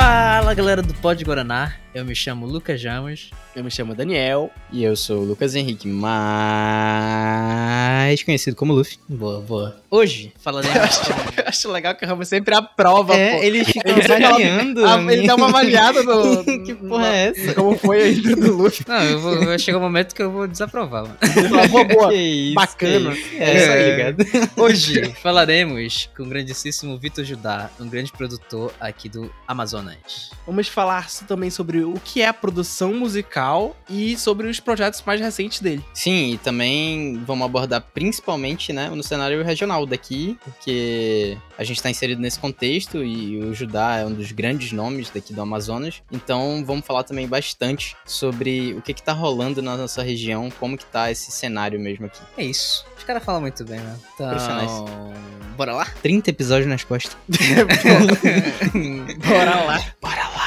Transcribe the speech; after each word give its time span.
Fala 0.00 0.54
galera 0.54 0.80
do 0.80 0.94
Pod 0.94 1.24
Guaraná, 1.24 1.74
eu 1.92 2.04
me 2.04 2.14
chamo 2.14 2.46
Lucas 2.46 2.80
Jamos. 2.80 3.32
Eu 3.56 3.64
me 3.64 3.70
chamo 3.70 3.96
Daniel. 3.96 4.48
E 4.70 4.84
eu 4.84 4.94
sou 4.94 5.22
o 5.22 5.24
Lucas 5.24 5.56
Henrique, 5.56 5.88
mais 7.88 8.22
conhecido 8.22 8.54
como 8.56 8.72
Luffy. 8.72 8.98
Boa, 9.08 9.40
boa. 9.40 9.76
Hoje 9.90 10.32
falaremos. 10.38 10.76
Eu 10.78 10.82
acho, 10.84 11.10
eu 11.10 11.44
acho 11.46 11.72
legal 11.72 11.94
que 11.94 12.04
o 12.04 12.08
Ramos 12.08 12.28
sempre 12.28 12.54
aprova, 12.54 13.14
É, 13.16 13.36
pô. 13.38 13.42
ele 13.42 13.64
fica 13.64 13.88
Ele 13.88 14.00
avaliando. 14.12 14.84
Ah, 14.86 15.12
ele 15.12 15.26
dá 15.26 15.34
uma 15.34 15.48
avaliada 15.48 16.02
no. 16.02 16.44
Que 16.64 16.74
porra 16.74 17.06
é 17.08 17.28
essa? 17.28 17.54
Como 17.54 17.76
foi 17.78 18.02
a 18.02 18.08
intro 18.10 18.36
do 18.36 18.54
Luffy. 18.56 18.84
Não, 18.86 19.02
eu 19.02 19.20
vou, 19.20 19.44
vai 19.44 19.58
chegar 19.58 19.78
um 19.78 19.82
momento 19.82 20.14
que 20.14 20.22
eu 20.22 20.30
vou 20.30 20.46
desaprovar, 20.46 21.04
mano. 21.04 21.16
Boa, 21.70 21.84
boa. 21.84 22.08
Que 22.12 22.16
isso, 22.16 22.54
bacana. 22.54 23.10
que 23.12 23.18
isso. 23.20 23.36
É, 23.38 23.56
isso 23.62 23.70
aí, 23.70 23.90
ligado? 23.90 24.52
Hoje 24.56 25.14
falaremos 25.22 26.08
com 26.16 26.22
o 26.24 26.26
grandíssimo 26.26 26.98
Vitor 26.98 27.24
Judá, 27.24 27.70
um 27.80 27.88
grande 27.88 28.12
produtor 28.12 28.72
aqui 28.80 29.08
do 29.08 29.32
Amazonas. 29.46 30.30
Vamos 30.46 30.68
falar 30.68 31.08
também 31.26 31.50
sobre 31.50 31.82
o 31.84 31.94
que 32.04 32.20
é 32.20 32.28
a 32.28 32.34
produção 32.34 32.92
musical 32.94 33.76
e 33.88 34.16
sobre 34.18 34.46
os 34.48 34.60
projetos 34.60 35.02
mais 35.06 35.20
recentes 35.20 35.60
dele. 35.60 35.84
Sim, 35.94 36.32
e 36.34 36.38
também 36.38 37.22
vamos 37.26 37.44
abordar 37.44 37.77
principalmente, 37.80 38.72
né, 38.72 38.88
no 38.88 39.02
cenário 39.02 39.42
regional 39.42 39.86
daqui, 39.86 40.38
porque 40.42 41.36
a 41.56 41.64
gente 41.64 41.76
está 41.76 41.90
inserido 41.90 42.20
nesse 42.20 42.38
contexto 42.38 43.02
e 43.02 43.38
o 43.38 43.54
Judá 43.54 43.96
é 43.96 44.06
um 44.06 44.12
dos 44.12 44.32
grandes 44.32 44.72
nomes 44.72 45.10
daqui 45.10 45.32
do 45.32 45.42
Amazonas. 45.42 46.02
Então 46.10 46.62
vamos 46.64 46.86
falar 46.86 47.02
também 47.02 47.26
bastante 47.26 47.96
sobre 48.04 48.74
o 48.74 48.82
que 48.82 48.94
que 48.94 49.02
tá 49.02 49.12
rolando 49.12 49.62
na 49.62 49.76
nossa 49.76 50.02
região, 50.02 50.50
como 50.58 50.76
que 50.76 50.86
tá 50.86 51.10
esse 51.10 51.30
cenário 51.30 51.78
mesmo 51.78 52.06
aqui. 52.06 52.20
É 52.36 52.44
isso. 52.44 52.84
Os 52.96 53.04
caras 53.04 53.24
falam 53.24 53.40
muito 53.40 53.64
bem, 53.64 53.80
né? 53.80 53.96
Então, 54.14 54.86
bora 55.56 55.74
lá? 55.74 55.86
30 56.02 56.30
episódios 56.30 56.68
nas 56.68 56.84
costas. 56.84 57.16
Bora 59.26 59.60
lá. 59.62 59.84
Bora 60.00 60.28
lá! 60.28 60.37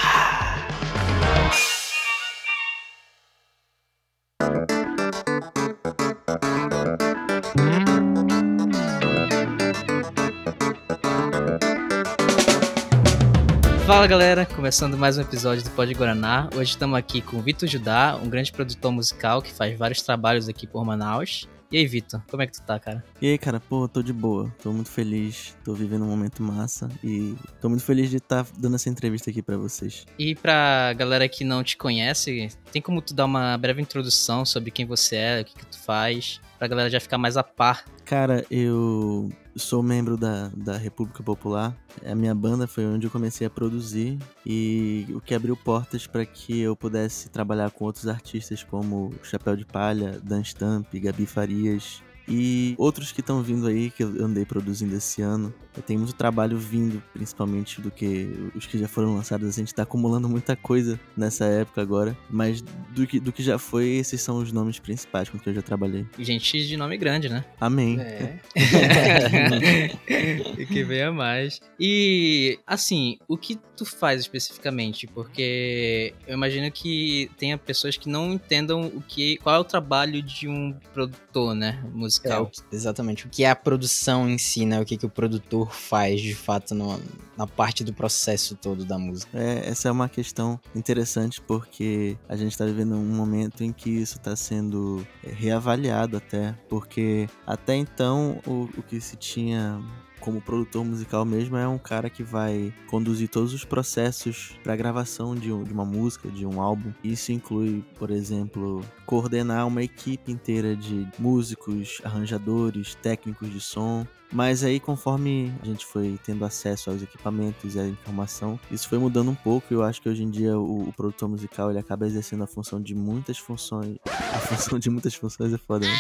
Fala 13.91 14.07
galera, 14.07 14.45
começando 14.45 14.97
mais 14.97 15.17
um 15.17 15.21
episódio 15.21 15.65
do 15.65 15.69
Pod 15.71 15.93
Guaraná. 15.93 16.49
Hoje 16.55 16.71
estamos 16.71 16.97
aqui 16.97 17.21
com 17.21 17.35
o 17.35 17.41
Vitor 17.41 17.67
Judá, 17.67 18.17
um 18.23 18.29
grande 18.29 18.49
produtor 18.49 18.89
musical 18.89 19.41
que 19.41 19.51
faz 19.51 19.77
vários 19.77 20.01
trabalhos 20.01 20.47
aqui 20.47 20.65
por 20.65 20.85
Manaus. 20.85 21.45
E 21.69 21.77
aí, 21.77 21.85
Vitor, 21.85 22.21
como 22.29 22.41
é 22.41 22.47
que 22.47 22.53
tu 22.53 22.61
tá, 22.61 22.79
cara? 22.79 23.03
E 23.21 23.27
aí, 23.27 23.37
cara, 23.37 23.59
pô, 23.59 23.89
tô 23.89 24.01
de 24.01 24.13
boa, 24.13 24.49
tô 24.63 24.71
muito 24.71 24.89
feliz, 24.89 25.57
tô 25.61 25.73
vivendo 25.73 26.05
um 26.05 26.07
momento 26.07 26.41
massa 26.41 26.87
e 27.03 27.35
tô 27.59 27.67
muito 27.67 27.83
feliz 27.83 28.09
de 28.09 28.15
estar 28.15 28.45
dando 28.57 28.77
essa 28.77 28.87
entrevista 28.87 29.29
aqui 29.29 29.41
pra 29.41 29.57
vocês. 29.57 30.05
E 30.17 30.35
pra 30.35 30.93
galera 30.93 31.27
que 31.27 31.43
não 31.43 31.61
te 31.61 31.75
conhece, 31.75 32.47
tem 32.71 32.81
como 32.81 33.01
tu 33.01 33.13
dar 33.13 33.25
uma 33.25 33.57
breve 33.57 33.81
introdução 33.81 34.45
sobre 34.45 34.71
quem 34.71 34.85
você 34.85 35.17
é, 35.17 35.41
o 35.41 35.45
que, 35.45 35.53
que 35.53 35.65
tu 35.65 35.77
faz, 35.77 36.39
pra 36.57 36.65
galera 36.65 36.89
já 36.89 37.01
ficar 37.01 37.17
mais 37.17 37.35
a 37.35 37.43
par. 37.43 37.83
Cara, 38.11 38.45
eu 38.51 39.31
sou 39.55 39.81
membro 39.81 40.17
da, 40.17 40.51
da 40.53 40.75
República 40.75 41.23
Popular, 41.23 41.73
a 42.05 42.13
minha 42.13 42.35
banda 42.35 42.67
foi 42.67 42.85
onde 42.85 43.07
eu 43.07 43.09
comecei 43.09 43.47
a 43.47 43.49
produzir 43.49 44.19
e 44.45 45.07
o 45.15 45.21
que 45.21 45.33
abriu 45.33 45.55
portas 45.55 46.07
para 46.07 46.25
que 46.25 46.59
eu 46.59 46.75
pudesse 46.75 47.29
trabalhar 47.29 47.71
com 47.71 47.85
outros 47.85 48.09
artistas 48.09 48.65
como 48.65 49.13
Chapéu 49.23 49.55
de 49.55 49.63
Palha, 49.63 50.19
Dan 50.21 50.43
Stamp, 50.43 50.93
Gabi 50.93 51.25
Farias. 51.25 52.03
E 52.31 52.75
outros 52.77 53.11
que 53.11 53.19
estão 53.19 53.41
vindo 53.41 53.67
aí, 53.67 53.91
que 53.91 54.03
eu 54.03 54.23
andei 54.23 54.45
produzindo 54.45 54.95
esse 54.95 55.21
ano. 55.21 55.53
Tem 55.85 55.97
muito 55.97 56.13
trabalho 56.13 56.57
vindo, 56.57 57.01
principalmente 57.13 57.81
do 57.81 57.89
que 57.89 58.29
os 58.55 58.65
que 58.65 58.77
já 58.77 58.87
foram 58.87 59.15
lançados. 59.15 59.47
A 59.47 59.51
gente 59.51 59.73
tá 59.73 59.83
acumulando 59.83 60.27
muita 60.27 60.55
coisa 60.55 60.99
nessa 61.15 61.45
época 61.45 61.81
agora. 61.81 62.17
Mas 62.29 62.61
do 62.61 63.07
que, 63.07 63.19
do 63.19 63.31
que 63.31 63.41
já 63.43 63.57
foi, 63.57 63.87
esses 63.89 64.21
são 64.21 64.37
os 64.37 64.51
nomes 64.51 64.79
principais 64.79 65.29
com 65.29 65.39
que 65.39 65.49
eu 65.49 65.53
já 65.53 65.61
trabalhei. 65.61 66.05
E 66.17 66.23
gente 66.23 66.65
de 66.65 66.77
nome 66.77 66.97
grande, 66.97 67.29
né? 67.29 67.45
Amém. 67.59 67.99
É. 67.99 68.39
e 70.57 70.65
que 70.65 70.83
venha 70.83 71.11
mais. 71.11 71.59
E, 71.79 72.59
assim, 72.65 73.17
o 73.27 73.37
que 73.37 73.57
tu 73.81 73.85
faz 73.85 74.21
especificamente? 74.21 75.07
Porque 75.07 76.13
eu 76.27 76.35
imagino 76.35 76.71
que 76.71 77.31
tenha 77.37 77.57
pessoas 77.57 77.97
que 77.97 78.07
não 78.07 78.33
entendam 78.33 78.81
o 78.81 79.01
que, 79.01 79.37
qual 79.37 79.55
é 79.55 79.59
o 79.59 79.63
trabalho 79.63 80.21
de 80.21 80.47
um 80.47 80.73
produtor, 80.93 81.55
né? 81.55 81.81
É, 81.83 81.87
Musical. 81.89 82.43
o 82.43 82.47
que- 82.47 82.61
exatamente. 82.71 83.25
O 83.25 83.29
que 83.29 83.43
é 83.43 83.49
a 83.49 83.55
produção 83.55 84.29
em 84.29 84.37
si, 84.37 84.65
né? 84.65 84.79
O 84.79 84.85
que, 84.85 84.97
que 84.97 85.05
o 85.05 85.09
produtor 85.09 85.73
faz, 85.73 86.21
de 86.21 86.35
fato, 86.35 86.75
no- 86.75 87.01
na 87.35 87.47
parte 87.47 87.83
do 87.83 87.91
processo 87.91 88.55
todo 88.55 88.85
da 88.85 88.99
música. 88.99 89.35
É, 89.37 89.67
essa 89.69 89.87
é 89.87 89.91
uma 89.91 90.07
questão 90.07 90.59
interessante 90.75 91.41
porque 91.41 92.15
a 92.29 92.35
gente 92.35 92.51
está 92.51 92.65
vivendo 92.65 92.93
um 92.95 93.05
momento 93.15 93.63
em 93.63 93.71
que 93.73 93.89
isso 93.89 94.17
está 94.17 94.35
sendo 94.35 95.05
é, 95.23 95.31
reavaliado 95.31 96.17
até, 96.17 96.53
porque 96.69 97.27
até 97.47 97.75
então 97.75 98.39
o, 98.45 98.69
o 98.77 98.83
que 98.83 99.01
se 99.01 99.15
tinha 99.15 99.81
como 100.21 100.39
produtor 100.41 100.85
musical 100.85 101.25
mesmo 101.25 101.57
é 101.57 101.67
um 101.67 101.77
cara 101.77 102.09
que 102.09 102.23
vai 102.23 102.73
conduzir 102.87 103.27
todos 103.27 103.53
os 103.53 103.65
processos 103.65 104.53
para 104.63 104.75
gravação 104.75 105.35
de, 105.35 105.51
um- 105.51 105.63
de 105.63 105.73
uma 105.73 105.83
música, 105.83 106.29
de 106.29 106.45
um 106.45 106.61
álbum. 106.61 106.93
Isso 107.03 107.31
inclui, 107.33 107.83
por 107.99 108.09
exemplo, 108.11 108.81
coordenar 109.05 109.67
uma 109.67 109.83
equipe 109.83 110.31
inteira 110.31 110.75
de 110.75 111.05
músicos, 111.19 111.99
arranjadores, 112.03 112.95
técnicos 112.95 113.51
de 113.51 113.59
som. 113.59 114.05
Mas 114.31 114.63
aí, 114.63 114.79
conforme 114.79 115.53
a 115.61 115.65
gente 115.65 115.85
foi 115.85 116.17
tendo 116.23 116.45
acesso 116.45 116.89
aos 116.89 117.01
equipamentos 117.01 117.75
e 117.75 117.79
à 117.79 117.85
informação, 117.85 118.59
isso 118.71 118.87
foi 118.87 118.97
mudando 118.97 119.29
um 119.29 119.35
pouco. 119.35 119.73
Eu 119.73 119.83
acho 119.83 120.01
que 120.01 120.07
hoje 120.07 120.23
em 120.23 120.29
dia 120.29 120.57
o, 120.57 120.87
o 120.87 120.93
produtor 120.93 121.27
musical 121.27 121.69
ele 121.69 121.79
acaba 121.79 122.07
exercendo 122.07 122.43
a 122.43 122.47
função 122.47 122.81
de 122.81 122.95
muitas 122.95 123.37
funções. 123.37 123.97
A 124.05 124.39
função 124.39 124.79
de 124.79 124.89
muitas 124.89 125.13
funções 125.13 125.53
é 125.53 125.57
foda, 125.57 125.85
né? 125.85 125.93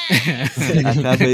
acaba, 0.87 1.25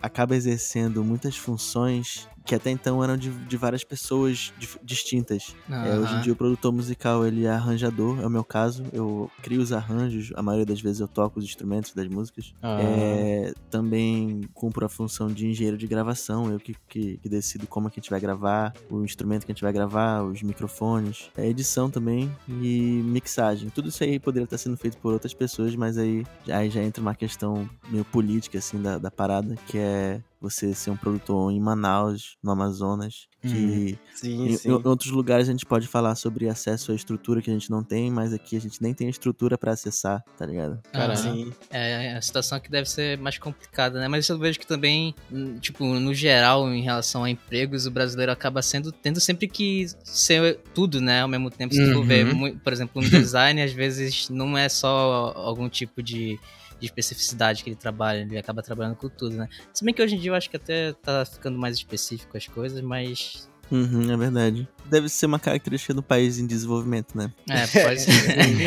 acaba 0.00 0.36
exercendo 0.36 1.04
muitas 1.04 1.36
funções 1.36 2.26
que 2.46 2.54
até 2.54 2.70
então 2.70 3.02
eram 3.02 3.16
de, 3.16 3.30
de 3.30 3.56
várias 3.56 3.82
pessoas 3.82 4.54
distintas. 4.82 5.54
É, 5.68 5.98
hoje 5.98 6.14
em 6.14 6.20
dia 6.20 6.32
o 6.32 6.36
produtor 6.36 6.72
musical 6.72 7.26
ele 7.26 7.44
é 7.44 7.50
arranjador, 7.50 8.20
é 8.20 8.26
o 8.26 8.30
meu 8.30 8.44
caso. 8.44 8.84
Eu 8.92 9.30
crio 9.42 9.60
os 9.60 9.72
arranjos, 9.72 10.32
a 10.36 10.42
maioria 10.42 10.64
das 10.64 10.80
vezes 10.80 11.00
eu 11.00 11.08
toco 11.08 11.40
os 11.40 11.44
instrumentos 11.44 11.92
das 11.92 12.06
músicas. 12.06 12.54
Ah. 12.62 12.78
É, 12.80 13.52
também 13.68 14.42
cumpro 14.54 14.86
a 14.86 14.88
função 14.88 15.26
de 15.26 15.48
engenheiro 15.48 15.76
de 15.76 15.86
gravação, 15.88 16.50
eu 16.50 16.60
que, 16.60 16.76
que, 16.88 17.16
que 17.16 17.28
decido 17.28 17.66
como 17.66 17.88
é 17.88 17.90
que 17.90 17.98
a 17.98 18.00
gente 18.00 18.10
vai 18.10 18.20
gravar, 18.20 18.72
o 18.88 19.04
instrumento 19.04 19.44
que 19.44 19.50
a 19.50 19.54
gente 19.54 19.62
vai 19.62 19.72
gravar, 19.72 20.22
os 20.22 20.40
microfones, 20.42 21.30
é 21.36 21.48
edição 21.48 21.90
também 21.90 22.30
e 22.48 23.02
mixagem. 23.04 23.70
Tudo 23.70 23.88
isso 23.88 24.04
aí 24.04 24.20
poderia 24.20 24.44
estar 24.44 24.58
sendo 24.58 24.76
feito 24.76 24.96
por 24.98 25.12
outras 25.12 25.34
pessoas, 25.34 25.74
mas 25.74 25.98
aí, 25.98 26.24
aí 26.48 26.70
já 26.70 26.82
entra 26.82 27.02
uma 27.02 27.14
questão 27.14 27.68
meio 27.88 28.04
política 28.04 28.58
assim 28.58 28.80
da, 28.80 28.98
da 28.98 29.10
parada, 29.10 29.56
que 29.66 29.78
é 29.78 30.20
você 30.40 30.74
ser 30.74 30.90
um 30.90 30.96
produtor 30.96 31.50
em 31.50 31.60
Manaus, 31.60 32.36
no 32.42 32.50
Amazonas, 32.50 33.26
que 33.42 33.98
Sim, 34.14 34.46
em, 34.48 34.56
sim. 34.56 34.70
em 34.70 34.72
outros 34.72 35.10
lugares 35.10 35.48
a 35.48 35.52
gente 35.52 35.64
pode 35.64 35.86
falar 35.86 36.14
sobre 36.14 36.48
acesso 36.48 36.92
à 36.92 36.94
estrutura 36.94 37.40
que 37.40 37.50
a 37.50 37.52
gente 37.52 37.70
não 37.70 37.82
tem, 37.82 38.10
mas 38.10 38.32
aqui 38.32 38.56
a 38.56 38.60
gente 38.60 38.82
nem 38.82 38.92
tem 38.92 39.08
estrutura 39.08 39.56
pra 39.56 39.72
acessar, 39.72 40.22
tá 40.36 40.44
ligado? 40.44 40.80
Aham. 40.94 41.16
Sim. 41.16 41.52
É, 41.70 42.12
a 42.16 42.20
situação 42.22 42.58
que 42.60 42.70
deve 42.70 42.88
ser 42.88 43.16
mais 43.18 43.38
complicada, 43.38 43.98
né? 44.00 44.08
Mas 44.08 44.28
eu 44.28 44.38
vejo 44.38 44.58
que 44.58 44.66
também, 44.66 45.14
hum, 45.30 45.58
tipo, 45.58 45.84
no 45.84 46.12
geral, 46.14 46.68
em 46.72 46.82
relação 46.82 47.24
a 47.24 47.30
empregos, 47.30 47.86
o 47.86 47.90
brasileiro 47.90 48.32
acaba 48.32 48.60
sendo 48.62 48.90
tendo 48.92 49.20
sempre 49.20 49.46
que 49.48 49.86
ser 50.04 50.58
tudo, 50.74 51.00
né? 51.00 51.22
Ao 51.22 51.28
mesmo 51.28 51.50
tempo, 51.50 51.74
se 51.74 51.92
tu 51.92 51.98
Uhum. 52.00 52.04
ver, 52.06 52.24
mu- 52.34 52.56
por 52.58 52.72
exemplo, 52.72 53.00
no 53.02 53.08
design, 53.08 53.62
às 53.62 53.72
vezes 53.72 54.28
não 54.28 54.56
é 54.58 54.68
só 54.68 55.32
algum 55.36 55.68
tipo 55.68 56.02
de, 56.02 56.38
de 56.80 56.86
especificidade 56.86 57.62
que 57.64 57.70
ele 57.70 57.76
trabalha, 57.76 58.20
ele 58.20 58.38
acaba 58.38 58.62
trabalhando 58.62 58.96
com 58.96 59.08
tudo, 59.08 59.36
né? 59.36 59.48
Se 59.72 59.84
bem 59.84 59.94
que 59.94 60.02
hoje 60.02 60.14
em 60.16 60.18
dia 60.18 60.30
eu 60.30 60.34
acho 60.34 60.50
que 60.50 60.56
até 60.56 60.92
tá 60.92 61.24
ficando 61.24 61.58
mais 61.58 61.76
específico 61.76 62.36
as 62.36 62.46
coisas, 62.46 62.80
mas. 62.80 63.48
Uhum, 63.68 64.12
é 64.12 64.16
verdade. 64.16 64.68
Deve 64.84 65.08
ser 65.08 65.26
uma 65.26 65.40
característica 65.40 65.92
do 65.92 66.00
país 66.00 66.38
em 66.38 66.46
desenvolvimento, 66.46 67.18
né? 67.18 67.32
É, 67.50 67.66
pode 67.82 68.00
ser. 68.00 68.12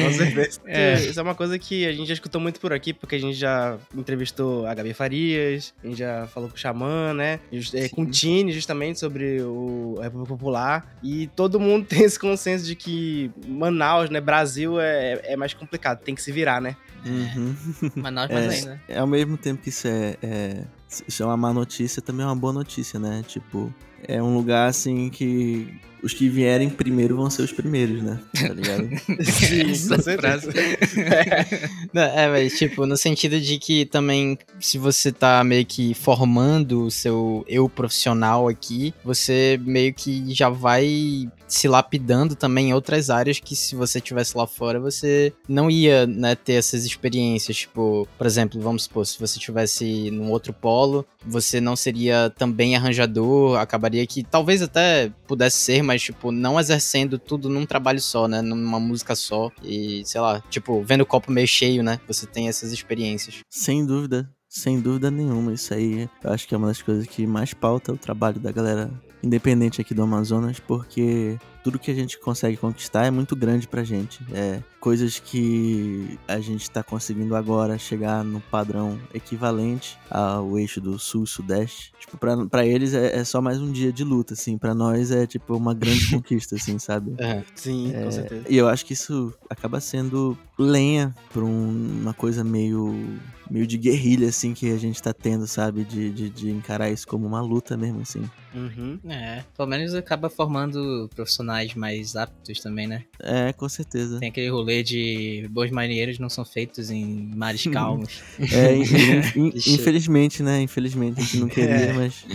Com 0.04 0.12
certeza. 0.12 0.60
É. 0.66 0.94
Isso 0.96 1.18
é 1.18 1.24
uma 1.24 1.34
coisa 1.36 1.58
que 1.58 1.86
a 1.86 1.94
gente 1.94 2.08
já 2.10 2.14
escutou 2.16 2.42
muito 2.42 2.60
por 2.60 2.74
aqui, 2.74 2.94
porque 2.94 3.16
a 3.16 3.20
gente 3.20 3.36
já 3.36 3.78
entrevistou 3.96 4.66
a 4.68 4.74
Gabi 4.74 4.94
Farias, 4.94 5.74
a 5.82 5.88
gente 5.88 6.00
já 6.00 6.28
falou 6.28 6.50
com 6.50 6.56
o 6.56 6.60
Xamã, 6.60 7.14
né? 7.14 7.40
Just- 7.54 7.74
é, 7.76 7.88
com 7.88 8.02
o 8.02 8.06
Tini, 8.12 8.52
justamente, 8.52 9.00
sobre 9.00 9.42
o 9.42 9.96
a 10.00 10.04
República 10.04 10.34
Popular. 10.34 10.98
E 11.02 11.28
todo 11.28 11.58
mundo 11.62 11.86
tem 11.88 12.04
esse 12.04 12.20
consenso 12.20 12.66
de 12.66 12.76
que 12.76 13.32
Manaus, 13.48 14.10
né, 14.10 14.20
Brasil, 14.20 14.78
é, 14.82 15.22
é 15.24 15.38
mais 15.38 15.54
complicado, 15.54 16.02
tem 16.02 16.14
que 16.14 16.22
se 16.22 16.32
virar, 16.34 16.60
né? 16.60 16.76
Uhum. 17.06 17.56
Manaus 17.96 18.30
mais 18.32 18.46
É. 18.54 18.56
ainda. 18.70 18.82
É, 18.88 19.00
ao 19.00 19.08
mesmo 19.08 19.38
tempo 19.38 19.62
que 19.62 19.70
isso 19.70 19.88
é, 19.88 20.18
é- 20.22 20.64
Isso 21.08 21.22
é 21.22 21.26
uma 21.26 21.38
má 21.38 21.54
notícia, 21.54 22.02
também 22.02 22.24
é 22.24 22.28
uma 22.28 22.36
boa 22.36 22.52
notícia, 22.54 23.00
né? 23.00 23.24
Tipo, 23.28 23.74
é 24.08 24.22
um 24.24 24.36
lugar 24.36 24.68
assim 24.70 25.10
que 25.10 25.68
os 26.02 26.14
que 26.14 26.28
vierem 26.30 26.70
primeiro 26.70 27.16
vão 27.18 27.30
ser 27.30 27.42
os 27.44 27.52
primeiros, 27.52 28.02
né? 28.02 28.20
Tá 28.34 28.54
ligado? 28.54 28.88
Sim, 29.24 29.70
Essa 29.72 29.96
com 29.98 30.02
certeza. 30.02 30.52
Não, 31.94 32.02
É, 32.02 32.28
mas 32.30 32.58
tipo, 32.58 32.86
no 32.86 32.98
sentido 32.98 33.40
de 33.40 33.58
que 33.60 33.86
também, 33.86 34.38
se 34.60 34.78
você 34.78 35.12
tá 35.12 35.44
meio 35.44 35.66
que 35.66 35.94
formando 35.94 36.86
o 36.86 36.92
seu 36.92 37.44
eu 37.48 37.68
profissional 37.70 38.48
aqui, 38.48 38.94
você 39.04 39.60
meio 39.64 39.94
que 39.94 40.34
já 40.34 40.50
vai 40.50 41.30
se 41.50 41.68
lapidando 41.68 42.36
também 42.36 42.70
em 42.70 42.74
outras 42.74 43.10
áreas 43.10 43.40
que 43.40 43.56
se 43.56 43.76
você 43.76 44.00
tivesse 44.00 44.38
lá 44.38 44.48
fora, 44.48 44.80
você 44.80 45.34
não 45.48 45.70
ia, 45.70 46.06
né, 46.06 46.36
ter 46.36 46.54
essas 46.54 46.86
experiências. 46.86 47.58
Tipo, 47.58 48.08
por 48.18 48.28
exemplo, 48.28 48.62
vamos 48.62 48.84
supor, 48.84 49.06
se 49.06 49.20
você 49.20 49.40
tivesse 49.40 50.12
num 50.12 50.32
outro 50.32 50.54
polo, 50.54 51.06
você 51.26 51.60
não 51.60 51.76
seria 51.76 52.30
também 52.30 52.76
arranjador, 52.76 53.60
acabaria 53.60 54.06
que 54.06 54.24
talvez 54.24 54.62
até 54.62 55.12
pudesse 55.28 55.58
ser, 55.58 55.82
mas, 55.82 56.02
tipo, 56.02 56.32
não 56.32 56.60
exercendo 56.60 57.18
tudo 57.18 57.50
num 57.50 57.66
trabalho 57.66 58.00
só, 58.00 58.28
né, 58.28 58.42
numa 58.42 58.80
música 58.80 59.16
só. 59.16 59.52
E, 59.64 60.04
sei 60.06 60.22
lá, 60.22 60.42
tipo, 60.50 60.84
vendo 60.84 61.02
o 61.02 61.06
copo 61.06 61.32
meio 61.32 61.48
cheio, 61.48 61.84
né, 61.84 62.00
você 62.08 62.28
tem 62.28 62.48
essas 62.48 62.72
experiências. 62.72 63.40
Sem 63.50 63.86
dúvida. 63.86 64.30
Sem 64.52 64.80
dúvida 64.82 65.12
nenhuma, 65.12 65.54
isso 65.54 65.72
aí 65.76 66.10
eu 66.24 66.32
acho 66.32 66.48
que 66.48 66.56
é 66.56 66.58
uma 66.58 66.70
das 66.70 66.82
coisas 66.82 67.06
que 67.06 67.28
mais 67.28 67.54
pauta 67.54 67.94
o 67.94 67.98
trabalho 67.98 68.40
da 68.40 68.52
galera 68.52 68.90
independente 69.24 69.82
aqui 69.82 69.94
do 69.94 70.04
Amazonas, 70.04 70.60
porque 70.60 71.38
tudo 71.70 71.78
que 71.78 71.92
a 71.92 71.94
gente 71.94 72.18
consegue 72.20 72.58
conquistar 72.58 73.06
é 73.06 73.12
muito 73.12 73.36
grande 73.36 73.68
pra 73.68 73.84
gente. 73.84 74.20
É 74.34 74.60
coisas 74.80 75.20
que 75.20 76.18
a 76.26 76.40
gente 76.40 76.62
está 76.64 76.82
conseguindo 76.82 77.36
agora 77.36 77.78
chegar 77.78 78.24
no 78.24 78.40
padrão 78.40 78.98
equivalente 79.14 79.98
ao 80.10 80.58
eixo 80.58 80.80
do 80.80 80.98
sul 80.98 81.26
sudeste. 81.26 81.92
Tipo, 82.00 82.18
pra, 82.18 82.46
pra 82.48 82.66
eles 82.66 82.94
é, 82.94 83.18
é 83.20 83.24
só 83.26 83.42
mais 83.42 83.60
um 83.60 83.70
dia 83.72 83.92
de 83.92 84.06
luta, 84.06 84.34
assim. 84.36 84.58
Pra 84.58 84.74
nós 84.74 85.12
é, 85.12 85.28
tipo, 85.28 85.54
uma 85.56 85.74
grande 85.74 86.10
conquista, 86.16 86.56
assim, 86.56 86.80
sabe? 86.80 87.14
É, 87.18 87.44
sim, 87.54 87.94
É, 87.94 88.04
com 88.06 88.12
certeza. 88.12 88.46
E 88.50 88.56
eu 88.58 88.70
acho 88.70 88.86
que 88.86 88.94
isso 88.94 89.34
acaba 89.50 89.82
sendo 89.82 90.38
lenha 90.58 91.14
pra 91.34 91.44
um- 91.44 92.00
uma 92.02 92.14
coisa 92.14 92.42
meio, 92.42 93.20
meio 93.52 93.68
de 93.68 93.78
guerrilha, 93.78 94.30
assim, 94.30 94.54
que 94.54 94.72
a 94.72 94.78
gente 94.78 95.02
tá 95.04 95.12
tendo, 95.14 95.46
sabe? 95.46 95.84
De, 95.84 96.10
de, 96.10 96.30
de 96.30 96.50
encarar 96.50 96.90
isso 96.90 97.06
como 97.06 97.28
uma 97.28 97.42
luta 97.42 97.76
mesmo, 97.76 98.00
assim. 98.00 98.24
Uhum. 98.56 98.98
É, 99.10 99.44
pelo 99.58 99.68
menos 99.68 99.94
acaba 99.94 100.30
formando 100.30 101.10
profissionais 101.14 101.59
mais 101.76 102.16
aptos 102.16 102.60
também, 102.60 102.88
né? 102.88 103.04
É, 103.22 103.54
com 103.54 103.68
certeza. 103.70 104.20
Tem 104.20 104.30
aquele 104.30 104.50
rolê 104.50 104.82
de 104.84 105.48
bons 105.52 105.72
marinheiros 105.72 106.20
não 106.20 106.30
são 106.30 106.44
feitos 106.46 106.90
em 106.90 107.32
mares 107.36 107.64
calmos. 107.72 108.22
É, 108.40 108.76
in- 108.76 109.48
in- 109.48 109.54
infelizmente, 109.74 110.42
né? 110.44 110.62
Infelizmente, 110.62 111.20
a 111.20 111.24
gente 111.24 111.38
não 111.38 111.48
queria, 111.48 111.70
É. 111.70 111.94
mas, 111.94 112.26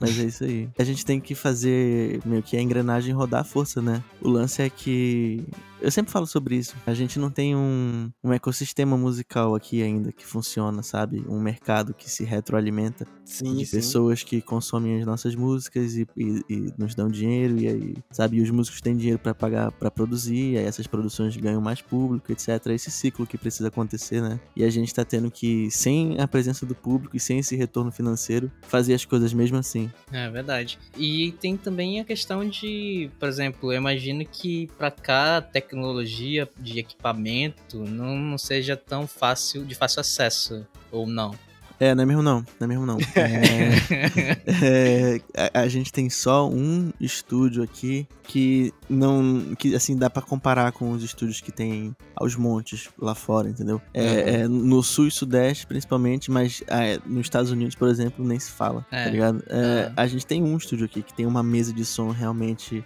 mas 0.00 0.18
é 0.18 0.24
isso 0.24 0.44
aí. 0.44 0.68
A 0.78 0.84
gente 0.84 1.04
tem 1.04 1.20
que 1.20 1.34
fazer 1.34 2.20
meio 2.24 2.42
que 2.42 2.56
a 2.56 2.60
engrenagem 2.62 3.14
rodar 3.14 3.40
a 3.40 3.44
força, 3.44 3.80
né? 3.82 4.02
O 4.20 4.28
lance 4.28 4.62
é 4.62 4.68
que. 4.70 5.44
Eu 5.82 5.90
sempre 5.90 6.10
falo 6.10 6.26
sobre 6.26 6.56
isso. 6.56 6.74
A 6.86 6.94
gente 6.94 7.18
não 7.18 7.30
tem 7.30 7.54
um, 7.54 8.10
um 8.22 8.32
ecossistema 8.32 8.96
musical 8.96 9.54
aqui 9.54 9.82
ainda 9.82 10.10
que 10.12 10.24
funciona, 10.24 10.82
sabe? 10.82 11.22
Um 11.28 11.38
mercado 11.38 11.92
que 11.92 12.10
se 12.10 12.24
retroalimenta 12.24 13.06
Sim, 13.22 13.54
de 13.56 13.66
sim. 13.66 13.76
pessoas 13.76 14.22
que 14.22 14.40
consomem 14.40 14.98
as 14.98 15.04
nossas 15.04 15.34
músicas 15.34 15.94
e, 15.94 16.06
e- 16.16 16.42
e 16.48 16.72
nos 16.78 16.94
dão 16.94 17.06
dinheiro 17.08 17.58
e 17.58 17.68
aí, 17.68 17.94
sabe, 18.10 18.38
e 18.38 18.40
os 18.40 18.48
músicos 18.48 18.80
têm 18.80 18.96
dinheiro 18.96 19.18
pra 19.18 19.34
pagar 19.34 19.72
pra 19.72 19.90
produzir, 19.90 20.52
e 20.52 20.58
aí 20.58 20.64
essas 20.64 20.86
produções 20.86 21.36
ganham 21.36 21.60
mais 21.60 21.82
público, 21.82 22.32
etc. 22.32 22.48
Esse 22.68 22.90
ciclo 22.90 23.26
que 23.26 23.36
precisa 23.36 23.68
acontecer, 23.68 24.22
né? 24.22 24.40
E 24.56 24.64
a 24.64 24.70
gente 24.70 24.94
tá 24.94 25.04
tendo 25.04 25.30
que, 25.30 25.70
sem 25.70 26.18
a 26.18 26.26
presença 26.26 26.64
do 26.64 26.74
público 26.74 27.14
e 27.14 27.20
sem 27.20 27.38
esse 27.40 27.54
retorno 27.56 27.92
financeiro, 27.92 28.50
fazer 28.68 28.94
as 28.94 29.04
coisas 29.04 29.34
mesmo 29.34 29.58
assim. 29.58 29.83
É 30.12 30.28
verdade. 30.28 30.78
E 30.96 31.32
tem 31.40 31.56
também 31.56 32.00
a 32.00 32.04
questão 32.04 32.48
de, 32.48 33.10
por 33.18 33.28
exemplo, 33.28 33.72
eu 33.72 33.76
imagino 33.76 34.24
que 34.24 34.68
pra 34.78 34.90
cá 34.90 35.38
a 35.38 35.42
tecnologia 35.42 36.48
de 36.58 36.78
equipamento 36.78 37.78
não, 37.78 38.16
não 38.16 38.38
seja 38.38 38.76
tão 38.76 39.06
fácil, 39.06 39.64
de 39.64 39.74
fácil 39.74 40.00
acesso, 40.00 40.66
ou 40.90 41.06
não. 41.06 41.34
É, 41.80 41.94
não 41.94 42.02
é 42.02 42.06
mesmo 42.06 42.22
não, 42.22 42.38
não 42.58 42.64
é 42.64 42.66
mesmo 42.66 42.86
não. 42.86 42.98
É, 43.16 44.40
é, 45.36 45.50
a, 45.54 45.60
a 45.62 45.68
gente 45.68 45.92
tem 45.92 46.08
só 46.08 46.48
um 46.48 46.92
estúdio 47.00 47.62
aqui 47.62 48.06
que 48.22 48.72
não, 48.88 49.54
que 49.58 49.74
assim 49.74 49.96
dá 49.96 50.08
pra 50.08 50.22
comparar 50.22 50.72
com 50.72 50.90
os 50.92 51.02
estúdios 51.02 51.40
que 51.40 51.52
tem 51.52 51.94
aos 52.16 52.36
montes 52.36 52.88
lá 52.98 53.14
fora, 53.14 53.48
entendeu? 53.48 53.80
É, 53.92 54.40
é 54.40 54.48
no 54.48 54.82
sul 54.82 55.06
e 55.08 55.10
sudeste 55.10 55.66
principalmente, 55.66 56.30
mas 56.30 56.62
é, 56.66 56.98
nos 57.04 57.26
Estados 57.26 57.50
Unidos, 57.50 57.74
por 57.74 57.88
exemplo, 57.88 58.24
nem 58.24 58.38
se 58.38 58.50
fala, 58.50 58.86
tá 58.90 59.06
ligado? 59.06 59.42
É, 59.48 59.92
Ah. 59.96 60.02
A 60.04 60.06
gente 60.06 60.26
tem 60.26 60.42
um 60.42 60.56
estúdio 60.56 60.86
aqui 60.86 61.02
que 61.02 61.12
tem 61.12 61.26
uma 61.26 61.42
mesa 61.42 61.72
de 61.72 61.84
som 61.84 62.10
realmente 62.10 62.84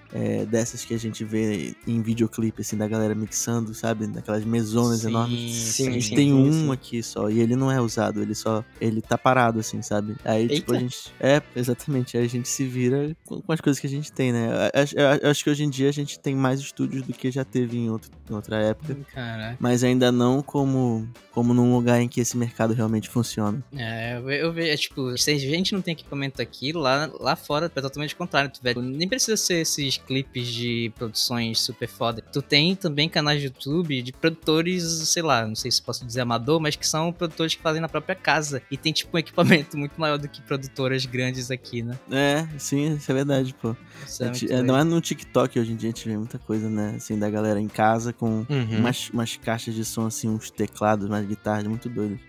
dessas 0.51 0.85
que 0.85 0.95
a 0.95 0.99
gente 0.99 1.25
vê 1.25 1.75
em 1.87 2.01
videoclipe, 2.03 2.63
assim, 2.63 2.77
da 2.77 2.87
galera 2.89 3.15
mixando, 3.15 3.75
sabe? 3.75 4.07
Daquelas 4.07 4.45
mesonas 4.45 5.01
Sim, 5.01 5.09
enormes. 5.09 5.53
Sim, 5.53 5.89
A 5.89 5.93
gente 5.93 6.07
sim, 6.09 6.15
tem 6.15 6.29
sim, 6.29 6.35
um 6.35 6.53
sim. 6.53 6.73
aqui 6.73 7.03
só, 7.03 7.29
e 7.31 7.41
ele 7.41 7.55
não 7.57 7.71
é 7.71 7.81
usado, 7.81 8.23
ele 8.23 8.35
só. 8.35 8.65
Ele 8.81 9.01
tá 9.03 9.17
parado, 9.19 9.61
assim, 9.61 9.83
sabe? 9.83 10.17
Aí, 10.25 10.49
tipo, 10.49 10.73
a 10.73 10.75
Eita. 10.75 10.81
gente. 10.89 11.13
É, 11.21 11.43
exatamente. 11.57 12.17
Aí 12.17 12.25
a 12.25 12.29
gente 12.29 12.49
se 12.49 12.65
vira 12.65 13.17
com, 13.27 13.41
com 13.41 13.53
as 13.53 13.61
coisas 13.61 13.81
que 13.81 13.87
a 13.87 13.91
gente 13.91 14.13
tem, 14.13 14.33
né? 14.33 14.71
Eu 14.75 14.83
acho- 14.83 14.97
Eu, 14.99 15.07
eu 15.23 15.31
acho 15.31 15.45
que 15.45 15.51
hoje 15.51 15.65
em 15.65 15.71
dia 15.71 15.89
a 15.89 15.93
gente 15.93 16.19
tem 16.19 16.35
mais 16.35 16.61
estúdios 16.61 17.03
do 17.03 17.13
que 17.13 17.31
já 17.31 17.45
teve 17.45 17.77
em, 17.77 17.91
outro, 17.91 18.11
em 18.31 18.35
outra 18.35 18.57
época. 18.63 18.97
Caraca. 19.13 19.57
Mas 19.61 19.83
ainda 19.85 20.11
não 20.13 20.43
como, 20.43 21.09
como 21.33 21.53
num 21.55 21.75
lugar 21.75 22.01
em 22.01 22.09
que 22.09 22.21
esse 22.21 22.37
mercado 22.37 22.75
realmente 22.75 23.09
funciona. 23.09 23.63
É, 23.77 24.17
eu, 24.17 24.25
ve- 24.25 24.43
eu 24.43 24.53
vejo, 24.53 24.73
é 24.73 24.77
tipo, 24.77 25.19
se 25.19 25.31
a 25.31 25.39
gente 25.39 25.73
não 25.73 25.81
tem 25.83 25.93
equipamento 25.93 26.41
aqui, 26.43 26.73
lá, 26.73 27.11
lá 27.21 27.37
fora 27.37 27.67
é 27.75 27.81
totalmente 27.81 28.15
contrário. 28.17 28.51
Tu, 28.51 28.61
velho, 28.63 28.81
nem 28.83 29.09
precisa 29.09 29.37
ser 29.37 29.61
esses 29.63 29.97
clipes 29.99 30.47
de 30.49 30.93
produções 30.97 31.61
super 31.61 31.89
foda. 31.89 32.23
Tu 32.33 32.41
tem 32.43 32.75
também 32.75 33.09
canais 33.09 33.41
de 33.41 33.47
YouTube 33.47 34.03
de 34.03 34.13
produtores, 34.13 34.83
sei 35.09 35.23
lá, 35.23 35.47
não 35.47 35.55
sei 35.55 35.71
se 35.71 35.83
posso 35.83 36.05
dizer 36.05 36.21
amador, 36.21 36.61
mas 36.61 36.77
que 36.77 36.87
são 36.87 37.13
produtores 37.13 37.55
que 37.55 37.63
fazem 37.63 37.81
na 37.81 37.89
própria 37.89 38.15
casa. 38.15 38.63
E 38.71 38.77
tem, 38.77 38.93
tipo, 38.93 39.17
um 39.17 39.19
equipamento 39.19 39.79
muito 39.79 39.99
maior 39.99 40.19
do 40.19 40.29
que 40.29 40.43
produtoras 40.43 41.07
grandes 41.07 41.51
aqui, 41.51 41.83
né? 41.83 41.99
É, 42.11 42.47
sim, 42.59 42.97
isso 42.97 43.11
é 43.11 43.15
verdade, 43.15 43.55
pô. 43.55 43.75
Isso 44.07 44.23
é 44.23 44.29
A 44.29 44.33
gente- 44.33 44.47
muito 44.47 44.55
é, 44.61 44.63
não 44.63 44.77
é 44.77 44.85
no 44.85 45.01
TikTok 45.01 45.59
hoje 45.59 45.73
em 45.73 45.77
dia 45.77 45.89
a 45.89 45.93
gente 45.93 46.07
vê 46.07 46.17
muita 46.19 46.39
coisa, 46.39 46.69
né? 46.69 46.95
Assim, 46.97 47.19
da 47.19 47.31
galera 47.31 47.59
em 47.61 47.69
casa 47.69 48.13
com 48.13 48.45
Uhum. 48.49 48.79
umas, 48.81 49.09
umas 49.11 49.37
caixas 49.37 49.75
de 49.75 49.85
som, 49.87 50.07
assim, 50.07 50.29
uns 50.29 50.51
teclados, 50.51 51.07
umas 51.07 51.25
guitarras, 51.25 51.67
muito 51.67 51.89
doido. 51.89 52.21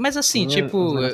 Mas 0.00 0.16
assim, 0.16 0.48
Sim, 0.48 0.58
é- 0.58 0.62
tipo, 0.62 0.98
é. 0.98 1.12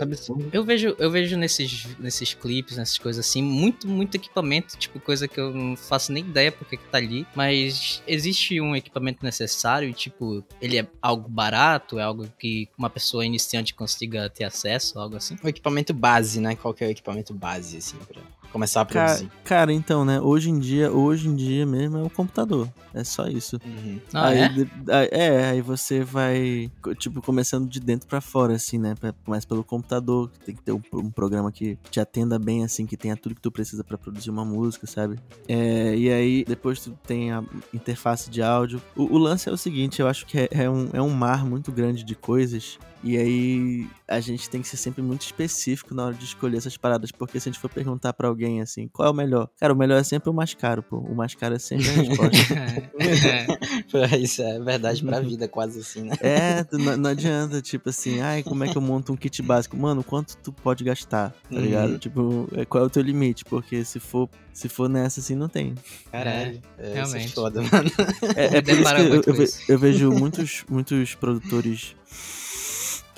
Eu 0.52 0.64
vejo, 0.64 0.94
eu 0.98 1.10
vejo 1.10 1.36
nesses, 1.36 1.86
nesses 1.98 2.32
clipes, 2.34 2.76
nessas 2.76 2.96
coisas 2.98 3.26
assim, 3.26 3.42
muito, 3.42 3.88
muito 3.88 4.14
equipamento, 4.14 4.76
tipo, 4.78 5.00
coisa 5.00 5.26
que 5.26 5.40
eu 5.40 5.52
não 5.52 5.76
faço 5.76 6.12
nem 6.12 6.22
ideia 6.24 6.52
porque 6.52 6.76
que 6.76 6.84
tá 6.84 6.98
ali. 6.98 7.26
Mas 7.34 8.02
existe 8.06 8.60
um 8.60 8.76
equipamento 8.76 9.24
necessário 9.24 9.88
e, 9.88 9.92
tipo, 9.92 10.44
ele 10.60 10.78
é 10.78 10.86
algo 11.02 11.28
barato, 11.28 11.98
é 11.98 12.02
algo 12.02 12.28
que 12.38 12.68
uma 12.78 12.88
pessoa 12.88 13.26
iniciante 13.26 13.74
consiga 13.74 14.30
ter 14.30 14.44
acesso, 14.44 14.98
algo 14.98 15.16
assim. 15.16 15.36
O 15.42 15.48
equipamento 15.48 15.92
base, 15.92 16.40
né? 16.40 16.54
Qual 16.54 16.72
que 16.72 16.84
é 16.84 16.86
o 16.86 16.90
equipamento 16.90 17.34
base, 17.34 17.78
assim, 17.78 17.96
pra 18.06 18.22
começar 18.52 18.80
a 18.82 18.86
Cara, 18.86 19.06
produzir? 19.14 19.30
cara, 19.44 19.72
então, 19.72 20.04
né? 20.04 20.20
Hoje 20.20 20.50
em 20.50 20.58
dia, 20.58 20.90
hoje 20.92 21.28
em 21.28 21.34
dia 21.36 21.64
mesmo 21.66 21.98
é 21.98 22.02
o 22.02 22.10
computador. 22.10 22.68
É 22.94 23.04
só 23.04 23.26
isso. 23.28 23.60
Uhum. 23.64 24.00
Ah, 24.14 24.28
aí, 24.28 24.38
é? 24.40 24.48
de- 24.48 24.68
aí- 24.90 25.08
é, 25.12 25.50
aí 25.50 25.60
você 25.60 26.02
vai, 26.02 26.70
tipo, 26.98 27.20
começando 27.20 27.68
de 27.68 27.78
dentro 27.78 28.08
pra 28.08 28.22
fora, 28.22 28.54
assim, 28.54 28.78
né? 28.78 28.94
Começa 29.24 29.46
pelo 29.46 29.62
computador, 29.62 30.30
tem 30.46 30.54
que 30.54 30.62
ter 30.62 30.72
um, 30.72 30.80
um 30.94 31.10
programa 31.10 31.52
que 31.52 31.76
te 31.90 32.00
atenda 32.00 32.38
bem, 32.38 32.64
assim, 32.64 32.86
que 32.86 32.96
tenha 32.96 33.14
tudo 33.16 33.34
que 33.34 33.40
tu 33.42 33.50
precisa 33.50 33.84
pra 33.84 33.98
produzir 33.98 34.30
uma 34.30 34.44
música, 34.46 34.86
sabe? 34.86 35.18
É, 35.46 35.94
e 35.94 36.10
aí, 36.10 36.42
depois 36.46 36.80
tu 36.80 36.96
tem 37.06 37.32
a 37.32 37.44
interface 37.74 38.30
de 38.30 38.40
áudio. 38.42 38.80
O, 38.96 39.02
o 39.14 39.18
lance 39.18 39.46
é 39.48 39.52
o 39.52 39.56
seguinte, 39.58 40.00
eu 40.00 40.08
acho 40.08 40.24
que 40.24 40.38
é, 40.38 40.48
é 40.50 40.70
um, 40.70 40.88
é 40.94 41.02
um 41.02 41.10
mar 41.10 41.44
muito 41.44 41.70
grande 41.70 42.02
de 42.02 42.14
coisas. 42.14 42.78
E 43.08 43.16
aí, 43.16 43.86
a 44.08 44.18
gente 44.18 44.50
tem 44.50 44.60
que 44.60 44.66
ser 44.66 44.76
sempre 44.76 45.00
muito 45.00 45.22
específico 45.22 45.94
na 45.94 46.06
hora 46.06 46.14
de 46.14 46.24
escolher 46.24 46.56
essas 46.56 46.76
paradas, 46.76 47.12
porque 47.12 47.38
se 47.38 47.48
a 47.48 47.52
gente 47.52 47.60
for 47.60 47.68
perguntar 47.70 48.12
pra 48.12 48.26
alguém, 48.26 48.60
assim, 48.60 48.88
qual 48.88 49.06
é 49.06 49.10
o 49.12 49.14
melhor? 49.14 49.48
Cara, 49.60 49.72
o 49.72 49.76
melhor 49.76 50.00
é 50.00 50.02
sempre 50.02 50.28
o 50.28 50.32
mais 50.32 50.54
caro, 50.54 50.82
pô. 50.82 50.98
O 50.98 51.14
mais 51.14 51.32
caro 51.34 51.54
é 51.54 51.58
sempre 51.58 51.88
a 51.88 51.92
resposta. 52.02 52.54
É. 52.54 54.16
Isso 54.18 54.42
é 54.42 54.58
verdade 54.60 55.04
pra 55.04 55.20
vida, 55.20 55.46
quase 55.46 55.78
assim, 55.80 56.02
né? 56.02 56.16
É, 56.20 56.66
não, 56.72 56.96
não 56.96 57.10
adianta, 57.10 57.62
tipo 57.62 57.88
assim, 57.90 58.20
ai, 58.20 58.42
como 58.42 58.64
é 58.64 58.68
que 58.68 58.76
eu 58.76 58.82
monto 58.82 59.12
um 59.12 59.16
kit 59.16 59.40
básico? 59.42 59.76
Mano, 59.76 60.02
quanto 60.02 60.36
tu 60.38 60.52
pode 60.52 60.82
gastar, 60.82 61.30
tá 61.30 61.36
Uhum. 61.52 61.60
ligado? 61.60 61.98
Tipo, 61.98 62.48
é, 62.56 62.64
qual 62.64 62.82
é 62.82 62.86
o 62.86 62.90
teu 62.90 63.02
limite? 63.02 63.44
Porque 63.44 63.84
se 63.84 64.00
for, 64.00 64.28
se 64.52 64.68
for 64.68 64.88
nessa, 64.88 65.20
assim, 65.20 65.34
não 65.36 65.48
tem. 65.48 65.74
Caralho. 66.10 66.60
É, 66.78 66.94
realmente. 66.94 67.26
É 67.26 67.28
foda, 67.34 67.62
mano. 67.62 67.90
É, 68.34 68.56
é 68.58 68.62
por 68.62 68.72
isso 68.78 68.94
que 68.94 69.00
eu, 69.00 69.22
eu 69.26 69.34
ve- 69.34 69.52
eu 69.68 69.78
vejo 69.78 70.10
muitos, 70.12 70.64
muitos 70.68 71.14
produtores. 71.14 71.94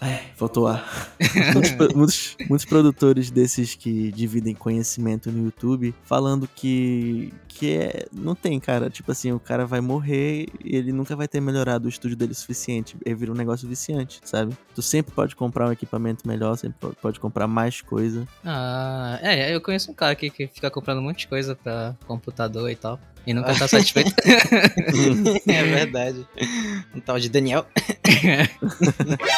Ai, 0.01 0.21
faltou 0.37 0.69
ar. 0.69 1.11
muitos, 1.53 1.95
muitos, 1.97 2.37
muitos 2.49 2.65
produtores 2.65 3.31
desses 3.33 3.75
que 3.75 4.13
dividem 4.13 4.55
conhecimento 4.55 5.31
no 5.33 5.45
YouTube 5.47 5.93
falando 6.05 6.49
que, 6.55 7.33
que 7.49 7.73
é, 7.79 8.07
não 8.13 8.35
tem, 8.37 8.61
cara. 8.61 8.89
Tipo 8.89 9.11
assim, 9.11 9.33
o 9.33 9.41
cara 9.41 9.67
vai 9.67 9.81
morrer 9.81 10.47
e 10.65 10.77
ele 10.77 10.93
nunca 10.93 11.17
vai 11.17 11.27
ter 11.27 11.41
melhorado 11.41 11.87
o 11.87 11.89
estúdio 11.89 12.17
dele 12.17 12.31
o 12.31 12.35
suficiente. 12.35 12.97
Ele 13.05 13.15
vira 13.17 13.33
um 13.33 13.35
negócio 13.35 13.69
viciante, 13.69 14.21
sabe? 14.25 14.57
Tu 14.73 14.83
sempre 14.83 15.13
pode 15.13 15.35
comprar 15.35 15.69
um 15.69 15.73
equipamento 15.73 16.29
melhor, 16.29 16.57
sempre 16.57 16.79
po- 16.79 16.95
pode 17.03 17.19
comprar 17.19 17.49
mais 17.49 17.81
coisa. 17.81 18.25
Ah, 18.45 19.19
é, 19.21 19.53
eu 19.53 19.61
conheço 19.61 19.91
um 19.91 19.95
cara 19.95 20.15
que, 20.15 20.31
que 20.31 20.47
fica 20.47 20.71
comprando 20.71 20.99
um 20.99 21.03
monte 21.03 21.21
de 21.21 21.29
coisa 21.29 21.57
pra 21.57 21.97
computador 22.07 22.71
e 22.71 22.77
tal. 22.77 23.01
E 23.29 23.35
nunca 23.35 23.55
tá 23.55 23.69
satisfeito. 23.69 24.11
é 25.47 25.63
verdade. 25.63 26.27
Um 26.95 27.01
tal 27.01 27.21
de 27.21 27.29
Daniel. 27.29 27.67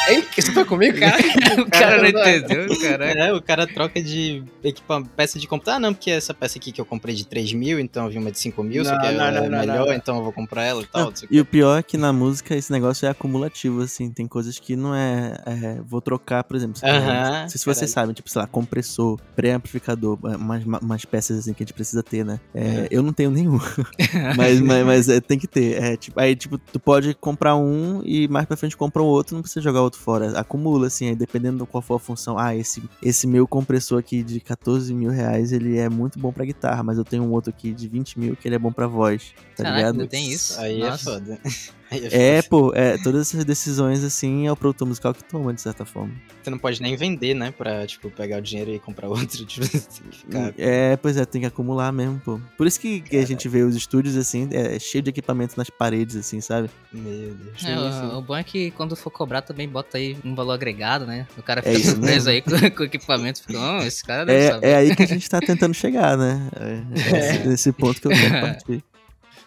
Ei, 0.07 0.21
que 0.21 0.41
você 0.41 0.53
tá 0.53 0.63
comigo, 0.63 0.97
cara? 0.97 1.17
o 1.61 1.69
cara 1.69 1.97
não 1.97 2.07
entendeu, 2.07 2.69
caraca. 2.79 3.19
É, 3.19 3.33
o 3.33 3.41
cara 3.41 3.67
troca 3.67 4.01
de 4.01 4.45
equipa, 4.63 5.03
peça 5.17 5.37
de 5.37 5.45
computador. 5.45 5.75
Ah, 5.75 5.79
não, 5.81 5.93
porque 5.93 6.09
essa 6.09 6.33
peça 6.33 6.57
aqui 6.57 6.71
que 6.71 6.79
eu 6.79 6.85
comprei 6.85 7.13
de 7.13 7.25
3 7.25 7.51
mil, 7.51 7.81
então 7.81 8.05
eu 8.05 8.11
vi 8.11 8.17
uma 8.17 8.31
de 8.31 8.39
5 8.39 8.63
mil, 8.63 8.85
só 8.85 8.93
Não, 8.93 9.01
que 9.01 9.07
é 9.07 9.11
não, 9.11 9.29
não, 9.29 9.49
não, 9.49 9.59
melhor, 9.59 9.87
não. 9.87 9.93
então 9.93 10.17
eu 10.19 10.23
vou 10.23 10.31
comprar 10.31 10.63
ela 10.63 10.83
e 10.83 10.85
tal. 10.85 11.11
E 11.29 11.41
o 11.41 11.45
pior 11.45 11.77
é 11.77 11.83
que 11.83 11.97
na 11.97 12.13
música 12.13 12.55
esse 12.55 12.71
negócio 12.71 13.05
é 13.05 13.09
acumulativo, 13.09 13.81
assim. 13.81 14.09
Tem 14.09 14.25
coisas 14.25 14.57
que 14.57 14.77
não 14.77 14.95
é. 14.95 15.33
é, 15.45 15.81
vou 15.85 15.99
trocar, 15.99 16.45
por 16.45 16.55
exemplo. 16.55 16.79
Não 16.81 17.49
sei 17.49 17.59
se 17.59 17.65
vocês 17.65 17.91
sabem, 17.91 18.13
tipo, 18.13 18.29
sei 18.29 18.41
lá, 18.41 18.47
compressor, 18.47 19.19
pré-amplificador, 19.35 20.17
é, 20.31 20.37
umas, 20.37 20.63
umas 20.63 21.03
peças 21.03 21.39
assim 21.39 21.51
que 21.53 21.61
a 21.61 21.65
gente 21.65 21.73
precisa 21.73 22.01
ter, 22.01 22.23
né? 22.23 22.39
É, 22.55 22.87
Eu 22.89 23.03
não 23.03 23.11
tenho 23.11 23.29
nenhum. 23.31 23.59
mas 24.37 24.59
mas, 24.61 24.85
mas 24.85 25.09
é, 25.09 25.19
tem 25.19 25.37
que 25.37 25.47
ter. 25.47 25.81
É, 25.81 25.97
tipo, 25.97 26.19
aí, 26.19 26.35
tipo, 26.35 26.57
tu 26.57 26.79
pode 26.79 27.13
comprar 27.13 27.55
um 27.55 28.01
e 28.03 28.27
mais 28.27 28.45
pra 28.45 28.57
frente 28.57 28.75
compra 28.77 29.01
um 29.01 29.05
outro, 29.05 29.35
não 29.35 29.41
precisa 29.41 29.61
jogar 29.61 29.81
outro 29.81 29.99
fora. 29.99 30.39
Acumula, 30.39 30.87
assim, 30.87 31.09
aí 31.09 31.15
dependendo 31.15 31.59
do 31.59 31.65
qual 31.65 31.81
for 31.81 31.95
a 31.95 31.99
função. 31.99 32.37
Ah, 32.37 32.55
esse, 32.55 32.81
esse 33.01 33.27
meu 33.27 33.47
compressor 33.47 33.99
aqui 33.99 34.23
de 34.23 34.39
14 34.39 34.93
mil 34.93 35.11
reais, 35.11 35.51
ele 35.51 35.77
é 35.77 35.89
muito 35.89 36.19
bom 36.19 36.31
pra 36.31 36.45
guitarra, 36.45 36.83
mas 36.83 36.97
eu 36.97 37.03
tenho 37.05 37.23
um 37.23 37.31
outro 37.31 37.49
aqui 37.49 37.71
de 37.71 37.87
20 37.87 38.19
mil 38.19 38.35
que 38.35 38.47
ele 38.47 38.55
é 38.55 38.59
bom 38.59 38.71
pra 38.71 38.87
voz. 38.87 39.33
Tá 39.55 39.63
Caraca, 39.63 39.77
ligado? 39.77 39.93
ainda 39.93 40.07
tem 40.07 40.29
isso. 40.29 40.59
Aí 40.59 40.79
Nossa. 40.79 41.09
é 41.09 41.13
foda. 41.13 41.39
É, 41.91 42.41
pô, 42.41 42.71
é, 42.73 42.97
todas 42.99 43.27
essas 43.27 43.43
decisões, 43.43 44.03
assim, 44.03 44.47
é 44.47 44.51
o 44.51 44.55
produtor 44.55 44.87
musical 44.87 45.13
que 45.13 45.23
toma, 45.23 45.53
de 45.53 45.59
certa 45.61 45.83
forma. 45.85 46.13
Você 46.41 46.49
não 46.49 46.57
pode 46.57 46.81
nem 46.81 46.95
vender, 46.95 47.33
né? 47.33 47.51
Pra, 47.51 47.85
tipo, 47.85 48.09
pegar 48.09 48.37
o 48.37 48.41
dinheiro 48.41 48.71
e 48.71 48.79
comprar 48.79 49.07
outro. 49.09 49.45
Tipo, 49.45 49.65
ficar... 49.65 50.53
É, 50.57 50.95
pois 50.97 51.17
é, 51.17 51.25
tem 51.25 51.41
que 51.41 51.47
acumular 51.47 51.91
mesmo, 51.91 52.19
pô. 52.23 52.39
Por 52.57 52.65
isso 52.65 52.79
que, 52.79 53.01
que 53.01 53.17
a 53.17 53.25
gente 53.25 53.47
vê 53.49 53.63
os 53.63 53.75
estúdios, 53.75 54.15
assim, 54.15 54.47
é 54.51 54.79
cheio 54.79 55.01
de 55.03 55.09
equipamento 55.09 55.55
nas 55.57 55.69
paredes, 55.69 56.15
assim, 56.15 56.39
sabe? 56.39 56.69
Meu 56.93 57.33
Deus. 57.35 57.63
É, 57.65 57.77
o, 57.77 58.17
o 58.19 58.21
bom 58.21 58.35
é 58.37 58.43
que 58.43 58.71
quando 58.71 58.95
for 58.95 59.11
cobrar 59.11 59.41
também 59.41 59.67
bota 59.67 59.97
aí 59.97 60.17
um 60.23 60.33
valor 60.33 60.53
agregado, 60.53 61.05
né? 61.05 61.27
O 61.37 61.43
cara 61.43 61.59
É 61.59 61.63
fica 61.63 61.77
isso 61.79 61.91
surpreso 61.91 62.29
aí 62.29 62.41
com, 62.41 62.51
com 62.51 62.83
o 62.83 62.85
equipamento. 62.85 63.41
Fica, 63.43 63.59
"Oh, 63.59 63.83
esse 63.83 64.03
cara 64.03 64.25
deve 64.25 64.47
saber. 64.47 64.65
É, 64.67 64.71
é 64.71 64.75
aí 64.77 64.95
que 64.95 65.03
a 65.03 65.07
gente 65.07 65.29
tá 65.29 65.39
tentando 65.39 65.73
chegar, 65.73 66.17
né? 66.17 66.49
É, 66.55 67.15
é 67.15 67.17
esse- 67.19 67.47
nesse 67.47 67.71
ponto 67.73 67.99
que 67.99 68.07
eu 68.07 68.11
quero 68.11 68.31
partir. 68.41 68.83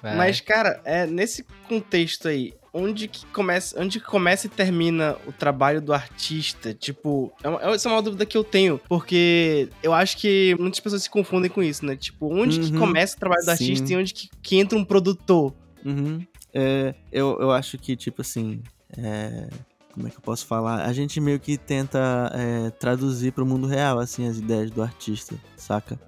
Vai. 0.05 0.17
Mas, 0.17 0.39
cara, 0.41 0.81
é, 0.85 1.07
nesse 1.07 1.47
contexto 1.67 2.29
aí, 2.29 2.53
onde 2.75 3.09
que, 3.09 3.25
começa, 3.27 3.81
onde 3.81 3.99
que 3.99 4.05
começa 4.05 4.47
e 4.47 4.51
termina 4.51 5.17
o 5.27 5.33
trabalho 5.33 5.81
do 5.81 5.95
artista? 5.95 6.75
Tipo, 6.75 7.33
é 7.43 7.49
uma, 7.49 7.61
essa 7.75 7.89
é 7.89 7.93
uma 7.93 8.03
dúvida 8.03 8.27
que 8.27 8.37
eu 8.37 8.45
tenho, 8.45 8.79
porque 8.87 9.69
eu 9.83 9.95
acho 9.95 10.19
que 10.19 10.55
muitas 10.61 10.79
pessoas 10.81 11.05
se 11.05 11.09
confundem 11.09 11.51
com 11.51 11.63
isso, 11.63 11.87
né? 11.87 11.97
Tipo, 11.97 12.31
onde 12.35 12.61
que 12.61 12.71
Uhum, 12.73 12.79
começa 12.79 13.17
o 13.17 13.19
trabalho 13.19 13.41
do 13.41 13.47
sim. 13.47 13.51
artista 13.53 13.93
e 13.93 13.97
onde 13.97 14.13
que, 14.13 14.29
que 14.43 14.57
entra 14.57 14.77
um 14.79 14.85
produtor? 14.85 15.55
Uhum. 15.83 16.23
É, 16.53 16.95
eu, 17.11 17.39
eu 17.41 17.51
acho 17.51 17.79
que, 17.79 17.97
tipo 17.97 18.21
assim. 18.21 18.63
é, 18.99 19.49
como 19.95 20.07
é 20.07 20.11
que 20.11 20.17
eu 20.17 20.21
posso 20.23 20.45
falar? 20.47 20.85
A 20.85 20.93
gente 20.93 21.19
meio 21.21 21.41
que 21.41 21.57
tenta 21.57 22.31
é, 22.35 22.69
traduzir 22.71 23.33
pro 23.33 23.47
mundo 23.47 23.67
real, 23.67 23.99
assim, 24.01 24.29
as 24.29 24.37
ideias 24.39 24.71
do 24.71 24.83
artista, 24.83 25.35
saca? 25.57 25.99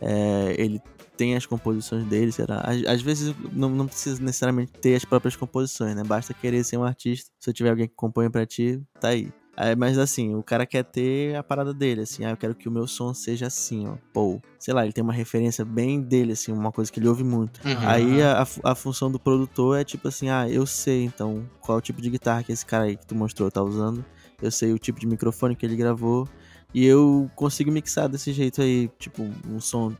É, 0.00 0.54
ele 0.56 0.80
tem 1.16 1.34
as 1.34 1.46
composições 1.46 2.04
dele, 2.04 2.32
será? 2.32 2.60
Às, 2.60 2.84
às 2.84 3.02
vezes 3.02 3.34
não, 3.52 3.68
não 3.68 3.86
precisa 3.86 4.22
necessariamente 4.22 4.72
ter 4.72 4.94
as 4.94 5.04
próprias 5.04 5.36
composições, 5.36 5.94
né? 5.94 6.02
Basta 6.04 6.34
querer 6.34 6.64
ser 6.64 6.76
um 6.76 6.84
artista. 6.84 7.30
Se 7.38 7.52
tiver 7.52 7.70
alguém 7.70 7.88
que 7.88 7.94
compõe 7.94 8.30
pra 8.30 8.46
ti, 8.46 8.82
tá 9.00 9.08
aí. 9.08 9.32
É, 9.56 9.76
mas 9.76 9.98
assim, 9.98 10.34
o 10.34 10.42
cara 10.42 10.66
quer 10.66 10.82
ter 10.82 11.36
a 11.36 11.42
parada 11.42 11.72
dele, 11.72 12.00
assim, 12.00 12.24
ah, 12.24 12.30
eu 12.30 12.36
quero 12.36 12.54
que 12.54 12.68
o 12.68 12.72
meu 12.72 12.86
som 12.86 13.14
seja 13.14 13.46
assim, 13.46 13.86
ó. 13.86 13.96
Pô, 14.12 14.40
sei 14.58 14.74
lá, 14.74 14.82
ele 14.82 14.92
tem 14.92 15.02
uma 15.02 15.12
referência 15.12 15.64
bem 15.64 16.00
dele, 16.00 16.32
assim, 16.32 16.52
uma 16.52 16.72
coisa 16.72 16.90
que 16.90 16.98
ele 16.98 17.08
ouve 17.08 17.22
muito. 17.22 17.60
Uhum. 17.64 17.88
Aí 17.88 18.22
a, 18.22 18.44
a 18.64 18.74
função 18.74 19.10
do 19.10 19.18
produtor 19.18 19.78
é 19.78 19.84
tipo 19.84 20.08
assim, 20.08 20.28
ah, 20.28 20.48
eu 20.48 20.66
sei 20.66 21.04
então 21.04 21.48
qual 21.60 21.78
é 21.78 21.78
o 21.78 21.82
tipo 21.82 22.02
de 22.02 22.10
guitarra 22.10 22.42
que 22.42 22.52
esse 22.52 22.66
cara 22.66 22.84
aí 22.84 22.96
que 22.96 23.06
tu 23.06 23.14
mostrou 23.14 23.50
tá 23.50 23.62
usando, 23.62 24.04
eu 24.42 24.50
sei 24.50 24.72
o 24.72 24.78
tipo 24.78 24.98
de 24.98 25.06
microfone 25.06 25.54
que 25.54 25.64
ele 25.64 25.76
gravou, 25.76 26.28
e 26.74 26.84
eu 26.84 27.30
consigo 27.36 27.70
mixar 27.70 28.08
desse 28.08 28.32
jeito 28.32 28.60
aí, 28.60 28.90
tipo, 28.98 29.22
um 29.48 29.60
som 29.60 29.92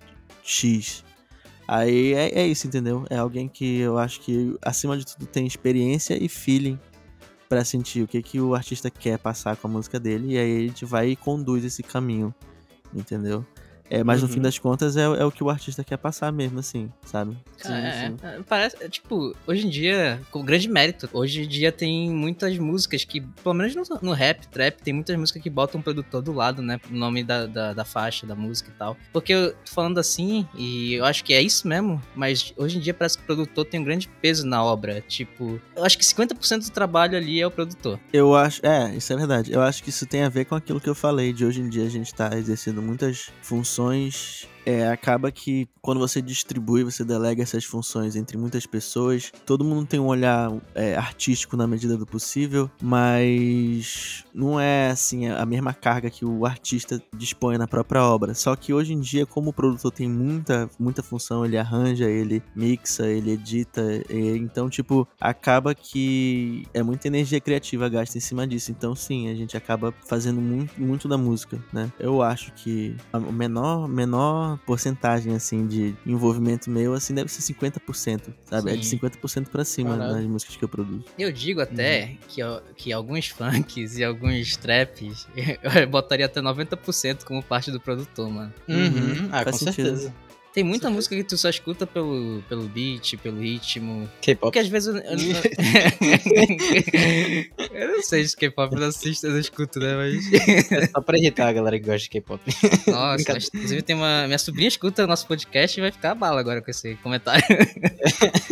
X. 0.44 1.02
Aí 1.66 2.12
é, 2.12 2.40
é 2.40 2.46
isso, 2.46 2.66
entendeu? 2.66 3.06
É 3.08 3.16
alguém 3.16 3.48
que 3.48 3.78
eu 3.78 3.98
acho 3.98 4.20
que, 4.20 4.56
acima 4.60 4.96
de 4.98 5.06
tudo, 5.06 5.26
tem 5.26 5.46
experiência 5.46 6.22
e 6.22 6.28
feeling 6.28 6.78
pra 7.48 7.64
sentir 7.64 8.02
o 8.02 8.06
que, 8.06 8.22
que 8.22 8.40
o 8.40 8.54
artista 8.54 8.90
quer 8.90 9.18
passar 9.18 9.56
com 9.56 9.66
a 9.66 9.70
música 9.70 9.98
dele, 9.98 10.34
e 10.34 10.38
aí 10.38 10.56
a 10.58 10.60
gente 10.60 10.84
vai 10.84 11.10
e 11.10 11.16
conduz 11.16 11.64
esse 11.64 11.82
caminho, 11.82 12.34
entendeu? 12.94 13.44
É, 13.90 14.02
mas 14.02 14.22
no 14.22 14.28
Uhum. 14.28 14.34
fim 14.34 14.40
das 14.40 14.58
contas 14.58 14.96
é, 14.96 15.02
é 15.02 15.24
o 15.24 15.30
que 15.30 15.44
o 15.44 15.50
artista 15.50 15.84
quer 15.84 15.98
passar 15.98 16.32
mesmo, 16.32 16.58
assim, 16.58 16.90
sabe? 17.04 17.36
Cara, 17.58 17.78
é, 17.78 18.12
é, 18.22 18.40
parece, 18.48 18.76
é, 18.80 18.88
tipo, 18.88 19.36
hoje 19.46 19.66
em 19.66 19.70
dia, 19.70 20.20
com 20.30 20.42
grande 20.44 20.68
mérito, 20.68 21.08
hoje 21.12 21.42
em 21.42 21.48
dia 21.48 21.70
tem 21.70 22.10
muitas 22.10 22.56
músicas 22.58 23.04
que, 23.04 23.20
pelo 23.20 23.54
menos 23.54 23.74
no, 23.74 23.84
no 24.00 24.12
rap, 24.12 24.46
trap, 24.48 24.80
tem 24.82 24.94
muitas 24.94 25.16
músicas 25.16 25.42
que 25.42 25.50
botam 25.50 25.80
o 25.80 25.84
produtor 25.84 26.22
do 26.22 26.32
lado, 26.32 26.62
né? 26.62 26.80
O 26.90 26.94
nome 26.94 27.22
da, 27.22 27.46
da, 27.46 27.72
da 27.74 27.84
faixa, 27.84 28.26
da 28.26 28.34
música 28.34 28.70
e 28.74 28.78
tal. 28.78 28.96
Porque 29.12 29.32
eu 29.34 29.52
tô 29.52 29.72
falando 29.72 29.98
assim, 29.98 30.46
e 30.56 30.94
eu 30.94 31.04
acho 31.04 31.22
que 31.22 31.34
é 31.34 31.42
isso 31.42 31.68
mesmo, 31.68 32.00
mas 32.14 32.52
hoje 32.56 32.78
em 32.78 32.80
dia 32.80 32.94
parece 32.94 33.18
que 33.18 33.24
o 33.24 33.26
produtor 33.26 33.64
tem 33.66 33.80
um 33.80 33.84
grande 33.84 34.08
peso 34.20 34.46
na 34.46 34.64
obra. 34.64 35.00
Tipo, 35.02 35.60
eu 35.76 35.84
acho 35.84 35.98
que 35.98 36.04
50% 36.04 36.64
do 36.64 36.70
trabalho 36.70 37.16
ali 37.16 37.40
é 37.40 37.46
o 37.46 37.50
produtor. 37.50 38.00
Eu 38.12 38.34
acho, 38.34 38.64
é, 38.64 38.94
isso 38.94 39.12
é 39.12 39.16
verdade. 39.16 39.52
Eu 39.52 39.60
acho 39.60 39.82
que 39.82 39.90
isso 39.90 40.06
tem 40.06 40.22
a 40.22 40.28
ver 40.28 40.46
com 40.46 40.54
aquilo 40.54 40.80
que 40.80 40.88
eu 40.88 40.94
falei, 40.94 41.32
de 41.32 41.44
hoje 41.44 41.60
em 41.60 41.68
dia 41.68 41.84
a 41.84 41.90
gente 41.90 42.14
tá 42.14 42.30
exercendo 42.36 42.80
muitas 42.80 43.30
funções 43.42 43.73
informações 43.74 44.48
é, 44.66 44.88
acaba 44.88 45.30
que 45.30 45.68
quando 45.83 45.99
você 46.00 46.23
distribui, 46.23 46.85
você 46.85 47.04
delega 47.04 47.42
essas 47.42 47.64
funções 47.64 48.16
entre 48.16 48.37
muitas 48.38 48.64
pessoas, 48.66 49.30
todo 49.44 49.64
mundo 49.64 49.87
tem 49.87 50.00
um 50.00 50.06
olhar 50.06 50.50
é, 50.75 50.97
artístico 50.97 51.56
na 51.56 51.66
medida 51.66 51.97
do 51.97 52.06
possível, 52.06 52.71
mas 52.80 54.25
não 54.35 54.59
é 54.59 54.90
assim 54.90 55.28
a 55.28 55.44
mesma 55.44 55.75
carga 55.75 56.09
que 56.09 56.25
o 56.25 56.47
artista 56.47 57.02
dispõe 57.14 57.59
na 57.59 57.66
própria 57.68 58.02
obra. 58.02 58.35
Só 58.35 58.56
que 58.56 58.73
hoje 58.73 58.92
em 58.94 59.00
dia, 59.00 59.26
como 59.26 59.50
o 59.50 59.52
produtor 59.52 59.90
tem 59.92 60.09
muita, 60.09 60.68
muita 60.78 61.02
função, 61.02 61.44
ele 61.44 61.59
arranja, 61.59 62.09
ele 62.09 62.42
mixa, 62.56 63.06
ele 63.06 63.33
edita, 63.33 63.83
e- 64.09 64.37
então, 64.38 64.71
tipo, 64.71 65.06
acaba 65.21 65.75
que 65.75 66.66
é 66.73 66.83
muita 66.83 67.09
energia 67.09 67.40
criativa 67.40 67.88
gasta 67.88 68.16
em 68.16 68.21
cima 68.21 68.47
disso. 68.47 68.71
Então, 68.71 68.94
sim, 68.94 69.28
a 69.28 69.35
gente 69.35 69.56
acaba 69.56 69.92
fazendo 70.06 70.40
muito, 70.40 70.80
muito 70.80 71.06
da 71.09 71.18
música, 71.18 71.59
né? 71.73 71.92
Eu 71.99 72.23
acho 72.23 72.52
que 72.52 72.97
a 73.12 73.18
menor, 73.21 73.87
menor 73.88 74.53
porcentagem, 74.56 75.34
assim, 75.34 75.66
de 75.66 75.94
envolvimento 76.06 76.70
meu, 76.70 76.92
assim, 76.94 77.14
deve 77.14 77.30
ser 77.30 77.42
50%, 77.54 78.32
sabe? 78.49 78.73
É 78.73 78.76
de 78.76 78.87
Sim. 78.87 78.99
50% 78.99 79.49
pra 79.49 79.64
cima 79.64 79.96
Caralho. 79.96 80.14
nas 80.14 80.25
músicas 80.26 80.56
que 80.56 80.64
eu 80.64 80.68
produzo. 80.68 81.04
Eu 81.18 81.30
digo 81.32 81.61
até 81.61 82.04
Uhum. 82.11 82.16
que, 82.28 82.42
que 82.76 82.92
alguns 82.92 83.28
funks 83.28 83.99
e 83.99 84.04
alguns 84.04 84.56
traps 84.56 85.26
eu 85.37 85.87
botaria 85.88 86.26
até 86.26 86.40
90% 86.40 87.25
como 87.25 87.42
parte 87.42 87.70
do 87.70 87.80
produtor, 87.80 88.28
mano. 88.30 88.52
Uhum. 88.68 89.28
Ah, 89.32 89.38
com 89.44 89.50
Faz 89.50 89.56
sentido. 89.56 89.75
certeza. 89.88 90.14
Tem 90.54 90.62
muita 90.62 90.88
música 90.88 91.16
que 91.16 91.25
tu 91.25 91.37
só 91.37 91.49
escuta 91.50 91.84
pelo, 91.84 92.40
pelo 92.49 92.68
beat, 92.68 93.16
pelo 93.18 93.40
ritmo. 93.40 94.08
K-pop. 94.23 94.42
Porque 94.46 94.61
às 94.61 94.68
vezes 94.68 94.94
eu, 94.94 94.99
eu, 94.99 95.16
não- 95.16 95.18
eu 97.75 97.88
não 97.88 98.00
sei 98.04 98.25
se 98.25 98.37
K-pop 98.37 98.73
eu 98.73 98.78
não 98.80 98.87
assisto, 98.87 99.26
eu 99.26 99.32
não 99.32 99.40
escuto, 99.40 99.80
né? 99.80 99.96
Mas. 99.96 100.25
É 100.70 100.87
só 100.87 101.00
pra 101.00 101.18
irritar 101.18 101.49
a 101.49 101.52
galera 101.52 101.76
que 101.78 101.84
gosta 101.84 101.99
de 102.04 102.11
K-pop. 102.11 102.40
Nossa, 102.87 103.32
mas, 103.32 103.49
inclusive 103.52 103.82
tem 103.82 103.96
uma. 103.96 104.26
Minha 104.26 104.38
sobrinha 104.38 104.68
escuta 104.68 105.02
o 105.02 105.08
nosso 105.08 105.26
podcast 105.26 105.76
e 105.76 105.80
vai 105.82 105.90
ficar 105.90 106.14
bala 106.14 106.38
agora 106.38 106.62
com 106.62 106.70
esse 106.70 106.94
comentário. 107.02 107.42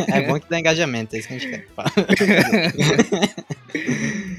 É 0.09 0.23
bom 0.23 0.41
que 0.41 0.51
dá 0.51 0.59
engajamento, 0.59 1.15
é 1.15 1.21
isso 1.21 1.29
que 1.29 1.35
a 1.35 1.39
gente 1.39 1.51
quer. 1.51 1.69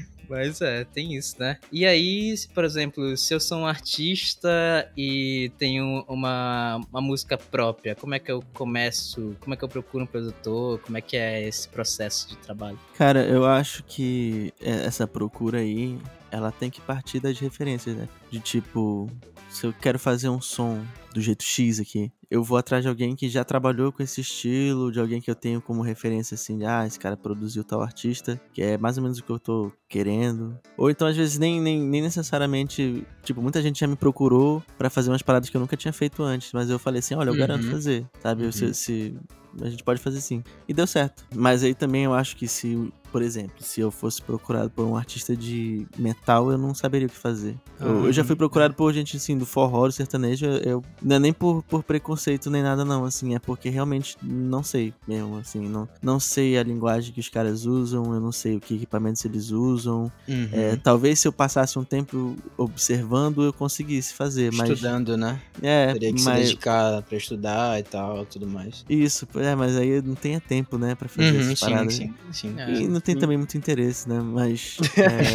Mas 0.28 0.60
é, 0.60 0.84
tem 0.84 1.14
isso, 1.14 1.36
né? 1.38 1.58
E 1.72 1.84
aí, 1.86 2.34
por 2.54 2.64
exemplo, 2.64 3.16
se 3.16 3.34
eu 3.34 3.40
sou 3.40 3.58
um 3.58 3.66
artista 3.66 4.90
e 4.96 5.50
tenho 5.58 6.04
uma, 6.08 6.80
uma 6.90 7.00
música 7.00 7.36
própria, 7.36 7.94
como 7.94 8.14
é 8.14 8.18
que 8.18 8.30
eu 8.30 8.42
começo? 8.52 9.36
Como 9.40 9.54
é 9.54 9.56
que 9.56 9.64
eu 9.64 9.68
procuro 9.68 10.04
um 10.04 10.06
produtor? 10.06 10.78
Como 10.80 10.96
é 10.96 11.00
que 11.00 11.16
é 11.16 11.46
esse 11.46 11.68
processo 11.68 12.28
de 12.28 12.36
trabalho? 12.36 12.78
Cara, 12.96 13.24
eu 13.24 13.44
acho 13.44 13.82
que 13.84 14.52
é, 14.60 14.86
essa 14.86 15.06
procura 15.06 15.58
aí, 15.58 15.98
ela 16.30 16.50
tem 16.52 16.70
que 16.70 16.80
partir 16.80 17.20
das 17.20 17.38
referências, 17.38 17.96
né? 17.96 18.08
De 18.30 18.40
tipo, 18.40 19.10
se 19.48 19.66
eu 19.66 19.72
quero 19.72 19.98
fazer 19.98 20.28
um 20.28 20.40
som 20.40 20.82
do 21.14 21.20
jeito 21.20 21.42
X 21.44 21.78
aqui, 21.80 22.12
eu 22.30 22.42
vou 22.42 22.58
atrás 22.58 22.82
de 22.82 22.88
alguém 22.88 23.14
que 23.14 23.28
já 23.28 23.44
trabalhou 23.44 23.92
com 23.92 24.02
esse 24.02 24.20
estilo, 24.20 24.90
de 24.90 24.98
alguém 24.98 25.20
que 25.20 25.30
eu 25.30 25.34
tenho 25.34 25.62
como 25.62 25.80
referência 25.80 26.34
assim, 26.34 26.58
de, 26.58 26.64
ah, 26.64 26.84
esse 26.86 26.98
cara 26.98 27.16
produziu 27.16 27.62
tal 27.62 27.80
artista, 27.80 28.40
que 28.52 28.60
é 28.60 28.76
mais 28.76 28.96
ou 28.96 29.02
menos 29.04 29.18
o 29.18 29.22
que 29.22 29.30
eu 29.30 29.38
tô 29.38 29.70
querendo. 29.88 30.58
Ou 30.76 30.90
então, 30.90 31.06
às 31.06 31.16
vezes, 31.16 31.38
nem, 31.38 31.60
nem, 31.60 31.80
nem 31.80 32.02
necessariamente, 32.02 33.06
tipo, 33.22 33.40
muita 33.40 33.62
gente 33.62 33.78
já 33.78 33.86
me 33.86 33.96
procurou 33.96 34.62
pra 34.76 34.90
fazer 34.90 35.10
umas 35.10 35.22
paradas 35.22 35.48
que 35.48 35.56
eu 35.56 35.60
nunca 35.60 35.76
tinha 35.76 35.92
feito 35.92 36.22
antes, 36.22 36.52
mas 36.52 36.68
eu 36.68 36.78
falei 36.78 36.98
assim, 36.98 37.14
olha, 37.14 37.28
eu 37.28 37.32
Uhum. 37.34 37.38
garanto 37.38 37.70
fazer, 37.70 38.04
sabe? 38.20 38.44
Uhum. 38.46 38.52
Se, 38.52 38.74
se- 38.74 39.16
a 39.62 39.70
gente 39.70 39.84
pode 39.84 40.00
fazer 40.00 40.20
sim. 40.20 40.42
E 40.68 40.74
deu 40.74 40.86
certo. 40.86 41.24
Mas 41.32 41.62
aí 41.62 41.74
também 41.74 42.02
eu 42.04 42.12
acho 42.12 42.36
que 42.36 42.48
se 42.48 42.92
por 43.14 43.22
exemplo, 43.22 43.54
se 43.60 43.80
eu 43.80 43.92
fosse 43.92 44.20
procurado 44.20 44.70
por 44.70 44.84
um 44.84 44.96
artista 44.96 45.36
de 45.36 45.86
metal, 45.96 46.50
eu 46.50 46.58
não 46.58 46.74
saberia 46.74 47.06
o 47.06 47.08
que 47.08 47.16
fazer. 47.16 47.54
Eu, 47.78 48.06
eu 48.06 48.12
já 48.12 48.24
fui 48.24 48.34
procurado 48.34 48.74
por 48.74 48.92
gente, 48.92 49.16
assim, 49.16 49.38
do 49.38 49.46
forró, 49.46 49.86
do 49.86 49.92
sertanejo, 49.92 50.46
eu, 50.46 50.82
não 51.00 51.14
é 51.14 51.18
nem 51.20 51.32
por, 51.32 51.62
por 51.62 51.84
preconceito 51.84 52.50
nem 52.50 52.60
nada, 52.60 52.84
não, 52.84 53.04
assim, 53.04 53.36
é 53.36 53.38
porque 53.38 53.68
realmente 53.68 54.16
não 54.20 54.64
sei 54.64 54.92
mesmo, 55.06 55.36
assim, 55.36 55.68
não, 55.68 55.88
não 56.02 56.18
sei 56.18 56.58
a 56.58 56.64
linguagem 56.64 57.12
que 57.12 57.20
os 57.20 57.28
caras 57.28 57.66
usam, 57.66 58.12
eu 58.12 58.18
não 58.18 58.32
sei 58.32 58.56
o 58.56 58.60
que 58.60 58.74
equipamentos 58.74 59.24
eles 59.24 59.52
usam. 59.52 60.10
Uhum. 60.26 60.48
É, 60.50 60.74
talvez 60.74 61.20
se 61.20 61.28
eu 61.28 61.32
passasse 61.32 61.78
um 61.78 61.84
tempo 61.84 62.34
observando, 62.56 63.44
eu 63.44 63.52
conseguisse 63.52 64.12
fazer, 64.12 64.52
mas... 64.52 64.68
Estudando, 64.70 65.16
né? 65.16 65.40
É, 65.62 65.92
Teria 65.92 66.12
que 66.12 66.18
se 66.18 66.24
mas... 66.24 66.48
dedicar 66.48 67.00
pra 67.02 67.16
estudar 67.16 67.78
e 67.78 67.84
tal, 67.84 68.26
tudo 68.26 68.48
mais. 68.48 68.84
Isso, 68.90 69.24
é, 69.36 69.54
mas 69.54 69.76
aí 69.76 70.02
não 70.02 70.16
tenha 70.16 70.40
tempo, 70.40 70.76
né, 70.76 70.96
pra 70.96 71.08
fazer 71.08 71.30
Uhum, 71.30 71.40
essas 71.40 71.58
sim, 71.60 71.64
paradas. 71.64 71.94
sim, 71.94 72.14
sim. 72.32 72.54
É. 72.58 72.72
E 72.72 72.88
não 72.88 73.03
tem 73.04 73.14
Sim. 73.14 73.20
também 73.20 73.36
muito 73.36 73.56
interesse, 73.56 74.08
né? 74.08 74.18
Mas. 74.20 74.78
é, 74.98 75.34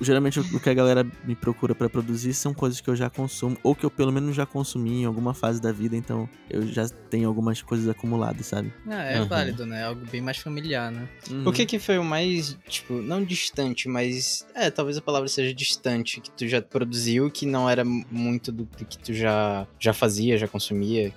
geralmente 0.00 0.40
o 0.40 0.58
que 0.58 0.70
a 0.70 0.74
galera 0.74 1.06
me 1.24 1.36
procura 1.36 1.74
pra 1.74 1.88
produzir 1.88 2.32
são 2.34 2.54
coisas 2.54 2.80
que 2.80 2.88
eu 2.88 2.96
já 2.96 3.10
consumo, 3.10 3.56
ou 3.62 3.74
que 3.74 3.84
eu 3.84 3.90
pelo 3.90 4.10
menos 4.10 4.34
já 4.34 4.46
consumi 4.46 5.02
em 5.02 5.04
alguma 5.04 5.34
fase 5.34 5.60
da 5.60 5.70
vida, 5.70 5.96
então 5.96 6.28
eu 6.48 6.66
já 6.66 6.88
tenho 7.10 7.28
algumas 7.28 7.60
coisas 7.60 7.86
acumuladas, 7.88 8.46
sabe? 8.46 8.72
Ah, 8.88 9.02
é 9.04 9.20
Uhum. 9.20 9.28
válido, 9.28 9.66
né? 9.66 9.84
Algo 9.84 10.04
bem 10.10 10.20
mais 10.22 10.38
familiar, 10.38 10.90
né? 10.90 11.06
O 11.44 11.52
que 11.52 11.66
que 11.66 11.78
foi 11.78 11.98
o 11.98 12.04
mais, 12.04 12.56
tipo, 12.66 12.94
não 12.94 13.22
distante, 13.22 13.88
mas 13.88 14.46
é, 14.54 14.70
talvez 14.70 14.96
a 14.96 15.02
palavra 15.02 15.28
seja 15.28 15.52
distante, 15.54 16.20
que 16.20 16.30
tu 16.30 16.48
já 16.48 16.62
produziu, 16.62 17.30
que 17.30 17.44
não 17.44 17.68
era 17.68 17.84
muito 17.84 18.50
do, 18.50 18.64
do 18.64 18.84
que 18.86 18.98
tu 18.98 19.12
já, 19.12 19.66
já 19.78 19.92
fazia, 19.92 20.38
já 20.38 20.48
consumia? 20.48 21.12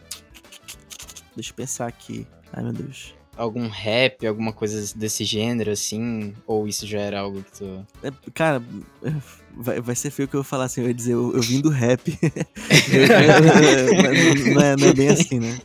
Deixa 1.35 1.51
eu 1.51 1.55
pensar 1.55 1.87
aqui. 1.87 2.27
Ai, 2.51 2.63
meu 2.63 2.73
Deus. 2.73 3.13
Algum 3.35 3.67
rap, 3.67 4.25
alguma 4.27 4.53
coisa 4.53 4.95
desse 4.95 5.23
gênero, 5.23 5.71
assim? 5.71 6.35
Ou 6.45 6.67
isso 6.67 6.85
já 6.85 6.99
era 6.99 7.19
algo 7.19 7.43
que 7.43 7.59
tu... 7.59 7.87
É, 8.03 8.11
cara, 8.33 8.61
vai, 9.55 9.79
vai 9.81 9.95
ser 9.95 10.11
feio 10.11 10.27
que 10.27 10.35
eu 10.35 10.41
vou 10.41 10.49
falar 10.49 10.65
assim, 10.65 10.81
eu 10.81 10.87
ia 10.87 10.93
dizer, 10.93 11.13
eu, 11.13 11.33
eu 11.35 11.41
vim 11.41 11.61
do 11.61 11.69
rap. 11.69 12.17
Não, 14.53 14.61
é, 14.61 14.75
não 14.75 14.87
é 14.87 14.93
bem 14.93 15.09
assim, 15.09 15.39
né? 15.39 15.57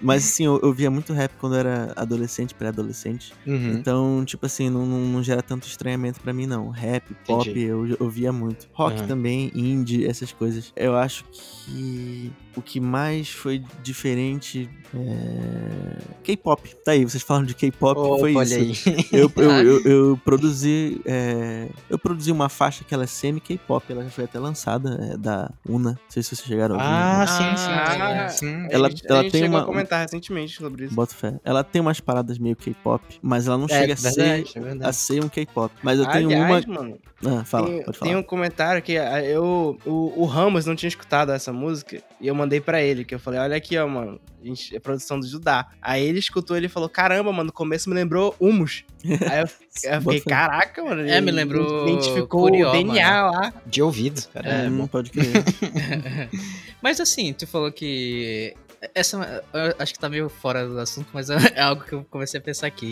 Mas 0.00 0.24
assim, 0.24 0.44
eu, 0.44 0.60
eu 0.62 0.72
via 0.72 0.90
muito 0.90 1.12
rap 1.12 1.32
quando 1.38 1.54
eu 1.54 1.60
era 1.60 1.92
adolescente, 1.96 2.54
pré-adolescente. 2.54 3.32
Uhum. 3.46 3.72
Então, 3.72 4.24
tipo 4.24 4.46
assim, 4.46 4.70
não, 4.70 4.86
não, 4.86 5.00
não 5.00 5.22
gera 5.22 5.42
tanto 5.42 5.66
estranhamento 5.66 6.20
pra 6.20 6.32
mim, 6.32 6.46
não. 6.46 6.70
Rap, 6.70 7.04
pop, 7.26 7.48
eu, 7.58 7.96
eu 7.98 8.08
via 8.10 8.32
muito. 8.32 8.68
Rock 8.72 8.98
Aham. 8.98 9.06
também, 9.06 9.50
indie, 9.54 10.06
essas 10.06 10.32
coisas. 10.32 10.72
Eu 10.76 10.96
acho 10.96 11.24
que 11.30 12.32
o 12.56 12.62
que 12.62 12.80
mais 12.80 13.28
foi 13.30 13.62
diferente 13.82 14.68
é. 14.94 15.98
K-pop. 16.24 16.74
Tá 16.84 16.92
aí, 16.92 17.04
vocês 17.04 17.22
falam 17.22 17.44
de 17.44 17.54
K-pop, 17.54 17.98
Opa, 17.98 18.18
foi 18.18 18.32
isso. 18.32 18.88
eu, 19.12 19.30
eu, 19.36 19.80
eu 19.84 20.20
produzi. 20.24 21.00
é, 21.04 21.68
Eu 21.88 21.98
produzi 21.98 22.32
uma 22.32 22.48
faixa 22.48 22.67
que 22.84 22.92
ela 22.94 23.04
é 23.04 23.06
semi-K-pop, 23.06 23.84
ela 23.92 24.04
já 24.04 24.10
foi 24.10 24.24
até 24.24 24.38
lançada, 24.38 25.10
é, 25.12 25.16
da 25.16 25.50
Una. 25.68 25.90
Não 25.90 25.98
sei 26.08 26.22
se 26.22 26.34
vocês 26.36 26.46
chegaram 26.48 26.74
a 26.74 26.78
ouvir. 26.78 26.90
Ah, 26.90 27.18
né? 27.20 27.26
sim, 27.26 27.56
sim, 27.56 27.70
Ah, 27.70 28.28
sim. 28.28 28.38
sim. 28.38 28.66
Ela- 28.70 28.88
a 28.88 28.90
gente, 28.90 29.02
ela 29.08 29.20
a 29.20 29.22
gente 29.22 29.32
tem 29.32 29.40
chegou 29.42 29.56
uma- 29.56 29.62
a 29.62 29.66
comentar 29.66 30.00
recentemente 30.02 30.54
sobre 30.56 30.84
isso. 30.86 30.94
Bota 30.94 31.14
fé. 31.14 31.34
Ela 31.44 31.62
tem 31.64 31.80
umas 31.80 32.00
paradas 32.00 32.38
meio 32.38 32.56
K-pop, 32.56 33.02
mas 33.22 33.46
ela 33.46 33.56
não 33.58 33.66
É, 33.66 33.68
chega 33.68 33.92
a 33.92 33.96
verdade, 33.96 34.50
ser 34.50 34.58
é 34.82 34.86
a 34.86 34.92
ser 34.92 35.24
um 35.24 35.28
K-pop. 35.28 35.72
Mas 35.82 35.98
eu 35.98 36.06
tenho 36.06 36.26
Aliás, 36.30 36.64
uma. 36.64 36.74
mano, 36.82 36.98
Ah, 37.24 37.44
fala, 37.44 37.66
tem, 37.66 37.82
pode 37.84 37.98
falar. 37.98 38.10
tem 38.10 38.18
um 38.18 38.22
comentário 38.22 38.80
que 38.82 38.96
ah, 38.96 39.22
eu, 39.24 39.78
o, 39.84 40.22
o 40.22 40.24
Ramos 40.24 40.66
não 40.66 40.76
tinha 40.76 40.88
escutado 40.88 41.32
essa 41.32 41.52
música 41.52 42.00
e 42.20 42.26
eu 42.28 42.34
mandei 42.34 42.60
pra 42.60 42.80
ele, 42.82 43.04
que 43.04 43.14
eu 43.14 43.18
falei, 43.18 43.40
olha 43.40 43.56
aqui, 43.56 43.76
ó, 43.76 43.86
mano, 43.88 44.20
a 44.42 44.46
gente, 44.46 44.74
é 44.76 44.78
produção 44.78 45.18
do 45.18 45.26
Judá. 45.26 45.66
Aí 45.82 46.04
ele 46.04 46.18
escutou 46.18 46.56
ele 46.56 46.68
falou, 46.68 46.88
caramba, 46.88 47.32
mano, 47.32 47.46
no 47.46 47.52
começo 47.52 47.88
me 47.88 47.94
lembrou 47.94 48.34
Humus. 48.40 48.84
Aí 49.04 49.40
eu, 49.40 49.42
eu 49.44 49.46
fiquei, 49.48 50.00
Bota 50.00 50.18
fé. 50.20 50.30
caraca, 50.30 50.82
mano. 50.84 51.08
É, 51.08 51.20
me 51.20 51.30
lembrou 51.30 51.88
Identificou 51.88 52.42
Curió, 52.42 52.68
o 52.68 52.72
DNA 52.72 53.30
lá. 53.30 53.52
De 53.66 53.80
ouvido, 53.82 54.22
cara. 54.32 54.48
É, 54.48 54.68
Hum, 54.68 54.78
bom. 54.78 54.86
pode 54.86 55.10
crer. 55.10 55.26
Mas 56.82 57.00
assim, 57.00 57.32
tu 57.32 57.46
falou 57.46 57.70
que. 57.72 58.54
Essa 58.94 59.42
eu 59.52 59.74
acho 59.80 59.92
que 59.92 59.98
tá 59.98 60.08
meio 60.08 60.28
fora 60.28 60.64
do 60.64 60.78
assunto, 60.78 61.08
mas 61.12 61.28
é 61.30 61.34
é 61.56 61.60
algo 61.60 61.82
que 61.82 61.92
eu 61.94 62.04
comecei 62.08 62.38
a 62.38 62.40
pensar 62.40 62.68
aqui. 62.68 62.86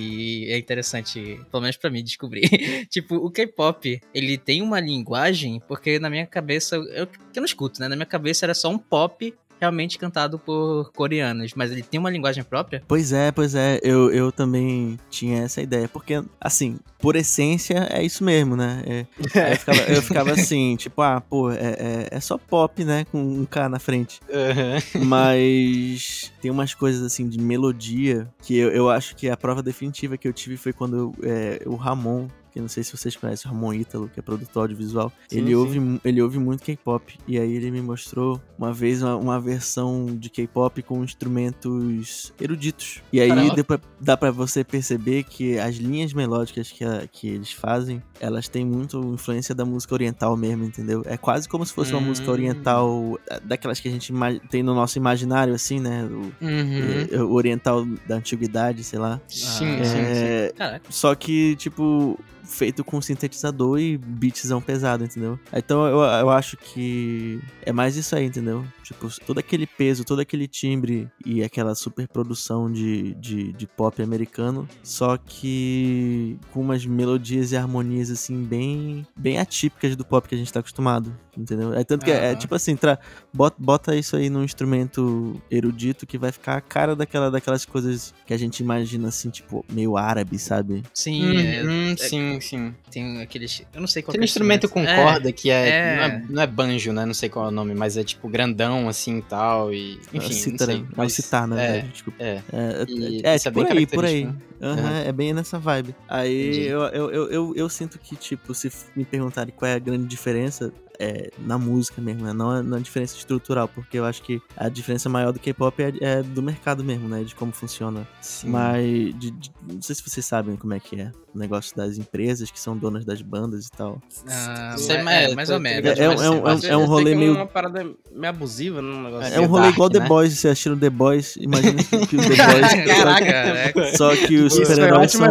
E 0.48 0.50
é 0.52 0.58
interessante, 0.58 1.40
pelo 1.48 1.60
menos 1.60 1.76
pra 1.76 1.88
mim, 1.90 2.02
descobrir. 2.02 2.48
tipo, 2.90 3.14
o 3.14 3.30
K-pop, 3.30 4.00
ele 4.12 4.36
tem 4.36 4.62
uma 4.62 4.80
linguagem, 4.80 5.62
porque 5.68 6.00
na 6.00 6.10
minha 6.10 6.26
cabeça, 6.26 6.74
eu, 6.74 7.06
que 7.06 7.18
eu 7.36 7.40
não 7.40 7.44
escuto, 7.44 7.80
né? 7.80 7.86
Na 7.86 7.94
minha 7.94 8.04
cabeça 8.06 8.44
era 8.44 8.52
só 8.52 8.68
um 8.68 8.76
pop 8.78 9.32
realmente 9.60 9.98
cantado 9.98 10.38
por 10.38 10.90
coreanos, 10.92 11.52
mas 11.54 11.70
ele 11.70 11.82
tem 11.82 11.98
uma 11.98 12.10
linguagem 12.10 12.44
própria? 12.44 12.82
Pois 12.86 13.12
é, 13.12 13.30
pois 13.32 13.54
é, 13.54 13.80
eu, 13.82 14.10
eu 14.10 14.30
também 14.30 14.98
tinha 15.10 15.42
essa 15.42 15.60
ideia, 15.60 15.88
porque, 15.88 16.22
assim, 16.40 16.78
por 16.98 17.16
essência 17.16 17.86
é 17.90 18.02
isso 18.02 18.24
mesmo, 18.24 18.56
né? 18.56 18.82
É, 18.86 19.06
aí 19.40 19.52
eu, 19.52 19.58
ficava, 19.58 19.80
eu 19.80 20.02
ficava 20.02 20.32
assim, 20.32 20.76
tipo, 20.76 21.02
ah, 21.02 21.20
pô, 21.20 21.50
é, 21.50 21.56
é, 21.56 22.08
é 22.12 22.20
só 22.20 22.38
pop, 22.38 22.84
né? 22.84 23.04
Com 23.10 23.22
um 23.22 23.44
K 23.44 23.68
na 23.68 23.78
frente. 23.78 24.20
Aham. 24.30 25.04
Mas 25.04 26.32
tem 26.40 26.50
umas 26.50 26.74
coisas, 26.74 27.02
assim, 27.02 27.28
de 27.28 27.38
melodia 27.38 28.28
que 28.42 28.56
eu, 28.56 28.70
eu 28.70 28.90
acho 28.90 29.14
que 29.16 29.28
a 29.28 29.36
prova 29.36 29.62
definitiva 29.62 30.16
que 30.16 30.26
eu 30.26 30.32
tive 30.32 30.56
foi 30.56 30.72
quando 30.72 30.96
eu, 30.96 31.14
é, 31.22 31.62
o 31.66 31.76
Ramon. 31.76 32.28
Que 32.56 32.60
não 32.62 32.68
sei 32.68 32.82
se 32.82 32.96
vocês 32.96 33.14
conhecem 33.14 33.50
o 33.50 33.52
Ramon 33.54 33.74
Ítalo, 33.74 34.08
que 34.08 34.18
é 34.18 34.22
produtor 34.22 34.62
audiovisual. 34.62 35.12
Sim, 35.28 35.36
ele, 35.40 35.48
sim. 35.48 35.54
Ouve, 35.56 36.00
ele 36.02 36.22
ouve 36.22 36.38
muito 36.38 36.62
K-pop. 36.62 37.18
E 37.28 37.38
aí 37.38 37.52
ele 37.54 37.70
me 37.70 37.82
mostrou 37.82 38.40
uma 38.58 38.72
vez 38.72 39.02
uma, 39.02 39.14
uma 39.14 39.38
versão 39.38 40.06
de 40.06 40.30
K-pop 40.30 40.82
com 40.82 41.04
instrumentos 41.04 42.32
eruditos. 42.40 43.02
E 43.12 43.20
aí 43.20 43.28
Caramba. 43.28 43.56
dá 43.56 43.64
pra, 43.64 43.80
dá 44.00 44.16
pra 44.16 44.30
você 44.30 44.64
perceber 44.64 45.24
que 45.24 45.58
as 45.58 45.76
linhas 45.76 46.14
melódicas 46.14 46.72
que, 46.72 46.82
a- 46.82 47.06
que 47.06 47.28
eles 47.28 47.52
fazem, 47.52 48.02
elas 48.18 48.48
têm 48.48 48.64
muito 48.64 48.98
influência 49.12 49.54
da 49.54 49.66
música 49.66 49.92
oriental 49.92 50.34
mesmo, 50.34 50.64
entendeu? 50.64 51.02
É 51.04 51.18
quase 51.18 51.46
como 51.46 51.64
se 51.66 51.74
fosse 51.74 51.92
uma 51.92 52.00
Hum. 52.00 52.04
música 52.06 52.30
oriental, 52.30 53.18
eh, 53.28 53.38
daquelas 53.44 53.80
que 53.80 53.88
a 53.88 53.90
gente 53.90 54.14
tem 54.50 54.62
no 54.62 54.74
nosso 54.74 54.96
imaginário, 54.96 55.52
assim, 55.54 55.78
né? 55.78 56.06
O, 56.06 56.32
Uhum. 56.42 57.06
eh, 57.12 57.22
o 57.22 57.32
oriental 57.32 57.84
da 58.06 58.16
antiguidade, 58.16 58.82
sei 58.82 58.98
lá. 58.98 59.20
Sim, 59.28 59.76
Ah, 59.80 59.84
sim, 59.84 60.14
sim. 60.14 60.24
É, 60.24 60.52
Caraca. 60.56 60.86
só 60.90 61.14
que, 61.14 61.54
tipo, 61.56 62.18
feito 62.46 62.84
com 62.84 63.00
sintetizador 63.00 63.78
e 63.78 63.98
beatzão 63.98 64.60
pesado, 64.60 65.04
entendeu? 65.04 65.38
Então 65.52 65.86
eu, 65.86 65.98
eu 66.00 66.30
acho 66.30 66.56
que 66.56 67.40
é 67.62 67.72
mais 67.72 67.96
isso 67.96 68.14
aí, 68.14 68.24
entendeu? 68.24 68.64
Tipo, 68.86 69.08
todo 69.26 69.38
aquele 69.38 69.66
peso, 69.66 70.04
todo 70.04 70.20
aquele 70.20 70.46
timbre 70.46 71.10
e 71.24 71.42
aquela 71.42 71.74
super 71.74 72.06
produção 72.06 72.70
de, 72.70 73.14
de, 73.14 73.52
de 73.52 73.66
pop 73.66 74.00
americano, 74.00 74.68
só 74.80 75.16
que 75.16 76.38
com 76.52 76.60
umas 76.60 76.86
melodias 76.86 77.50
e 77.50 77.56
harmonias, 77.56 78.10
assim, 78.12 78.44
bem, 78.44 79.04
bem 79.16 79.38
atípicas 79.38 79.96
do 79.96 80.04
pop 80.04 80.28
que 80.28 80.36
a 80.36 80.38
gente 80.38 80.52
tá 80.52 80.60
acostumado, 80.60 81.12
entendeu? 81.36 81.74
É 81.74 81.82
tanto 81.82 82.04
que 82.04 82.12
é, 82.12 82.30
é 82.30 82.36
tipo 82.36 82.54
assim, 82.54 82.76
tra, 82.76 82.96
bota, 83.34 83.56
bota 83.58 83.96
isso 83.96 84.14
aí 84.14 84.30
num 84.30 84.44
instrumento 84.44 85.42
erudito 85.50 86.06
que 86.06 86.16
vai 86.16 86.30
ficar 86.30 86.56
a 86.56 86.60
cara 86.60 86.94
daquela, 86.94 87.28
daquelas 87.28 87.64
coisas 87.64 88.14
que 88.24 88.32
a 88.32 88.38
gente 88.38 88.60
imagina, 88.60 89.08
assim, 89.08 89.30
tipo, 89.30 89.64
meio 89.68 89.96
árabe, 89.96 90.38
sabe? 90.38 90.84
Sim, 90.94 91.36
é, 91.36 91.56
Uhum, 91.64 91.96
sim, 91.96 92.40
sim. 92.40 92.74
tem 92.88 93.20
aqueles. 93.20 93.62
Eu 93.74 93.80
não 93.80 93.88
sei 93.88 94.02
qual 94.02 94.12
Tem 94.12 94.20
que 94.20 94.22
um 94.22 94.22
é 94.22 94.26
instrumento 94.26 94.68
com 94.68 94.80
É, 94.80 94.96
corda 94.96 95.32
que 95.32 95.50
é, 95.50 95.68
é. 95.68 95.96
Não, 95.96 96.04
é, 96.04 96.22
não 96.30 96.42
é 96.42 96.46
banjo, 96.46 96.92
né? 96.92 97.04
Não 97.04 97.14
sei 97.14 97.28
qual 97.28 97.46
é 97.46 97.48
o 97.48 97.50
nome, 97.50 97.74
mas 97.74 97.96
é 97.96 98.04
tipo 98.04 98.28
grandão 98.28 98.75
assim 98.88 99.18
e 99.18 99.22
tal. 99.22 99.72
E, 99.72 99.98
É 100.12 100.16
enfim, 100.18 100.32
cítara, 100.32 100.72
não 100.72 100.80
sei. 100.80 100.88
é 100.88 100.92
o 100.92 100.96
mas- 100.96 101.12
citar, 101.14 101.46
na 101.48 101.60
é, 101.60 101.72
verdade, 101.72 101.92
desculpa. 101.92 102.22
É, 102.22 102.42
É, 102.52 102.84
E 102.88 103.22
é, 103.24 103.34
isso 103.36 103.48
é 103.48 103.50
tipo, 103.50 103.60
bem 103.60 103.66
por 103.68 103.76
aí, 103.76 103.86
por 103.86 104.04
aí. 104.04 104.22
característico, 104.22 104.46
Aham, 104.62 104.98
É 105.06 105.12
bem 105.12 105.32
nessa 105.34 105.58
vibe. 105.58 105.94
Aí 106.08 106.66
eu, 106.66 106.80
eu, 106.84 107.10
eu, 107.30 107.52
eu, 107.54 107.68
sinto 107.68 107.98
que, 107.98 108.16
tipo, 108.16 108.54
se 108.54 108.70
me 108.94 109.04
perguntarem 109.04 109.52
qual 109.54 109.70
é 109.70 109.74
a 109.74 109.78
grande 109.78 110.06
diferença, 110.06 110.72
é 110.98 111.30
na 111.38 111.58
música 111.58 112.00
mesmo, 112.00 112.24
né? 112.24 112.32
Não 112.32 112.56
é 112.56 112.62
na 112.62 112.78
diferença 112.78 113.16
estrutural, 113.16 113.68
porque 113.68 113.98
eu 113.98 114.04
acho 114.04 114.22
que 114.22 114.40
a 114.56 114.68
diferença 114.68 115.08
maior 115.08 115.32
do 115.32 115.38
K-pop 115.38 115.82
é, 115.82 115.92
é 116.00 116.22
do 116.22 116.42
mercado 116.42 116.82
mesmo, 116.84 117.08
né? 117.08 117.22
De 117.24 117.34
como 117.34 117.52
funciona. 117.52 118.06
sim. 118.20 118.48
Mas 118.48 118.84
de- 119.18 119.30
de- 119.30 119.50
não 119.72 119.80
sei 119.82 119.94
se 119.94 120.02
vocês 120.02 120.24
sabem 120.24 120.56
como 120.56 120.74
é 120.74 120.80
que 120.80 121.00
é 121.00 121.10
o 121.34 121.38
negócio 121.38 121.76
das 121.76 121.98
empresas 121.98 122.50
que 122.50 122.58
são 122.58 122.76
donas 122.76 123.04
das 123.04 123.20
bandas 123.22 123.66
e 123.66 123.70
tal. 123.70 124.00
Ah, 124.28 124.74
é, 124.88 125.30
é, 125.30 125.34
mais 125.34 125.50
ou 125.50 125.60
menos. 125.60 125.84
É- 125.98 126.04
é 126.04 126.08
um- 126.08 126.48
é 126.48 126.66
é 126.68 126.74
rolê 126.86 127.14
meio- 127.14 127.34
uma 127.34 127.46
parada 127.46 127.84
meio 128.12 128.30
abusiva, 128.30 128.80
né? 128.80 128.88
Um 128.88 129.02
negócio 129.02 129.32
É 129.34 129.36
É, 129.36 129.40
um 129.40 129.46
rolê 129.46 129.62
dark, 129.64 129.74
igual 129.74 129.90
The 129.90 130.00
né? 130.00 130.06
Boys, 130.08 130.32
vocês 130.32 130.52
assistiram 130.52 130.78
The 130.78 130.90
Boys, 130.90 131.36
imagina 131.36 131.82
que, 131.84 131.96
o 131.96 132.06
The 132.06 132.16
Boys. 132.16 132.36
Caraca, 132.96 133.24
é. 133.26 133.72
Só 133.96 134.14
que 134.16 134.36
os 134.36 134.54
super-heróis 134.54 135.12
são. 135.12 135.26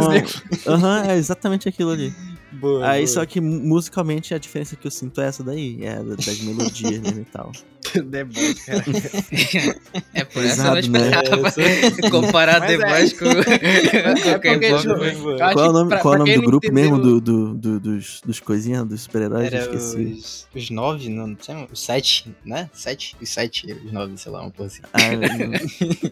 Aham, 0.67 1.03
é 1.07 1.17
exatamente 1.17 1.67
aquilo 1.67 1.91
ali. 1.91 2.13
Boa, 2.59 2.87
Aí 2.89 3.01
boa. 3.05 3.13
só 3.13 3.25
que 3.25 3.39
musicalmente 3.41 4.33
a 4.33 4.37
diferença 4.37 4.75
que 4.75 4.87
eu 4.87 4.91
sinto 4.91 5.19
é 5.21 5.27
essa 5.27 5.43
daí, 5.43 5.83
é 5.83 5.95
da- 5.95 6.15
das 6.15 6.39
melodias 6.41 6.99
mesmo 6.99 7.21
e 7.21 7.25
tal. 7.25 7.51
The 8.11 8.23
Boys, 8.25 8.65
cara. 8.65 8.83
É 10.13 10.23
por 10.25 10.43
essa 10.43 10.61
eu 10.61 10.65
não 10.65 10.75
Pesado, 10.75 10.91
né? 10.91 11.09
esperava 11.09 12.09
comparar 12.11 12.59
Mas 12.59 12.77
The 12.77 12.83
é. 12.83 12.89
Boys 12.91 13.13
com, 13.13 13.25
com 14.23 14.29
É 14.29 14.37
porque, 14.39 14.59
K-pop. 14.59 15.53
Qual 15.53 15.65
é 15.65 15.69
o 15.69 15.73
nome, 15.73 15.89
pra- 15.89 15.99
qual 15.99 16.13
é 16.13 16.17
o 16.17 16.23
pra 16.23 16.25
nome 16.25 16.33
do 16.35 16.41
não 16.41 16.45
grupo 16.47 16.71
mesmo 16.73 16.99
do, 16.99 17.21
do, 17.21 17.53
do- 17.55 17.79
dos, 17.79 18.21
dos 18.25 18.39
coisinhas, 18.39 18.85
dos 18.85 19.01
super-heróis? 19.01 19.51
Esqueci. 19.53 19.97
os, 20.17 20.47
os 20.55 20.69
nove, 20.69 21.09
não 21.09 21.35
sei, 21.39 21.67
os 21.71 21.79
sete, 21.83 22.33
né? 22.43 22.69
Sete? 22.73 23.15
Os 23.21 23.29
sete, 23.29 23.71
os 23.85 23.91
nove, 23.91 24.17
sei 24.17 24.31
lá, 24.31 24.41
uma 24.41 24.51
coisa 24.51 24.73
assim. 24.73 24.83
Ah, 24.93 25.13
eu 25.13 25.19
não- 25.19 25.55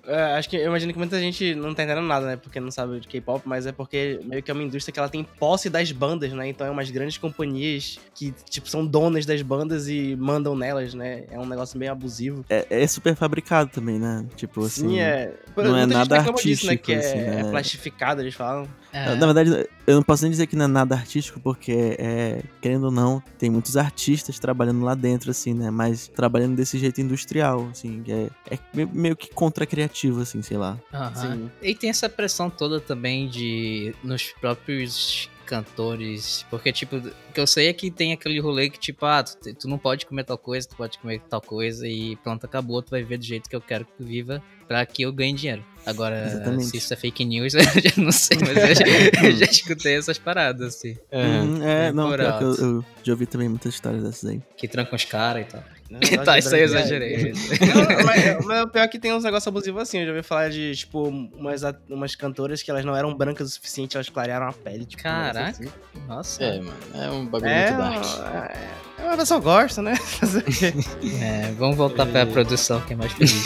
É, 0.14 0.36
acho 0.38 0.50
que 0.50 0.56
eu 0.58 0.66
imagino 0.68 0.92
que 0.94 1.00
muita 1.00 1.20
gente 1.20 1.56
não 1.56 1.74
tá 1.74 1.84
entendendo 1.84 2.06
nada, 2.08 2.26
né? 2.26 2.36
Porque 2.38 2.60
não 2.60 2.72
sabe 2.72 3.00
de 3.00 3.08
K-pop, 3.08 3.42
mas 3.46 3.66
é 3.66 3.72
porque 3.72 4.20
meio 4.24 4.42
que 4.44 4.52
é 4.52 4.54
uma 4.54 4.64
indústria 4.64 4.92
que 4.94 5.00
ela 5.00 5.10
tem 5.10 5.24
posse 5.40 5.70
das 5.70 5.92
bandas, 5.92 6.32
né? 6.34 6.48
Então 6.48 6.66
é 6.68 6.70
umas 6.70 6.90
grandes 6.90 7.18
companhias 7.18 7.98
que, 8.16 8.34
tipo, 8.50 8.70
são 8.70 8.86
donas 8.86 9.26
das 9.26 9.42
bandas 9.42 9.88
e 9.88 10.16
mandam 10.16 10.56
nelas, 10.56 10.94
né? 10.94 11.24
É 11.32 11.40
um 11.40 11.46
negócio 11.46 11.73
meio 11.78 11.92
abusivo. 11.92 12.46
é, 12.50 12.66
é 12.70 12.88
super 12.88 13.16
fabricado 13.16 13.70
também, 13.70 14.00
né? 14.00 14.26
Tipo 14.36 14.66
assim. 14.66 14.90
Sim, 14.90 15.00
é. 15.00 15.34
não 15.56 15.76
é 15.78 15.86
muita 15.86 15.98
nada 16.00 16.18
reclama 16.18 16.40
disso, 16.42 16.68
né? 16.68 16.78
Que 16.78 16.94
artístico, 16.94 17.18
é, 17.18 17.22
assim, 17.30 17.40
é 17.40 17.44
né? 17.44 17.52
plastificado, 17.52 18.22
eles 18.22 18.34
falam. 18.34 18.68
É. 18.92 19.16
Na 19.16 19.26
verdade, 19.26 19.68
eu 19.88 19.96
não 19.96 20.04
posso 20.04 20.24
nem 20.24 20.30
dizer 20.32 20.46
que 20.46 20.56
não 20.56 20.66
é 20.66 20.68
nada 20.68 20.94
artístico, 20.96 21.40
porque, 21.40 21.96
é, 21.98 22.44
querendo 22.62 22.84
ou 22.86 22.92
não, 22.92 23.24
tem 23.40 23.50
muitos 23.50 23.76
artistas 23.76 24.38
trabalhando 24.38 24.84
lá 24.86 24.94
dentro, 24.94 25.32
assim, 25.32 25.54
né? 25.54 25.72
Mas 25.72 26.08
trabalhando 26.08 26.56
desse 26.56 26.78
jeito 26.78 27.02
industrial, 27.02 27.68
assim, 27.72 28.04
que 28.04 28.12
é, 28.12 28.30
é 28.52 28.60
me- 28.74 28.86
meio 28.86 29.16
que 29.16 29.34
contra-criativo, 29.34 30.22
assim, 30.22 30.44
sei 30.44 30.58
lá. 30.58 30.78
Sim. 31.16 31.50
E 31.62 31.74
tem 31.74 31.90
essa 31.90 32.08
pressão 32.08 32.52
toda 32.52 32.80
também 32.80 33.28
de 33.28 33.96
nos 34.04 34.32
próprios 34.40 35.28
cantores, 35.44 36.46
porque 36.50 36.72
tipo, 36.72 36.98
o 36.98 37.34
que 37.34 37.40
eu 37.40 37.48
sei 37.48 37.68
é 37.68 37.74
que 37.74 37.90
tem 37.92 38.14
aquele 38.14 38.40
rolê 38.40 38.70
que 38.70 38.80
tipo, 38.80 39.06
ah, 39.06 39.24
tu, 39.24 39.54
tu 39.54 39.68
não 39.68 39.78
pode 39.78 40.06
comer 40.06 40.24
tal 40.24 40.38
coisa, 40.38 40.68
tu 40.68 40.76
pode 40.76 40.98
comer 40.98 41.22
tal 41.30 41.42
coisa 41.42 41.88
e 41.88 42.16
pronto, 42.18 42.46
acabou, 42.46 42.82
tu 42.82 42.92
vai 42.92 43.02
viver 43.02 43.18
do 43.18 43.26
jeito 43.26 43.50
que 43.50 43.56
eu 43.56 43.62
quero 43.62 43.86
que 43.86 43.92
tu 43.98 44.04
viva 44.04 44.42
pra 44.68 44.86
que 44.86 45.02
eu 45.04 45.12
ganhe 45.12 45.34
dinheiro. 45.34 45.64
Agora, 45.86 46.26
Exatamente. 46.26 46.66
se 46.68 46.78
isso 46.78 46.94
é 46.94 46.98
fake 46.98 47.26
news, 47.26 47.54
eu 47.56 47.62
já 47.64 47.92
não 47.98 48.12
sei, 48.12 48.38
mas 48.40 48.58
eu 48.58 48.76
já, 48.76 49.26
eu 49.28 49.32
já 49.36 49.46
escutei 49.46 49.98
essas 49.98 50.18
paradas 50.18 50.76
assim, 50.76 50.98
Hum, 51.12 51.62
é, 51.62 51.86
bem 51.86 51.94
não, 51.94 52.16
eu, 52.16 52.56
eu 52.56 52.86
já 53.04 53.12
ouvi 53.14 53.26
também 53.26 53.50
muitas 53.50 53.74
histórias 53.74 54.02
dessas 54.04 54.30
aí. 54.30 54.42
que 54.56 54.68
trancam 54.68 54.96
os 54.96 55.04
caras 55.06 55.46
e 55.46 55.50
tal. 55.50 55.64
Não, 55.90 56.00
tá, 56.26 56.38
isso 56.40 56.50
aí 56.56 56.62
eu 56.62 56.64
é, 56.64 56.66
exagerei. 56.66 57.34
Não, 57.34 58.06
mas, 58.06 58.46
mas 58.46 58.64
o 58.64 58.68
pior 58.68 58.84
é 58.84 58.88
que 58.88 58.98
tem 58.98 59.14
uns 59.14 59.24
negócios 59.24 59.48
abusivos 59.48 59.82
assim. 59.82 60.00
Eu 60.00 60.06
já 60.06 60.12
ouvi 60.12 60.24
falar 60.24 60.50
de, 60.50 60.76
tipo, 60.76 61.08
umas, 61.08 61.62
umas 61.90 62.16
cantoras 62.16 62.64
que 62.64 62.72
elas 62.72 62.84
não 62.84 62.96
eram 62.96 63.14
brancas 63.16 63.48
o 63.50 63.52
suficiente, 63.52 63.96
elas 63.96 64.10
clarearam 64.10 64.48
a 64.48 64.54
pele. 64.54 64.86
Tipo, 64.86 65.04
Caraca. 65.04 65.50
assim. 65.52 65.66
Nossa, 66.08 66.44
É, 66.44 66.58
mano, 66.60 66.74
é 66.96 67.10
um 67.10 67.26
bagulho 67.28 67.52
É, 67.52 67.72
muito 67.72 68.18
dark. 68.18 68.52
é, 68.98 69.02
é, 69.04 69.06
uma 69.06 69.18
pessoa 69.18 69.40
gosta, 69.40 69.82
né? 69.82 69.94
É, 71.22 71.52
vamos 71.58 71.76
voltar 71.78 72.06
pra 72.06 72.26
produção 72.26 72.82
que 72.82 72.94
é 72.94 72.96
mais 72.96 73.12
feliz. 73.12 73.44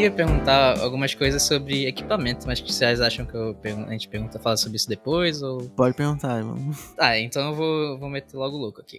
Queria 0.00 0.10
perguntar 0.10 0.80
algumas 0.80 1.14
coisas 1.14 1.42
sobre 1.42 1.86
equipamento, 1.86 2.46
mas 2.46 2.58
que 2.58 2.72
vocês 2.72 3.02
acham 3.02 3.26
que 3.26 3.32
pergun- 3.60 3.84
a 3.84 3.90
gente 3.92 4.08
pergunta, 4.08 4.38
fala 4.38 4.56
sobre 4.56 4.76
isso 4.76 4.88
depois? 4.88 5.42
Ou. 5.42 5.68
Pode 5.70 5.94
perguntar, 5.94 6.38
irmão. 6.38 6.56
Ah, 6.96 7.18
então 7.18 7.50
eu 7.50 7.54
vou, 7.54 7.98
vou 7.98 8.08
meter 8.08 8.34
logo 8.34 8.56
o 8.56 8.60
louco 8.60 8.80
aqui. 8.80 8.98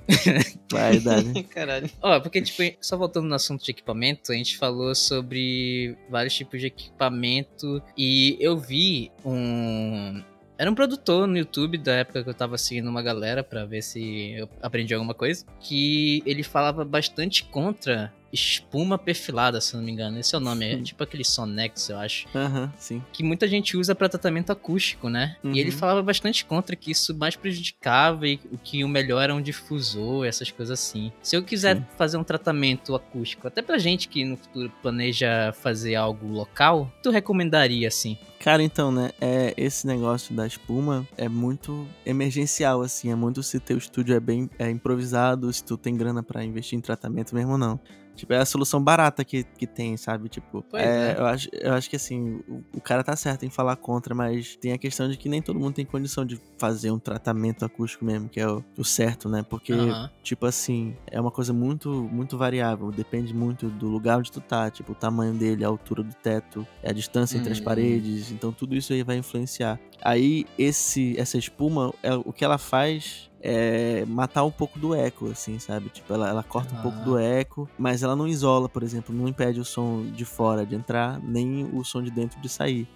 Vai, 0.72 0.98
idade. 0.98 1.42
Caralho. 1.50 1.90
Ó, 2.04 2.20
porque, 2.20 2.40
tipo, 2.40 2.62
só 2.80 2.96
voltando 2.98 3.28
no 3.28 3.34
assunto 3.34 3.64
de 3.64 3.72
equipamento, 3.72 4.32
a 4.32 4.36
gente 4.36 4.60
falou 4.60 4.94
sobre 4.94 5.98
vários 6.08 6.36
tipos 6.36 6.60
de 6.60 6.68
equipamento 6.68 7.82
e 7.98 8.38
eu 8.40 8.56
vi 8.60 9.12
um. 9.26 10.22
Era 10.60 10.70
um 10.70 10.76
produtor 10.76 11.26
no 11.28 11.36
YouTube 11.36 11.80
da 11.80 11.94
época 11.94 12.24
que 12.24 12.30
eu 12.30 12.34
tava 12.36 12.56
seguindo 12.60 12.88
uma 12.88 13.02
galera 13.02 13.44
pra 13.44 13.66
ver 13.66 13.82
se 13.82 14.34
eu 14.34 14.48
aprendi 14.62 14.94
alguma 14.94 15.16
coisa. 15.16 15.44
Que 15.60 16.22
ele 16.28 16.44
falava 16.44 16.86
bastante 16.86 17.44
contra 17.46 18.14
espuma 18.32 18.98
perfilada, 18.98 19.60
se 19.62 19.76
não 19.76 19.84
me 19.84 19.92
engano. 19.92 20.20
Esse 20.20 20.36
é 20.36 20.38
o 20.38 20.42
nome, 20.42 20.66
é 20.66 20.82
tipo 20.82 21.04
aquele 21.04 21.24
Sonex, 21.24 21.90
eu 21.90 21.98
acho 21.98 22.28
Aham, 22.36 22.72
sim. 22.78 23.02
que 23.12 23.24
muita 23.24 23.48
gente 23.48 23.78
usa 23.78 23.94
para 23.94 24.10
tratamento 24.10 24.52
acústico, 24.52 25.10
né? 25.10 25.36
Uhum. 25.44 25.54
E 25.54 25.60
ele 25.60 25.72
falava 25.72 26.02
bastante 26.02 26.46
contra 26.46 26.76
que 26.76 26.92
isso 26.92 27.16
mais 27.16 27.36
prejudicava 27.36 28.28
e 28.28 28.40
o 28.52 28.58
que 28.58 28.84
o 28.84 28.88
melhor 28.88 29.22
era 29.22 29.36
um 29.36 29.42
difusor, 29.42 30.26
essas 30.26 30.52
coisas 30.52 30.80
assim. 30.80 31.12
Se 31.22 31.36
eu 31.36 31.44
quiser 31.44 31.78
Sim. 31.78 31.86
fazer 31.98 32.18
um 32.18 32.24
tratamento 32.24 32.96
acústico, 32.96 33.48
até 33.48 33.62
pra 33.62 33.78
gente 33.78 34.08
que 34.08 34.24
no 34.24 34.38
futuro 34.38 34.72
planeja 34.82 35.54
fazer 35.54 35.96
algo 35.96 36.28
local, 36.28 36.92
tu 37.02 37.10
recomendaria 37.10 37.88
assim? 37.88 38.18
Cara, 38.40 38.64
então, 38.64 38.92
né, 38.92 39.12
é, 39.22 39.54
esse 39.56 39.86
negócio 39.86 40.34
da 40.34 40.48
espuma 40.48 41.08
é 41.16 41.30
muito 41.30 41.88
emergencial, 42.04 42.82
assim, 42.82 43.12
é 43.12 43.16
muito 43.16 43.44
se 43.44 43.60
teu 43.60 43.78
estúdio 43.78 44.16
é 44.16 44.20
bem 44.20 44.50
é 44.58 44.68
improvisado, 44.70 45.54
se 45.54 45.64
tu 45.64 45.78
tem 45.78 45.96
grana 45.96 46.24
pra 46.24 46.44
investir 46.44 46.76
em 46.78 46.82
tratamento 46.82 47.36
mesmo 47.36 47.52
ou 47.52 47.58
não. 47.58 47.80
Tipo, 48.22 48.34
é 48.34 48.38
a 48.38 48.46
solução 48.46 48.80
barata 48.80 49.26
que, 49.26 49.44
que 49.44 49.66
tem, 49.66 49.98
sabe? 49.98 50.30
Tipo, 50.30 50.64
é, 50.74 50.84
é. 50.84 51.16
Eu, 51.18 51.26
acho, 51.26 51.50
eu 51.54 51.74
acho 51.74 51.90
que 51.90 51.96
assim, 51.96 52.40
o, 52.48 52.64
o 52.78 52.80
cara 52.80 53.04
tá 53.04 53.16
certo 53.16 53.48
em 53.48 53.50
falar 53.50 53.76
contra, 53.78 54.14
mas 54.14 54.56
tem 54.58 54.74
a 54.74 54.78
questão 54.78 55.10
de 55.10 55.18
que 55.18 55.28
nem 55.28 55.42
todo 55.42 55.60
mundo 55.60 55.74
tem 55.74 55.84
condição 55.84 56.24
de 56.24 56.40
fazer 56.56 56.92
um 56.92 57.00
tratamento 57.00 57.66
acústico 57.66 58.06
mesmo, 58.06 58.30
que 58.30 58.40
é 58.40 58.48
o, 58.48 58.64
o 58.78 58.86
certo, 58.86 59.28
né? 59.28 59.44
Porque, 59.50 59.74
tipo 60.22 60.46
assim, 60.46 60.96
é 61.08 61.20
uma 61.20 61.32
coisa 61.32 61.52
muito, 61.52 61.90
muito 62.12 62.38
variável, 62.38 62.92
depende 62.92 63.34
muito 63.34 63.70
do 63.70 63.88
lugar 63.88 64.20
onde 64.20 64.32
tu 64.32 64.40
tá, 64.40 64.70
tipo, 64.70 64.92
o 64.92 64.96
tamanho 64.96 65.34
dele, 65.34 65.66
a 65.66 65.68
altura 65.68 66.04
do 66.04 66.14
teto, 66.14 66.68
a 66.84 66.92
distância 66.92 67.40
entre 67.40 67.52
as 67.52 67.60
Hum. 67.60 67.64
paredes, 67.64 68.32
então 68.32 68.52
tudo 68.52 68.76
isso 68.76 68.94
aí 68.94 69.02
vai 69.02 69.18
influenciar. 69.18 69.80
Aí, 70.04 70.46
esse, 70.60 71.20
essa 71.20 71.40
espuma, 71.40 71.92
é, 72.04 72.14
o 72.14 72.32
que 72.32 72.46
ela 72.46 72.60
faz 72.60 73.31
é 73.42 74.06
matar 74.08 74.44
um 74.44 74.52
pouco 74.52 74.78
do 74.80 74.94
eco, 74.94 75.30
assim, 75.32 75.58
sabe? 75.60 75.90
Tipo, 75.90 76.14
ela, 76.14 76.30
ela 76.30 76.44
corta 76.44 76.74
um 76.76 76.80
Ah. 76.80 76.82
pouco 76.82 76.98
do 77.00 77.18
eco, 77.18 77.68
mas 77.78 78.04
ela 78.04 78.16
não 78.16 78.28
isola, 78.28 78.70
por 78.70 78.84
exemplo, 78.84 79.14
não 79.16 79.28
impede 79.28 79.60
o 79.60 79.66
som 79.66 80.04
de 80.04 80.26
fora 80.26 80.66
de 80.66 80.76
entrar, 80.76 81.20
nem 81.22 81.70
o 81.74 81.84
som 81.84 82.02
de 82.04 82.12
dentro 82.12 82.40
de 82.40 82.48
sair. 82.48 82.88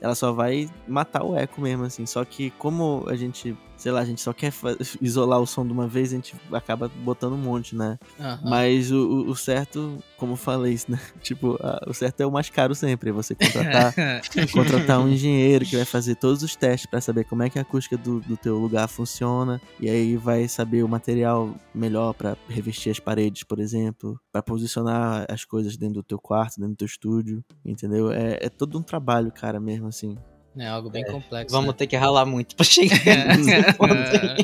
Ela 0.00 0.14
só 0.14 0.32
vai 0.32 0.70
matar 0.86 1.24
o 1.24 1.36
eco 1.36 1.60
mesmo, 1.60 1.84
assim. 1.84 2.06
Só 2.06 2.24
que 2.24 2.50
como 2.52 3.04
a 3.08 3.16
gente, 3.16 3.56
sei 3.78 3.90
lá, 3.92 4.00
a 4.00 4.04
gente 4.04 4.20
só 4.20 4.32
quer 4.34 4.52
isolar 5.00 5.40
o 5.40 5.46
som 5.46 5.64
de 5.66 5.72
uma 5.72 5.88
vez, 5.88 6.12
a 6.12 6.16
gente 6.16 6.34
acaba 6.52 6.88
botando 7.02 7.32
um 7.32 7.38
monte, 7.38 7.74
né? 7.74 7.98
Aham. 8.20 8.40
Mas 8.44 8.90
o, 8.92 9.26
o- 9.28 9.36
certo, 9.36 9.98
como 10.18 10.32
eu 10.32 10.36
falei, 10.36 10.78
né? 10.88 11.00
Tipo, 11.22 11.56
a- 11.62 11.80
o 11.88 11.94
certo 11.94 12.20
é 12.20 12.26
o 12.26 12.30
mais 12.32 12.50
caro 12.50 12.74
sempre. 12.74 13.10
É 13.10 13.12
você 13.12 13.34
contratar 13.34 13.94
contratar 14.52 15.00
um 15.00 15.08
engenheiro 15.08 15.64
que 15.64 15.76
vai 15.76 15.84
fazer 15.84 16.16
todos 16.16 16.42
os 16.42 16.54
testes 16.56 16.90
pra 16.90 17.00
saber 17.00 17.24
como 17.24 17.42
é 17.42 17.48
que 17.50 17.58
a 17.58 17.62
acústica 17.62 17.96
do, 17.96 18.20
do 18.20 18.36
teu 18.36 18.58
lugar 18.58 18.88
funciona 18.88 19.60
e 19.80 19.88
aí 19.88 20.16
vai 20.16 20.48
saber 20.48 20.82
o 20.82 20.88
material 20.88 21.54
melhor 21.74 22.12
pra 22.14 22.36
revestir 22.48 22.90
as 22.90 22.98
paredes, 22.98 23.44
por 23.44 23.58
exemplo, 23.60 24.20
pra 24.32 24.42
posicionar 24.42 25.24
as 25.28 25.44
coisas 25.44 25.76
dentro 25.76 25.94
do 25.96 26.02
teu 26.02 26.18
quarto, 26.18 26.56
dentro 26.58 26.74
do 26.74 26.76
teu 26.78 26.86
estúdio, 26.86 27.44
entendeu? 27.64 28.10
É, 28.10 28.38
é 28.42 28.48
todo 28.48 28.78
um 28.78 28.82
trabalho, 28.82 29.30
cara, 29.32 29.60
mesmo 29.60 29.86
assim. 29.86 30.16
É 30.56 30.66
algo 30.66 30.90
bem 30.90 31.04
complexo. 31.04 31.54
Vamos 31.54 31.68
né? 31.68 31.76
ter 31.78 31.86
que 31.86 31.96
ralar 31.96 32.24
muito 32.24 32.56
pra 32.56 32.64
chegar 32.64 32.96
nesse 33.38 33.72
ponto 33.74 33.92
aí. 33.92 34.36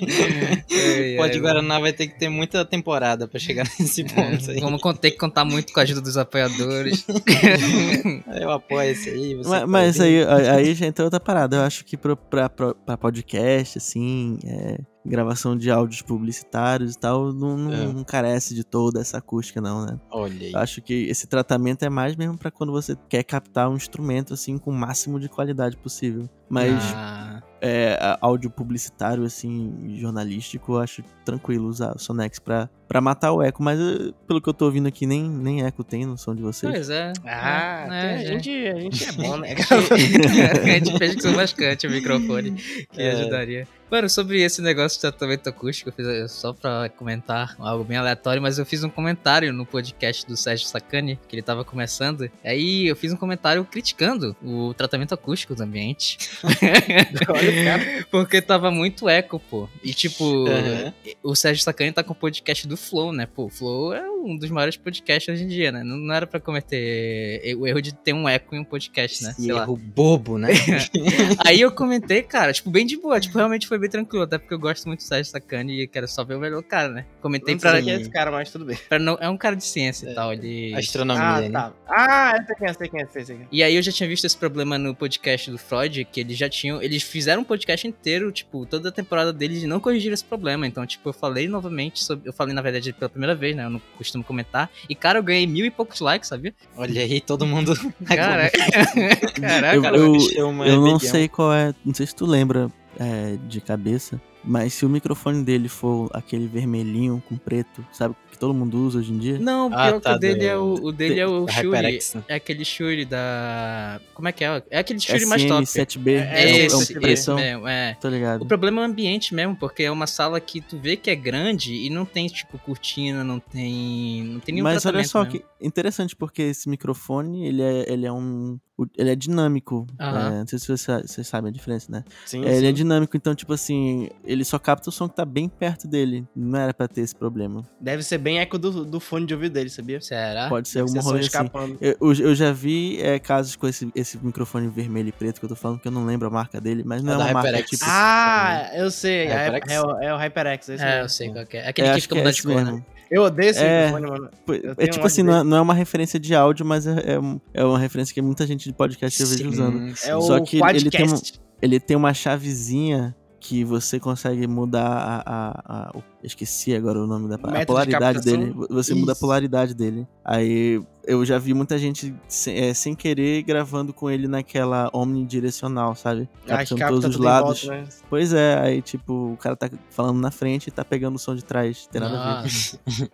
Ai, 0.71 1.17
Pode 1.17 1.33
ai, 1.33 1.41
Guaraná 1.41 1.79
vai 1.81 1.93
ter 1.93 2.07
que 2.07 2.19
ter 2.19 2.29
muita 2.29 2.65
temporada 2.65 3.27
pra 3.27 3.39
chegar 3.41 3.65
nesse 3.79 4.05
ponto 4.05 4.51
aí. 4.51 4.59
É, 4.59 4.61
Vamos 4.61 4.81
ter 4.99 5.11
que 5.11 5.19
contar 5.19 5.45
muito 5.45 5.73
com 5.73 5.81
a 5.81 5.83
ajuda 5.83 6.01
dos 6.01 6.17
apoiadores. 6.17 7.05
Eu 8.41 8.51
apoio 8.51 8.91
esse 8.91 9.11
aí. 9.11 9.35
Você 9.35 9.49
Mas, 9.49 9.69
mas 9.69 10.01
apoia 10.01 10.35
aí, 10.35 10.49
aí 10.49 10.75
já 10.75 10.87
entra 10.87 11.05
outra 11.05 11.21
parada. 11.21 11.57
Eu 11.57 11.63
acho 11.63 11.85
que 11.85 11.97
pro, 11.97 12.17
pra, 12.17 12.49
pra, 12.49 12.75
pra 12.75 12.97
podcast, 12.97 13.79
assim, 13.79 14.39
é, 14.47 14.79
gravação 15.05 15.57
de 15.57 15.71
áudios 15.71 16.01
publicitários 16.03 16.95
e 16.95 16.99
tal, 16.99 17.33
não, 17.33 17.57
não, 17.59 17.73
É. 17.73 17.93
não 17.93 18.05
carece 18.05 18.55
de 18.55 18.65
toda 18.65 19.01
essa 19.01 19.19
acústica, 19.19 19.61
não, 19.61 19.85
né? 19.85 19.99
Olha 20.11 20.33
aí. 20.47 20.53
Eu 20.53 20.59
acho 20.59 20.81
que 20.81 20.95
esse 21.09 21.27
tratamento 21.27 21.83
é 21.85 21.89
mais 21.91 22.17
mesmo 22.17 22.39
pra 22.39 22.51
quando 22.51 22.73
você 22.73 22.97
quer 23.09 23.23
captar 23.23 23.69
um 23.69 23.75
instrumento 23.77 24.33
assim 24.35 24.57
com 24.59 24.71
o 24.71 24.75
máximo 24.75 25.21
de 25.21 25.29
qualidade 25.29 25.77
possível. 25.77 26.29
Mas 26.49 26.73
Ah, 26.95 27.43
é, 27.61 27.99
áudio 28.21 28.51
publicitário 28.51 29.25
assim, 29.25 29.95
jornalístico, 29.97 30.73
eu 30.75 30.79
acho 30.81 31.03
tranquilo 31.25 31.69
usar 31.69 31.95
o 31.95 31.99
Sonex 31.99 32.39
pra 32.39 32.69
pra 32.89 33.01
matar 33.01 33.33
o 33.33 33.43
eco, 33.43 33.63
mas 33.63 33.79
eh, 33.81 34.13
pelo 34.27 34.41
que 34.41 34.49
eu 34.49 34.55
tô 34.55 34.67
ouvindo 34.67 34.87
aqui, 34.87 35.07
nem, 35.07 35.23
nem 35.29 35.65
eco 35.65 35.83
tem 35.83 36.05
no 36.07 36.17
som 36.19 36.35
de 36.35 36.43
vocês. 36.43 36.73
Pois 36.73 36.91
é. 36.91 37.13
Ah, 37.25 37.87
é, 37.91 38.15
a, 38.15 38.25
gente, 38.25 38.51
a 38.51 38.79
gente 38.81 39.05
é 39.09 39.13
bom, 39.13 39.37
né? 39.39 39.55
a 40.63 40.67
gente 40.79 40.99
fez 40.99 41.17
com 41.17 41.33
bastante 41.33 41.87
o 41.87 41.91
microfone 41.91 42.53
que 42.53 43.01
É. 43.03 43.13
ajudaria. 43.13 43.67
Mano, 43.91 44.09
sobre 44.09 44.43
esse 44.43 44.61
negócio 44.61 44.97
de 44.97 45.03
tratamento 45.03 45.49
acústico, 45.49 45.91
eu 45.91 45.93
fiz 45.93 46.07
eh, 46.07 46.27
só 46.27 46.53
pra 46.53 46.89
comentar 46.97 47.55
algo 47.61 47.85
bem 47.85 47.97
aleatório, 47.97 48.43
mas 48.43 48.59
eu 48.59 48.67
fiz 48.67 48.83
um 48.83 48.89
comentário 48.89 49.53
no 49.53 49.65
podcast 49.65 50.27
do 50.27 50.37
Sérgio 50.37 50.67
Sacani, 50.67 51.19
que 51.29 51.37
ele 51.37 51.43
tava 51.43 51.65
começando. 51.65 52.29
Aí 52.43 52.89
eu 52.89 52.97
fiz 52.97 53.13
um 53.13 53.17
comentário 53.17 53.65
criticando 53.65 54.35
o 54.43 54.75
tratamento 54.75 55.13
acústico 55.15 55.55
do 55.55 55.63
ambiente. 55.63 56.19
Olha 57.29 57.65
cara. 57.65 58.07
Porque 58.11 58.41
tava 58.43 58.71
muito 58.71 59.09
eco, 59.09 59.39
pô. 59.39 59.69
E 59.83 59.93
tipo, 59.95 60.25
Uhum. 60.25 60.93
o 61.23 61.35
Sérgio 61.37 61.63
Sacani 61.63 61.93
tá 61.93 62.03
com 62.03 62.13
o 62.13 62.17
podcast 62.17 62.67
do 62.67 62.74
Flow, 62.77 63.13
né? 63.13 63.27
Pô, 63.27 63.45
o 63.47 63.49
Flow 63.49 63.93
é 63.95 64.09
um 64.11 64.37
dos 64.37 64.51
maiores 64.51 64.77
podcasts 64.77 65.33
hoje 65.33 65.45
em 65.45 65.49
dia, 65.49 65.71
né? 65.71 65.83
Não, 65.85 65.97
não 65.97 66.15
era 66.15 66.27
pra 66.27 66.41
cometer 66.41 67.55
o 67.59 67.67
erro 67.67 67.81
de 67.83 67.95
ter 67.95 68.13
um 68.13 68.29
eco 68.29 68.55
em 68.55 68.61
um 68.61 68.65
podcast, 68.65 69.23
né? 69.23 69.31
Esse 69.31 69.43
Sei 69.43 69.53
lá. 69.53 69.63
erro 69.63 69.77
bobo, 69.77 70.39
né? 70.39 70.49
Aí 71.47 71.61
eu 71.61 71.71
comentei, 71.71 72.23
cara, 72.23 72.53
tipo, 72.53 72.71
bem 72.71 72.87
de 72.87 72.97
boa. 72.97 73.21
Tipo, 73.21 73.37
realmente 73.39 73.67
foi 73.67 73.79
bem 73.79 73.91
tranquilo. 73.91 74.25
Até 74.25 74.39
porque 74.39 74.55
eu 74.55 74.59
gosto 74.59 74.87
muito 74.87 75.01
do 75.01 75.03
Sérgio 75.05 75.31
Sacani 75.31 75.83
e 75.83 75.87
quero 75.87 76.09
só 76.09 76.25
ver 76.25 76.35
o 76.37 76.41
melhor 76.41 76.63
cara, 76.63 76.89
né? 76.89 77.07
Comentei 77.21 77.55
Não 77.55 77.61
pra, 77.61 77.81
quem 77.83 77.93
é 77.93 78.01
esse 78.01 78.11
cara, 78.11 78.31
mas 78.31 78.51
tudo 78.51 78.65
bem. 78.65 78.79
não. 79.01 79.17
É 79.21 79.29
um 79.29 79.37
cara 79.37 79.57
de 79.57 79.65
ciência 79.65 80.11
e 80.11 80.15
tal. 80.15 80.33
Ele. 80.33 80.75
Astronomia, 80.75 81.23
Ah, 81.23 81.41
né? 81.41 81.51
tá. 81.51 81.73
Ah, 81.89 82.37
eu 82.39 82.45
sei 82.47 82.57
quem 82.57 82.69
é, 82.69 82.73
sei 82.75 82.89
quem 82.89 83.01
é, 83.03 83.07
sei, 83.07 83.25
sei 83.25 83.37
quem 83.37 83.45
é. 83.45 83.49
E 83.53 83.63
aí 83.63 83.75
eu 83.77 83.83
já 83.83 83.93
tinha 83.93 84.09
visto 84.09 84.25
esse 84.25 84.37
problema 84.37 84.79
no 84.79 84.95
podcast 84.95 85.51
do 85.51 85.59
Freud, 85.59 86.05
que 86.11 86.21
eles 86.21 86.37
já 86.37 86.49
tinham. 86.49 86.83
Eles 86.83 87.03
fizeram 87.03 87.43
um 87.43 87.45
podcast 87.45 87.87
inteiro, 87.87 88.33
tipo, 88.33 88.65
toda 88.67 88.89
a 88.89 88.93
temporada 88.93 89.33
deles 89.33 89.63
e 89.63 89.67
não 89.67 89.81
corrigiram 89.81 90.15
esse 90.15 90.25
problema. 90.25 90.67
Então, 90.67 90.87
tipo, 90.87 91.09
eu 91.09 91.13
falei 91.13 91.47
novamente 91.49 92.03
sobre. 92.03 92.29
Eu 92.29 92.33
falei, 92.33 92.55
na 92.55 92.63
verdade, 92.65 92.93
pela 92.93 93.09
primeira 93.09 93.35
vez, 93.35 93.55
né? 93.55 93.65
Eu 93.65 93.71
não 93.71 93.81
costumo 93.97 94.25
comentar. 94.25 94.69
E, 94.89 94.95
cara, 94.95 95.19
eu 95.19 95.23
ganhei 95.23 95.47
mil 95.47 95.65
e 95.65 95.71
poucos 95.71 96.01
likes, 96.01 96.29
sabia? 96.29 96.53
Olha 96.77 97.01
aí, 97.03 97.21
todo 97.21 97.47
mundo. 97.47 97.73
Cara, 98.07 98.51
caraca, 99.41 99.77
Eu- 99.77 99.83
cara, 99.83 99.97
eu- 99.97 100.49
uma 100.49 100.67
Eu 100.67 100.81
não 100.81 100.99
sei 100.99 101.29
qual 101.29 101.53
é, 101.53 101.73
não 101.85 101.95
sei 101.95 102.07
se 102.07 102.15
tu 102.15 102.27
lembra 102.27 102.71
é, 102.99 103.37
de 103.49 103.61
cabeça, 103.61 104.21
mas 104.47 104.75
se 104.75 104.85
o 104.85 104.89
microfone 104.89 105.43
dele 105.43 105.69
for 105.69 106.09
aquele 106.13 106.47
vermelhinho 106.47 107.23
com 107.29 107.37
preto, 107.37 107.85
sabe, 107.93 108.15
que 108.31 108.39
todo 108.39 108.53
mundo 108.53 108.79
usa 108.85 108.99
hoje 108.99 109.13
em 109.13 109.19
dia? 109.19 109.39
Não, 109.39 109.71
Ah, 109.73 109.89
pior 109.89 110.01
tá, 110.01 110.11
que 110.11 110.17
o 110.17 110.19
dele 110.21 110.39
do- 110.41 110.45
é 110.45 110.59
o, 110.59 110.75
o 110.75 110.93
dele 110.93 111.21
é 111.21 111.27
o. 111.27 111.45
HyperX, 111.47 112.15
né? 112.15 112.25
É 112.29 112.35
aquele 112.35 112.65
Shuri 112.65 113.05
da. 113.05 114.01
Como 114.13 114.27
é 114.29 114.33
que 114.33 114.45
é? 114.45 114.63
É 114.71 114.79
aquele 114.81 114.99
Shuri 115.01 115.25
mais 115.27 115.45
top. 115.45 115.63
SM7B, 115.65 116.09
É, 116.11 116.17
é, 116.17 116.23
um- 116.25 116.57
é 116.57 116.65
esse, 116.67 116.77
um 116.77 116.81
esse 116.83 116.95
pressão, 116.95 117.37
mesmo, 117.37 117.69
é. 117.69 117.97
tô 118.01 118.09
O 118.09 118.11
ligado. 118.11 118.47
problema 118.47 118.81
é 118.83 118.85
o 118.87 118.89
ambiente 118.91 119.35
mesmo, 119.35 119.55
porque 119.57 119.85
é 119.85 119.91
uma 119.91 120.07
sala 120.07 120.41
que 120.41 120.61
tu 120.61 120.79
vê 120.79 120.97
que 120.97 121.11
é 121.11 121.15
grande 121.15 121.75
e 121.75 121.89
não 121.91 122.05
tem, 122.05 122.27
tipo, 122.27 122.59
cortina, 122.59 123.23
não 123.23 123.39
tem. 123.39 124.25
Não 124.25 124.41
tem 124.41 124.55
nenhum 124.55 124.65
Mas 124.65 124.85
olha 124.85 125.05
só 125.05 125.21
mesmo. 125.25 125.33
que 125.39 125.45
interessante, 125.65 126.15
porque 126.17 126.43
esse 126.43 126.69
microfone, 126.69 127.47
ele 127.47 127.63
é, 127.63 127.93
ele 127.93 128.05
é 128.07 128.13
um... 128.13 128.59
o- 128.77 128.87
Ele 128.99 129.11
é 129.11 129.15
dinâmico. 129.17 129.87
Aham. 130.01 130.33
É, 130.35 130.39
não 130.41 130.47
sei 130.47 130.59
se 130.59 130.67
você- 130.69 131.03
vocês 131.03 131.27
sabem 131.27 131.49
a 131.51 131.53
diferença, 131.53 131.91
né? 131.91 132.05
Sim, 132.27 132.45
É, 132.45 132.57
ele 132.57 132.67
é 132.67 132.71
sim. 132.71 132.75
dinâmico, 132.75 133.17
então, 133.17 133.35
tipo 133.35 133.53
assim, 133.53 134.09
ele 134.35 134.45
só 134.45 134.59
capta 134.59 134.89
o 134.91 134.93
som 134.93 135.09
que 135.09 135.17
tá 135.17 135.25
bem 135.25 135.49
perto 135.49 135.89
dele. 135.89 136.27
Não 136.37 136.59
era 136.59 136.75
pra 136.75 136.87
ter 136.87 137.01
esse 137.01 137.15
problema. 137.15 137.63
Deve 137.81 138.03
ser 138.03 138.19
bem 138.19 138.39
eco 138.41 138.59
do, 138.59 138.85
do 138.85 139.01
fone 139.01 139.25
de 139.27 139.35
ouvido 139.35 139.53
dele, 139.55 139.71
sabia? 139.71 140.01
Será? 140.01 140.49
Pode 140.49 140.69
ser 140.69 140.81
alguma 140.81 141.01
rolê 141.03 141.19
assim. 141.21 141.27
escapando. 141.29 141.79
Eu, 141.81 141.97
eu- 142.01 142.35
já 142.35 142.53
vi 142.53 143.01
é, 143.01 143.19
casos 143.19 143.57
com 143.57 143.67
esse, 143.69 143.91
esse 143.95 144.19
microfone 144.19 144.69
vermelho 144.69 145.09
e 145.09 145.13
preto 145.13 145.39
que 145.39 145.45
eu 145.45 145.49
tô 145.49 145.57
falando, 145.57 145.79
que 145.81 145.89
eu 145.89 145.93
não 145.93 146.05
lembro 146.05 146.27
a 146.29 146.31
marca 146.31 146.61
dele, 146.61 146.83
mas 146.85 147.03
não 147.03 147.13
É 147.13 147.15
é, 147.15 147.19
uma 147.19 147.33
marca 147.33 147.49
HyperX. 147.51 147.71
tipo. 147.71 147.85
Ah, 147.89 148.71
eu 148.75 148.91
sei. 148.91 149.27
É, 149.27 149.35
HyperX? 149.47 149.73
é 149.73 149.81
o, 149.81 149.91
é 150.01 150.15
o 150.15 150.17
HyperX. 150.19 150.69
esse 150.69 150.83
É, 150.83 150.87
mesmo. 150.87 151.03
eu 151.05 151.09
sei 151.09 151.31
qual 151.33 151.47
que 151.47 151.57
é. 151.57 151.69
Aquele 151.69 151.89
é, 151.89 151.95
que 151.95 152.01
fica 152.03 152.15
é 152.15 152.19
mudando 152.19 152.35
de 152.35 152.43
cor, 152.43 152.65
né? 152.65 152.85
Eu 153.11 153.23
odeio 153.23 153.51
esse 153.51 153.61
É. 153.63 153.87
microfone, 153.93 154.11
mano. 154.11 154.31
É 154.79 154.87
tipo 154.89 155.05
um 155.05 155.07
assim, 155.07 155.23
não 155.23 155.37
é, 155.37 155.45
não 155.45 155.57
é 155.59 155.61
uma 155.61 155.75
referência 155.75 156.19
de 156.19 156.35
áudio, 156.35 156.65
mas 156.67 156.87
é, 156.87 156.93
é 156.99 157.21
é 157.53 157.65
uma 157.65 157.79
referência 157.79 158.13
que 158.15 158.21
muita 158.23 158.47
gente 158.47 158.65
de 158.69 158.73
podcast 158.75 159.23
eu 159.23 159.29
vejo 159.29 159.49
usando. 159.51 159.97
sim. 159.97 160.09
É 160.11 160.17
o 160.17 160.21
Só 160.23 160.41
que 160.41 160.57
ele- 160.61 160.77
ele 160.79 160.91
tem 160.91 161.07
um-. 161.07 161.21
Ele 161.63 161.79
tem 161.81 161.97
uma 161.97 162.13
chavezinha 162.13 163.15
que 163.47 163.63
você 163.63 164.01
consegue 164.01 164.47
mudar 164.47 164.87
a. 164.87 165.23
a- 165.27 165.89
a- 165.91 166.03
esqueci 166.23 166.75
agora 166.75 166.99
o 166.99 167.07
nome 167.07 167.29
da 167.29 167.35
a 167.35 167.59
de 167.61 167.67
polaridade 167.67 168.15
captação? 168.19 168.41
dele. 168.41 168.55
Você 168.71 168.95
muda 168.95 169.13
a 169.13 169.15
Isso. 169.15 169.21
polaridade 169.21 169.75
dele. 169.75 170.09
Aí 170.25 170.83
eu 171.07 171.23
já 171.27 171.37
vi 171.39 171.53
muita 171.53 171.77
gente 171.77 172.15
sem, 172.27 172.57
é, 172.57 172.73
sem 172.73 172.95
querer 172.95 173.43
gravando 173.43 173.93
com 173.93 174.11
ele 174.11 174.27
naquela 174.27 174.89
omnidirecional, 174.95 175.95
sabe? 175.95 176.27
Captando 176.47 176.79
capta 176.79 176.95
todos 176.95 177.17
os 177.17 177.21
lados. 177.23 177.63
volta, 177.65 177.83
né? 177.83 177.89
Pois 178.09 178.33
é, 178.33 178.59
aí 178.59 178.81
tipo, 178.81 179.33
o 179.35 179.37
cara 179.37 179.55
tá 179.55 179.69
falando 179.91 180.19
na 180.19 180.31
frente 180.31 180.69
e 180.69 180.71
tá 180.71 180.83
pegando 180.83 181.17
o 181.17 181.19
som 181.19 181.35
de 181.35 181.45
trás. 181.45 181.87
Tem 181.93 182.01
nada 182.01 182.17
a 182.17 182.43
ver. 182.43 182.49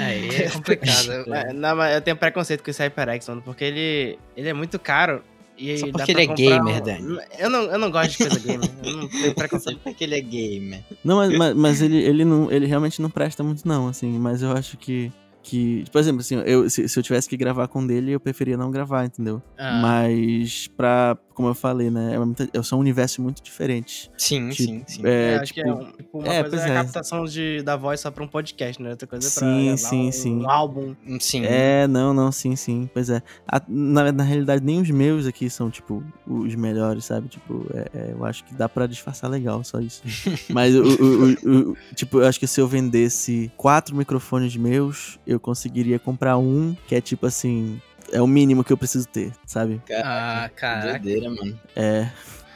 Aí 0.00 0.28
é 0.44 0.50
complicado. 0.50 1.08
É, 1.28 1.52
Não, 1.52 1.76
mas 1.76 1.94
eu 1.94 2.00
tenho 2.00 2.16
preconceito 2.16 2.62
com 2.64 2.70
esse 2.70 2.82
HyperX, 2.82 3.28
mano, 3.28 3.42
porque 3.42 3.64
ele, 3.64 4.18
ele 4.34 4.48
é 4.48 4.54
muito 4.54 4.78
caro. 4.78 5.22
E 5.58 5.78
Só 5.78 5.88
porque 5.88 6.12
ele 6.12 6.22
é 6.22 6.26
gamer, 6.26 6.76
um- 6.76 6.84
Dani. 6.84 7.18
Eu 7.38 7.50
não, 7.50 7.62
eu 7.64 7.78
não 7.78 7.90
gosto 7.90 8.12
de 8.12 8.18
coisa 8.18 8.38
gamer. 8.38 8.70
Eu 8.84 8.96
não 8.96 9.08
tenho 9.10 9.34
preconceito. 9.34 9.80
Porque 9.82 10.04
ele 10.04 10.14
é 10.14 10.20
gamer. 10.20 10.84
Não, 11.04 11.16
mas, 11.16 11.36
mas, 11.36 11.54
mas 11.56 11.82
ele, 11.82 11.96
ele, 11.98 12.24
não, 12.24 12.50
ele 12.50 12.66
realmente 12.66 13.02
não 13.02 13.10
presta 13.10 13.42
muito, 13.42 13.66
não, 13.66 13.88
assim. 13.88 14.18
Mas 14.18 14.40
eu 14.42 14.52
acho 14.52 14.76
que. 14.76 15.10
que 15.42 15.84
por 15.90 15.98
exemplo, 15.98 16.20
assim, 16.20 16.36
eu, 16.46 16.70
se, 16.70 16.88
se 16.88 16.98
eu 16.98 17.02
tivesse 17.02 17.28
que 17.28 17.36
gravar 17.36 17.66
com 17.68 17.84
dele, 17.86 18.12
eu 18.12 18.20
preferia 18.20 18.56
não 18.56 18.70
gravar, 18.70 19.04
entendeu? 19.04 19.42
Ah, 19.58 19.80
Mas, 19.82 20.68
pra. 20.76 21.16
Como 21.38 21.48
eu 21.50 21.54
falei, 21.54 21.88
né? 21.88 22.16
É, 22.52 22.58
é 22.58 22.62
são 22.64 22.80
universos 22.80 23.18
muito 23.18 23.40
diferentes. 23.40 24.10
Sim, 24.18 24.48
Tipo, 24.48 24.68
sim, 24.72 24.84
sim. 24.88 25.02
É, 25.04 25.34
É, 25.34 25.36
acho 25.38 25.54
que 25.54 25.62
tipo. 25.62 25.70
é 25.70 25.72
um- 25.80 25.92
tipo, 25.92 26.18
uma 26.18 26.26
é, 26.34 26.40
coisa 26.42 26.56
pois 26.56 26.62
é 26.62 26.64
a 26.64 26.68
é. 26.68 26.74
captação 26.82 27.24
de, 27.26 27.62
da 27.62 27.76
voz 27.76 28.00
só 28.00 28.10
pra 28.10 28.24
um 28.24 28.26
podcast, 28.26 28.82
né? 28.82 28.90
Outra 28.90 29.06
coisa 29.06 29.24
é 29.28 29.30
pra 29.30 29.40
Sim, 29.48 29.76
sim, 29.76 30.08
um, 30.08 30.12
sim. 30.12 30.36
um 30.42 30.50
álbum. 30.50 30.96
Sim. 31.20 31.44
É, 31.44 31.86
não, 31.86 32.12
não, 32.12 32.32
sim, 32.32 32.56
sim. 32.56 32.90
Pois 32.92 33.08
é. 33.08 33.22
A- 33.46 33.62
na, 33.68 34.10
na 34.10 34.24
realidade, 34.24 34.64
nem 34.64 34.80
os 34.80 34.90
meus 34.90 35.26
aqui 35.28 35.48
são, 35.48 35.70
tipo, 35.70 36.02
os 36.26 36.56
melhores, 36.56 37.04
sabe? 37.04 37.28
Tipo, 37.28 37.64
é- 37.72 37.88
é, 37.94 38.12
eu 38.12 38.24
acho 38.24 38.42
que 38.44 38.52
dá 38.54 38.68
pra 38.68 38.88
disfarçar 38.88 39.30
legal, 39.30 39.62
só 39.62 39.78
isso. 39.78 40.02
Mas, 40.50 40.74
o, 40.74 40.82
o- 40.82 41.24
o- 41.24 41.70
o- 41.72 41.76
tipo, 41.94 42.18
eu 42.18 42.26
acho 42.26 42.40
que 42.40 42.48
se 42.48 42.60
eu 42.60 42.66
vendesse 42.66 43.48
quatro 43.56 43.94
microfones 43.94 44.56
meus, 44.56 45.20
eu 45.24 45.38
conseguiria 45.38 46.00
comprar 46.00 46.36
um 46.36 46.74
que 46.88 46.96
é, 46.96 47.00
tipo 47.00 47.26
assim, 47.26 47.80
é 48.12 48.20
o 48.22 48.26
mínimo 48.26 48.62
que 48.64 48.72
eu 48.72 48.76
preciso 48.78 49.06
ter, 49.08 49.32
sabe? 49.46 49.80
ah, 50.02 50.48
Que 50.48 50.54
caraca. 50.60 50.98
doideira, 50.98 51.30
mano. 51.30 51.58
É. 51.76 52.08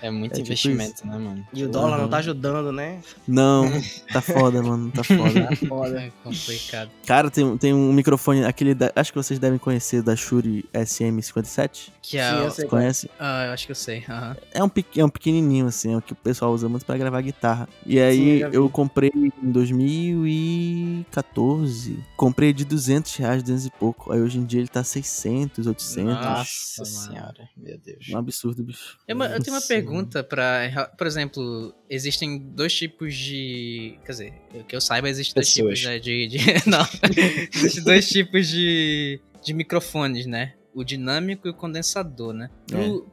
É 0.03 0.11
muito 0.11 0.33
É 0.33 0.37
tipo 0.37 0.49
investimento, 0.49 1.07
né, 1.07 1.17
mano? 1.17 1.47
E 1.55 1.63
o 1.65 1.69
dólar 1.69 1.93
não 1.93 2.01
Aham. 2.05 2.09
tá 2.11 2.17
ajudando, 2.19 2.73
né? 2.73 3.01
Não, 3.27 3.71
tá 4.13 4.21
foda, 4.21 4.61
mano, 4.61 4.91
tá 4.91 5.05
foda. 5.17 5.49
Foda. 5.69 6.03
É 6.03 6.11
complicado. 6.25 6.91
Cara, 7.07 7.31
tem, 7.31 7.57
tem 7.57 7.73
um 7.73 7.93
microfone, 7.93 8.45
aquele 8.45 8.75
da, 8.75 8.91
acho 8.97 9.13
que 9.13 9.19
vocês 9.19 9.39
devem 9.39 9.61
conhecer, 9.61 10.03
da 10.03 10.17
Shure 10.17 10.65
SM57. 10.75 11.91
Que 12.03 12.19
é. 12.19 12.31
Sim, 12.31 12.37
eu 12.43 12.51
sei 12.51 12.65
é. 12.65 12.69
Conhece? 12.69 13.09
Ah, 13.19 13.45
eu 13.47 13.53
acho 13.53 13.65
que 13.67 13.71
eu 13.73 13.77
sei. 13.77 14.05
aham. 14.09 14.37
É 14.53 14.63
um, 14.65 14.71
é 14.97 15.05
um 15.05 15.09
pequenininho, 15.09 15.67
assim, 15.67 15.95
é 15.95 15.97
o 15.97 16.03
que 16.03 16.13
o 16.13 16.17
pessoal 16.17 16.53
usa 16.53 16.69
muito 16.69 16.85
pra 16.85 16.97
gravar 16.99 17.21
guitarra. 17.21 17.69
E 17.87 17.93
Sim, 17.93 17.99
aí 18.01 18.41
já 18.41 18.49
vi. 18.49 18.57
eu 18.57 18.69
comprei 18.69 19.13
em 19.15 19.53
2014. 19.53 22.03
Comprei 22.17 22.53
de 22.53 22.65
200 22.65 23.15
reais, 23.17 23.41
200 23.43 23.67
e 23.67 23.71
pouco. 23.71 24.13
Aí 24.13 24.21
hoje 24.21 24.39
em 24.39 24.45
dia 24.45 24.61
ele 24.61 24.69
tá 24.69 24.83
600, 24.83 25.67
800. 25.67 26.05
Nossa, 26.13 26.29
Nossa 26.29 26.85
senhora, 26.85 27.49
meu 27.57 27.79
Deus. 27.79 28.09
Um 28.11 28.17
absurdo, 28.19 28.63
bicho. 28.65 28.99
Eu, 29.07 29.17
eu 29.23 29.41
tenho 29.41 29.55
uma 29.55 29.61
Sim. 29.61 29.67
Pergunta 29.93 30.25
pra. 30.25 30.91
Por 30.97 31.07
exemplo, 31.07 31.75
existem 31.89 32.39
dois 32.39 32.75
tipos 32.75 33.15
de. 33.15 33.99
Quer 34.05 34.13
dizer, 34.13 34.33
que 34.69 34.75
eu 34.75 34.81
saiba, 34.81 35.09
existem 35.09 35.35
dois 35.35 35.49
Pessoas. 35.53 35.79
tipos 35.79 35.91
né, 35.93 35.99
de. 35.99 36.27
de- 36.29 36.39
não. 36.69 36.87
existem 37.55 37.85
dois 37.85 38.09
tipos 38.09 38.49
de, 38.49 39.21
de 39.45 39.53
microfones, 39.55 40.27
né? 40.27 40.55
O 40.75 40.83
dinâmico 40.85 41.47
e 41.47 41.51
o 41.51 41.55
condensador, 41.55 42.33
né? 42.33 42.49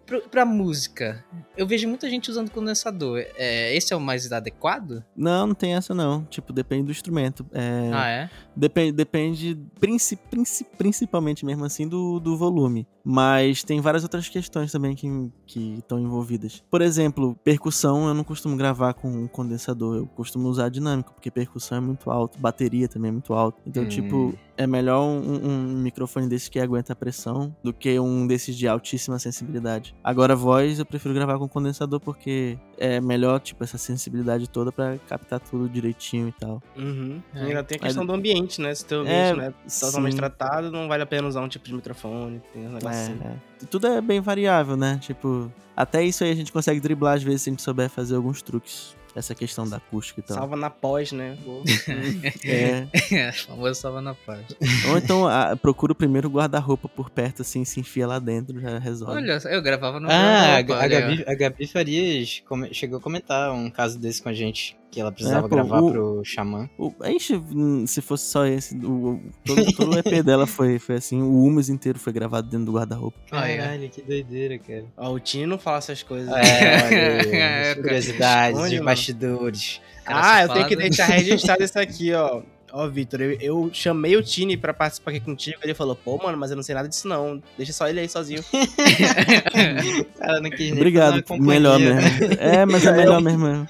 Pro, 0.06 0.22
pra 0.30 0.46
música, 0.46 1.26
eu 1.58 1.68
vejo 1.68 1.88
muita 1.88 2.10
gente 2.10 2.30
usando 2.32 2.50
condensador. 2.52 3.20
É, 3.36 3.76
esse 3.76 3.92
é 3.94 3.96
o 3.96 4.00
mais 4.00 4.32
adequado? 4.32 5.04
Não, 5.16 5.48
não 5.48 5.54
tem 5.56 5.76
essa 5.76 5.94
não. 5.94 6.24
Tipo, 6.26 6.54
depende 6.54 6.84
do 6.86 6.92
instrumento. 6.92 7.46
É, 7.52 7.92
Ah, 7.94 8.08
é? 8.10 8.30
Depende, 8.56 8.92
depende 8.94 9.60
princi- 9.80 10.16
princi- 10.16 10.66
principalmente 10.78 11.46
mesmo 11.46 11.66
assim 11.66 11.88
do, 11.88 12.20
do 12.20 12.38
volume. 12.38 12.88
Mas 13.04 13.64
tem 13.64 13.82
várias 13.82 14.04
outras 14.04 14.30
questões 14.30 14.72
também 14.72 14.96
que 14.96 15.32
estão 15.78 16.00
envolvidas. 16.00 16.64
Por 16.70 16.82
exemplo, 16.82 17.36
percussão 17.44 18.08
eu 18.08 18.14
não 18.14 18.24
costumo 18.24 18.56
gravar 18.56 18.94
com 18.94 19.10
um 19.10 19.28
condensador. 19.28 19.96
Eu 19.98 20.06
costumo 20.08 20.48
usar 20.48 20.70
dinâmico, 20.70 21.14
porque 21.14 21.32
percussão 21.32 21.78
é 21.78 21.82
muito 21.82 22.10
alto, 22.12 22.38
bateria 22.40 22.88
também 22.88 23.10
é 23.10 23.12
muito 23.12 23.34
alto. 23.34 23.60
Então, 23.66 23.84
Hum. 23.84 23.88
tipo, 23.88 24.38
é 24.60 24.68
melhor 24.68 25.02
um, 25.06 25.48
um 25.48 25.82
microfone 25.82 26.28
desse 26.28 26.52
que 26.52 26.60
aguenta 26.60 26.92
a 26.92 26.96
pressão 26.96 27.56
do 27.64 27.72
que 27.74 27.98
um 27.98 28.28
desses 28.28 28.58
de 28.58 28.68
altíssima 28.68 29.18
sensibilidade. 29.18 29.96
Agora, 30.04 30.36
voz 30.36 30.80
eu 30.80 30.86
prefiro 30.86 31.14
gravar 31.14 31.38
com 31.40 31.48
condensador 31.48 31.98
porque 32.02 32.58
é 32.78 33.00
melhor, 33.00 33.40
tipo, 33.40 33.64
essa 33.64 33.78
sensibilidade 33.78 34.50
toda 34.50 34.70
pra 34.70 34.98
captar 35.08 35.40
tudo 35.40 35.70
direitinho 35.70 36.28
e 36.28 36.32
tal. 36.34 36.62
Uhum. 36.78 37.22
É. 37.34 37.40
Ainda 37.46 37.64
tem 37.64 37.78
a 37.78 37.80
Mas- 37.82 37.88
questão 37.90 38.06
do 38.06 38.12
ambiente, 38.12 38.60
né? 38.60 38.76
Se 38.76 38.84
teu 38.86 39.08
É, 39.08 39.30
ambiente 39.32 39.38
não 39.38 39.44
é 39.46 39.54
totalmente 39.80 40.12
sim. 40.12 40.18
tratado, 40.18 40.70
não 40.70 40.90
vale 40.90 41.04
a 41.04 41.06
pena 41.06 41.26
usar 41.26 41.40
um 41.42 41.48
tipo 41.48 41.66
de 41.66 41.74
microfone. 41.74 42.42
Tem 42.54 42.68
um 42.68 42.72
negócio 42.74 42.90
assim. 42.90 43.18
É, 43.24 43.28
é. 43.64 43.66
Tudo 43.72 43.88
é 43.88 44.02
bem 44.02 44.20
variável, 44.20 44.76
né? 44.76 44.98
Tipo, 45.02 45.50
até 45.76 46.04
isso 46.04 46.22
aí 46.26 46.32
a 46.32 46.36
gente 46.36 46.52
consegue 46.52 46.82
driblar 46.82 47.16
às 47.16 47.24
vezes 47.24 47.44
se 47.44 47.50
a 47.50 47.54
gente 47.54 47.62
souber 47.62 47.90
fazer 47.90 48.16
alguns 48.18 48.42
truques. 48.42 48.94
Essa 49.20 49.36
questão 49.36 49.68
da 49.68 49.78
acústica 49.78 50.20
e 50.20 50.24
tal. 50.24 50.38
Salva 50.38 50.56
na 50.56 50.70
pós, 50.70 51.12
né? 51.12 51.38
É. 52.44 52.88
É, 53.12 53.32
famoso 53.32 53.72
estava 53.72 54.02
na 54.02 54.14
paz. 54.14 54.46
Ou 54.90 54.98
então 54.98 55.28
a, 55.28 55.56
procura 55.56 55.92
o 55.92 55.96
primeiro 55.96 56.30
guarda-roupa 56.30 56.88
por 56.88 57.10
perto, 57.10 57.42
assim, 57.42 57.64
se 57.66 57.80
enfia 57.80 58.08
lá 58.08 58.20
dentro, 58.20 58.60
já 58.60 58.80
resolve. 58.80 59.16
Olha, 59.16 59.40
eu 59.50 59.62
gravava 59.62 60.00
no 60.00 60.10
Ah, 60.10 60.56
a, 60.56 60.58
a. 60.58 60.62
Gabi, 60.62 61.24
a 61.28 61.36
Gabi 61.36 61.68
Farias 61.68 62.42
come- 62.48 62.74
chegou 62.74 62.98
a 62.98 63.02
comentar 63.02 63.52
um 63.52 63.70
caso 63.70 64.00
desse 64.00 64.22
com 64.22 64.30
a 64.30 64.34
gente, 64.34 64.76
que 64.92 65.00
ela 65.00 65.12
precisava 65.12 65.46
É, 65.46 65.50
pô, 65.50 65.56
gravar 65.56 65.82
o- 65.82 65.92
pro 65.92 66.22
Xamã. 66.26 66.70
O, 66.78 66.92
ixi, 67.06 67.36
hum, 67.36 67.86
se 67.86 68.02
fosse 68.02 68.26
só 68.26 68.46
esse, 68.46 68.76
o, 68.78 69.20
todo, 69.46 69.66
todo 69.74 69.96
o 69.96 70.00
EP 70.00 70.22
dela 70.24 70.48
foi, 70.48 70.80
foi 70.80 70.96
assim, 70.96 71.22
o 71.22 71.44
humus 71.44 71.70
inteiro 71.70 72.00
foi 72.00 72.12
gravado 72.12 72.50
dentro 72.50 72.66
do 72.66 72.72
guarda-roupa. 72.74 73.18
Ah, 73.32 73.48
é. 73.48 73.58
Caralho, 73.58 73.90
que 73.90 74.02
doideira, 74.02 74.58
cara. 74.58 74.86
Ó, 74.98 75.12
o 75.14 75.20
Tino 75.20 75.48
não 75.48 75.60
fala 75.60 75.78
essas 75.78 76.02
coisas. 76.04 76.34
É, 76.34 77.30
É, 77.72 77.76
curiosidades, 77.76 78.60
mano. 78.60 78.84
bastidores. 78.86 79.82
Cara, 80.04 80.22
ah, 80.38 80.42
eu 80.44 80.50
tenho 80.54 80.68
que 80.68 80.76
deixar 80.76 81.06
registrado 81.06 81.64
isso 81.64 81.78
aqui, 81.80 82.14
ó. 82.14 82.42
Ó, 82.72 82.88
Vitor, 82.88 83.22
eu, 83.22 83.38
eu 83.40 83.70
chamei 83.74 84.16
o 84.16 84.24
Tini 84.24 84.56
pra 84.56 84.74
participar 84.74 85.12
aqui 85.12 85.20
contigo. 85.20 85.58
Ele 85.64 85.74
falou, 85.74 85.96
pô, 85.96 86.18
mano, 86.18 86.38
mas 86.38 86.52
eu 86.52 86.56
não 86.56 86.64
sei 86.64 86.76
nada 86.76 86.88
disso 86.88 87.08
não. 87.08 87.42
Deixa 87.58 87.74
só 87.74 87.88
ele 87.88 88.00
aí 88.00 88.10
sozinho. 88.10 88.44
Cara 90.20 90.40
não 90.40 90.50
quis 90.50 90.72
Obrigado, 90.72 91.24
melhor 91.40 91.80
né? 91.80 91.94
mesmo. 91.94 92.34
É, 92.40 92.66
mas 92.66 92.86
é 92.86 92.92
melhor 92.92 93.22
mesmo. 93.22 93.68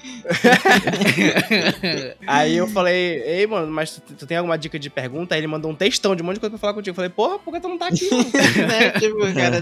Aí 2.26 2.56
eu 2.56 2.66
falei, 2.68 3.22
ei, 3.24 3.46
mano, 3.46 3.70
mas 3.72 3.92
tu, 3.92 4.14
tu 4.14 4.26
tem 4.26 4.36
alguma 4.36 4.58
dica 4.58 4.78
de 4.78 4.90
pergunta? 4.90 5.34
Aí 5.34 5.40
ele 5.40 5.46
mandou 5.46 5.70
um 5.70 5.74
textão 5.74 6.14
de 6.14 6.22
um 6.22 6.26
monte 6.26 6.34
de 6.34 6.40
coisa 6.40 6.50
pra 6.50 6.58
falar 6.58 6.74
contigo. 6.74 6.92
Eu 6.92 6.96
falei, 6.96 7.10
porra, 7.10 7.38
por 7.38 7.52
que 7.52 7.60
tu 7.60 7.68
não 7.68 7.78
tá 7.78 7.88
aqui? 7.88 8.08
né? 8.10 8.90
Tipo, 9.00 9.24
o 9.24 9.34
cara 9.34 9.60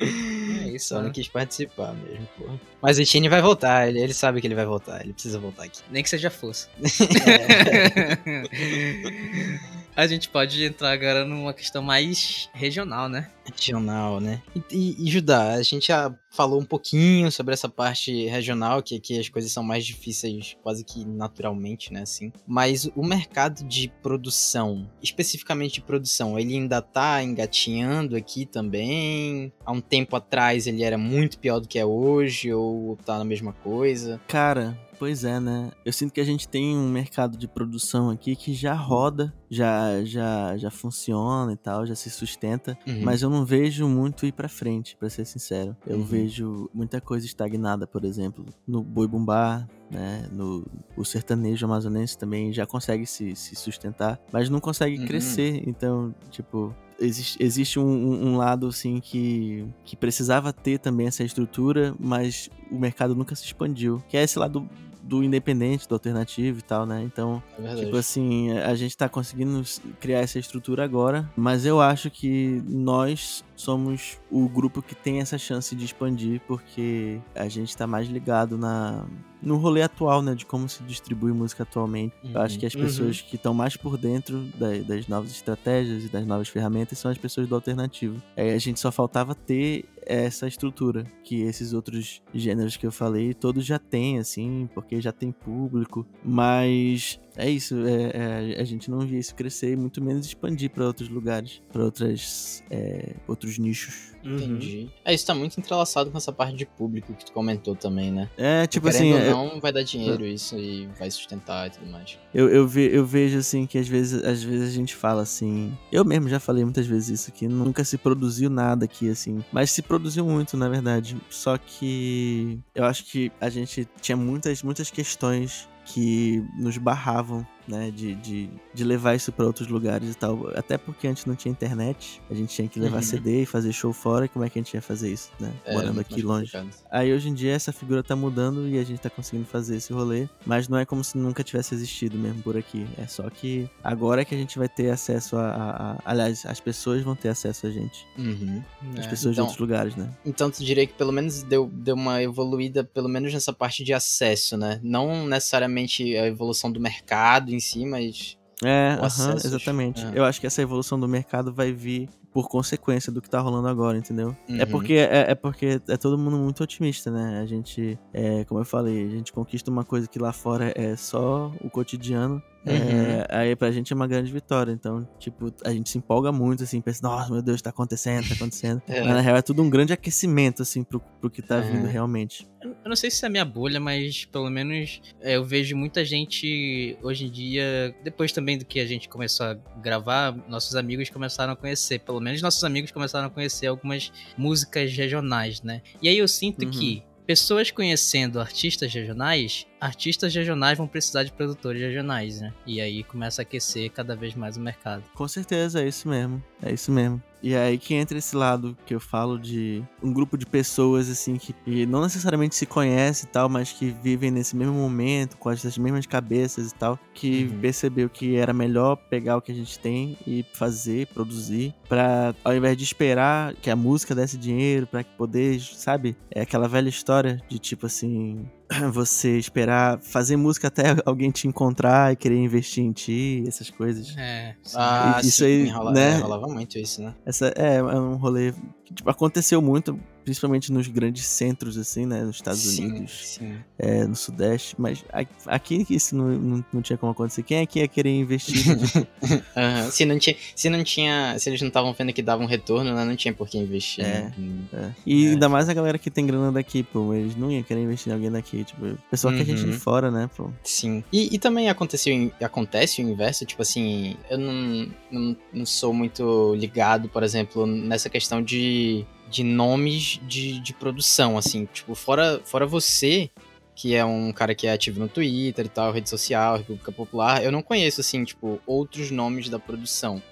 É 0.00 0.39
isso, 0.74 0.88
só 0.88 0.96
não 0.96 1.04
né? 1.04 1.10
quis 1.12 1.28
participar 1.28 1.94
mesmo, 1.94 2.26
porra. 2.38 2.60
Mas 2.80 2.98
o 2.98 3.04
Tini 3.04 3.28
vai 3.28 3.42
voltar, 3.42 3.88
ele, 3.88 4.00
ele 4.00 4.14
sabe 4.14 4.40
que 4.40 4.46
ele 4.46 4.54
vai 4.54 4.66
voltar, 4.66 5.02
ele 5.02 5.12
precisa 5.12 5.38
voltar 5.38 5.64
aqui. 5.64 5.80
Nem 5.90 6.02
que 6.02 6.08
seja 6.08 6.30
força. 6.30 6.68
A 10.00 10.06
gente 10.06 10.30
pode 10.30 10.64
entrar 10.64 10.92
agora 10.92 11.26
numa 11.26 11.52
questão 11.52 11.82
mais 11.82 12.48
regional, 12.54 13.06
né? 13.06 13.28
Regional, 13.44 14.18
né? 14.18 14.40
E, 14.56 14.62
e, 14.74 15.06
e, 15.06 15.10
Judá, 15.10 15.52
a 15.52 15.62
gente 15.62 15.88
já 15.88 16.10
falou 16.30 16.58
um 16.58 16.64
pouquinho 16.64 17.30
sobre 17.30 17.52
essa 17.52 17.68
parte 17.68 18.26
regional, 18.26 18.82
que 18.82 18.96
aqui 18.96 19.20
as 19.20 19.28
coisas 19.28 19.52
são 19.52 19.62
mais 19.62 19.84
difíceis 19.84 20.56
quase 20.62 20.84
que 20.84 21.04
naturalmente, 21.04 21.92
né, 21.92 22.00
assim. 22.00 22.32
Mas 22.46 22.90
o 22.96 23.04
mercado 23.04 23.62
de 23.62 23.92
produção, 24.02 24.90
especificamente 25.02 25.74
de 25.74 25.82
produção, 25.82 26.38
ele 26.38 26.54
ainda 26.54 26.80
tá 26.80 27.22
engatinhando 27.22 28.16
aqui 28.16 28.46
também? 28.46 29.52
Há 29.66 29.70
um 29.70 29.82
tempo 29.82 30.16
atrás 30.16 30.66
ele 30.66 30.82
era 30.82 30.96
muito 30.96 31.38
pior 31.38 31.60
do 31.60 31.68
que 31.68 31.78
é 31.78 31.84
hoje, 31.84 32.50
ou 32.54 32.96
tá 33.04 33.18
na 33.18 33.24
mesma 33.24 33.52
coisa? 33.52 34.18
Cara, 34.26 34.78
Pois 35.00 35.24
é, 35.24 35.40
né? 35.40 35.70
Eu 35.82 35.94
sinto 35.94 36.12
que 36.12 36.20
a 36.20 36.24
gente 36.24 36.46
tem 36.46 36.76
um 36.76 36.86
mercado 36.90 37.38
de 37.38 37.48
produção 37.48 38.10
aqui 38.10 38.36
que 38.36 38.52
já 38.52 38.74
roda, 38.74 39.32
já 39.50 40.04
já 40.04 40.54
já 40.58 40.70
funciona 40.70 41.54
e 41.54 41.56
tal, 41.56 41.86
já 41.86 41.94
se 41.94 42.10
sustenta, 42.10 42.76
Uhum. 42.86 43.00
mas 43.02 43.22
eu 43.22 43.30
não 43.30 43.42
vejo 43.46 43.88
muito 43.88 44.26
ir 44.26 44.32
pra 44.32 44.46
frente, 44.46 44.98
pra 44.98 45.08
ser 45.08 45.24
sincero. 45.24 45.74
Eu 45.86 45.96
Uhum. 45.96 46.04
vejo 46.04 46.68
muita 46.74 47.00
coisa 47.00 47.24
estagnada, 47.24 47.86
por 47.86 48.04
exemplo, 48.04 48.44
no 48.68 48.82
boi 48.82 49.08
bumbá, 49.08 49.66
né? 49.90 50.28
No 50.30 50.66
o 50.94 51.02
sertanejo 51.02 51.64
amazonense 51.64 52.18
também 52.18 52.52
já 52.52 52.66
consegue 52.66 53.06
se, 53.06 53.34
se 53.34 53.56
sustentar, 53.56 54.20
mas 54.30 54.50
não 54.50 54.60
consegue 54.60 54.98
Uhum. 54.98 55.06
crescer. 55.06 55.62
Então, 55.66 56.14
tipo, 56.30 56.74
existe, 57.00 57.42
existe 57.42 57.78
um, 57.80 57.86
um- 57.88 58.26
um 58.32 58.36
lado 58.36 58.66
assim 58.66 59.00
que, 59.00 59.64
que 59.82 59.96
precisava 59.96 60.52
ter 60.52 60.78
também 60.78 61.06
essa 61.06 61.24
estrutura, 61.24 61.94
mas 61.98 62.50
o 62.70 62.78
mercado 62.78 63.14
nunca 63.14 63.34
se 63.34 63.46
expandiu. 63.46 64.02
Que 64.10 64.18
é 64.18 64.22
esse 64.22 64.38
lado 64.38 64.68
do 65.10 65.24
independente, 65.24 65.88
do 65.88 65.94
alternativo 65.96 66.60
e 66.60 66.62
tal, 66.62 66.86
né? 66.86 67.02
Então, 67.02 67.42
É. 67.60 67.74
Tipo 67.74 67.96
assim, 67.96 68.52
a 68.52 68.76
gente 68.76 68.96
tá 68.96 69.08
conseguindo 69.08 69.60
criar 69.98 70.20
essa 70.20 70.38
estrutura 70.38 70.84
agora, 70.84 71.28
mas 71.36 71.66
eu 71.66 71.80
acho 71.80 72.08
que 72.10 72.62
nós 72.68 73.44
somos 73.60 74.18
o 74.30 74.48
grupo 74.48 74.80
que 74.82 74.94
tem 74.94 75.20
essa 75.20 75.36
chance 75.38 75.74
de 75.76 75.84
expandir, 75.84 76.40
porque 76.46 77.20
a 77.34 77.48
gente 77.48 77.76
tá 77.76 77.86
mais 77.86 78.08
ligado 78.08 78.56
na 78.58 79.04
no 79.42 79.56
rolê 79.56 79.80
atual, 79.80 80.20
né, 80.20 80.34
de 80.34 80.44
como 80.44 80.68
se 80.68 80.82
distribui 80.82 81.32
música 81.32 81.62
atualmente. 81.62 82.12
Eu 82.34 82.42
acho 82.42 82.58
que 82.58 82.66
as 82.66 82.74
Uhum. 82.74 82.80
pessoas 82.82 83.22
que 83.22 83.36
estão 83.36 83.54
mais 83.54 83.74
por 83.74 83.96
dentro 83.96 84.42
da- 84.58 84.76
das 84.86 85.08
novas 85.08 85.30
estratégias 85.30 86.04
e 86.04 86.08
das 86.10 86.26
novas 86.26 86.46
ferramentas 86.48 86.98
são 86.98 87.10
as 87.10 87.16
pessoas 87.16 87.48
do 87.48 87.54
alternativo. 87.54 88.20
Aí 88.36 88.50
a 88.52 88.58
gente 88.58 88.78
só 88.78 88.92
faltava 88.92 89.34
ter 89.34 89.86
essa 90.04 90.46
estrutura 90.46 91.06
que 91.24 91.40
esses 91.40 91.72
outros 91.72 92.20
gêneros 92.34 92.76
que 92.76 92.86
eu 92.86 92.92
falei 92.92 93.32
todos 93.32 93.64
já 93.64 93.78
têm, 93.78 94.18
assim, 94.18 94.68
porque 94.74 95.00
já 95.00 95.10
tem 95.12 95.32
público, 95.32 96.06
mas 96.22 97.18
é 97.36 97.48
isso, 97.48 97.74
é, 97.86 98.52
é, 98.56 98.60
a 98.60 98.64
gente 98.64 98.90
não 98.90 99.00
via 99.00 99.18
isso 99.18 99.34
crescer, 99.34 99.72
e 99.72 99.76
muito 99.76 100.02
menos 100.02 100.26
expandir 100.26 100.70
para 100.70 100.84
outros 100.86 101.08
lugares, 101.08 101.62
para 101.72 101.84
outras 101.84 102.62
é, 102.70 103.14
outros 103.26 103.58
nichos. 103.58 104.10
Uhum. 104.24 104.36
Entendi. 104.36 104.90
É, 105.04 105.14
isso 105.14 105.26
tá 105.26 105.34
muito 105.34 105.58
entrelaçado 105.58 106.10
com 106.10 106.18
essa 106.18 106.30
parte 106.32 106.54
de 106.54 106.66
público 106.66 107.14
que 107.14 107.24
tu 107.24 107.32
comentou 107.32 107.74
também, 107.74 108.10
né? 108.10 108.28
É, 108.36 108.66
tipo 108.66 108.86
assim, 108.88 109.12
Querendo 109.12 109.24
é- 109.30 109.34
ou 109.34 109.54
não, 109.54 109.60
vai 109.60 109.72
dar 109.72 109.82
dinheiro 109.82 110.26
isso 110.26 110.58
e 110.58 110.86
vai 110.98 111.10
sustentar 111.10 111.68
e 111.68 111.70
tudo 111.70 111.90
mais. 111.90 112.18
Eu, 112.34 112.48
eu, 112.50 112.68
ve- 112.68 112.90
eu 112.94 113.04
vejo 113.06 113.38
assim 113.38 113.66
que 113.66 113.78
às 113.78 113.88
vezes, 113.88 114.22
às 114.22 114.42
vezes 114.42 114.68
a 114.68 114.72
gente 114.72 114.94
fala 114.94 115.22
assim. 115.22 115.72
Eu 115.90 116.04
mesmo 116.04 116.28
já 116.28 116.38
falei 116.38 116.62
muitas 116.64 116.86
vezes 116.86 117.20
isso, 117.20 117.32
que 117.32 117.48
nunca 117.48 117.82
se 117.82 117.96
produziu 117.96 118.50
nada 118.50 118.84
aqui, 118.84 119.08
assim. 119.08 119.42
Mas 119.50 119.70
se 119.70 119.80
produziu 119.80 120.24
muito, 120.26 120.54
na 120.56 120.68
verdade. 120.68 121.16
Só 121.30 121.56
que 121.56 122.58
eu 122.74 122.84
acho 122.84 123.04
que 123.06 123.32
a 123.40 123.48
gente 123.48 123.88
tinha 124.02 124.16
muitas, 124.16 124.62
muitas 124.62 124.90
questões 124.90 125.68
que 125.92 126.44
nos 126.54 126.78
barravam, 126.78 127.46
né, 127.70 127.90
de, 127.90 128.14
de, 128.16 128.50
de 128.74 128.84
levar 128.84 129.14
isso 129.14 129.30
pra 129.32 129.46
outros 129.46 129.68
lugares 129.68 130.10
e 130.10 130.14
tal. 130.14 130.50
Até 130.56 130.76
porque 130.76 131.06
antes 131.06 131.24
não 131.26 131.34
tinha 131.34 131.50
internet, 131.52 132.20
a 132.30 132.34
gente 132.34 132.54
tinha 132.54 132.68
que 132.68 132.78
levar 132.80 132.96
Uhum. 132.96 133.02
CD 133.02 133.42
e 133.42 133.46
fazer 133.46 133.72
show 133.72 133.92
fora, 133.92 134.24
e 134.26 134.28
como 134.28 134.44
é 134.44 134.50
que 134.50 134.58
a 134.58 134.62
gente 134.62 134.74
ia 134.74 134.82
fazer 134.82 135.10
isso, 135.12 135.30
né? 135.38 135.52
É, 135.64 135.72
Morando 135.72 136.00
aqui 136.00 136.20
longe. 136.22 136.50
complicado. 136.52 136.70
Aí 136.90 137.12
hoje 137.12 137.28
em 137.28 137.34
dia 137.34 137.52
essa 137.52 137.72
figura 137.72 138.02
tá 138.02 138.16
mudando 138.16 138.68
e 138.68 138.78
a 138.78 138.84
gente 138.84 138.98
tá 139.00 139.08
conseguindo 139.08 139.46
fazer 139.46 139.76
esse 139.76 139.92
rolê, 139.92 140.28
mas 140.44 140.68
não 140.68 140.76
é 140.78 140.84
como 140.84 141.02
se 141.04 141.16
nunca 141.16 141.42
tivesse 141.44 141.74
existido 141.74 142.18
mesmo 142.18 142.42
por 142.42 142.56
aqui. 142.56 142.86
É 142.98 143.06
só 143.06 143.28
que 143.30 143.68
agora 143.82 144.22
é 144.22 144.24
que 144.24 144.34
a 144.34 144.38
gente 144.38 144.58
vai 144.58 144.68
ter 144.68 144.90
acesso 144.90 145.36
a. 145.36 145.46
a- 145.50 145.92
a- 145.92 145.98
aliás, 146.04 146.44
as 146.46 146.58
pessoas 146.60 147.02
vão 147.02 147.14
ter 147.14 147.28
acesso 147.28 147.66
a 147.66 147.70
gente. 147.70 148.06
Uhum. 148.18 148.62
As 148.98 149.06
É. 149.06 149.08
pessoas 149.08 149.34
de 149.34 149.40
então- 149.40 149.44
outros 149.44 149.58
lugares, 149.60 149.94
né? 149.96 150.10
Então 150.26 150.50
tu 150.50 150.64
diria 150.64 150.86
que 150.86 150.92
pelo 150.94 151.12
menos 151.12 151.42
deu, 151.42 151.70
deu 151.72 151.94
uma 151.94 152.22
evoluída, 152.22 152.82
pelo 152.82 153.08
menos 153.08 153.32
nessa 153.32 153.52
parte 153.52 153.84
de 153.84 153.92
acesso, 153.92 154.56
né? 154.56 154.80
Não 154.82 155.26
necessariamente 155.26 156.16
a 156.16 156.26
evolução 156.26 156.70
do 156.72 156.80
mercado 156.80 157.52
em 157.54 157.59
si, 157.60 157.84
mas. 157.86 158.36
É, 158.62 158.98
aham, 159.00 159.34
exatamente. 159.36 160.04
é. 160.04 160.12
Eu 160.14 160.24
acho 160.24 160.38
que 160.40 160.46
essa 160.46 160.60
evolução 160.60 161.00
do 161.00 161.08
mercado 161.08 161.52
vai 161.52 161.72
vir 161.72 162.08
por 162.32 162.46
consequência 162.48 163.10
do 163.10 163.20
que 163.22 163.28
tá 163.28 163.40
rolando 163.40 163.66
agora, 163.68 163.96
entendeu? 163.98 164.36
É 164.48 164.64
Uhum. 164.64 164.70
porque 164.70 164.92
é, 164.92 165.30
é 165.30 165.34
porque 165.34 165.80
é 165.88 165.96
todo 165.96 166.18
mundo 166.18 166.36
muito 166.36 166.62
otimista, 166.62 167.10
né? 167.10 167.40
A 167.40 167.46
gente, 167.46 167.98
é, 168.12 168.44
como 168.44 168.60
eu 168.60 168.64
falei, 168.64 169.06
a 169.06 169.10
gente 169.10 169.32
conquista 169.32 169.70
uma 169.70 169.82
coisa 169.84 170.06
que 170.06 170.18
lá 170.18 170.32
fora 170.32 170.72
é 170.76 170.94
só 170.94 171.50
o 171.64 171.70
cotidiano. 171.70 172.40
Uhum. 172.66 172.72
É, 172.74 173.26
aí 173.30 173.56
pra 173.56 173.70
gente 173.70 173.92
é 173.92 173.96
uma 173.96 174.06
grande 174.06 174.30
vitória. 174.30 174.70
Então, 174.70 175.08
tipo, 175.18 175.52
a 175.64 175.72
gente 175.72 175.88
se 175.88 175.96
empolga 175.98 176.30
muito, 176.30 176.62
assim, 176.62 176.80
pensa, 176.80 177.00
nossa, 177.02 177.32
meu 177.32 177.40
Deus, 177.40 177.62
tá 177.62 177.70
acontecendo, 177.70 178.28
tá 178.28 178.34
acontecendo. 178.34 178.82
É. 178.88 179.00
Mas 179.02 179.14
na 179.14 179.20
real 179.20 179.36
é 179.36 179.42
tudo 179.42 179.62
um 179.62 179.70
grande 179.70 179.92
aquecimento, 179.92 180.60
assim, 180.62 180.82
pro, 180.84 181.00
pro 181.20 181.30
que 181.30 181.40
tá 181.40 181.56
É. 181.56 181.60
vindo 181.62 181.86
realmente. 181.86 182.46
Eu 182.62 182.74
não 182.88 182.96
sei 182.96 183.10
se 183.10 183.24
é 183.24 183.28
a 183.28 183.30
minha 183.30 183.44
bolha, 183.44 183.80
mas 183.80 184.26
pelo 184.26 184.50
menos 184.50 185.00
é, 185.20 185.36
eu 185.36 185.44
vejo 185.44 185.74
muita 185.74 186.04
gente 186.04 186.98
hoje 187.02 187.24
em 187.26 187.30
dia, 187.30 187.94
depois 188.04 188.32
também 188.32 188.58
do 188.58 188.64
que 188.66 188.78
a 188.80 188.86
gente 188.86 189.08
começou 189.08 189.46
a 189.46 189.54
gravar, 189.80 190.32
nossos 190.48 190.76
amigos 190.76 191.08
começaram 191.08 191.54
a 191.54 191.56
conhecer, 191.56 192.00
pelo 192.00 192.20
menos 192.20 192.42
nossos 192.42 192.62
amigos 192.64 192.90
começaram 192.90 193.28
a 193.28 193.30
conhecer 193.30 193.66
algumas 193.68 194.12
músicas 194.36 194.92
regionais, 194.92 195.62
né? 195.62 195.80
E 196.02 196.08
aí 196.08 196.18
eu 196.18 196.28
sinto 196.28 196.64
Uhum. 196.64 196.70
que 196.70 197.02
pessoas 197.26 197.70
conhecendo 197.70 198.40
artistas 198.40 198.92
regionais, 198.92 199.64
artistas 199.80 200.34
regionais 200.34 200.76
vão 200.78 200.86
precisar 200.86 201.24
de 201.24 201.32
produtores 201.32 201.80
regionais, 201.80 202.40
né? 202.40 202.52
E 202.66 202.80
aí 202.80 203.02
começa 203.02 203.40
a 203.40 203.44
aquecer 203.44 203.90
cada 203.90 204.14
vez 204.14 204.34
mais 204.34 204.56
o 204.56 204.60
mercado. 204.60 205.02
Com 205.14 205.26
certeza, 205.26 205.82
é 205.82 205.88
isso 205.88 206.08
mesmo. 206.08 206.42
É 206.62 206.72
isso 206.72 206.92
mesmo. 206.92 207.22
E 207.42 207.54
é 207.54 207.58
aí 207.62 207.78
que 207.78 207.94
entra 207.94 208.18
esse 208.18 208.36
lado 208.36 208.76
que 208.84 208.94
eu 208.94 209.00
falo 209.00 209.38
de 209.38 209.82
um 210.02 210.12
grupo 210.12 210.36
de 210.36 210.44
pessoas, 210.44 211.08
assim, 211.08 211.36
que, 211.36 211.54
não 211.86 212.02
necessariamente 212.02 212.54
se 212.54 212.66
conhece 212.66 213.24
e 213.24 213.28
tal, 213.28 213.48
mas 213.48 213.72
que 213.72 213.90
vivem 214.02 214.30
nesse 214.30 214.54
mesmo 214.54 214.74
momento, 214.74 215.38
com 215.38 215.50
essas 215.50 215.78
mesmas 215.78 216.04
cabeças 216.04 216.70
e 216.70 216.74
tal, 216.74 216.98
que 217.14 217.44
Uhum. 217.50 217.60
percebeu 217.60 218.10
que 218.10 218.36
era 218.36 218.52
melhor 218.52 218.96
pegar 218.96 219.38
o 219.38 219.40
que 219.40 219.52
a 219.52 219.54
gente 219.54 219.78
tem 219.78 220.18
e 220.26 220.44
fazer, 220.52 221.06
produzir, 221.06 221.74
pra 221.88 222.34
ao 222.44 222.54
invés 222.54 222.76
de 222.76 222.84
esperar 222.84 223.54
que 223.54 223.70
a 223.70 223.76
música 223.76 224.14
desse 224.14 224.36
dinheiro, 224.36 224.86
pra 224.86 225.02
poder, 225.02 225.58
sabe? 225.60 226.14
É 226.30 226.42
aquela 226.42 226.68
velha 226.68 226.90
história 226.90 227.40
de 227.48 227.58
tipo 227.58 227.86
assim. 227.86 228.46
Você 228.92 229.36
esperar 229.38 229.98
fazer 230.00 230.36
música 230.36 230.68
até 230.68 230.84
alguém 231.04 231.30
te 231.30 231.48
encontrar 231.48 232.12
e 232.12 232.16
querer 232.16 232.36
investir 232.36 232.84
em 232.84 232.92
ti, 232.92 233.42
essas 233.46 233.68
coisas. 233.70 234.14
É, 234.16 234.54
sim. 234.62 234.76
Ah, 234.78 235.20
Isso 235.22 235.38
sim, 235.38 235.44
aí, 235.44 235.68
rola- 235.68 235.92
né? 235.92 236.12
é, 236.12 236.18
rolava 236.18 236.46
muito 236.46 236.78
isso, 236.78 237.02
né? 237.02 237.14
Essa 237.26 237.52
é, 237.56 237.76
é 237.76 237.82
um 237.82 238.14
rolê 238.16 238.52
que 238.84 238.94
tipo, 238.94 239.10
aconteceu 239.10 239.60
muito, 239.60 239.98
principalmente 240.30 240.70
nos 240.70 240.86
grandes 240.86 241.26
centros, 241.26 241.76
assim, 241.76 242.06
né? 242.06 242.22
Nos 242.22 242.36
Estados 242.36 242.60
sim, 242.60 242.86
Unidos, 242.86 243.36
Sim. 243.38 243.54
é, 243.76 244.04
no 244.06 244.14
Sudeste. 244.14 244.76
Mas 244.78 245.04
aqui 245.44 245.84
isso 245.90 246.14
não, 246.14 246.28
não, 246.28 246.64
não 246.72 246.80
tinha 246.82 246.96
como 246.96 247.10
acontecer. 247.10 247.42
Quem 247.42 247.58
é 247.58 247.66
que 247.66 247.80
ia 247.80 247.88
querer 247.88 248.10
investir? 248.16 248.62
Aham. 249.56 249.90
Se 249.90 250.04
não 250.04 250.18
tinha, 250.20 250.36
se 250.54 250.70
não 250.70 250.84
tinha, 250.84 251.36
se 251.36 251.50
eles 251.50 251.60
não 251.60 251.66
estavam 251.66 251.92
vendo 251.92 252.12
que 252.12 252.22
dava 252.22 252.42
um 252.42 252.46
retorno, 252.46 252.94
né, 252.94 253.04
não 253.04 253.16
tinha 253.16 253.34
por 253.34 253.48
que 253.48 253.58
investir. 253.58 254.04
É. 254.04 254.20
né? 254.20 254.34
Hum. 254.38 254.62
é. 254.72 254.90
E 255.04 255.26
É. 255.26 255.30
ainda 255.30 255.48
mais 255.48 255.68
a 255.68 255.74
galera 255.74 255.98
que 255.98 256.10
tem 256.12 256.24
grana 256.24 256.52
daqui, 256.52 256.84
pô. 256.84 257.12
Eles 257.12 257.34
não 257.34 257.50
iam 257.50 257.62
querer 257.64 257.82
investir 257.82 258.12
em 258.12 258.14
alguém 258.14 258.30
daqui. 258.30 258.62
Tipo, 258.62 258.86
o 258.86 258.98
pessoal 259.10 259.34
que 259.34 259.40
a 259.40 259.44
gente 259.44 259.64
de 259.64 259.70
Uhum. 259.70 259.78
fora, 259.80 260.12
né, 260.12 260.30
pô. 260.36 260.48
Sim. 260.62 261.02
E, 261.12 261.34
e 261.34 261.38
também 261.40 261.68
aconteceu, 261.68 262.32
acontece 262.40 263.02
o 263.02 263.08
inverso, 263.10 263.44
tipo 263.44 263.62
assim, 263.62 264.16
eu 264.30 264.38
não, 264.38 264.88
não, 265.10 265.36
não 265.52 265.66
sou 265.66 265.92
muito 265.92 266.54
ligado, 266.54 267.08
por 267.08 267.24
exemplo, 267.24 267.66
nessa 267.66 268.08
questão 268.08 268.40
de, 268.42 269.04
de 269.30 269.44
nomes 269.44 270.20
de, 270.26 270.58
de 270.60 270.74
produção, 270.74 271.38
assim, 271.38 271.66
tipo, 271.72 271.94
fora, 271.94 272.40
fora 272.44 272.66
você, 272.66 273.30
que 273.74 273.94
é 273.94 274.04
um 274.04 274.32
cara 274.32 274.54
que 274.54 274.66
é 274.66 274.72
ativo 274.72 275.00
no 275.00 275.08
Twitter 275.08 275.66
e 275.66 275.68
tal, 275.68 275.92
rede 275.92 276.10
social, 276.10 276.58
República 276.58 276.92
Popular, 276.92 277.42
eu 277.42 277.52
não 277.52 277.62
conheço, 277.62 278.00
assim, 278.00 278.24
tipo, 278.24 278.60
outros 278.66 279.10
nomes 279.10 279.48
da 279.48 279.58
produção. 279.58 280.22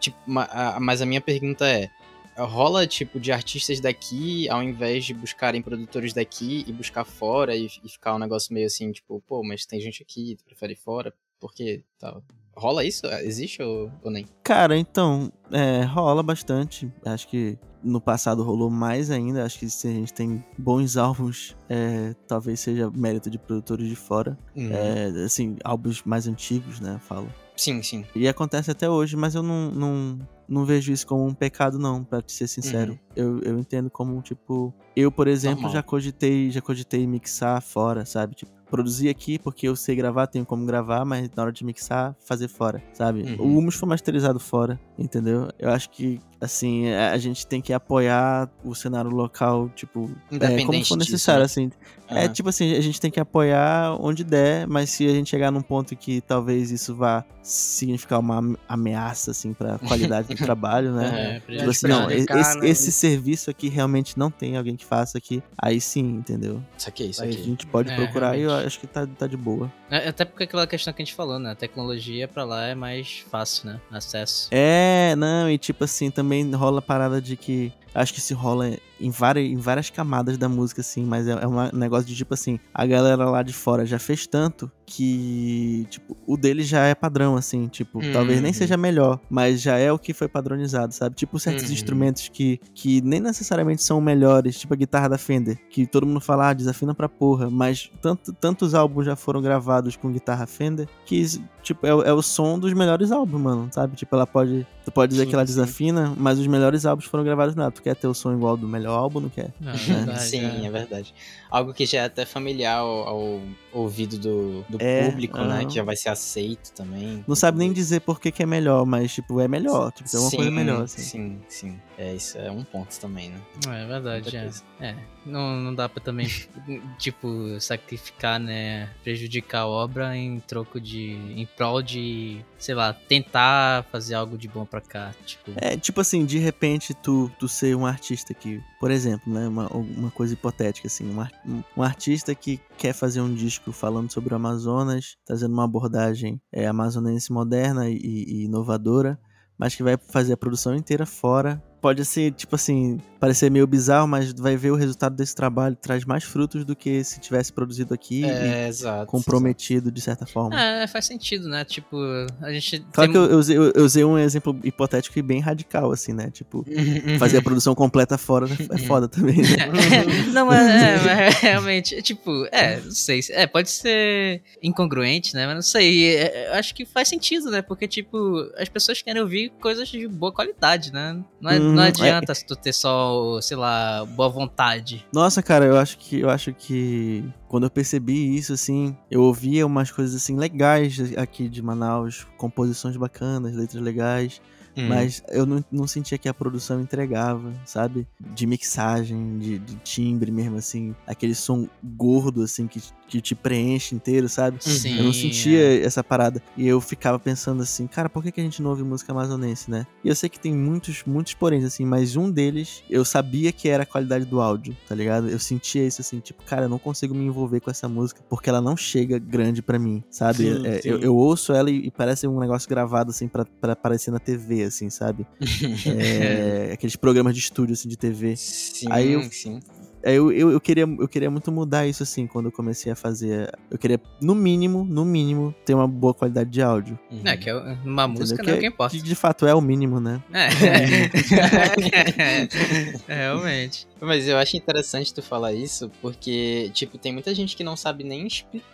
Tipo, 0.00 0.18
mas 0.26 1.00
a 1.00 1.06
minha 1.06 1.20
pergunta 1.20 1.66
é, 1.66 1.88
rola, 2.36 2.86
tipo, 2.86 3.20
de 3.20 3.30
artistas 3.30 3.80
daqui, 3.80 4.48
ao 4.48 4.62
invés 4.62 5.04
de 5.04 5.14
buscarem 5.14 5.62
produtores 5.62 6.12
daqui 6.12 6.64
e 6.66 6.72
buscar 6.72 7.04
fora 7.04 7.54
e, 7.54 7.66
e 7.84 7.88
ficar 7.88 8.14
um 8.14 8.18
negócio 8.18 8.52
meio 8.52 8.66
assim, 8.66 8.90
tipo, 8.90 9.22
pô, 9.26 9.42
mas 9.44 9.64
tem 9.64 9.80
gente 9.80 10.02
aqui, 10.02 10.36
tu 10.36 10.44
prefere 10.44 10.74
fora, 10.74 11.14
por 11.38 11.54
quê? 11.54 11.82
Tal. 11.98 12.22
Rola 12.56 12.84
isso? 12.84 13.06
Existe 13.06 13.62
ou, 13.62 13.90
ou 14.02 14.10
nem? 14.10 14.26
Cara, 14.42 14.76
então, 14.76 15.32
é, 15.50 15.82
rola 15.84 16.22
bastante. 16.22 16.90
Acho 17.04 17.28
que 17.28 17.58
no 17.82 18.00
passado 18.00 18.42
rolou 18.42 18.70
mais 18.70 19.10
ainda. 19.10 19.44
Acho 19.44 19.58
que 19.58 19.70
se 19.70 19.88
a 19.88 19.92
gente 19.92 20.12
tem 20.12 20.44
bons 20.58 20.96
álbuns, 20.96 21.56
é, 21.68 22.14
talvez 22.26 22.60
seja 22.60 22.90
mérito 22.90 23.30
de 23.30 23.38
produtores 23.38 23.88
de 23.88 23.96
fora. 23.96 24.38
É, 24.56 25.06
assim, 25.24 25.56
álbuns 25.64 26.02
mais 26.04 26.26
antigos, 26.26 26.80
né? 26.80 27.00
Falo. 27.02 27.28
Sim, 27.56 27.82
sim. 27.82 28.04
E 28.14 28.26
acontece 28.26 28.70
até 28.70 28.88
hoje, 28.88 29.16
mas 29.16 29.34
eu 29.34 29.42
não, 29.42 29.70
não, 29.70 30.18
não 30.48 30.64
vejo 30.64 30.92
isso 30.92 31.06
como 31.06 31.26
um 31.26 31.34
pecado, 31.34 31.78
não, 31.78 32.02
pra 32.02 32.22
te 32.22 32.32
ser 32.32 32.48
sincero. 32.48 32.98
Eu, 33.14 33.38
eu 33.40 33.58
entendo 33.58 33.90
como, 33.90 34.20
tipo. 34.22 34.72
Eu, 34.96 35.12
por 35.12 35.28
exemplo, 35.28 35.62
Normal. 35.62 35.74
já 35.74 35.82
cogitei, 35.82 36.50
já 36.50 36.62
cogitei 36.62 37.06
mixar 37.06 37.60
fora, 37.60 38.06
sabe? 38.06 38.34
Tipo, 38.34 38.50
produzir 38.70 39.08
aqui 39.08 39.38
porque 39.38 39.68
eu 39.68 39.74
sei 39.76 39.96
gravar, 39.96 40.28
tenho 40.28 40.46
como 40.46 40.64
gravar, 40.64 41.04
mas 41.04 41.28
na 41.36 41.42
hora 41.42 41.52
de 41.52 41.64
mixar, 41.64 42.16
fazer 42.20 42.48
fora, 42.48 42.82
sabe? 42.94 43.22
Uhum. 43.22 43.36
O 43.40 43.58
Humus 43.58 43.74
foi 43.74 43.88
masterizado 43.88 44.38
fora, 44.38 44.80
entendeu? 44.98 45.48
Eu 45.58 45.70
acho 45.70 45.90
que, 45.90 46.20
assim, 46.40 46.88
a 46.90 47.10
a 47.12 47.18
gente 47.18 47.46
tem 47.46 47.60
que 47.60 47.72
apoiar 47.72 48.48
o 48.64 48.74
cenário 48.74 49.10
local, 49.10 49.68
tipo, 49.74 50.10
é, 50.32 50.64
como 50.64 50.78
for 50.78 50.80
disso, 50.80 50.96
necessário, 50.98 51.40
né? 51.40 51.44
assim. 51.46 51.70
É 52.08 52.24
Aham. 52.24 52.32
tipo 52.32 52.48
assim, 52.48 52.74
a 52.74 52.80
gente 52.80 53.00
tem 53.00 53.10
que 53.10 53.20
apoiar 53.20 53.96
onde 54.00 54.24
der, 54.24 54.66
mas 54.66 54.90
se 54.90 55.06
a 55.06 55.10
gente 55.12 55.30
chegar 55.30 55.50
num 55.52 55.62
ponto 55.62 55.94
que 55.94 56.20
talvez 56.20 56.70
isso 56.72 56.94
vá 56.94 57.24
significar 57.42 58.18
uma 58.18 58.38
am- 58.38 58.56
ameaça, 58.68 59.30
assim, 59.32 59.52
pra 59.52 59.78
qualidade 59.86 60.28
do 60.28 60.36
trabalho, 60.36 60.92
né? 60.92 61.40
É, 61.48 61.54
É, 61.54 61.58
Tipo 61.58 61.70
assim, 61.70 61.86
não, 61.88 62.10
esse, 62.10 62.58
né? 62.58 62.68
esse 62.68 62.92
serviço 62.92 63.50
aqui 63.50 63.68
realmente 63.68 64.18
não 64.18 64.30
tem 64.30 64.56
alguém 64.56 64.76
que 64.76 64.84
faça 64.84 65.18
aqui. 65.18 65.42
Aí 65.60 65.80
sim, 65.80 66.16
entendeu? 66.16 66.62
Saquei, 66.78 67.06
Aí 67.06 67.10
a 67.10 67.12
saquei. 67.14 67.42
gente 67.44 67.66
pode 67.66 67.90
É, 67.92 67.94
procurar 67.96 68.36
e 68.36 68.42
eu 68.42 68.48
realmente. 68.48 68.66
acho 68.66 68.80
que 68.80 68.86
tá, 68.86 69.06
tá 69.06 69.26
de 69.26 69.36
boa. 69.36 69.70
É, 69.90 70.08
Até 70.08 70.24
porque 70.24 70.44
aquela 70.44 70.66
questão 70.66 70.92
que 70.92 71.02
a 71.02 71.04
gente 71.04 71.14
falou, 71.14 71.38
né? 71.38 71.50
A 71.52 71.54
tecnologia 71.54 72.26
pra 72.28 72.44
lá 72.44 72.64
é 72.66 72.74
mais 72.74 73.24
fácil, 73.30 73.66
né? 73.70 73.80
Acesso. 73.90 74.48
É, 74.50 75.14
não, 75.16 75.50
e 75.50 75.58
tipo 75.58 75.84
assim, 75.84 76.10
também 76.10 76.29
rola 76.56 76.78
a 76.78 76.82
parada 76.82 77.20
de 77.20 77.36
que. 77.36 77.72
Acho 77.94 78.14
que 78.14 78.20
se 78.20 78.32
rola 78.34 78.70
em 79.00 79.10
várias, 79.10 79.46
em 79.46 79.56
várias 79.56 79.88
camadas 79.90 80.36
da 80.38 80.48
música, 80.48 80.80
assim, 80.82 81.04
mas 81.04 81.26
é, 81.26 81.32
é 81.32 81.46
um 81.46 81.70
negócio 81.72 82.06
de 82.06 82.14
tipo 82.14 82.34
assim, 82.34 82.58
a 82.72 82.84
galera 82.86 83.28
lá 83.28 83.42
de 83.42 83.52
fora 83.52 83.84
já 83.86 83.98
fez 83.98 84.26
tanto 84.26 84.70
que, 84.84 85.86
tipo, 85.88 86.16
o 86.26 86.36
dele 86.36 86.62
já 86.62 86.84
é 86.84 86.94
padrão, 86.94 87.36
assim, 87.36 87.66
tipo, 87.68 88.02
talvez 88.12 88.40
nem 88.40 88.50
Uhum. 88.50 88.54
seja 88.58 88.76
melhor, 88.76 89.18
mas 89.30 89.60
já 89.60 89.76
é 89.78 89.90
o 89.90 89.98
que 89.98 90.12
foi 90.12 90.28
padronizado, 90.28 90.92
sabe? 90.94 91.16
Tipo, 91.16 91.38
certos 91.38 91.66
Uhum. 91.66 91.72
instrumentos 91.72 92.28
que, 92.28 92.60
que 92.74 93.00
nem 93.00 93.20
necessariamente 93.20 93.82
são 93.82 94.00
melhores, 94.00 94.58
tipo 94.58 94.74
a 94.74 94.76
guitarra 94.76 95.08
da 95.08 95.18
Fender, 95.18 95.58
que 95.70 95.86
todo 95.86 96.06
mundo 96.06 96.20
fala, 96.20 96.50
ah, 96.50 96.52
desafina 96.52 96.94
pra 96.94 97.08
porra, 97.08 97.48
mas 97.50 97.90
tanto, 98.02 98.32
tantos 98.34 98.74
álbuns 98.74 99.06
já 99.06 99.16
foram 99.16 99.40
gravados 99.40 99.96
com 99.96 100.10
guitarra 100.12 100.46
Fender 100.46 100.86
que, 101.06 101.24
tipo, 101.62 101.86
é, 101.86 101.94
o- 101.94 102.02
é 102.02 102.12
o 102.12 102.22
som 102.22 102.58
dos 102.58 102.72
melhores 102.72 103.10
álbuns, 103.12 103.40
mano, 103.40 103.68
sabe? 103.72 103.96
Tipo, 103.96 104.14
ela 104.16 104.26
pode. 104.26 104.66
Tu 104.84 104.90
pode 104.92 105.10
dizer 105.10 105.24
Sim, 105.24 105.28
que 105.30 105.34
ela 105.34 105.46
sim. 105.46 105.52
desafina, 105.52 106.14
mas 106.16 106.38
os 106.38 106.46
melhores 106.46 106.84
álbuns 106.86 107.04
foram 107.06 107.22
gravados 107.24 107.54
nela. 107.54 107.70
Tu 107.80 107.84
quer 107.84 107.96
ter 107.96 108.06
o 108.06 108.14
som 108.14 108.34
igual 108.34 108.58
do 108.58 108.68
melhor 108.68 108.96
álbum, 108.96 109.20
não 109.20 109.30
quer? 109.30 109.48
Não, 109.58 109.72
é 109.72 109.76
verdade, 109.76 110.22
Sim, 110.22 110.62
é. 110.62 110.66
é 110.66 110.70
verdade. 110.70 111.14
Algo 111.50 111.72
que 111.72 111.86
já 111.86 112.00
é 112.00 112.04
até 112.04 112.26
familiar 112.26 112.78
ao, 112.78 113.08
ao 113.08 113.40
ouvido 113.72 114.18
do, 114.18 114.62
do 114.68 114.78
É, 114.80 115.08
público, 115.08 115.38
né? 115.38 115.64
Que 115.64 115.74
já 115.74 115.82
vai 115.82 115.96
ser 115.96 116.08
aceito 116.08 116.72
também. 116.72 117.24
Não 117.26 117.36
sabe 117.36 117.58
nem 117.58 117.72
dizer 117.72 118.00
por 118.00 118.20
que, 118.20 118.30
que 118.32 118.42
é 118.42 118.46
melhor, 118.46 118.84
mas, 118.86 119.12
tipo, 119.12 119.40
é 119.40 119.46
melhor. 119.48 119.92
Tipo, 119.92 120.10
tem 120.10 120.20
uma 120.20 120.30
coisa 120.30 120.50
Sim, 120.50 120.56
melhor, 120.56 120.82
assim. 120.84 121.02
Sim, 121.02 121.40
sim. 121.48 121.80
É, 121.98 122.14
isso 122.14 122.38
é 122.38 122.50
um 122.50 122.64
ponto 122.64 122.98
também, 123.00 123.30
né? 123.30 123.40
É 123.66 123.86
verdade, 123.86 124.22
Muita 124.22 124.36
é. 124.36 124.40
coisa. 124.42 124.62
É, 124.80 124.96
não, 125.26 125.56
não 125.56 125.74
dá 125.74 125.88
pra 125.88 126.02
também, 126.02 126.26
tipo, 126.98 127.28
sacrificar, 127.60 128.38
né, 128.40 128.88
prejudicar 129.04 129.60
a 129.62 129.66
obra 129.66 130.16
em 130.16 130.40
troco 130.40 130.80
de, 130.80 131.10
em 131.36 131.46
prol 131.56 131.82
de, 131.82 132.40
sei 132.58 132.74
lá, 132.74 132.92
tentar 132.92 133.84
fazer 133.92 134.14
algo 134.14 134.36
de 134.38 134.48
bom 134.48 134.64
pra 134.64 134.80
cá, 134.80 135.14
tipo... 135.26 135.52
É, 135.56 135.76
tipo 135.76 136.00
assim, 136.00 136.24
de 136.24 136.38
repente 136.38 136.94
tu, 136.94 137.30
tu 137.38 137.48
ser 137.48 137.76
um 137.76 137.84
artista 137.86 138.32
que, 138.32 138.62
por 138.78 138.90
exemplo, 138.90 139.32
né, 139.32 139.46
uma, 139.48 139.68
uma 139.68 140.10
coisa 140.10 140.32
hipotética, 140.34 140.86
assim, 140.88 141.04
um- 141.46 141.62
um 141.76 141.82
artista 141.82 142.34
que 142.34 142.58
quer 142.80 142.94
fazer 142.94 143.20
um 143.20 143.34
disco 143.34 143.72
falando 143.72 144.10
sobre 144.10 144.32
o 144.32 144.36
Amazonas, 144.36 145.18
trazendo 145.26 145.52
uma 145.52 145.64
abordagem 145.64 146.40
é, 146.50 146.66
amazonense 146.66 147.30
moderna 147.30 147.90
e, 147.90 147.98
e 147.98 148.44
inovadora, 148.44 149.20
mas 149.58 149.74
que 149.74 149.82
vai 149.82 149.98
fazer 149.98 150.32
a 150.32 150.36
produção 150.36 150.74
inteira 150.74 151.04
fora. 151.04 151.62
Pode 151.80 152.04
ser, 152.04 152.32
tipo 152.32 152.54
assim, 152.56 152.98
parecer 153.18 153.50
meio 153.50 153.66
bizarro, 153.66 154.06
mas 154.06 154.32
vai 154.32 154.56
ver 154.56 154.70
o 154.70 154.74
resultado 154.76 155.14
desse 155.16 155.34
trabalho 155.34 155.74
traz 155.76 156.04
mais 156.04 156.24
frutos 156.24 156.64
do 156.64 156.76
que 156.76 157.02
se 157.04 157.18
tivesse 157.20 157.52
produzido 157.52 157.94
aqui 157.94 158.24
É, 158.24 158.64
e 158.66 158.68
exato. 158.68 159.06
comprometido 159.06 159.90
de 159.90 160.00
certa 160.00 160.26
forma. 160.26 160.60
É, 160.60 160.86
faz 160.86 161.06
sentido, 161.06 161.48
né, 161.48 161.64
tipo, 161.64 161.96
a 162.42 162.52
gente... 162.52 162.80
Claro 162.92 163.10
tem- 163.10 163.12
que 163.12 163.16
eu, 163.16 163.32
eu 163.32 163.38
usei, 163.38 163.56
eu- 163.56 163.72
eu 163.74 163.84
usei 163.84 164.04
um 164.04 164.18
exemplo 164.18 164.58
hipotético 164.62 165.18
e 165.18 165.22
bem 165.22 165.40
radical, 165.40 165.90
assim, 165.92 166.12
né? 166.12 166.30
Tipo, 166.30 166.64
exato. 166.68 167.18
fazer 167.18 167.38
a 167.38 167.42
produção 167.42 167.74
completa 167.74 168.18
fora 168.18 168.46
é 168.70 168.78
foda 168.78 169.08
também. 169.08 169.36
Né? 169.38 169.66
não, 170.32 170.46
mas, 170.46 170.66
é, 170.68 171.04
mas 171.04 171.34
realmente, 171.40 171.94
é, 171.94 172.02
tipo, 172.02 172.46
é, 172.52 172.80
não 172.80 172.90
sei. 172.90 173.22
se- 173.22 173.32
É, 173.32 173.46
pode 173.46 173.70
ser 173.70 174.42
incongruente, 174.62 175.34
né? 175.34 175.46
Mas 175.46 175.54
não 175.54 175.62
sei. 175.62 176.16
é, 176.16 176.48
eu 176.50 176.54
acho 176.54 176.74
que 176.74 176.84
faz 176.84 177.08
sentido, 177.08 177.50
né? 177.50 177.62
Porque, 177.62 177.86
tipo, 177.88 178.50
as 178.56 178.68
pessoas 178.68 179.00
querem 179.02 179.20
ouvir 179.22 179.50
coisas 179.60 179.88
de 179.88 180.06
boa 180.08 180.32
qualidade, 180.32 180.92
né? 180.92 181.18
Não, 181.40 181.50
é- 181.50 181.58
Hum, 181.60 181.69
não 181.74 181.82
é. 181.82 181.88
adianta 181.88 182.34
se 182.34 182.44
tu 182.44 182.56
ter 182.56 182.72
só, 182.72 183.40
sei 183.40 183.56
lá, 183.56 184.04
boa 184.04 184.28
vontade. 184.28 185.04
Nossa, 185.12 185.42
cara, 185.42 185.64
eu 185.64 185.78
acho 185.78 185.98
que 185.98 186.20
eu 186.20 186.30
acho 186.30 186.52
que 186.52 187.24
quando 187.48 187.64
eu 187.64 187.70
percebi 187.70 188.36
isso, 188.36 188.52
assim, 188.52 188.96
eu 189.10 189.22
ouvia 189.22 189.66
umas 189.66 189.90
coisas 189.90 190.14
assim 190.14 190.36
legais 190.36 190.98
aqui 191.16 191.48
de 191.48 191.62
Manaus, 191.62 192.26
composições 192.36 192.96
bacanas, 192.96 193.54
letras 193.54 193.82
legais. 193.82 194.40
Hum. 194.80 194.88
Mas 194.88 195.22
eu 195.28 195.44
não, 195.44 195.64
não 195.70 195.86
sentia 195.86 196.16
que 196.18 196.28
a 196.28 196.34
produção 196.34 196.80
entregava, 196.80 197.52
sabe? 197.64 198.06
De 198.18 198.46
mixagem, 198.46 199.38
de, 199.38 199.58
de 199.58 199.76
timbre 199.76 200.30
mesmo, 200.30 200.56
assim. 200.56 200.94
Aquele 201.06 201.34
som 201.34 201.68
gordo, 201.82 202.42
assim, 202.42 202.66
que, 202.66 202.80
que 203.06 203.20
te 203.20 203.34
preenche 203.34 203.94
inteiro, 203.94 204.28
sabe? 204.28 204.58
Sim, 204.60 204.96
eu 204.98 205.04
não 205.04 205.12
sentia 205.12 205.60
é. 205.60 205.82
essa 205.84 206.02
parada. 206.02 206.42
E 206.56 206.66
eu 206.66 206.80
ficava 206.80 207.18
pensando 207.18 207.62
assim, 207.62 207.86
cara, 207.86 208.08
por 208.08 208.22
que, 208.22 208.32
que 208.32 208.40
a 208.40 208.44
gente 208.44 208.62
não 208.62 208.70
ouve 208.70 208.82
música 208.82 209.12
amazonense, 209.12 209.70
né? 209.70 209.86
E 210.04 210.08
eu 210.08 210.14
sei 210.14 210.28
que 210.28 210.38
tem 210.38 210.54
muitos, 210.54 211.04
muitos 211.04 211.34
poréns, 211.34 211.64
assim, 211.64 211.84
mas 211.84 212.16
um 212.16 212.30
deles 212.30 212.82
eu 212.88 213.04
sabia 213.04 213.52
que 213.52 213.68
era 213.68 213.82
a 213.82 213.86
qualidade 213.86 214.24
do 214.24 214.40
áudio, 214.40 214.76
tá 214.88 214.94
ligado? 214.94 215.28
Eu 215.28 215.38
sentia 215.38 215.86
isso 215.86 216.00
assim, 216.00 216.20
tipo, 216.20 216.42
cara, 216.44 216.64
eu 216.64 216.68
não 216.68 216.78
consigo 216.78 217.14
me 217.14 217.24
envolver 217.24 217.60
com 217.60 217.70
essa 217.70 217.88
música 217.88 218.22
porque 218.28 218.48
ela 218.48 218.60
não 218.60 218.76
chega 218.76 219.18
grande 219.18 219.62
pra 219.62 219.78
mim, 219.78 220.02
sabe? 220.10 220.38
Sim, 220.38 220.66
É, 220.66 220.80
sim. 220.80 220.88
Eu, 220.88 220.98
eu 221.00 221.16
ouço 221.16 221.52
ela 221.52 221.70
e, 221.70 221.86
e 221.86 221.90
parece 221.90 222.26
um 222.26 222.38
negócio 222.38 222.68
gravado, 222.68 223.10
assim, 223.10 223.28
pra, 223.28 223.44
pra 223.44 223.72
aparecer 223.72 224.10
na 224.10 224.18
TV, 224.18 224.62
assim, 224.70 224.88
sabe? 224.90 225.26
É, 225.86 226.70
aqueles 226.72 226.96
programas 226.96 227.34
de 227.34 227.40
estúdio, 227.40 227.74
assim, 227.74 227.88
de 227.88 227.96
TV. 227.96 228.34
Sim, 228.36 228.86
Aí 228.90 229.12
eu- 229.12 229.22
sim. 229.30 229.60
Aí 230.02 230.14
Eu, 230.16 230.32
eu, 230.32 230.50
eu, 230.50 230.58
queria, 230.58 230.84
eu 230.84 231.06
queria 231.06 231.30
muito 231.30 231.52
mudar 231.52 231.86
isso, 231.86 232.02
assim, 232.02 232.26
quando 232.26 232.46
eu 232.46 232.52
comecei 232.52 232.90
a 232.90 232.96
fazer. 232.96 233.52
Eu 233.70 233.76
queria, 233.76 234.00
no 234.22 234.34
mínimo, 234.34 234.82
no 234.82 235.04
mínimo, 235.04 235.54
ter 235.66 235.74
uma 235.74 235.86
boa 235.86 236.14
qualidade 236.14 236.48
de 236.48 236.62
áudio. 236.62 236.98
Uhum. 237.10 237.20
É, 237.26 237.36
que 237.36 237.50
é 237.50 237.54
uma 237.84 238.08
música 238.08 238.40
entendeu? 238.42 238.46
não 238.46 238.54
é 238.54 238.56
o 238.56 238.60
que 238.60 238.66
importa. 238.66 238.96
de, 238.96 239.02
de 239.02 239.14
fato 239.14 239.46
é 239.46 239.54
o 239.54 239.60
mínimo, 239.60 240.00
né? 240.00 240.22
É. 240.32 240.48
É, 243.08 243.14
realmente. 243.14 243.86
Mas 244.00 244.26
eu 244.26 244.38
acho 244.38 244.56
interessante 244.56 245.12
tu 245.12 245.20
falar 245.22 245.52
isso, 245.52 245.90
porque, 246.00 246.70
tipo, 246.72 246.96
tem 246.96 247.12
muita 247.12 247.34
gente 247.34 247.54
que 247.56 247.62
não 247.64 247.76
sabe 247.76 248.02
nem 248.04 248.26
explicar 248.26 248.66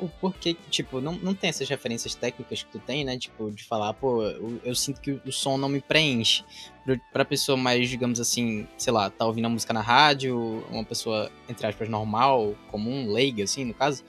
o 0.00 0.08
porquê, 0.20 0.56
tipo, 0.70 1.00
não, 1.00 1.12
não 1.14 1.34
tem 1.34 1.48
essas 1.50 1.68
referências 1.68 2.14
técnicas 2.14 2.62
que 2.62 2.70
tu 2.70 2.78
tem, 2.78 3.04
né? 3.04 3.16
Tipo, 3.16 3.50
de 3.50 3.64
falar, 3.64 3.92
pô, 3.94 4.22
eu, 4.22 4.60
eu 4.64 4.74
sinto 4.74 5.00
que 5.00 5.12
o 5.24 5.32
som 5.32 5.56
não 5.56 5.68
me 5.68 5.80
preenche. 5.80 6.44
Pra, 6.84 6.96
pra 7.12 7.24
pessoa 7.24 7.56
mais, 7.56 7.88
digamos 7.88 8.18
assim, 8.20 8.66
sei 8.76 8.92
lá, 8.92 9.08
tá 9.08 9.24
ouvindo 9.24 9.46
a 9.46 9.48
música 9.48 9.72
na 9.72 9.80
rádio, 9.80 10.64
uma 10.70 10.84
pessoa, 10.84 11.30
entre 11.48 11.66
aspas, 11.66 11.88
normal, 11.88 12.54
comum, 12.70 13.10
leiga, 13.12 13.44
assim, 13.44 13.64
no 13.64 13.72
caso, 13.72 14.02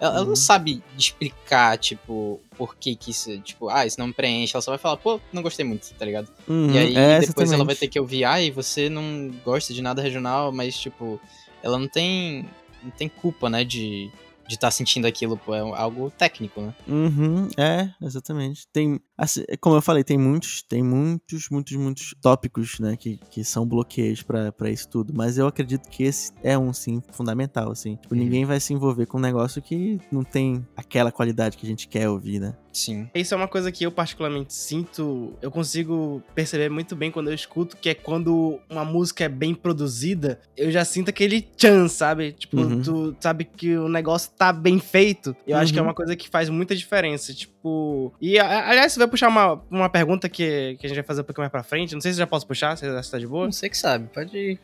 ela, 0.00 0.16
ela 0.16 0.24
não 0.24 0.36
sabe 0.36 0.80
explicar, 0.96 1.76
tipo, 1.76 2.40
por 2.56 2.76
que 2.76 2.94
que 2.94 3.10
isso, 3.10 3.36
tipo, 3.40 3.68
ah, 3.68 3.84
isso 3.84 3.98
não 3.98 4.06
me 4.06 4.12
preenche. 4.12 4.54
Ela 4.54 4.62
só 4.62 4.70
vai 4.70 4.78
falar, 4.78 4.96
pô, 4.96 5.20
não 5.32 5.42
gostei 5.42 5.64
muito, 5.64 5.92
tá 5.94 6.04
ligado? 6.04 6.28
Uhum, 6.48 6.72
E 6.72 6.78
aí 6.78 6.96
é, 6.96 7.18
depois 7.20 7.50
ela 7.52 7.64
vai 7.64 7.74
exatamente. 7.74 7.78
ter 7.80 7.88
que 7.88 8.00
ouvir, 8.00 8.24
ai, 8.24 8.50
você 8.50 8.88
não 8.88 9.30
gosta 9.44 9.74
de 9.74 9.82
nada 9.82 10.00
regional, 10.00 10.52
mas 10.52 10.78
tipo, 10.78 11.20
ela 11.62 11.78
não 11.78 11.88
tem 11.88 12.48
não 12.82 12.90
tem 12.90 13.08
culpa, 13.10 13.50
né, 13.50 13.62
de 13.64 14.10
de 14.50 14.56
estar 14.56 14.70
sentindo 14.72 15.06
aquilo, 15.06 15.36
pô, 15.36 15.54
é 15.54 15.60
algo 15.60 16.10
técnico, 16.10 16.60
né? 16.60 16.74
Uhum, 16.88 17.48
é, 17.56 17.88
exatamente. 18.02 18.66
Tem, 18.72 19.00
assim, 19.20 19.44
como 19.60 19.76
eu 19.76 19.82
falei, 19.82 20.02
tem 20.02 20.18
muitos, 20.18 20.62
tem 20.62 20.82
muitos, 20.82 21.48
muitos, 21.50 21.76
muitos 21.76 22.14
tópicos, 22.20 22.78
né, 22.80 22.96
que, 22.96 23.18
que 23.30 23.44
são 23.44 23.66
bloqueios 23.66 24.22
pra 24.22 24.50
pra 24.52 24.70
isso 24.70 24.88
tudo. 24.88 25.12
Mas 25.14 25.38
eu 25.38 25.46
acredito 25.46 25.88
que 25.88 26.02
esse 26.04 26.32
é 26.42 26.56
um, 26.58 26.72
sim, 26.72 27.02
fundamental, 27.12 27.70
assim. 27.70 27.96
Tipo, 27.96 28.14
Uhum. 28.14 28.20
ninguém 28.20 28.44
vai 28.44 28.58
se 28.60 28.72
envolver 28.72 29.06
com 29.06 29.18
um 29.18 29.20
negócio 29.20 29.60
que 29.62 29.98
não 30.10 30.22
tem 30.24 30.66
aquela 30.76 31.12
qualidade 31.12 31.56
que 31.56 31.66
a 31.66 31.68
gente 31.68 31.86
quer 31.88 32.08
ouvir, 32.08 32.40
né? 32.40 32.54
Sim. 32.72 33.08
Isso 33.14 33.34
é 33.34 33.36
uma 33.36 33.48
coisa 33.48 33.70
que 33.72 33.84
eu 33.84 33.90
particularmente 33.90 34.54
sinto, 34.54 35.34
eu 35.42 35.50
consigo 35.50 36.22
perceber 36.34 36.68
muito 36.70 36.94
bem 36.94 37.10
quando 37.10 37.28
eu 37.28 37.34
escuto, 37.34 37.76
que 37.76 37.88
é 37.88 37.94
quando 37.94 38.60
uma 38.70 38.84
música 38.84 39.24
é 39.24 39.28
bem 39.28 39.54
produzida, 39.54 40.38
eu 40.56 40.70
já 40.70 40.84
sinto 40.84 41.08
aquele 41.10 41.46
chan, 41.56 41.88
sabe? 41.88 42.32
Tipo, 42.32 42.58
Uhum. 42.60 42.82
tu 42.82 43.16
sabe 43.20 43.44
que 43.44 43.76
o 43.76 43.88
negócio 43.88 44.30
tá 44.38 44.52
bem 44.52 44.78
feito. 44.78 45.34
Eu 45.46 45.56
acho 45.56 45.72
que 45.72 45.78
é 45.78 45.82
Uhum. 45.82 45.88
uma 45.88 45.94
coisa 45.94 46.14
que 46.14 46.28
faz 46.28 46.48
muita 46.48 46.76
diferença, 46.76 47.34
tipo... 47.34 48.12
E, 48.20 48.38
aliás, 48.38 48.92
você 48.92 48.98
vai 49.00 49.08
puxar 49.10 49.28
uma, 49.28 49.60
uma 49.70 49.88
pergunta 49.90 50.28
que, 50.28 50.76
que 50.78 50.86
a 50.86 50.88
gente 50.88 50.96
vai 50.96 51.04
fazer 51.04 51.20
um 51.20 51.24
pouquinho 51.24 51.42
mais 51.42 51.50
pra 51.52 51.62
frente, 51.62 51.92
não 51.94 52.00
sei 52.00 52.12
se 52.12 52.16
eu 52.18 52.22
já 52.22 52.26
posso 52.26 52.46
puxar, 52.46 52.76
se 52.76 52.88
você 52.90 53.10
tá 53.10 53.18
de 53.18 53.26
boa. 53.26 53.44
Não 53.44 53.52
sei 53.52 53.68
que 53.68 53.76
sabe, 53.76 54.08
pode 54.12 54.36
ir. 54.36 54.58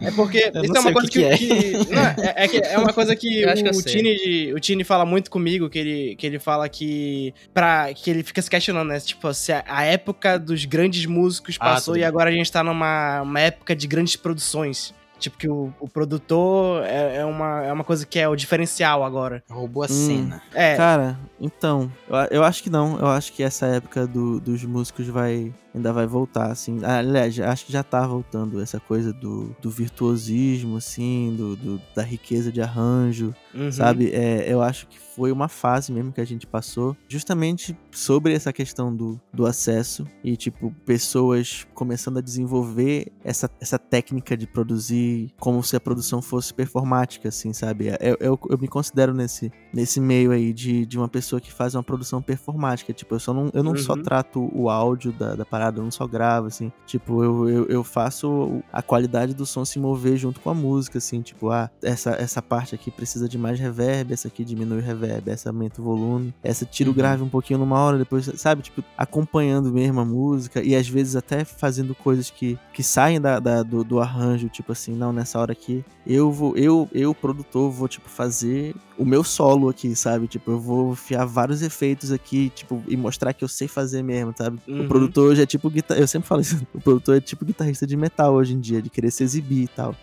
É 0.00 0.10
porque 0.10 0.38
isso 0.62 0.76
é 0.76 0.80
uma 0.80 0.92
coisa 0.92 1.08
que 1.10 1.18
que, 1.18 1.24
é. 1.24 1.36
que- 1.38 1.72
não, 1.94 2.02
é, 2.02 2.34
é 2.36 2.48
que 2.48 2.56
é 2.58 2.78
uma 2.78 2.92
coisa 2.92 3.14
que 3.14 3.44
o. 3.46 3.82
Tini, 3.82 4.52
o 4.52 4.60
Tini 4.60 4.84
fala 4.84 5.04
muito 5.06 5.30
comigo, 5.30 5.68
que 5.70 5.78
ele, 5.78 6.16
que 6.16 6.26
ele 6.26 6.38
fala 6.38 6.68
que 6.68 7.32
para 7.54 7.92
que 7.94 8.10
ele 8.10 8.22
fica 8.22 8.40
se 8.42 8.50
questionando, 8.50 8.88
né? 8.88 8.98
Tipo, 9.00 9.32
se 9.32 9.52
a, 9.52 9.64
a 9.66 9.84
época 9.84 10.38
dos 10.38 10.64
grandes 10.64 11.06
músicos 11.06 11.56
Ah, 11.60 11.74
passou 11.74 11.94
tudo 11.94 12.00
e 12.00 12.04
agora 12.04 12.30
a 12.30 12.32
gente 12.32 12.50
tá 12.50 12.62
numa 12.64 13.22
uma 13.22 13.40
época 13.40 13.74
de 13.76 13.86
grandes 13.86 14.16
produções. 14.16 14.94
Tipo, 15.18 15.38
que 15.38 15.48
o, 15.48 15.72
o 15.80 15.88
produtor 15.88 16.84
é, 16.84 17.16
é, 17.16 17.24
uma, 17.24 17.64
é 17.64 17.72
uma 17.72 17.84
coisa 17.84 18.04
que 18.04 18.18
é 18.18 18.28
o 18.28 18.36
diferencial 18.36 19.02
agora. 19.02 19.42
Roubou 19.50 19.82
a 19.82 19.86
Hum. 19.86 19.88
cena. 19.88 20.42
É, 20.54 20.76
Cara, 20.76 21.18
então, 21.40 21.90
eu, 22.08 22.16
eu 22.38 22.44
acho 22.44 22.62
que 22.62 22.68
não. 22.70 22.98
Eu 22.98 23.06
acho 23.08 23.32
que 23.32 23.42
essa 23.42 23.66
época 23.66 24.06
do- 24.06 24.38
dos 24.40 24.62
músicos 24.64 25.06
vai 25.08 25.52
ainda 25.74 25.92
vai 25.92 26.06
voltar, 26.06 26.50
assim. 26.50 26.80
Ah, 26.82 26.98
Aliás, 26.98 27.38
acho 27.38 27.66
que 27.66 27.72
já 27.72 27.82
tá 27.82 28.06
voltando 28.06 28.60
essa 28.62 28.80
coisa 28.80 29.12
do, 29.12 29.54
do 29.60 29.70
virtuosismo, 29.70 30.76
assim, 30.78 31.34
do, 31.36 31.56
do- 31.56 31.82
da 31.94 32.02
riqueza 32.02 32.50
de 32.52 32.60
arranjo, 32.62 33.34
uhum. 33.56 33.72
sabe? 33.72 34.10
É, 34.12 34.52
eu 34.52 34.62
acho 34.62 34.86
que 34.86 34.98
foi 34.98 35.32
uma 35.32 35.48
fase 35.48 35.90
mesmo 35.92 36.12
que 36.12 36.20
a 36.20 36.24
gente 36.24 36.46
passou, 36.46 36.96
justamente 37.08 37.76
sobre 37.90 38.34
essa 38.34 38.52
questão 38.52 38.94
do, 38.94 39.20
do 39.32 39.46
acesso 39.46 40.06
e, 40.22 40.36
tipo, 40.36 40.72
pessoas 40.84 41.66
começando 41.74 42.18
a 42.18 42.20
desenvolver 42.20 43.10
essa, 43.24 43.50
essa 43.60 43.78
técnica 43.78 44.36
de 44.36 44.46
produzir 44.46 45.32
como 45.40 45.62
se 45.62 45.74
a 45.74 45.80
produção 45.80 46.20
fosse 46.22 46.52
performática, 46.52 47.28
assim, 47.28 47.52
sabe? 47.52 47.88
Eu, 48.00 48.16
eu, 48.20 48.40
eu 48.50 48.58
me 48.58 48.68
considero 48.68 49.14
nesse, 49.14 49.50
nesse 49.72 50.00
meio 50.00 50.30
aí 50.30 50.52
de, 50.52 50.84
de 50.86 50.98
uma 50.98 51.08
pessoa 51.08 51.40
que 51.40 51.52
faz 51.52 51.74
uma 51.74 51.82
produção 51.82 52.20
performática. 52.20 52.92
Tipo, 52.92 53.14
eu, 53.14 53.20
só 53.20 53.32
não, 53.32 53.50
eu 53.52 53.62
não 53.62 53.74
só 53.76 53.96
Uhum. 53.96 54.02
trato 54.02 54.50
o 54.54 54.68
áudio 54.68 55.12
da, 55.12 55.34
da 55.34 55.44
parada, 55.44 55.78
eu 55.80 55.84
não 55.84 55.90
só 55.90 56.06
gravo, 56.06 56.46
assim. 56.46 56.70
Tipo, 56.86 57.24
eu, 57.24 57.48
eu, 57.48 57.66
eu 57.66 57.84
faço 57.84 58.62
a 58.72 58.82
qualidade 58.82 59.34
do 59.34 59.46
som 59.46 59.64
se 59.64 59.78
mover 59.78 60.16
junto 60.16 60.40
com 60.40 60.50
a 60.50 60.54
música, 60.54 60.98
assim. 60.98 61.22
Tipo, 61.22 61.50
ah, 61.50 61.70
essa, 61.82 62.10
essa 62.10 62.42
parte 62.42 62.74
aqui 62.74 62.90
precisa 62.90 63.28
de 63.28 63.38
mais 63.46 63.58
reverb, 63.60 64.12
essa 64.12 64.28
aqui 64.28 64.44
diminui 64.44 64.78
o 64.78 64.82
reverb, 64.82 65.28
essa 65.30 65.50
aumenta 65.50 65.80
o 65.80 65.84
volume, 65.84 66.34
essa 66.42 66.64
tira 66.64 66.88
o 66.88 66.92
Uhum. 66.92 66.96
grave 66.96 67.22
um 67.22 67.28
pouquinho 67.28 67.58
numa 67.58 67.78
hora, 67.78 67.98
depois, 67.98 68.30
sabe? 68.36 68.62
Tipo, 68.62 68.82
acompanhando 68.96 69.72
mesmo 69.72 70.00
a 70.00 70.04
música 70.04 70.62
e 70.62 70.74
às 70.74 70.88
vezes 70.88 71.16
até 71.16 71.44
fazendo 71.44 71.94
coisas 71.94 72.30
que, 72.30 72.58
que 72.72 72.82
saem 72.82 73.20
da, 73.20 73.38
da- 73.40 73.62
do, 73.62 73.82
do 73.84 74.00
arranjo, 74.00 74.48
tipo 74.48 74.72
assim, 74.72 74.94
não, 74.94 75.12
nessa 75.12 75.38
hora 75.38 75.52
aqui, 75.52 75.84
eu 76.06 76.30
vou, 76.30 76.56
eu, 76.56 76.88
eu, 76.92 77.14
produtor, 77.14 77.70
vou, 77.70 77.88
tipo, 77.88 78.08
fazer 78.08 78.74
o 78.98 79.04
meu 79.04 79.22
solo 79.24 79.68
aqui, 79.68 79.94
sabe? 79.94 80.26
Tipo, 80.26 80.52
eu 80.52 80.60
vou 80.60 80.92
enfiar 80.92 81.24
vários 81.24 81.62
efeitos 81.62 82.10
aqui, 82.12 82.50
tipo, 82.54 82.82
e 82.88 82.96
mostrar 82.96 83.32
que 83.32 83.42
eu 83.44 83.48
sei 83.48 83.68
fazer 83.68 84.02
mesmo, 84.02 84.32
sabe? 84.36 84.58
Uhum. 84.66 84.84
O 84.84 84.88
produtor 84.88 85.30
hoje 85.32 85.42
é 85.42 85.46
tipo 85.46 85.68
guitarra. 85.70 86.00
Eu 86.00 86.08
sempre 86.08 86.28
falo 86.28 86.40
isso. 86.40 86.56
O 86.74 86.80
produtor 86.80 87.16
é 87.16 87.20
tipo 87.20 87.44
guitarrista 87.44 87.86
de 87.86 87.96
metal 87.96 88.34
hoje 88.34 88.54
em 88.54 88.60
dia, 88.60 88.80
de 88.82 88.88
querer 88.90 89.10
se 89.10 89.22
exibir 89.24 89.64
e 89.64 89.68
tal. 89.68 89.94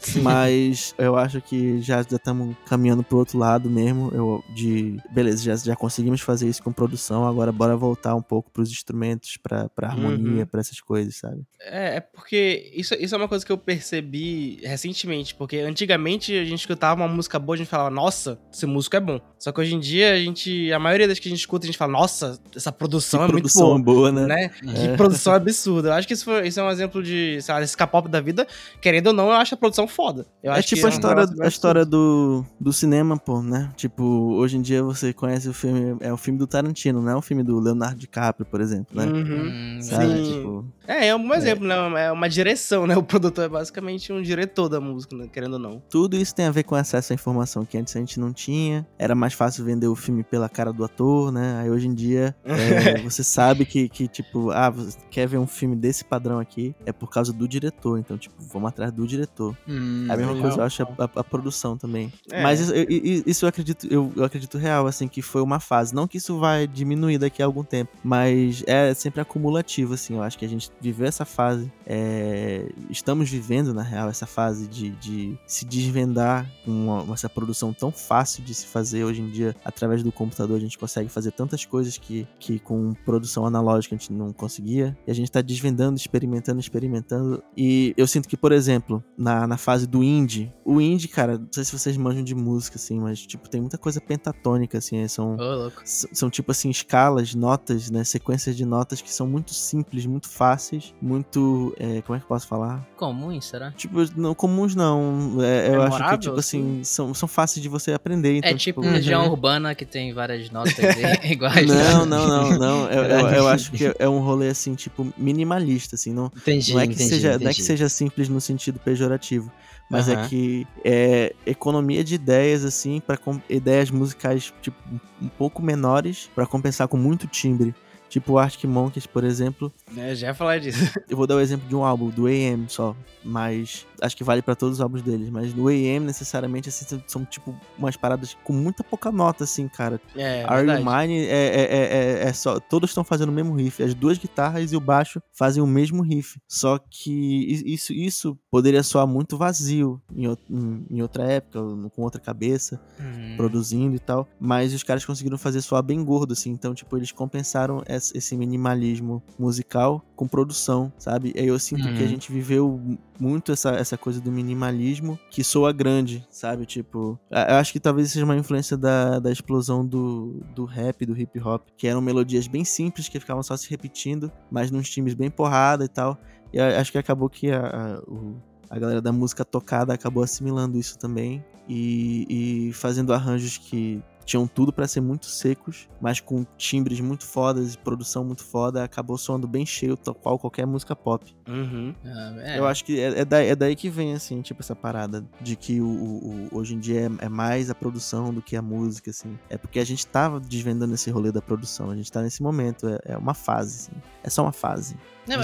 Mas 0.22 0.94
eu 0.98 1.16
acho 1.16 1.40
que 1.40 1.80
já 1.80 2.00
estamos 2.00 2.56
caminhando 2.66 3.02
pro 3.02 3.18
outro 3.18 3.38
lado 3.38 3.68
mesmo. 3.70 4.10
Eu, 4.14 4.44
de. 4.54 4.98
Beleza, 5.10 5.42
já, 5.44 5.56
já 5.56 5.76
conseguimos 5.76 6.20
fazer 6.20 6.48
isso 6.48 6.62
com 6.62 6.72
produção. 6.72 7.26
Agora 7.26 7.52
bora 7.52 7.76
voltar 7.76 8.14
um 8.14 8.22
pouco 8.22 8.50
pros 8.50 8.70
instrumentos, 8.70 9.36
pra, 9.36 9.68
pra 9.68 9.88
harmonia, 9.88 10.40
Uhum. 10.42 10.46
pra 10.46 10.60
essas 10.60 10.80
coisas, 10.80 11.16
sabe? 11.16 11.42
É, 11.60 11.96
é 11.96 12.00
porque 12.00 12.70
isso, 12.74 12.94
isso 12.94 13.14
é 13.14 13.18
uma 13.18 13.28
coisa 13.28 13.44
que 13.44 13.52
eu 13.52 13.58
percebi 13.58 14.58
recentemente, 14.62 15.34
porque 15.34 15.58
antigamente 15.58 16.32
a 16.36 16.44
gente 16.44 16.60
escutava 16.60 17.00
uma 17.00 17.08
música 17.08 17.38
boa, 17.38 17.54
a 17.54 17.58
gente 17.58 17.68
falava, 17.68 17.90
nossa, 17.90 18.38
esse 18.52 18.66
músico 18.66 18.96
é 18.96 19.00
bom. 19.00 19.20
Só 19.38 19.52
que 19.52 19.60
hoje 19.60 19.74
em 19.74 19.80
dia, 19.80 20.12
a 20.14 20.18
gente, 20.18 20.72
a 20.72 20.78
maioria 20.78 21.06
das 21.08 21.18
que 21.18 21.28
a 21.28 21.30
gente 21.30 21.40
escuta, 21.40 21.64
a 21.64 21.68
gente 21.68 21.78
fala, 21.78 21.92
nossa, 21.92 22.40
essa 22.54 22.70
produção 22.72 23.20
Que 23.20 23.26
é 23.26 23.28
produção 23.32 23.72
muito 23.72 23.84
boa. 23.84 24.10
boa, 24.10 24.12
né? 24.12 24.26
Né? 24.26 24.48
Que 24.74 24.96
produção 24.96 25.34
absurda. 25.34 25.88
Eu 25.88 25.92
acho 25.94 26.06
que 26.08 26.14
isso, 26.14 26.24
foi- 26.24 26.46
isso 26.46 26.58
é 26.60 26.62
um 26.62 26.70
exemplo 26.70 27.02
de, 27.02 27.40
sei 27.42 27.54
lá, 27.54 27.60
desse 27.60 27.76
K-pop 27.76 28.08
da 28.08 28.20
vida. 28.20 28.46
Querendo 28.80 29.08
ou 29.08 29.12
não, 29.12 29.26
eu 29.26 29.32
acho 29.34 29.54
a 29.54 29.58
produção 29.58 29.86
foda. 29.90 30.26
Eu 30.42 30.52
é 30.52 30.58
acho 30.58 30.68
tipo 30.68 30.80
que 30.80 30.86
a 30.86 30.90
história, 30.90 31.28
a 31.40 31.48
história 31.48 31.84
do, 31.84 32.44
do 32.58 32.72
cinema, 32.72 33.16
pô, 33.18 33.42
né? 33.42 33.70
Tipo, 33.76 34.04
hoje 34.34 34.56
em 34.56 34.62
dia 34.62 34.82
você 34.82 35.12
conhece 35.12 35.48
o 35.48 35.52
filme. 35.52 35.96
É 36.00 36.12
o 36.12 36.16
filme 36.16 36.38
do 36.38 36.46
Tarantino, 36.46 37.02
não 37.02 37.10
é 37.12 37.16
o 37.16 37.22
filme 37.22 37.42
do 37.42 37.58
Leonardo 37.58 37.98
DiCaprio, 37.98 38.46
por 38.46 38.60
exemplo, 38.60 38.96
né? 38.96 39.06
Uhum. 39.06 39.78
Hum, 39.78 39.82
Sabe? 39.82 40.06
sim. 40.06 40.32
Tipo, 40.32 40.64
É, 40.86 41.08
é 41.08 41.16
um 41.16 41.34
exemplo, 41.34 41.66
né? 41.66 42.06
É 42.06 42.12
uma 42.12 42.28
direção, 42.28 42.86
né? 42.86 42.96
O 42.96 43.02
produtor 43.02 43.44
é 43.44 43.48
basicamente 43.48 44.12
um 44.12 44.22
diretor 44.22 44.68
da 44.68 44.80
música, 44.80 45.16
né? 45.16 45.26
querendo 45.32 45.54
ou 45.54 45.58
não. 45.58 45.82
Tudo 45.90 46.16
isso 46.16 46.34
tem 46.34 46.46
a 46.46 46.50
ver 46.50 46.64
com 46.64 46.74
acesso 46.74 47.12
à 47.12 47.14
informação 47.14 47.64
que 47.64 47.76
antes 47.78 47.94
a 47.96 47.98
gente 48.00 48.18
não 48.18 48.32
tinha. 48.32 48.86
Era 48.98 49.14
mais 49.14 49.32
fácil 49.34 49.64
vender 49.64 49.88
o 49.88 49.94
filme 49.94 50.22
pela 50.22 50.48
cara 50.48 50.72
do 50.72 50.84
ator, 50.84 51.32
né? 51.32 51.60
Aí 51.62 51.70
hoje 51.70 51.86
em 51.88 51.94
dia 51.94 52.34
é, 52.44 52.98
você 53.02 53.22
sabe 53.22 53.64
que, 53.64 53.88
que, 53.88 54.08
tipo, 54.08 54.50
ah, 54.50 54.70
você 54.70 54.98
quer 55.10 55.26
ver 55.26 55.38
um 55.38 55.46
filme 55.46 55.76
desse 55.76 56.04
padrão 56.04 56.38
aqui, 56.38 56.74
é 56.84 56.92
por 56.92 57.10
causa 57.10 57.32
do 57.32 57.48
diretor. 57.48 57.98
Então, 57.98 58.18
tipo, 58.18 58.34
vamos 58.38 58.68
atrás 58.68 58.92
do 58.92 59.06
diretor. 59.06 59.56
Hum, 59.68 59.79
É 60.08 60.12
a 60.12 60.16
mesma 60.16 60.32
legal. 60.32 60.42
coisa, 60.42 60.58
eu 60.60 60.64
acho, 60.64 60.82
a, 60.82 60.86
a- 61.04 61.10
a 61.16 61.24
produção 61.24 61.76
também. 61.76 62.12
É. 62.30 62.42
Mas 62.42 62.60
isso 62.60 62.72
eu, 62.74 62.86
isso 63.26 63.44
eu 63.44 63.48
acredito, 63.48 63.86
eu, 63.90 64.12
eu 64.16 64.24
acredito 64.24 64.58
real, 64.58 64.86
assim, 64.86 65.08
que 65.08 65.22
foi 65.22 65.42
uma 65.42 65.60
fase. 65.60 65.94
Não 65.94 66.06
que 66.06 66.18
isso 66.18 66.38
vai 66.38 66.66
diminuir 66.66 67.18
daqui 67.18 67.42
a 67.42 67.46
algum 67.46 67.62
tempo, 67.64 67.92
mas 68.02 68.62
é 68.66 68.92
sempre 68.94 69.20
acumulativo, 69.20 69.94
assim. 69.94 70.14
Eu 70.14 70.22
acho 70.22 70.38
que 70.38 70.44
a 70.44 70.48
gente 70.48 70.70
viveu 70.80 71.06
essa 71.06 71.24
fase. 71.24 71.70
é, 71.86 72.68
estamos 72.88 73.28
vivendo, 73.28 73.72
na 73.74 73.82
real, 73.82 74.08
essa 74.08 74.26
fase 74.26 74.66
de, 74.66 74.90
de 74.90 75.36
se 75.46 75.64
desvendar 75.64 76.50
com 76.64 76.70
uma- 76.70 77.14
essa 77.14 77.28
produção 77.28 77.72
tão 77.72 77.90
fácil 77.92 78.42
de 78.42 78.54
se 78.54 78.66
fazer 78.66 79.04
hoje 79.04 79.20
em 79.22 79.30
dia. 79.30 79.54
Através 79.64 80.02
do 80.02 80.10
computador, 80.12 80.56
a 80.56 80.60
gente 80.60 80.78
consegue 80.78 81.08
fazer 81.08 81.32
tantas 81.32 81.64
coisas 81.64 81.96
que, 81.98 82.26
que 82.38 82.58
com 82.58 82.94
produção 83.04 83.44
analógica 83.46 83.94
a 83.94 83.98
gente 83.98 84.12
não 84.12 84.32
conseguia. 84.32 84.96
E 85.06 85.10
a 85.10 85.14
gente 85.14 85.30
tá 85.30 85.40
desvendando, 85.40 85.96
experimentando, 85.96 86.60
experimentando. 86.60 87.42
E 87.56 87.94
eu 87.96 88.06
sinto 88.06 88.28
que, 88.28 88.36
por 88.36 88.52
exemplo, 88.52 89.02
na, 89.16 89.46
na 89.46 89.56
fase 89.56 89.69
do 89.86 90.02
indie, 90.02 90.52
o 90.64 90.80
indie, 90.80 91.08
cara, 91.08 91.38
não 91.38 91.48
sei 91.52 91.64
se 91.64 91.72
vocês 91.78 91.96
manjam 91.96 92.22
de 92.22 92.34
música, 92.34 92.76
assim, 92.76 92.98
mas, 93.00 93.20
tipo, 93.20 93.48
tem 93.48 93.60
muita 93.60 93.78
coisa 93.78 94.00
pentatônica, 94.00 94.78
assim, 94.78 95.06
são, 95.08 95.36
Ô, 95.36 95.54
louco. 95.54 95.82
s- 95.82 96.08
são 96.12 96.28
tipo 96.30 96.50
assim, 96.50 96.70
escalas, 96.70 97.34
notas, 97.34 97.90
né? 97.90 98.04
Sequências 98.04 98.56
de 98.56 98.64
notas 98.64 99.00
que 99.00 99.12
são 99.12 99.26
muito 99.26 99.52
simples, 99.54 100.06
muito 100.06 100.28
fáceis, 100.28 100.94
muito. 101.00 101.74
é, 101.78 102.02
como 102.02 102.16
é 102.16 102.18
que 102.20 102.24
eu 102.24 102.28
posso 102.28 102.46
falar? 102.46 102.86
Comum, 102.96 103.40
será? 103.40 103.70
Tipo, 103.72 103.98
não 104.16 104.34
comuns 104.34 104.74
não. 104.74 105.38
É, 105.42 105.74
eu 105.74 105.82
acho 105.82 106.08
que, 106.08 106.18
tipo 106.18 106.38
assim, 106.38 106.82
são, 106.84 107.12
são 107.14 107.28
fáceis 107.28 107.62
de 107.62 107.68
você 107.68 107.92
aprender. 107.92 108.36
Então, 108.36 108.50
é 108.50 108.54
tipo 108.54 108.80
uhum. 108.80 108.90
região 108.92 109.26
urbana 109.28 109.74
que 109.74 109.84
tem 109.86 110.12
várias 110.12 110.50
notas 110.50 110.74
iguais. 111.24 111.66
Não, 111.66 112.06
não, 112.06 112.26
não, 112.26 112.50
não. 112.58 112.90
Eu, 112.90 113.04
eu, 113.04 113.28
eu 113.28 113.48
acho 113.48 113.70
que 113.72 113.94
é 113.98 114.08
um 114.08 114.20
rolê 114.20 114.48
assim, 114.48 114.74
tipo, 114.74 115.12
minimalista, 115.16 115.94
assim, 115.96 116.12
não, 116.12 116.30
Entendi, 116.36 116.72
não 116.72 116.80
é 116.80 116.86
que 116.86 116.94
entendi, 116.94 117.08
seja, 117.10 117.28
não 117.30 117.34
é 117.34 117.38
que 117.38 117.44
entendi. 117.46 117.62
seja 117.62 117.88
simples 117.88 118.28
no 118.28 118.40
sentido 118.40 118.78
pejorativo, 118.78 119.50
mas 119.90 120.08
é 120.08 120.14
Aham. 120.14 120.28
que 120.28 120.66
é 120.84 121.34
economia 121.44 122.04
de 122.04 122.14
ideias 122.14 122.64
assim 122.64 123.00
para 123.00 123.18
ideias 123.48 123.90
musicais 123.90 124.54
tipo 124.62 124.76
um 125.20 125.28
pouco 125.28 125.60
menores 125.60 126.30
pra 126.34 126.46
compensar 126.46 126.86
com 126.86 126.96
muito 126.96 127.26
timbre. 127.26 127.74
Tipo 128.08 128.32
o 128.32 128.38
Arctic 128.38 128.64
Monkeys, 128.64 129.06
por 129.06 129.22
exemplo. 129.22 129.72
É, 129.96 130.14
já 130.16 130.28
ia 130.28 130.34
falar 130.34 130.58
disso. 130.58 130.92
Eu 131.08 131.16
vou 131.16 131.28
dar 131.28 131.36
o 131.36 131.40
exemplo 131.40 131.68
de 131.68 131.76
um 131.76 131.84
álbum 131.84 132.08
do 132.08 132.26
AM 132.26 132.64
só, 132.68 132.96
mas 133.24 133.86
acho 134.00 134.16
que 134.16 134.24
vale 134.24 134.42
pra 134.42 134.54
todos 134.54 134.76
os 134.76 134.80
álbuns 134.80 135.02
deles, 135.02 135.28
mas 135.30 135.52
no 135.54 135.68
AM, 135.68 136.00
necessariamente, 136.06 136.68
assim, 136.68 136.84
são, 137.06 137.24
tipo 137.24 137.54
umas 137.78 137.96
paradas 137.96 138.36
com 138.44 138.52
muita 138.52 138.82
pouca 138.84 139.10
nota, 139.12 139.44
assim, 139.44 139.68
cara. 139.68 140.00
É, 140.16 140.44
Are 140.46 140.66
You. 140.66 140.78
Mine 140.84 141.18
é, 141.26 141.46
é, 141.46 142.22
é, 142.24 142.28
é- 142.28 142.32
só. 142.32 142.58
Todos 142.60 142.90
estão 142.90 143.04
fazendo 143.04 143.28
o 143.28 143.32
mesmo 143.32 143.54
riff. 143.54 143.82
As 143.82 143.94
duas 143.94 144.18
guitarras 144.18 144.72
e 144.72 144.76
o 144.76 144.80
baixo 144.80 145.20
fazem 145.32 145.62
o 145.62 145.66
mesmo 145.66 146.02
riff. 146.02 146.38
Só 146.48 146.78
que 146.78 147.62
isso, 147.66 147.92
isso 147.92 148.38
poderia 148.50 148.82
soar 148.82 149.06
muito 149.06 149.36
vazio 149.36 150.00
em, 150.14 150.26
em- 150.50 150.86
em 150.90 151.02
outra 151.02 151.24
época, 151.24 151.60
com 151.94 152.02
outra 152.02 152.20
cabeça 152.20 152.80
Hum. 153.00 153.34
produzindo 153.36 153.94
e 153.96 153.98
tal, 153.98 154.28
mas 154.38 154.74
os 154.74 154.82
caras 154.82 155.04
conseguiram 155.04 155.38
fazer 155.38 155.60
soar 155.62 155.82
bem 155.82 156.04
gordo, 156.04 156.32
assim, 156.32 156.50
então, 156.50 156.74
tipo, 156.74 156.96
eles 156.96 157.10
compensaram 157.12 157.82
esse 157.88 158.36
minimalismo 158.36 159.22
musical 159.38 160.04
com 160.14 160.28
produção, 160.28 160.92
sabe? 160.98 161.32
E 161.34 161.40
aí 161.40 161.46
eu 161.46 161.58
sinto 161.58 161.92
que 161.94 162.02
a 162.02 162.04
Uhum. 162.04 162.08
gente 162.08 162.30
viveu 162.32 162.80
muito 163.18 163.52
essa, 163.52 163.70
essa 163.70 163.89
coisa 163.98 164.20
do 164.20 164.30
minimalismo 164.30 165.18
que 165.30 165.42
soa 165.44 165.72
grande, 165.72 166.26
sabe? 166.30 166.66
Tipo, 166.66 167.18
eu 167.30 167.56
acho 167.56 167.72
que 167.72 167.80
talvez 167.80 168.10
seja 168.10 168.24
uma 168.24 168.36
influência 168.36 168.76
da, 168.76 169.18
da 169.18 169.30
explosão 169.30 169.84
do, 169.86 170.40
do 170.54 170.64
rap, 170.64 171.04
do 171.06 171.16
hip 171.18 171.38
hop, 171.40 171.62
que 171.76 171.86
eram 171.86 172.00
melodias 172.00 172.46
bem 172.46 172.64
simples 172.64 173.08
que 173.08 173.18
ficavam 173.20 173.42
só 173.42 173.56
se 173.56 173.68
repetindo, 173.70 174.30
mas 174.50 174.70
nos 174.70 174.88
times 174.88 175.14
bem 175.14 175.30
porrada 175.30 175.84
e 175.84 175.88
tal. 175.88 176.18
E 176.52 176.60
acho 176.60 176.90
que 176.92 176.98
acabou 176.98 177.28
que 177.30 177.50
a, 177.50 177.66
a, 177.66 177.98
o- 178.10 178.36
a 178.68 178.78
galera 178.78 179.00
da 179.00 179.12
música 179.12 179.44
tocada 179.44 179.92
acabou 179.92 180.22
assimilando 180.22 180.78
isso 180.78 180.96
também 180.98 181.44
e, 181.68 182.68
e 182.68 182.72
fazendo 182.72 183.12
arranjos 183.12 183.58
que 183.58 184.00
tinham 184.24 184.46
tudo 184.46 184.72
pra 184.72 184.86
ser 184.86 185.00
muito 185.00 185.26
secos, 185.26 185.88
mas 186.00 186.20
com 186.20 186.44
timbres 186.56 187.00
muito 187.00 187.26
fodas 187.26 187.74
e 187.74 187.78
produção 187.78 188.24
muito 188.24 188.44
foda, 188.44 188.84
acabou 188.84 189.16
soando 189.18 189.46
bem 189.48 189.66
cheio, 189.66 189.96
tal 189.96 190.14
qual 190.14 190.38
qualquer 190.38 190.66
música 190.66 190.94
pop. 190.94 191.24
Uhum. 191.48 191.94
Ah, 192.04 192.34
é. 192.42 192.58
Eu 192.58 192.66
acho 192.66 192.84
que 192.84 192.98
é, 193.00 193.20
é, 193.20 193.24
daí, 193.24 193.48
é 193.48 193.56
daí 193.56 193.74
que 193.74 193.88
vem, 193.90 194.14
assim, 194.14 194.40
tipo, 194.40 194.62
essa 194.62 194.76
parada 194.76 195.24
de 195.40 195.56
que 195.56 195.80
o, 195.80 195.86
o- 195.86 196.48
o- 196.52 196.58
hoje 196.58 196.74
em 196.74 196.78
dia 196.78 197.00
é, 197.20 197.26
é 197.26 197.28
mais 197.28 197.70
a 197.70 197.74
produção 197.74 198.32
do 198.32 198.40
que 198.40 198.56
a 198.56 198.62
música, 198.62 199.10
assim. 199.10 199.38
É 199.48 199.56
porque 199.58 199.78
a 199.80 199.84
gente 199.84 200.06
tava 200.06 200.38
desvendando 200.38 200.94
esse 200.94 201.10
rolê 201.10 201.32
da 201.32 201.42
produção, 201.42 201.90
a 201.90 201.96
gente 201.96 202.10
tá 202.10 202.22
nesse 202.22 202.42
momento, 202.42 202.88
é, 202.88 202.98
é 203.12 203.16
uma 203.16 203.34
fase, 203.34 203.90
assim. 203.90 204.02
É 204.22 204.30
só 204.30 204.42
uma 204.42 204.52
fase. 204.52 204.96
Não, 205.26 205.36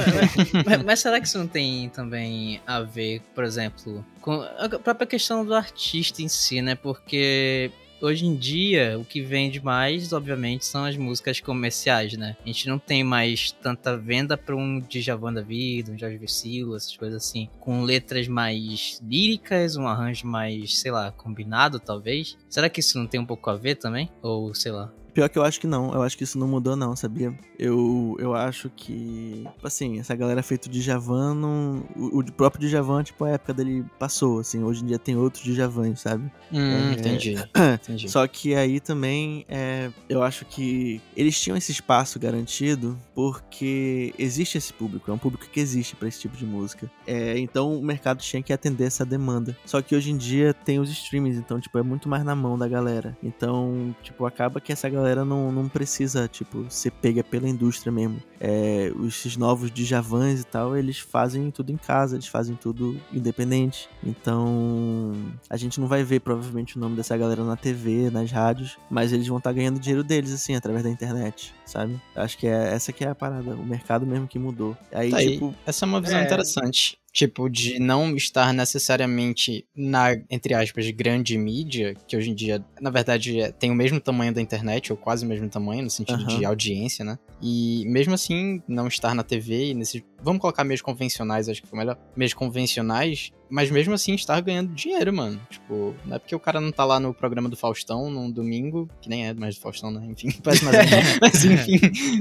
mas- 0.65 0.83
mas 0.85 1.01
será 1.01 1.21
que 1.21 1.27
isso 1.27 1.39
não 1.39 1.47
tem 1.47 1.89
também 1.91 2.61
a 2.67 2.81
ver, 2.83 3.21
por 3.35 3.45
exemplo, 3.45 4.05
com 4.21 4.33
a 4.59 4.69
própria 4.79 5.07
questão 5.07 5.45
do 5.45 5.55
artista 5.55 6.23
em 6.23 6.29
si, 6.29 6.61
né? 6.63 6.75
Porque 6.75 7.71
hoje 8.01 8.27
em 8.27 8.35
dia 8.35 8.99
o 8.99 9.05
que 9.05 9.21
vende 9.21 9.63
mais, 9.63 10.13
obviamente, 10.13 10.65
são 10.65 10.85
as 10.85 10.97
músicas 10.97 11.41
comerciais, 11.41 12.15
né? 12.15 12.37
A 12.43 12.47
gente 12.47 12.69
não 12.69 12.79
tem 12.79 13.03
mais 13.03 13.51
tanta 13.51 13.97
venda 13.97 14.37
pra 14.37 14.57
um 14.57 14.81
Djavan 14.81 15.33
da 15.33 15.43
vida, 15.43 15.93
um 15.93 15.99
Jorge 15.99 16.19
Vecilo, 16.19 16.77
essas 16.77 16.97
coisas 16.97 17.25
assim, 17.25 17.49
com 17.61 17.83
letras 17.83 18.29
mais 18.29 19.01
líricas, 19.07 19.77
um 19.77 19.87
arranjo 19.87 20.27
mais, 20.27 20.79
sei 20.79 20.91
lá, 20.91 21.11
combinado 21.13 21.79
talvez. 21.79 22.37
Será 22.49 22.69
que 22.69 22.81
isso 22.81 22.99
não 22.99 23.07
tem 23.07 23.21
um 23.21 23.27
pouco 23.27 23.51
a 23.51 23.57
ver 23.57 23.77
também? 23.77 24.11
Ou 24.23 24.55
sei 24.55 24.73
lá. 24.73 24.93
Pior 25.17 25.31
que 25.31 25.39
eu 25.39 25.43
acho 25.45 25.59
que 25.59 25.67
não, 25.67 25.95
eu 25.95 26.03
acho 26.03 26.15
que 26.15 26.25
isso 26.25 26.39
não 26.39 26.47
mudou 26.47 26.77
não, 26.77 26.95
sabia? 26.95 27.33
Eu, 27.59 28.19
eu 28.21 28.35
acho 28.35 28.69
que, 28.69 29.47
tipo 29.55 29.67
assim, 29.67 29.99
essa 29.99 30.15
galera 30.15 30.43
feito 30.43 30.69
de 30.69 30.83
Javan, 30.83 31.33
não, 31.35 31.85
o, 31.97 32.19
o 32.19 32.33
próprio 32.33 32.69
Djavan, 32.69 33.03
tipo, 33.03 33.25
a 33.25 33.31
época 33.31 33.55
dele 33.55 33.83
passou, 33.99 34.41
assim, 34.41 34.63
hoje 34.63 34.83
em 34.85 34.87
dia 34.89 34.99
tem 34.99 35.17
outros 35.17 35.43
Djavans, 35.43 36.01
sabe? 36.03 36.31
Hum, 36.53 36.91
É. 36.91 36.93
entendi. 36.93 37.35
entendi. 37.83 38.11
Só 38.11 38.27
que 38.27 38.55
aí 38.55 38.79
também, 38.79 39.47
é, 39.49 39.91
eu 40.07 40.23
acho 40.23 40.45
que 40.45 41.01
eles 41.17 41.41
tinham 41.41 41.57
esse 41.57 41.73
espaço 41.73 42.19
garantido 42.21 42.95
porque 43.15 44.13
existe 44.19 44.59
esse 44.59 44.71
público, 44.71 45.11
é 45.11 45.15
um 45.15 45.19
público 45.19 45.47
que 45.51 45.61
existe 45.61 45.97
pra 45.97 46.09
esse 46.09 46.21
tipo 46.21 46.37
de 46.37 46.45
música. 46.45 46.91
É, 47.07 47.39
então 47.39 47.75
o 47.75 47.83
mercado 47.83 48.19
tinha 48.19 48.43
que 48.43 48.53
atender 48.53 48.85
essa 48.85 49.07
demanda. 49.07 49.57
Só 49.65 49.81
que 49.81 49.97
hoje 49.97 50.11
em 50.11 50.17
dia 50.19 50.53
tem 50.53 50.79
os 50.79 50.91
streamings, 50.91 51.39
então, 51.39 51.59
tipo, 51.59 51.79
é 51.79 51.83
muito 51.83 52.07
mais 52.07 52.23
na 52.23 52.35
mão 52.35 52.59
da 52.59 52.69
galera. 52.69 53.17
Então, 53.23 53.97
tipo, 54.03 54.27
acaba 54.27 54.61
que 54.61 54.73
essa 54.75 54.87
galera 54.91 55.06
não, 55.25 55.53
não 55.53 55.69
precisa, 55.69 56.27
tipo, 56.29 56.65
ser 56.69 56.91
pega 56.91 57.23
pela 57.23 57.49
indústria 57.49 57.93
mesmo. 57.93 58.21
É, 58.41 58.93
esses 59.07 59.37
novos 59.37 59.71
Djavans 59.71 60.41
e 60.41 60.45
tal, 60.45 60.77
eles 60.77 60.99
fazem 60.99 61.51
tudo 61.51 61.71
em 61.73 61.77
casa, 61.77 62.17
eles 62.17 62.27
fazem 62.27 62.55
tudo 62.57 63.01
independente. 63.13 63.89
Então, 64.05 65.13
a 65.49 65.57
gente 65.57 65.81
não 65.81 65.87
vai 65.89 66.03
ver 66.03 66.21
provavelmente 66.21 66.77
o 66.77 66.81
nome 66.81 66.97
dessa 66.97 67.17
galera 67.17 67.43
na 67.45 67.57
TV, 67.57 68.11
nas 68.11 68.31
rádios, 68.31 68.77
mas 68.91 69.13
eles 69.13 69.27
vão 69.27 69.39
estar 69.39 69.53
ganhando 69.53 69.79
dinheiro 69.81 70.03
deles, 70.05 70.33
assim, 70.33 70.55
através 70.55 70.83
da 70.85 70.91
internet, 70.91 71.55
sabe? 71.65 72.01
Acho 72.15 72.37
que 72.39 72.47
é 72.47 72.75
essa 72.75 72.93
que 72.93 73.05
é 73.05 73.09
a 73.09 73.15
parada, 73.15 73.55
o 73.55 73.65
mercado 73.65 74.07
mesmo 74.07 74.27
que 74.27 74.39
mudou. 74.39 74.77
Aí, 74.93 75.11
Tá 75.11 75.17
aí. 75.19 75.33
tipo, 75.33 75.55
Essa 75.67 75.85
é 75.85 75.87
uma 75.87 76.01
visão 76.01 76.19
É. 76.19 76.25
interessante. 76.25 76.99
Tipo, 77.17 77.49
de 77.49 77.79
não 77.79 78.15
estar 78.15 78.53
necessariamente 78.53 79.67
na, 79.75 80.13
entre 80.31 80.53
aspas, 80.53 80.91
grande 80.91 81.39
mídia, 81.39 81.95
que 82.07 82.15
hoje 82.15 82.29
em 82.31 82.35
dia, 82.35 82.63
na 82.79 82.91
verdade, 82.91 83.41
é- 83.41 83.51
tem 83.51 83.71
o 83.71 83.75
mesmo 83.75 83.99
tamanho 83.99 84.35
da 84.35 84.43
internet, 84.43 84.93
ou 84.93 84.99
quase 84.99 85.25
o 85.25 85.29
mesmo 85.29 85.49
tamanho, 85.49 85.83
no 85.85 85.89
sentido 85.89 86.21
Aham. 86.25 86.39
de 86.39 86.45
audiência, 86.45 87.07
né? 87.07 87.19
E 87.41 87.85
mesmo 87.87 88.13
assim, 88.13 88.63
não 88.69 88.87
estar 88.87 89.15
na 89.15 89.23
TV 89.23 89.71
e 89.71 89.75
nesses. 89.75 90.03
Vamos 90.23 90.43
colocar 90.43 90.63
meios 90.63 90.83
convencionais, 90.83 91.49
acho 91.49 91.63
que 91.63 91.69
foi 91.69 91.79
melhor. 91.79 91.97
Meios 92.15 92.35
convencionais, 92.35 93.33
mas 93.49 93.71
mesmo 93.71 93.95
assim 93.95 94.15
estar 94.15 94.41
ganhando 94.41 94.73
dinheiro, 94.73 95.13
mano. 95.13 95.41
Tipo, 95.51 95.95
não 96.05 96.17
é 96.17 96.19
porque 96.19 96.35
o 96.35 96.41
cara 96.41 96.61
não 96.61 96.73
tá 96.73 96.85
lá 96.85 96.99
no 96.99 97.13
programa 97.15 97.49
do 97.49 97.57
Faustão 97.57 98.11
num 98.11 98.31
domingo, 98.31 98.89
que 99.01 99.09
nem 99.09 99.27
é 99.27 99.35
mais 99.35 99.57
do 99.57 99.61
Faustão, 99.61 99.91
né? 99.91 100.07
Enfim, 100.07 100.31
parece 100.43 100.65
mais. 100.65 100.77
mas 101.21 101.45
enfim, 101.45 101.79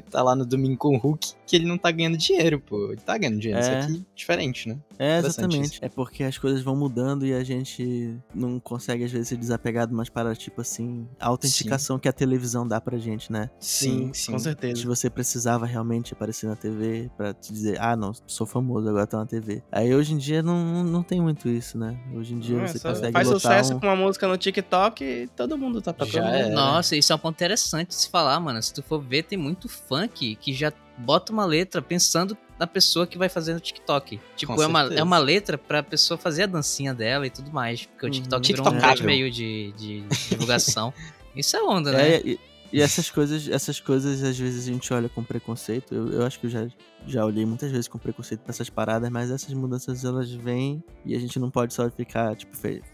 tá 0.09 0.21
lá 0.21 0.35
no 0.35 0.45
domingo 0.45 0.77
com 0.77 0.95
o 0.95 0.97
Hulk, 0.97 1.33
que 1.45 1.55
ele 1.55 1.65
não 1.65 1.77
tá 1.77 1.91
ganhando 1.91 2.17
dinheiro, 2.17 2.59
pô. 2.59 2.91
Ele 2.91 3.01
tá 3.01 3.17
ganhando 3.17 3.39
dinheiro. 3.39 3.59
É. 3.59 3.61
Isso 3.61 3.71
aqui 3.71 3.97
é 3.97 4.15
diferente, 4.15 4.69
né? 4.69 4.77
É, 4.97 5.17
exatamente. 5.19 5.79
É 5.81 5.89
porque 5.89 6.23
as 6.23 6.37
coisas 6.37 6.61
vão 6.61 6.75
mudando 6.75 7.25
e 7.25 7.33
a 7.33 7.43
gente 7.43 8.15
não 8.33 8.59
consegue, 8.59 9.03
às 9.03 9.11
vezes, 9.11 9.27
se 9.27 9.37
desapegar 9.37 9.87
de 9.87 9.93
umas 9.93 10.09
paradas, 10.09 10.37
tipo 10.37 10.61
assim, 10.61 11.07
a 11.19 11.27
autenticação 11.27 11.99
que 11.99 12.07
a 12.07 12.13
televisão 12.13 12.67
dá 12.67 12.79
pra 12.79 12.97
gente, 12.97 13.31
né? 13.31 13.49
Sim, 13.59 14.11
sim. 14.13 14.31
com 14.31 14.37
Se 14.39 14.45
certeza. 14.45 14.85
você 14.85 15.09
precisava 15.09 15.65
realmente 15.65 16.13
aparecer 16.13 16.47
na 16.47 16.55
TV 16.55 17.09
pra 17.17 17.33
te 17.33 17.51
dizer, 17.51 17.79
ah, 17.81 17.95
não, 17.95 18.13
sou 18.25 18.47
famoso, 18.47 18.87
agora 18.87 19.07
tô 19.07 19.17
na 19.17 19.25
TV. 19.25 19.61
Aí 19.71 19.93
hoje 19.93 20.13
em 20.13 20.17
dia 20.17 20.41
não, 20.41 20.65
não, 20.65 20.83
não 20.83 21.03
tem 21.15 21.21
muito 21.21 21.47
isso, 21.47 21.77
né? 21.77 21.97
Hoje 22.13 22.33
em 22.33 22.39
dia 22.39 22.57
É, 22.61 22.67
você 22.67 22.79
consegue 22.79 23.13
faz 23.13 23.27
sucesso 23.29 23.73
um... 23.73 23.79
com 23.79 23.87
uma 23.87 23.95
música 23.95 24.27
no 24.27 24.37
TikTok 24.37 25.01
e 25.03 25.27
todo 25.27 25.57
mundo 25.57 25.81
tá 25.81 25.93
tocando. 25.93 26.11
Já 26.11 26.29
é. 26.29 26.49
Nossa, 26.49 26.95
isso 26.97 27.13
é 27.13 27.15
um 27.15 27.19
ponto 27.19 27.35
interessante 27.35 27.87
de 27.89 27.95
se 27.95 28.09
falar, 28.09 28.37
mano. 28.41 28.61
Se 28.61 28.73
tu 28.73 28.83
for 28.83 28.99
ver, 29.01 29.23
tem 29.23 29.37
muito 29.37 29.69
funk 29.69 30.35
que 30.35 30.53
já 30.53 30.73
bota 30.97 31.31
uma 31.31 31.45
letra 31.45 31.81
pensando 31.81 32.37
na 32.59 32.67
pessoa 32.67 33.07
que 33.07 33.17
vai 33.17 33.29
fazer 33.29 33.53
no 33.53 33.59
TikTok. 33.61 34.19
Tipo, 34.35 34.55
Com 34.55 34.63
é 34.63 34.67
uma, 34.67 34.79
certeza. 34.81 34.99
é 34.99 35.03
uma 35.03 35.17
letra 35.17 35.57
pra 35.57 35.81
pessoa 35.81 36.17
fazer 36.17 36.43
a 36.43 36.47
dancinha 36.47 36.93
dela 36.93 37.25
e 37.25 37.29
tudo 37.29 37.49
mais. 37.51 37.85
Porque 37.85 38.05
o 38.05 38.07
Uhum. 38.07 38.11
TikTok 38.11 38.47
virou 38.53 38.73
um 38.73 39.05
meio 39.05 39.31
de, 39.31 39.73
de 39.77 40.01
divulgação. 40.29 40.93
isso 41.35 41.55
é 41.55 41.63
onda, 41.63 41.91
né? 41.93 42.15
É, 42.15 42.21
e, 42.25 42.39
e 42.75 42.81
essas 42.81 43.09
coisas, 43.09 43.47
essas 43.47 43.79
coisas, 43.79 44.21
às 44.21 44.37
vezes 44.37 44.67
a 44.67 44.71
gente 44.71 44.93
olha 44.93 45.07
com 45.07 45.23
preconceito. 45.23 45.95
Eu, 45.95 46.09
eu 46.09 46.25
acho 46.25 46.39
que 46.39 46.47
eu 46.47 46.49
já, 46.49 46.67
já 47.07 47.25
olhei 47.25 47.45
muitas 47.45 47.71
vezes 47.71 47.87
com 47.87 47.97
preconceito 47.97 48.41
pra 48.41 48.51
essas 48.51 48.69
paradas, 48.69 49.09
mas 49.09 49.31
essas 49.31 49.53
mudanças 49.53 50.03
elas 50.03 50.29
vêm 50.31 50.83
e 51.05 51.15
a 51.15 51.19
gente 51.19 51.39
não 51.39 51.49
pode 51.49 51.73
só 51.73 51.89
ficar, 51.89 52.35
tipo, 52.35 52.51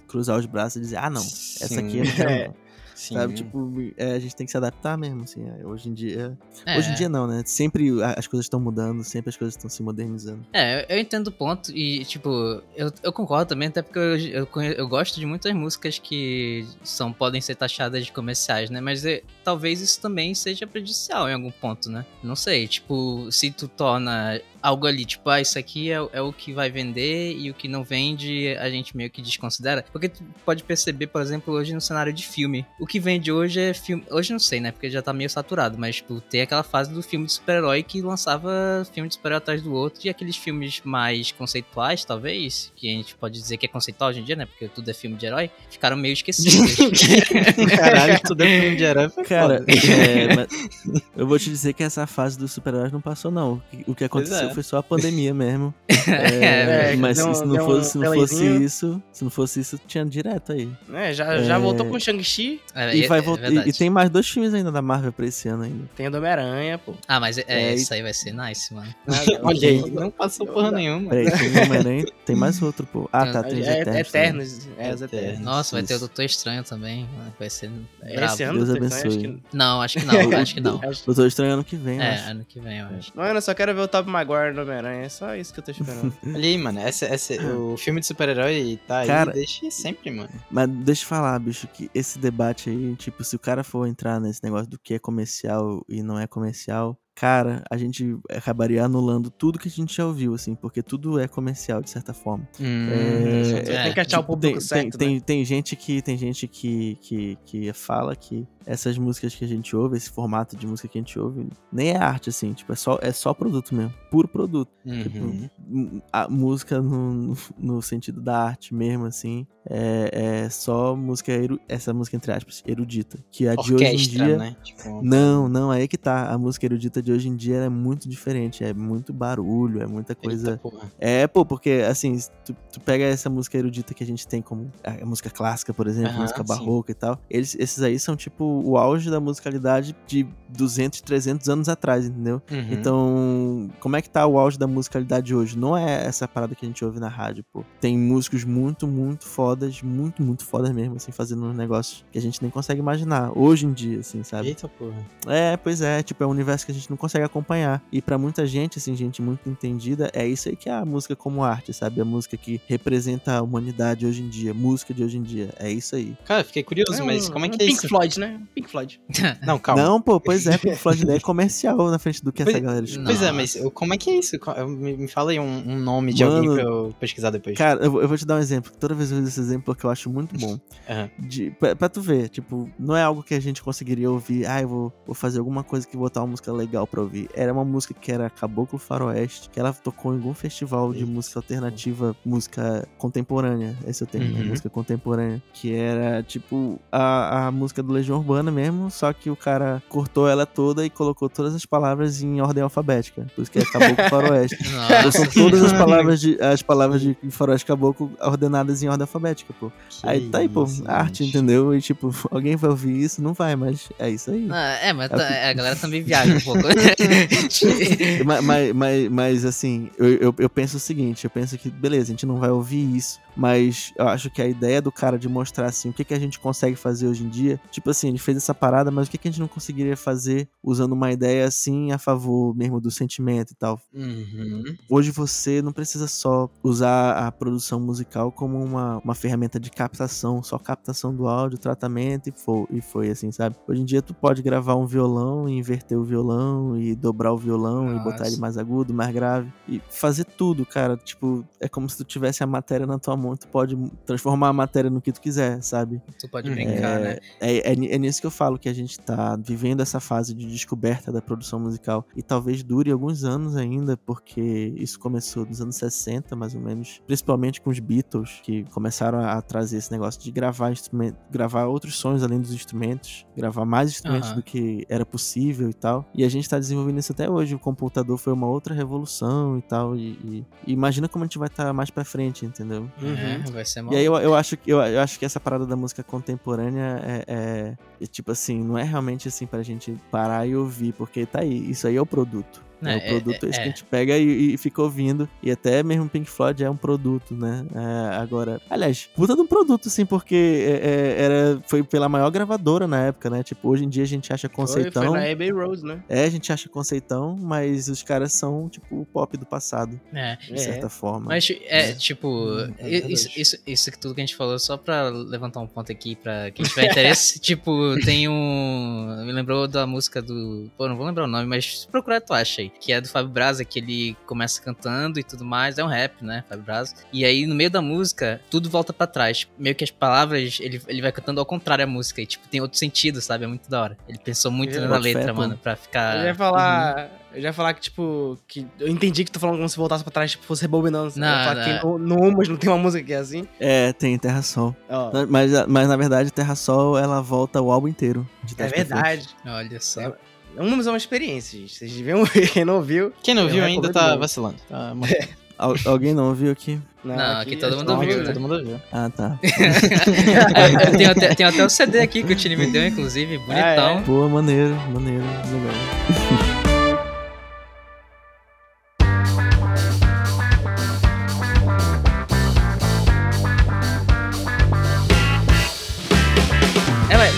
cruzar 0.08 0.38
os 0.38 0.46
braços 0.46 0.78
e 0.78 0.82
dizer, 0.82 0.98
ah, 0.98 1.10
não, 1.10 1.22
essa 1.22 1.80
aqui 1.80 1.98
eu 1.98 2.06
não 2.06 2.12
quero, 2.12 2.30
É. 2.30 2.54
Sim. 3.02 3.16
Sabe, 3.16 3.34
tipo, 3.34 3.72
é, 3.98 4.12
a 4.12 4.20
gente 4.20 4.36
tem 4.36 4.46
que 4.46 4.52
se 4.52 4.58
adaptar 4.58 4.96
mesmo, 4.96 5.24
assim. 5.24 5.44
é, 5.50 5.66
Hoje 5.66 5.90
em 5.90 5.94
dia. 5.94 6.38
É. 6.68 6.78
Hoje 6.78 6.92
em 6.92 6.94
dia 6.94 7.10
não, 7.10 7.26
né? 7.26 7.42
Sempre 7.44 7.90
as 8.04 8.28
coisas 8.28 8.46
estão 8.46 8.60
mudando, 8.60 9.04
sempre 9.04 9.30
as 9.32 9.36
coisas 9.36 9.56
estão 9.56 9.68
se 9.68 9.82
modernizando. 9.82 10.46
É, 10.54 10.86
eu 10.88 11.00
entendo 11.00 11.30
o 11.30 11.32
ponto 11.32 11.76
e, 11.76 12.06
tipo, 12.06 12.30
eu, 12.76 12.94
eu 13.02 13.12
concordo 13.12 13.50
também, 13.50 13.70
até 13.70 13.82
porque 13.82 13.98
eu, 13.98 14.48
eu, 14.54 14.62
eu 14.78 14.88
gosto 14.88 15.20
de 15.20 15.26
muitas 15.26 15.52
músicas 15.52 15.98
que 15.98 16.64
são 16.84 17.12
podem 17.12 17.42
ser 17.42 17.56
taxadas 17.56 18.06
de 18.06 18.12
comerciais, 18.12 18.70
né? 18.70 18.80
Mas 18.80 19.04
é, 19.04 19.24
talvez 19.44 19.82
isso 19.82 20.00
também 20.00 20.36
seja 20.36 20.68
prejudicial 20.68 21.28
em 21.28 21.34
algum 21.34 21.50
ponto, 21.50 21.90
né? 21.90 22.06
Não 22.22 22.36
sei, 22.36 22.68
tipo, 22.68 23.32
se 23.32 23.50
tu 23.50 23.68
torna 23.68 24.40
algo 24.62 24.86
ali, 24.86 25.06
tipo, 25.06 25.30
ah, 25.30 25.42
isso 25.42 25.58
aqui 25.58 25.92
é, 25.92 25.98
é 26.14 26.22
o 26.22 26.32
que 26.32 26.54
vai 26.54 26.70
vender 26.70 27.36
e 27.38 27.50
o 27.50 27.54
que 27.54 27.68
não 27.68 27.84
vende 27.84 28.56
a 28.60 28.70
gente 28.70 28.96
meio 28.96 29.10
que 29.10 29.22
desconsidera. 29.22 29.84
Porque 29.92 30.10
tu 30.10 30.24
pode 30.46 30.64
perceber, 30.64 31.08
por 31.08 31.22
exemplo, 31.22 31.54
hoje 31.54 31.74
no 31.74 31.82
cenário 31.82 32.14
de 32.14 32.26
filme. 32.26 32.66
O 32.80 32.86
que 32.86 33.00
vende 33.00 33.32
hoje 33.32 33.60
é 33.60 33.74
filme. 33.74 34.04
Hoje 34.10 34.32
não 34.32 34.40
sei, 34.40 34.60
né? 34.60 34.72
Porque 34.72 34.90
já 34.90 35.02
tá 35.02 35.14
meio 35.14 35.30
saturado, 35.30 35.78
mas, 35.78 35.98
tipo, 35.98 36.22
tem 36.22 36.42
aquela 36.42 36.64
fase 36.64 36.94
do 36.94 37.02
filme 37.02 37.26
de 37.26 37.34
super-herói 37.34 37.84
que 37.84 38.02
lançava 38.02 38.86
filme 38.94 39.08
de 39.08 39.16
super-herói 39.16 39.38
atrás 39.38 39.62
do 39.62 39.74
outro 39.74 40.02
e 40.06 40.10
aqueles 40.10 40.36
filmes 40.36 40.82
mais 40.84 41.32
conceituais, 41.32 42.06
talvez, 42.06 42.72
que 42.76 42.88
a 42.88 42.92
gente 42.92 43.16
pode 43.16 43.40
dizer 43.40 43.58
que 43.58 43.66
é 43.66 43.70
conceitual 43.70 44.12
hoje 44.12 44.20
em 44.20 44.24
dia, 44.24 44.36
né? 44.36 44.46
Porque 44.46 44.68
tudo 44.68 44.90
é 44.90 44.94
filme 44.94 45.16
de 45.16 45.26
herói, 45.26 45.50
ficaram 45.70 45.98
meio 45.98 46.14
esquecidos. 46.14 46.76
Caralho, 47.76 48.20
tudo 48.24 48.44
é 48.44 48.62
filme 48.62 48.76
de 48.76 48.84
herói. 48.84 49.10
Cara, 49.28 49.66
é, 49.68 50.36
mas 50.36 51.02
eu 51.16 51.28
vou 51.28 51.40
te 51.40 51.50
dizer 51.50 51.74
que 51.74 51.84
essa 51.84 52.06
fase 52.06 52.38
dos 52.38 52.52
super-heróis 52.52 52.92
não 52.92 53.02
passou, 53.02 53.32
não. 53.32 53.62
O 53.88 53.96
que 53.96 54.04
aconteceu 54.04 54.51
Pois 54.54 54.56
foi 54.56 54.64
só 54.64 54.78
a 54.78 54.84
pandemia 54.84 55.34
mesmo. 55.34 55.74
É, 56.08 56.94
É, 56.94 56.96
mas 56.96 57.18
deu 57.18 57.28
um- 57.28 57.34
se, 57.36 57.46
não 57.46 57.54
deu 57.54 57.64
um 57.64 57.66
fosse, 57.68 57.92
se 57.92 57.98
não 58.00 58.14
fosse 58.14 58.46
isso, 58.64 59.04
se 59.12 59.24
não 59.24 59.30
fosse 59.32 59.60
isso, 59.60 59.80
tinha 59.88 60.04
direto 60.04 60.52
aí. 60.52 60.68
É, 60.94 61.14
já, 61.14 61.42
já 61.44 61.56
É. 61.56 61.60
voltou 61.60 61.86
com 61.86 61.96
o 61.96 62.00
Shang-Chi, 62.00 62.60
É, 62.74 62.96
E, 62.96 63.04
é- 63.04 63.08
vai 63.08 63.20
é 63.20 63.22
voltar, 63.22 63.52
e, 63.52 63.70
e 63.70 63.74
tem 63.74 63.90
mais 63.90 64.10
dois 64.10 64.28
filmes 64.28 64.54
ainda 64.54 64.72
da 64.72 64.82
Marvel 64.82 65.12
pra 65.14 65.26
esse 65.28 65.48
ano 65.48 65.64
ainda. 65.64 65.84
tem 65.96 66.08
o 66.08 66.12
do 66.12 66.18
Homem-Aranha, 66.18 66.78
pô. 66.80 66.94
Ah, 67.08 67.20
mas 67.20 67.38
é, 67.38 67.44
É, 67.48 67.74
isso 67.76 67.94
aí 67.94 68.02
vai 68.02 68.14
ser 68.14 68.34
nice, 68.34 68.74
mano. 68.74 68.94
Olha 69.44 69.70
aí, 69.70 69.92
não 69.92 70.10
passou 70.10 70.48
porra 70.48 70.72
nenhuma. 70.72 71.10
Peraí, 71.10 71.30
tem 71.32 71.48
o 71.50 71.66
Homem-Aranha, 71.66 72.06
tem 72.26 72.36
mais 72.36 72.60
outro, 72.62 72.86
pô. 72.88 73.08
Ah, 73.14 73.28
tá, 73.32 73.44
tem 73.44 73.60
os 73.62 73.68
É, 73.68 73.82
Eternos. 73.82 74.00
Eternos. 74.08 74.68
É, 74.78 74.94
os 74.94 75.02
Eternos. 75.02 75.40
Nossa, 75.40 75.76
vai 75.76 75.84
ter 75.84 75.96
o. 75.96 76.00
Doutor 76.00 76.24
Estranho 76.26 76.64
também. 76.64 77.08
mano, 77.18 77.32
Vai 77.40 77.50
ser 77.50 77.70
É 78.02 78.16
brabo. 78.16 78.34
Esse 78.34 78.44
ano, 78.44 78.66
Deus 78.66 78.70
abençoe. 78.78 79.08
acho 79.08 79.18
que- 79.20 79.40
Não, 79.54 79.82
acho 79.82 80.00
que 80.00 80.06
não, 80.06 80.14
acho 80.42 80.54
que 80.56 80.62
não. 80.62 80.80
Doutor 81.06 81.28
Estranho 81.28 81.54
ano 81.54 81.64
que 81.64 81.76
vem, 81.76 82.02
É, 82.02 82.16
ano 82.30 82.44
que 82.48 82.60
vem, 82.60 82.80
eu 82.80 82.88
acho. 82.98 83.12
Mano, 83.16 83.38
eu 83.38 83.42
só 83.42 83.54
quero 83.54 83.74
ver 83.76 83.82
o 83.82 83.88
Tobey 83.88 84.12
Maguire 84.12 84.41
no 84.54 84.62
Homem-Aranha. 84.64 85.06
É 85.06 85.10
só 85.10 85.36
isso 85.36 85.54
que 85.54 85.60
eu 85.60 85.64
tô 85.64 85.72
esperando. 85.72 86.14
Olha 86.26 86.38
aí, 86.46 86.58
mano. 86.58 86.80
Essa, 86.80 87.06
essa, 87.06 87.34
o 87.56 87.78
filme 87.78 88.00
de 88.00 88.08
super-herói 88.08 88.80
tá 88.88 89.00
aí 89.00 89.08
Cara- 89.08 89.32
desde 89.32 89.70
sempre, 89.72 90.10
mano. 90.12 90.30
Mas 90.50 90.68
deixa 90.70 91.04
eu 91.04 91.08
falar, 91.08 91.38
bicho, 91.40 91.68
que 91.68 91.90
esse 91.94 92.18
debate 92.18 92.70
aí, 92.70 92.96
tipo, 92.96 93.24
se 93.24 93.36
o 93.36 93.40
cara 93.40 93.64
for 93.64 93.86
entrar 93.88 94.20
nesse 94.20 94.44
negócio 94.44 94.68
do 94.68 94.80
que 94.80 94.96
é 94.96 95.00
comercial 95.00 95.86
e 95.88 96.02
não 96.02 96.18
é 96.20 96.26
comercial, 96.28 96.98
cara, 97.14 97.64
a 97.70 97.78
gente 97.78 98.18
acabaria 98.30 98.84
anulando 98.84 99.30
tudo 99.30 99.60
que 99.60 99.68
a 99.68 99.72
gente 99.72 99.96
já 99.96 100.06
ouviu, 100.06 100.34
assim, 100.34 100.56
porque 100.56 100.82
tudo 100.82 101.20
é 101.20 101.28
comercial, 101.28 101.82
de 101.82 101.90
certa 101.90 102.14
forma. 102.14 102.48
Hum, 102.60 102.90
É, 102.90 103.60
é, 103.74 103.84
tem 103.84 103.94
que 103.94 104.00
achar 104.00 104.20
o 104.20 104.22
Tipo, 104.22 104.34
público 104.34 104.58
tem, 104.58 104.62
certo, 104.68 104.98
tem, 104.98 105.08
né? 105.16 105.20
tem, 105.20 105.38
tem 105.38 105.46
gente 105.46 105.76
que 105.76 106.02
tem 106.02 106.18
gente 106.18 106.48
que, 106.48 106.98
que, 107.02 107.38
que 107.46 107.74
fala 107.74 108.16
que 108.16 108.48
essas 108.66 108.98
músicas 108.98 109.34
que 109.36 109.44
a 109.44 109.48
gente 109.48 109.76
ouve, 109.76 109.98
esse 109.98 110.10
formato 110.10 110.56
de 110.56 110.66
música 110.68 110.88
que 110.88 110.98
a 110.98 111.02
gente 111.02 111.18
ouve, 111.20 111.48
nem 111.72 111.90
é 111.90 111.98
arte, 111.98 112.30
assim, 112.30 112.54
tipo, 112.54 112.72
é 112.72 112.76
só, 112.76 112.98
é 113.02 113.12
só 113.12 113.34
produto 113.34 113.74
mesmo, 113.76 113.94
puro 114.10 114.28
produto. 114.28 114.72
uhum. 114.86 115.50
M- 115.68 116.02
A 116.12 116.28
música 116.30 116.82
no, 116.82 117.36
no 117.58 117.82
sentido 117.82 118.22
da 118.22 118.38
arte 118.38 118.74
mesmo, 118.74 119.06
assim, 119.06 119.46
é, 119.70 120.42
é 120.46 120.50
só 120.50 120.96
música, 120.96 121.32
eru- 121.32 121.60
essa 121.68 121.94
música 121.94 122.18
entre 122.18 122.32
aspas, 122.32 122.64
erudita. 122.66 123.18
Que 123.32 123.48
a 123.48 123.56
de 123.56 123.74
hoje 123.76 123.86
em 123.86 123.96
dia. 123.98 124.38
né? 124.38 124.56
Tipo, 124.64 125.02
Não, 125.04 125.48
não, 125.48 125.70
aí 125.72 125.88
que 125.88 125.98
tá. 125.98 126.32
A 126.32 126.38
música 126.38 126.66
erudita 126.66 127.02
de 127.02 127.12
hoje 127.12 127.30
em 127.30 127.36
dia 127.36 127.58
é 127.58 127.70
muito 127.70 128.10
diferente. 128.10 128.64
É 128.64 128.74
muito 128.74 129.14
barulho, 129.14 129.82
é 129.82 129.88
muita 129.88 130.16
coisa. 130.16 130.52
eita. 130.52 130.92
É, 131.00 131.28
pô, 131.28 131.46
porque 131.46 131.84
assim, 131.88 132.18
tu, 132.46 132.56
tu 132.72 132.80
pega 132.82 133.04
essa 133.06 133.30
música 133.30 133.58
erudita 133.58 133.94
que 133.94 134.04
a 134.04 134.08
gente 134.08 134.28
tem 134.28 134.42
como 134.42 134.72
a, 134.84 135.06
música 135.06 135.30
clássica, 135.30 135.74
por 135.74 135.88
exemplo, 135.88 136.12
Aham, 136.14 136.22
música 136.24 136.42
sim. 136.42 136.48
barroca 136.48 136.92
e 136.92 136.96
tal, 136.96 137.20
eles, 137.30 137.56
esses 137.60 137.82
aí 137.82 138.00
são 138.00 138.16
tipo 138.16 138.44
o 138.60 138.78
auge 138.78 139.10
da 139.10 139.20
musicalidade 139.20 139.96
de 140.06 140.28
200, 140.50 141.02
300 141.02 141.50
anos 141.50 141.70
atrás, 141.70 142.06
entendeu? 142.06 142.42
Uhum. 142.52 142.68
Então, 142.72 143.70
como 143.80 143.96
é 143.96 144.02
que 144.02 144.10
tá 144.10 144.26
o 144.26 144.38
auge 144.38 144.58
da 144.58 144.68
musicalidade 144.68 145.34
hoje? 145.34 145.58
Não 145.58 145.78
é 145.78 146.06
essa 146.06 146.28
parada 146.28 146.56
que 146.56 146.66
a 146.66 146.68
gente 146.68 146.84
ouve 146.84 147.00
na 147.00 147.08
rádio, 147.08 147.44
pô. 147.52 147.64
Tem 147.80 147.98
músicos 147.98 148.44
muito, 148.44 148.88
muito 148.88 149.26
fodas, 149.26 149.82
muito, 149.82 150.22
muito 150.22 150.46
fodas 150.46 150.72
mesmo, 150.72 150.96
assim, 150.96 151.12
fazendo 151.12 151.46
uns 151.46 151.56
negócios 151.56 152.06
que 152.12 152.18
a 152.18 152.22
gente 152.22 152.42
nem 152.42 152.52
consegue 152.52 152.80
imaginar 152.80 153.32
hoje 153.38 153.66
em 153.66 153.74
dia, 153.74 154.00
assim, 154.00 154.24
sabe? 154.24 154.50
Eita 154.50 154.68
porra. 154.68 155.06
É, 155.28 155.56
pois 155.58 155.82
é, 155.82 156.04
tipo, 156.04 156.24
é 156.24 156.28
um 156.28 156.32
universo 156.32 156.66
que 156.66 156.72
a 156.72 156.76
gente 156.76 156.90
não 156.90 156.98
consegue 156.98 157.26
acompanhar. 157.26 157.82
E 157.92 158.02
pra 158.02 158.18
muita 158.18 158.46
gente, 158.46 158.78
assim, 158.78 158.96
gente 158.96 159.22
muito 159.22 159.50
entendida, 159.50 160.10
é 160.14 160.28
isso 160.28 160.50
aí 160.50 160.56
que 160.56 160.70
é 160.70 160.74
a 160.74 160.86
música 160.86 161.16
como 161.16 161.44
arte, 161.44 161.74
sabe? 161.74 162.02
A 162.02 162.06
música 162.06 162.36
que 162.36 162.60
representa 162.68 163.38
a 163.38 163.42
humanidade 163.42 164.06
hoje 164.06 164.22
em 164.22 164.30
dia, 164.30 164.54
música 164.54 164.94
de 164.94 165.04
hoje 165.04 165.18
em 165.18 165.24
dia. 165.24 165.54
É 165.58 165.72
isso 165.72 165.96
aí. 165.96 166.18
Cara, 166.26 166.44
fiquei 166.44 166.64
curioso, 166.64 167.04
mas 167.06 167.30
como 167.30 167.46
é 167.46 167.48
um 167.48 167.52
que 167.52 167.64
é 167.64 167.66
Pink 167.66 167.78
isso? 167.78 167.88
Floyd, 167.88 168.20
né? 168.20 168.41
Pink 168.54 168.70
Floyd. 168.70 169.02
Não, 169.46 169.58
calma. 169.60 169.82
Não, 169.84 170.02
pô, 170.02 170.20
pois 170.20 170.46
é, 170.48 170.58
Pink 170.58 170.76
Floyd 170.78 171.10
é 171.10 171.20
comercial 171.22 171.78
na 171.90 172.00
frente 172.00 172.24
do 172.24 172.32
que 172.32 172.42
essa 172.42 172.52
Pois- 172.52 172.64
galera 172.64 172.86
escuta. 172.86 173.06
Pois 173.06 173.22
é, 173.22 173.32
mas 173.32 173.58
como 173.74 173.94
é 173.94 173.98
que 173.98 174.10
é 174.10 174.20
isso? 174.20 174.38
Me, 174.68 175.08
fala 175.08 175.32
aí 175.32 175.40
um, 175.40 175.64
um 175.72 175.80
nome 175.80 176.14
de 176.14 176.24
Mano, 176.24 176.38
alguém 176.38 176.54
pra 176.54 176.64
eu 176.64 176.96
pesquisar 177.00 177.30
depois. 177.30 177.58
Cara, 177.58 177.84
eu, 177.84 177.92
vou- 177.92 178.02
eu 178.02 178.08
vou 178.08 178.18
te 178.18 178.26
dar 178.26 178.36
um 178.36 178.40
exemplo. 178.40 178.72
Toda 178.80 178.94
vez 178.94 179.12
eu 179.12 179.18
uso 179.20 179.28
esse 179.28 179.40
exemplo 179.40 179.64
porque 179.66 179.86
eu 179.86 179.90
acho 179.90 180.10
muito 180.10 180.38
bom. 180.38 180.60
Aham. 180.90 181.10
De, 181.20 181.52
pra, 181.52 181.76
pra 181.76 181.90
tu 181.90 182.02
ver, 182.02 182.30
tipo, 182.30 182.70
não 182.80 182.96
é 182.96 183.04
algo 183.04 183.24
que 183.24 183.34
a 183.34 183.40
gente 183.40 183.62
conseguiria 183.62 184.10
ouvir. 184.10 184.46
Ah, 184.46 184.62
eu 184.62 184.68
vou, 184.68 184.94
vou 185.06 185.16
fazer 185.16 185.40
alguma 185.40 185.64
coisa 185.64 185.88
que 185.88 185.96
botar 185.98 186.22
uma 186.22 186.28
música 186.28 186.52
legal 186.52 186.86
pra 186.88 187.02
ouvir. 187.02 187.30
Era 187.34 187.52
uma 187.54 187.66
música 187.66 187.94
que 187.94 188.12
era 188.12 188.30
Caboclo 188.30 188.80
Faroeste, 188.80 189.50
que 189.50 189.60
ela 189.60 189.74
tocou 189.74 190.14
em 190.14 190.18
algum 190.18 190.34
festival 190.34 190.94
de 190.94 191.06
música 191.06 191.40
alternativa, 191.40 192.16
música 192.26 192.88
contemporânea. 192.98 193.76
Esse 193.86 194.04
é 194.04 194.06
o 194.06 194.08
termo, 194.08 194.34
né? 194.34 194.42
Uhum. 194.42 194.48
música 194.50 194.70
contemporânea. 194.70 195.42
Que 195.54 195.74
era, 195.74 196.24
tipo, 196.24 196.80
a, 196.92 197.48
a 197.48 197.52
música 197.52 197.82
do 197.84 197.92
Legião 197.92 198.18
Urbana 198.18 198.31
mesmo, 198.52 198.90
só 198.92 199.12
que 199.14 199.30
o 199.30 199.36
cara 199.36 199.82
cortou 199.90 200.28
ela 200.28 200.46
toda 200.46 200.86
e 200.86 200.90
colocou 200.90 201.28
todas 201.30 201.54
as 201.56 201.66
palavras 201.66 202.22
em 202.22 202.40
ordem 202.42 202.64
alfabética. 202.64 203.26
Por 203.36 203.42
isso 203.42 203.52
que 203.52 203.60
é 203.60 203.66
Caboclo 203.66 203.96
Faroeste. 204.10 204.58
Então, 204.62 205.12
são 205.12 205.26
todas 205.28 205.64
as 205.64 205.74
palavras 205.74 206.20
de 206.22 206.38
as 206.42 206.62
palavras 206.62 207.02
de 207.02 207.18
Faroeste 207.30 207.66
Caboclo 207.66 208.12
ordenadas 208.22 208.82
em 208.84 208.88
ordem 208.88 209.04
alfabética, 209.04 209.54
pô. 209.60 209.72
Que 209.90 210.08
Aí 210.08 210.30
tá 210.30 210.38
aí, 210.40 210.48
pô, 210.50 210.64
isso, 210.64 210.84
arte, 210.88 211.24
gente. 211.24 211.38
entendeu? 211.38 211.76
E 211.76 211.82
tipo, 211.82 212.14
alguém 212.32 212.56
vai 212.56 212.70
ouvir 212.70 213.00
isso? 213.02 213.22
Não 213.22 213.34
vai, 213.34 213.56
mas 213.56 213.90
é 214.00 214.10
isso 214.10 214.32
aí. 214.32 214.48
Ah, 214.52 214.78
é, 214.82 214.94
mas 214.94 215.06
É 215.12 215.16
tá- 215.16 215.28
que- 215.28 215.34
a 215.34 215.54
galera 215.54 215.76
também 215.76 216.02
viaja 216.04 216.36
um 216.36 216.42
pouco. 216.42 216.62
mas, 218.26 218.44
mas, 218.44 218.74
mas, 218.74 219.10
mas, 219.10 219.46
assim, 219.46 219.90
eu, 219.98 220.08
eu, 220.16 220.36
eu 220.38 220.50
penso 220.50 220.78
o 220.78 220.80
seguinte, 220.80 221.24
eu 221.26 221.30
penso 221.30 221.58
que, 221.58 221.70
beleza, 221.70 222.04
a 222.04 222.08
gente 222.14 222.26
não 222.26 222.38
vai 222.38 222.50
ouvir 222.50 222.96
isso, 222.96 223.20
mas 223.36 223.94
eu 223.98 224.08
acho 224.08 224.30
que 224.30 224.42
a 224.42 224.48
ideia 224.48 224.82
do 224.82 224.92
cara 224.92 225.18
de 225.18 225.28
mostrar, 225.30 225.68
assim, 225.68 225.90
o 225.90 225.94
que, 225.94 226.04
que 226.04 226.14
a 226.14 226.20
gente 226.20 226.40
consegue 226.40 226.76
fazer 226.76 227.08
hoje 227.08 227.24
em 227.24 227.30
dia, 227.30 227.60
tipo 227.72 227.90
assim, 227.90 228.10
ele 228.10 228.18
fez 228.22 228.38
essa 228.38 228.54
parada, 228.54 228.92
mas 228.92 229.08
o 229.08 229.12
que, 229.12 229.18
que 229.18 229.28
a 229.28 229.32
gente 229.32 229.40
não 229.40 229.48
conseguiria 229.48 229.98
fazer 229.98 230.48
usando 230.64 230.94
uma 230.94 231.12
ideia, 231.12 231.46
assim, 231.46 231.92
a 231.92 231.98
favor 231.98 232.56
mesmo 232.56 232.80
do 232.80 232.92
sentimento 232.92 233.52
e 233.52 233.56
tal. 233.56 233.80
Uhum. 233.94 234.64
Hoje 234.90 235.12
você 235.12 235.62
não 235.62 235.72
precisa 235.72 236.08
só 236.08 236.50
usar 236.64 237.14
a 237.28 237.32
produção 237.32 237.80
musical 237.80 238.32
como 238.32 238.64
uma, 238.64 239.00
uma 239.04 239.16
ferramenta 239.16 239.60
de 239.60 239.72
captação, 239.72 240.42
só 240.44 240.58
captação 240.58 241.14
do 241.16 241.28
áudio, 241.28 241.58
tratamento 241.58 242.30
e 242.30 242.32
foi, 242.32 242.66
e 242.72 242.82
foi 242.82 243.10
assim, 243.10 243.32
sabe? 243.32 243.56
Hoje 243.68 243.82
em 243.82 243.86
dia 243.86 244.02
tu 244.02 244.14
pode 244.14 244.42
gravar 244.42 244.76
um 244.76 244.86
violão 244.86 245.48
e 245.50 245.58
inverter 245.58 245.98
o 245.98 246.04
violão 246.04 246.78
e 246.78 246.96
dobrar 246.96 247.34
o 247.34 247.38
violão 247.38 247.96
e 247.96 248.00
botar 248.00 248.20
Nossa. 248.20 248.28
ele 248.28 248.38
mais 248.38 248.58
agudo, 248.58 248.94
mais 248.94 249.14
grave 249.14 249.52
e 249.68 249.82
fazer 249.90 250.24
tudo, 250.26 250.66
cara. 250.66 250.98
Tipo, 250.98 251.46
é 251.60 251.68
como 251.68 251.90
se 251.90 251.98
tu 251.98 252.04
tivesse 252.04 252.44
a 252.44 252.48
matéria 252.48 252.86
na 252.86 253.00
tua 253.00 253.16
mão, 253.18 253.34
e 253.34 253.38
tu 253.38 253.48
pode 253.48 253.78
transformar 254.06 254.50
a 254.50 254.54
matéria 254.54 254.90
no 254.90 255.02
que 255.02 255.12
tu 255.12 255.22
quiser, 255.22 255.62
sabe? 255.62 256.02
tu 256.20 256.30
pode 256.30 256.50
É, 256.50 256.54
brincar, 256.54 257.00
né? 257.00 257.18
É, 257.40 257.72
é, 257.72 257.96
é 257.96 257.98
nisso 258.12 258.20
que 258.22 258.28
eu 258.28 258.32
falo 258.32 258.60
que 258.60 258.68
a 258.68 258.74
gente 258.74 259.00
tá 259.00 259.38
vivendo 259.38 259.80
essa 259.82 260.00
fase 260.02 260.34
de 260.34 260.46
descoberta 260.46 261.12
da 261.12 261.22
produção 261.22 261.60
musical. 261.60 262.06
E 262.16 262.22
talvez 262.22 262.62
dure 262.62 262.92
alguns 262.92 263.24
anos 263.24 263.56
ainda, 263.56 263.96
porque 263.96 264.74
isso 264.78 265.00
começou 265.00 265.46
nos 265.46 265.62
anos 265.62 265.78
60, 265.78 266.36
mais 266.36 266.54
ou 266.54 266.60
menos. 266.62 267.02
Principalmente 267.08 267.62
com 267.62 267.70
os 267.70 267.80
Beatles, 267.80 268.42
que 268.44 268.66
começaram 268.66 269.20
a, 269.20 269.42
trazer 269.42 269.78
esse 269.78 269.92
negócio 269.92 270.22
de 270.22 270.30
gravar 270.32 270.72
instrumento, 270.72 271.18
gravar 271.32 271.66
outros 271.66 271.98
sons 271.98 272.22
além 272.22 272.40
dos 272.42 272.54
instrumentos, 272.54 273.26
gravar 273.36 273.66
mais 273.66 273.90
instrumentos 273.90 274.30
Aham. 274.30 274.36
do 274.38 274.44
que 274.44 274.86
era 274.90 275.06
possível 275.06 275.70
e 275.70 275.74
tal. 275.74 276.06
E 276.14 276.24
a 276.26 276.30
gente 276.30 276.50
tá 276.50 276.60
desenvolvendo 276.60 277.00
isso 277.00 277.12
até 277.14 277.30
hoje. 277.30 277.56
O 277.56 277.60
computador 277.60 278.18
foi 278.18 278.34
uma 278.34 278.48
outra 278.48 278.74
revolução 278.76 279.58
e 279.58 279.62
tal. 279.62 279.96
E, 279.96 280.12
e- 280.12 280.46
e 280.68 280.74
imagina 280.74 281.08
como 281.08 281.24
a 281.24 281.26
gente 281.28 281.38
vai 281.40 281.48
estar 281.48 281.72
mais 281.74 281.90
pra 281.90 282.04
frente, 282.04 282.46
entendeu? 282.46 282.90
É, 283.02 283.38
vai 283.52 283.64
ser 283.66 283.82
mal. 283.82 283.94
E 283.94 283.98
aí 283.98 284.06
eu, 284.06 284.16
eu 284.18 284.36
acho 284.36 284.58
que 284.58 284.70
eu, 284.72 284.80
eu 284.82 285.00
acho 285.00 285.18
que 285.18 285.26
essa 285.26 285.40
parada 285.40 285.66
da 285.66 285.76
música 285.76 286.04
contemporânea 286.04 287.00
é- 287.04 287.24
é, 287.28 287.78
tipo 288.08 288.32
assim, 288.32 288.64
não 288.64 288.78
é 288.78 288.84
realmente 288.84 289.28
assim 289.28 289.46
pra 289.46 289.64
gente 289.64 289.96
parar 290.10 290.46
e 290.46 290.56
ouvir, 290.56 290.94
porque 290.94 291.26
tá 291.26 291.42
aí, 291.42 291.70
isso 291.70 291.88
aí 291.88 291.96
é 291.96 292.02
o 292.02 292.06
produto. 292.06 292.71
Né? 292.82 293.02
É, 293.04 293.08
o 293.08 293.22
produto 293.22 293.44
é, 293.44 293.48
é, 293.48 293.50
esse 293.50 293.60
que 293.60 293.62
é. 293.62 293.64
a 293.64 293.70
gente 293.70 293.84
pega 293.84 294.18
e, 294.18 294.54
e 294.54 294.58
fica 294.58 294.82
ouvindo. 294.82 295.30
E 295.42 295.52
até 295.52 295.84
mesmo 295.84 296.10
Pink 296.10 296.30
Floyd 296.30 296.64
é 296.64 296.70
um 296.70 296.76
produto, 296.76 297.36
né? 297.36 297.66
É, 297.74 298.16
agora, 298.16 298.62
aliás, 298.70 299.10
puta 299.16 299.36
de 299.36 299.42
um 299.42 299.48
produto, 299.48 299.88
assim, 299.88 300.06
porque 300.06 300.36
é, 300.36 300.88
é, 300.88 301.24
era, 301.24 301.62
foi 301.68 301.84
pela 301.84 302.10
maior 302.10 302.30
gravadora 302.30 302.88
na 302.88 303.06
época, 303.06 303.30
né? 303.30 303.44
Tipo, 303.44 303.70
hoje 303.70 303.86
em 303.86 303.90
dia 303.90 304.04
a 304.04 304.08
gente 304.08 304.34
acha 304.34 304.50
conceitão. 304.50 305.04
Foi, 305.04 305.12
foi 305.12 305.20
na 305.20 305.32
Abbey 305.32 305.52
Rose, 305.52 305.86
né? 305.86 306.04
É, 306.10 306.24
a 306.24 306.30
gente 306.30 306.52
acha 306.52 306.68
conceitão, 306.70 307.38
mas 307.40 307.88
os 307.88 308.04
caras 308.04 308.34
são, 308.34 308.70
tipo, 308.70 309.02
o 309.02 309.06
pop 309.06 309.38
do 309.38 309.46
passado, 309.46 310.00
É. 310.14 310.38
de 310.38 310.60
certa 310.60 310.90
forma. 310.90 311.28
Mas, 311.28 311.48
é, 311.68 311.94
tipo, 311.94 312.42
Hum, 312.42 312.74
é 312.80 313.12
isso, 313.12 313.30
isso, 313.36 313.58
isso 313.66 313.92
tudo 314.00 314.16
que 314.16 314.22
a 314.22 314.26
gente 314.26 314.36
falou, 314.36 314.58
só 314.60 314.78
pra 314.78 315.10
levantar 315.10 315.60
um 315.60 315.68
ponto 315.68 315.92
aqui 315.92 316.16
pra 316.16 316.52
quem 316.52 316.66
tiver 316.66 316.92
interesse, 316.92 317.40
tipo, 317.40 317.96
tem 318.04 318.28
um. 318.28 319.24
Me 319.26 319.32
lembrou 319.32 319.68
da 319.68 319.86
música 319.86 320.22
do. 320.22 320.70
Pô, 320.78 320.88
não 320.88 320.96
vou 320.96 321.06
lembrar 321.06 321.26
o 321.26 321.28
nome, 321.28 321.46
mas 321.46 321.82
se 321.82 321.88
procurar 321.88 322.22
tu 322.22 322.34
acha 322.34 322.62
aí. 322.62 322.71
Que 322.80 322.94
é 322.94 323.00
do 323.02 323.08
Fábio 323.08 323.30
Braza, 323.30 323.64
que 323.64 323.78
ele 323.80 324.18
começa 324.26 324.62
cantando 324.62 325.20
e 325.20 325.24
tudo 325.24 325.46
mais. 325.46 325.78
É 325.78 325.84
um 325.84 325.88
rap, 325.88 326.24
né, 326.24 326.44
Fábio 326.50 326.64
Braza. 326.64 326.96
E 327.14 327.24
aí, 327.24 327.46
no 327.46 327.54
meio 327.54 327.70
da 327.70 327.82
música, 327.82 328.42
tudo 328.50 328.70
volta 328.70 328.92
pra 328.92 329.06
trás. 329.06 329.48
Meio 329.58 329.76
que 329.76 329.84
as 329.84 329.92
palavras, 329.92 330.58
ele, 330.60 330.82
ele 330.88 331.02
vai 331.02 331.12
cantando 331.12 331.40
ao 331.40 331.46
contrário 331.46 331.84
a 331.84 331.88
música. 331.88 332.22
E, 332.22 332.26
tipo, 332.26 332.48
tem 332.48 332.60
outro 332.62 332.78
sentido, 332.78 333.22
sabe? 333.22 333.44
É 333.44 333.48
muito 333.48 333.70
da 333.70 333.82
hora. 333.84 333.98
Ele 334.08 334.18
pensou 334.18 334.52
muito 334.52 334.80
na 334.82 334.98
letra, 334.98 335.26
fé, 335.26 335.32
mano, 335.32 335.58
pra 335.58 335.76
ficar. 335.76 336.16
Eu 336.16 336.22
já 336.22 336.28
ia 336.30 336.36
falar. 336.36 337.12
Eu 337.34 337.42
já 337.42 337.48
ia 337.48 337.54
falar 337.54 337.74
que, 337.76 337.80
tipo, 337.82 338.38
que 338.46 338.68
eu 338.78 338.90
entendi 338.90 339.24
que 339.24 339.32
tu 339.32 339.40
falando 339.40 339.56
como 339.58 339.70
se 339.70 339.78
voltasse 339.78 340.04
pra 340.04 340.12
trás, 340.12 340.32
tipo, 340.32 340.44
fosse 340.44 340.64
rebobinando. 340.64 341.14
Não, 341.16 341.28
eu 341.28 341.34
ia 341.34 341.44
falar 341.46 341.56
não. 341.56 341.80
que 341.80 341.86
no, 341.86 341.98
no 341.98 342.28
Umas 342.28 342.50
não 342.50 342.58
tem 342.58 342.70
uma 342.70 342.78
música 342.78 343.04
que 343.06 343.14
é 343.14 343.18
assim. 343.18 343.48
É, 343.60 343.94
tem 343.94 344.18
Terra 344.18 344.42
Sol. 344.42 344.76
Na- 344.90 345.26
Mas, 345.28 345.52
mas 345.68 345.88
na 345.88 345.96
verdade, 345.96 346.30
Terra 346.32 346.56
Sol 346.56 346.98
ela 346.98 347.22
volta 347.22 347.62
o 347.62 347.72
álbum 347.72 347.88
inteiro. 347.88 348.28
de 348.44 348.54
é 348.62 348.68
verdade. 348.68 349.30
Olha 349.46 349.80
só. 349.80 350.02
É, 350.02 350.14
Humus 350.58 350.88
é 350.88 350.92
uma 350.92 350.98
experiência, 350.98 351.60
gente. 351.60 351.74
Vocês 351.76 351.92
deviam 351.92 352.24
ver. 352.26 352.50
Quem 352.50 352.66
não 352.66 352.82
viu. 352.82 353.12
Quem 353.24 353.34
não 353.36 353.48
viu 353.48 353.64
ainda 353.64 353.92
tá 353.92 354.16
vacilando. 354.16 354.56
Tá 354.70 354.94
Al- 355.58 355.76
alguém 355.86 356.12
não 356.16 356.30
ouviu 356.30 356.52
aqui? 356.52 356.80
Não, 357.04 357.16
aqui 357.40 357.56
todo 357.56 357.74
é 357.74 357.78
mundo 357.78 357.94
uma- 357.94 358.04
né? 358.04 358.24
Todo 358.24 358.40
mundo 358.40 358.56
ouviu. 358.56 358.82
Ah, 358.92 359.12
tá. 359.16 359.38
É, 359.44 360.96
eu 361.06 361.16
tenho 361.36 361.50
até, 361.50 361.64
o 361.64 361.70
CD 361.70 362.00
aqui 362.00 362.24
que 362.24 362.34
o 362.34 362.36
Tini 362.36 362.56
me 362.56 362.66
deu, 362.68 362.88
inclusive, 362.88 363.38
bonitão. 363.38 364.02
Pô, 364.04 364.28
maneiro, 364.28 364.76
maneiro, 364.92 365.24
legal. 365.24 366.21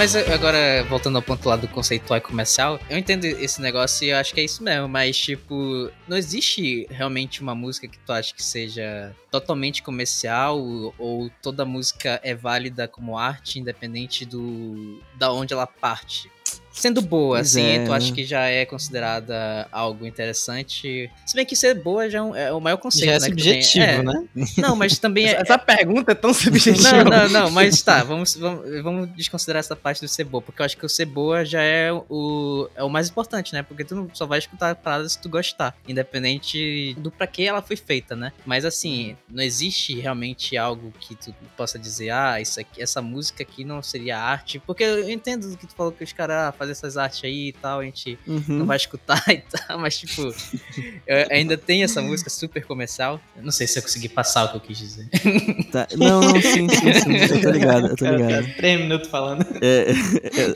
Mas- 0.04 0.16
agora, 0.16 0.84
voltando 0.90 1.16
ao 1.16 1.22
ponto 1.22 1.48
lá 1.48 1.56
do 1.56 1.66
conceitual 1.68 2.18
e 2.18 2.22
comercial, 2.22 2.78
eu 2.90 2.98
entendo 2.98 3.24
esse 3.24 3.62
negócio 3.62 4.06
e 4.06 4.10
eu 4.10 4.18
acho 4.18 4.34
que 4.34 4.42
é 4.42 4.44
isso 4.44 4.62
mesmo, 4.62 4.88
mas, 4.90 5.18
tipo, 5.18 5.90
não 6.08 6.18
existe 6.18 6.86
realmente 6.90 7.42
uma 7.42 7.56
música 7.56 7.88
que 7.88 7.98
tu 8.00 8.12
acha 8.12 8.34
que 8.34 8.44
seja 8.44 9.16
totalmente 9.32 9.82
comercial 9.82 10.60
ou 10.98 11.32
toda 11.42 11.64
música 11.64 12.20
é 12.22 12.36
válida 12.36 12.86
como 12.86 13.18
arte, 13.18 13.60
independente 13.60 14.26
do 14.26 15.00
da 15.16 15.32
onde 15.32 15.54
ela 15.54 15.66
parte. 15.66 16.30
Sendo 16.74 17.02
boa, 17.02 17.38
Pois 17.38 17.52
assim, 17.56 17.64
é, 17.64 17.86
tu 17.86 17.94
acha 17.94 18.12
que 18.12 18.26
já 18.26 18.42
é 18.48 18.66
considerada 18.66 19.68
algo 19.72 20.06
interessante. 20.08 21.10
Se 21.26 21.36
bem 21.36 21.46
que 21.46 21.56
ser 21.56 21.76
boa 21.76 22.10
já 22.10 22.18
é, 22.18 22.22
um- 22.22 22.36
é 22.36 22.52
o 22.52 22.60
maior 22.60 22.78
conceito, 22.78 23.06
Já 23.06 23.12
é 23.14 23.20
né? 23.20 23.28
subjetivo, 23.28 23.86
É. 23.86 24.02
né? 24.04 24.24
Não, 24.58 24.76
mas 24.76 24.98
também 24.98 25.26
é, 25.30 25.40
Essa, 25.42 25.58
pergunta 25.58 26.12
é 26.12 26.16
tão 26.16 26.34
subjetiva. 26.34 27.04
não, 27.04 27.10
não, 27.12 27.30
não, 27.30 27.52
mas 27.52 27.82
tá, 27.82 28.04
vamos, 28.04 28.36
vamos, 28.36 28.82
vamos 28.82 29.10
desconsiderar 29.16 29.60
essa 29.60 29.76
parte 29.76 30.02
do 30.02 30.08
ser 30.08 30.24
boa, 30.24 30.42
porque 30.42 30.62
eu 30.62 30.66
acho 30.66 30.76
que 30.76 30.86
o 30.86 30.90
ser 30.90 31.06
boa 31.06 31.46
já 31.46 31.62
é 31.62 31.92
o, 31.94 32.68
é 32.76 32.84
o 32.84 32.90
mais 32.90 33.08
importante, 33.10 33.54
né? 33.54 33.62
Porque 33.62 33.84
tu 33.86 33.96
não 33.96 34.10
só 34.14 34.26
vai 34.26 34.40
escutar 34.40 34.72
a 34.72 34.76
parada 34.76 35.08
se 35.08 35.20
tu 35.20 35.30
gostar, 35.30 35.76
independente 35.88 36.96
do 36.98 37.12
pra 37.12 37.28
que 37.28 37.44
ela 37.46 37.62
foi 37.62 37.76
feita, 37.76 38.16
né? 38.16 38.32
Mas 38.46 38.66
assim, 38.66 39.16
não 39.30 39.44
existe 39.44 40.00
realmente 40.00 40.58
algo 40.58 40.92
que 41.00 41.16
tu 41.16 41.34
possa 41.56 41.78
dizer, 41.78 42.10
ah, 42.10 42.40
isso 42.42 42.60
aqui, 42.60 42.82
essa 42.82 43.02
música 43.02 43.44
aqui 43.44 43.64
não 43.64 43.82
seria 43.84 44.18
arte, 44.18 44.60
porque 44.60 44.84
eu 44.84 45.10
entendo 45.10 45.50
do 45.50 45.58
que 45.58 45.68
tu 45.68 45.76
falou 45.76 45.92
que 45.92 46.04
os 46.04 46.14
caras 46.14 46.54
fazem 46.64 46.72
essas 46.72 46.98
artes 46.98 47.24
aí 47.24 47.50
e 47.50 47.54
tal, 47.54 47.80
a 47.82 47.84
gente 47.84 48.18
não 48.26 48.36
Uhum. 48.60 48.66
vai 48.66 48.78
escutar 48.78 49.22
e 49.30 49.38
tal, 49.38 49.78
mas 49.80 49.98
tipo, 49.98 50.22
eu- 51.08 51.28
ainda 51.30 51.58
tem 51.58 51.84
essa 51.84 52.02
música 52.02 52.30
super 52.30 52.66
comercial. 52.66 53.20
Eu 53.36 53.44
não 53.44 53.52
sei 53.52 53.68
se 53.68 53.78
eu 53.78 53.84
consegui 53.84 54.08
passar 54.10 54.46
o 54.46 54.50
que 54.52 54.58
eu 54.58 54.62
quis 54.62 54.78
dizer. 54.78 55.08
Tá. 55.72 55.88
Não, 55.98 56.22
não, 56.22 56.42
sim, 56.42 56.68
sim, 56.70 56.94
sim. 56.94 57.34
Eu 57.34 57.42
tô 57.42 57.50
ligado, 57.50 57.88
eu 57.88 57.96
tô 57.98 58.06
ligado. 58.06 58.54
Três 58.56 58.80
minutos 58.80 59.10
falando. 59.10 59.46
É, 59.62 59.92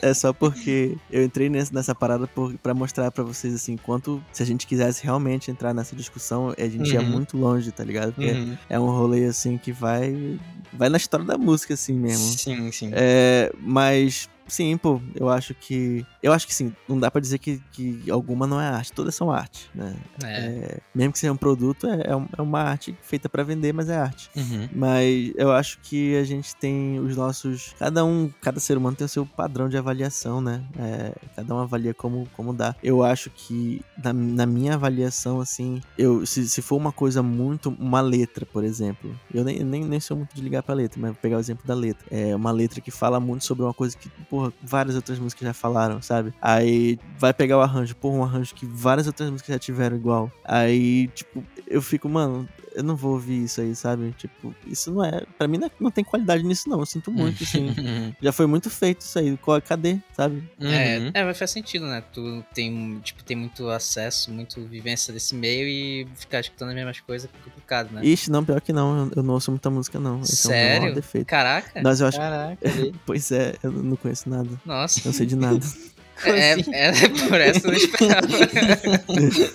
é, 0.06 0.10
é 0.10 0.14
só 0.14 0.32
porque 0.32 0.96
eu 1.10 1.22
entrei 1.24 1.48
nessa, 1.48 1.72
nessa 1.74 1.94
parada 1.94 2.26
por, 2.26 2.56
pra 2.58 2.72
mostrar 2.74 3.10
pra 3.10 3.22
vocês, 3.24 3.54
assim, 3.54 3.76
quanto 3.76 4.22
se 4.32 4.42
a 4.42 4.46
gente 4.46 4.66
quisesse 4.66 5.04
realmente 5.04 5.50
entrar 5.50 5.74
nessa 5.74 5.94
discussão, 5.94 6.54
a 6.56 6.68
gente 6.68 6.92
ia 6.92 7.00
Uhum. 7.00 7.06
muito 7.08 7.36
longe, 7.36 7.70
tá 7.72 7.84
ligado? 7.84 8.12
Porque 8.12 8.30
Uhum. 8.30 8.56
é 8.68 8.78
um 8.80 8.86
rolê, 8.86 9.24
assim, 9.26 9.58
que 9.58 9.72
vai, 9.72 10.38
vai 10.72 10.88
na 10.88 10.96
história 10.96 11.24
da 11.26 11.36
música, 11.36 11.74
assim 11.74 11.92
mesmo. 11.94 12.38
Sim, 12.38 12.70
sim. 12.72 12.90
É, 12.94 13.52
mas, 13.60 14.28
sim, 14.48 14.76
pô, 14.76 15.00
eu 15.14 15.28
acho 15.28 15.54
que. 15.54 16.04
Eu 16.22 16.32
acho 16.32 16.46
que 16.46 16.54
sim, 16.54 16.74
não 16.88 16.98
dá 16.98 17.10
pra 17.10 17.20
dizer 17.20 17.38
que, 17.38 17.60
que 17.72 18.10
alguma 18.10 18.46
não 18.46 18.60
é 18.60 18.68
arte, 18.68 18.92
todas 18.92 19.14
são 19.14 19.30
arte, 19.30 19.70
né? 19.74 19.94
É. 20.24 20.28
É, 20.28 20.78
mesmo 20.94 21.12
que 21.12 21.18
seja 21.18 21.32
um 21.32 21.36
produto, 21.36 21.86
é, 21.86 22.02
é 22.02 22.38
é 22.38 22.42
uma 22.42 22.60
arte 22.60 22.96
feita 23.02 23.28
pra 23.28 23.42
vender, 23.42 23.72
mas 23.72 23.88
é 23.88 23.96
arte. 23.96 24.30
Uhum. 24.36 24.68
Mas 24.72 25.32
eu 25.36 25.52
acho 25.52 25.78
que 25.82 26.16
a 26.16 26.24
gente 26.24 26.54
tem 26.56 26.98
os 26.98 27.16
nossos. 27.16 27.74
Cada 27.78 28.04
um, 28.04 28.30
cada 28.40 28.60
ser 28.60 28.76
humano 28.76 28.96
tem 28.96 29.04
o 29.04 29.08
seu 29.08 29.24
padrão 29.24 29.68
de 29.68 29.76
avaliação, 29.76 30.40
né? 30.40 30.62
É, 30.78 31.12
cada 31.36 31.54
um 31.54 31.58
avalia 31.58 31.94
como, 31.94 32.28
como 32.34 32.52
dá. 32.52 32.74
Eu 32.82 33.02
acho 33.02 33.30
que, 33.30 33.82
na, 34.02 34.12
na 34.12 34.46
minha 34.46 34.74
avaliação, 34.74 35.40
assim, 35.40 35.80
eu, 35.96 36.26
se, 36.26 36.48
se 36.48 36.62
for 36.62 36.76
uma 36.76 36.92
coisa 36.92 37.22
muito. 37.22 37.68
Uma 37.78 38.00
letra, 38.00 38.44
por 38.46 38.64
exemplo. 38.64 39.14
Eu 39.32 39.44
nem, 39.44 39.60
nem, 39.60 39.84
nem 39.84 40.00
sou 40.00 40.16
muito 40.16 40.34
de 40.34 40.40
ligar 40.42 40.62
pra 40.62 40.74
letra, 40.74 41.00
mas 41.00 41.12
vou 41.12 41.20
pegar 41.20 41.36
o 41.36 41.40
exemplo 41.40 41.66
da 41.66 41.74
letra. 41.74 42.06
É 42.10 42.34
uma 42.34 42.50
letra 42.50 42.80
que 42.80 42.90
fala 42.90 43.20
muito 43.20 43.44
sobre 43.44 43.64
uma 43.64 43.74
coisa 43.74 43.96
que, 43.96 44.08
porra, 44.30 44.52
várias 44.62 44.96
outras 44.96 45.18
músicas 45.18 45.46
já 45.46 45.54
falaram, 45.54 46.00
sabe? 46.08 46.32
Aí 46.40 46.98
vai 47.18 47.32
pegar 47.34 47.58
o 47.58 47.60
arranjo, 47.60 47.94
porra, 47.94 48.16
um 48.18 48.24
arranjo 48.24 48.54
que 48.54 48.64
várias 48.66 49.06
outras 49.06 49.30
músicas 49.30 49.52
já 49.54 49.58
tiveram 49.58 49.96
igual. 49.96 50.32
Aí, 50.44 51.08
tipo, 51.08 51.44
eu 51.66 51.82
fico, 51.82 52.08
mano, 52.08 52.48
eu 52.74 52.82
não 52.82 52.96
vou 52.96 53.12
ouvir 53.12 53.44
isso 53.44 53.60
aí, 53.60 53.74
sabe? 53.74 54.14
Tipo, 54.16 54.54
isso 54.66 54.90
não 54.92 55.04
é. 55.04 55.22
Pra 55.36 55.46
mim 55.48 55.58
não, 55.58 55.66
é- 55.66 55.70
não 55.80 55.90
tem 55.90 56.02
qualidade 56.04 56.42
nisso, 56.44 56.68
não. 56.68 56.78
Eu 56.80 56.86
sinto 56.86 57.10
muito, 57.10 57.42
assim. 57.42 57.66
Já 58.22 58.32
foi 58.32 58.46
muito 58.46 58.70
feito 58.70 59.00
isso 59.02 59.18
aí. 59.18 59.36
Qual- 59.36 59.60
Cadê, 59.60 59.98
sabe? 60.16 60.42
É, 60.60 60.98
Uhum. 60.98 61.10
é, 61.12 61.24
mas 61.24 61.36
faz 61.38 61.50
sentido, 61.50 61.86
né? 61.86 62.02
Tu 62.12 62.42
tem, 62.54 63.00
tipo, 63.02 63.22
tem 63.24 63.36
muito 63.36 63.68
acesso, 63.68 64.30
muito 64.30 64.60
vivência 64.66 65.12
desse 65.12 65.34
meio 65.34 65.66
e 65.68 66.06
ficar 66.14 66.40
escutando 66.40 66.68
as 66.70 66.74
mesmas 66.76 67.00
coisas 67.00 67.28
é 67.28 67.44
complicado, 67.44 67.90
né? 67.92 68.00
Ixi, 68.04 68.30
não, 68.30 68.44
pior 68.44 68.60
que 68.60 68.72
não. 68.72 69.06
Eu, 69.06 69.12
eu 69.16 69.22
não 69.22 69.34
ouço 69.34 69.50
muita 69.50 69.68
música, 69.68 69.98
não. 69.98 70.20
Esse 70.20 70.34
é 70.34 70.36
Sério? 70.36 70.80
maior 70.82 70.94
defeito. 70.94 71.26
Caraca, 71.26 71.80
Mas 71.82 72.00
eu 72.00 72.06
acho. 72.06 72.16
Caraca. 72.18 72.58
Pois 73.04 73.30
é, 73.32 73.56
eu 73.62 73.72
não 73.72 73.96
conheço 73.96 74.28
nada. 74.30 74.48
nossa. 74.64 75.00
Não 75.04 75.12
sei 75.12 75.26
de 75.26 75.34
nada. 75.36 75.58
É, 76.24 76.52
assim? 76.52 76.74
é, 76.74 76.92
por 77.28 77.40
essa 77.40 77.66
eu 77.66 77.70
não 77.72 77.78
esperava. 77.78 78.26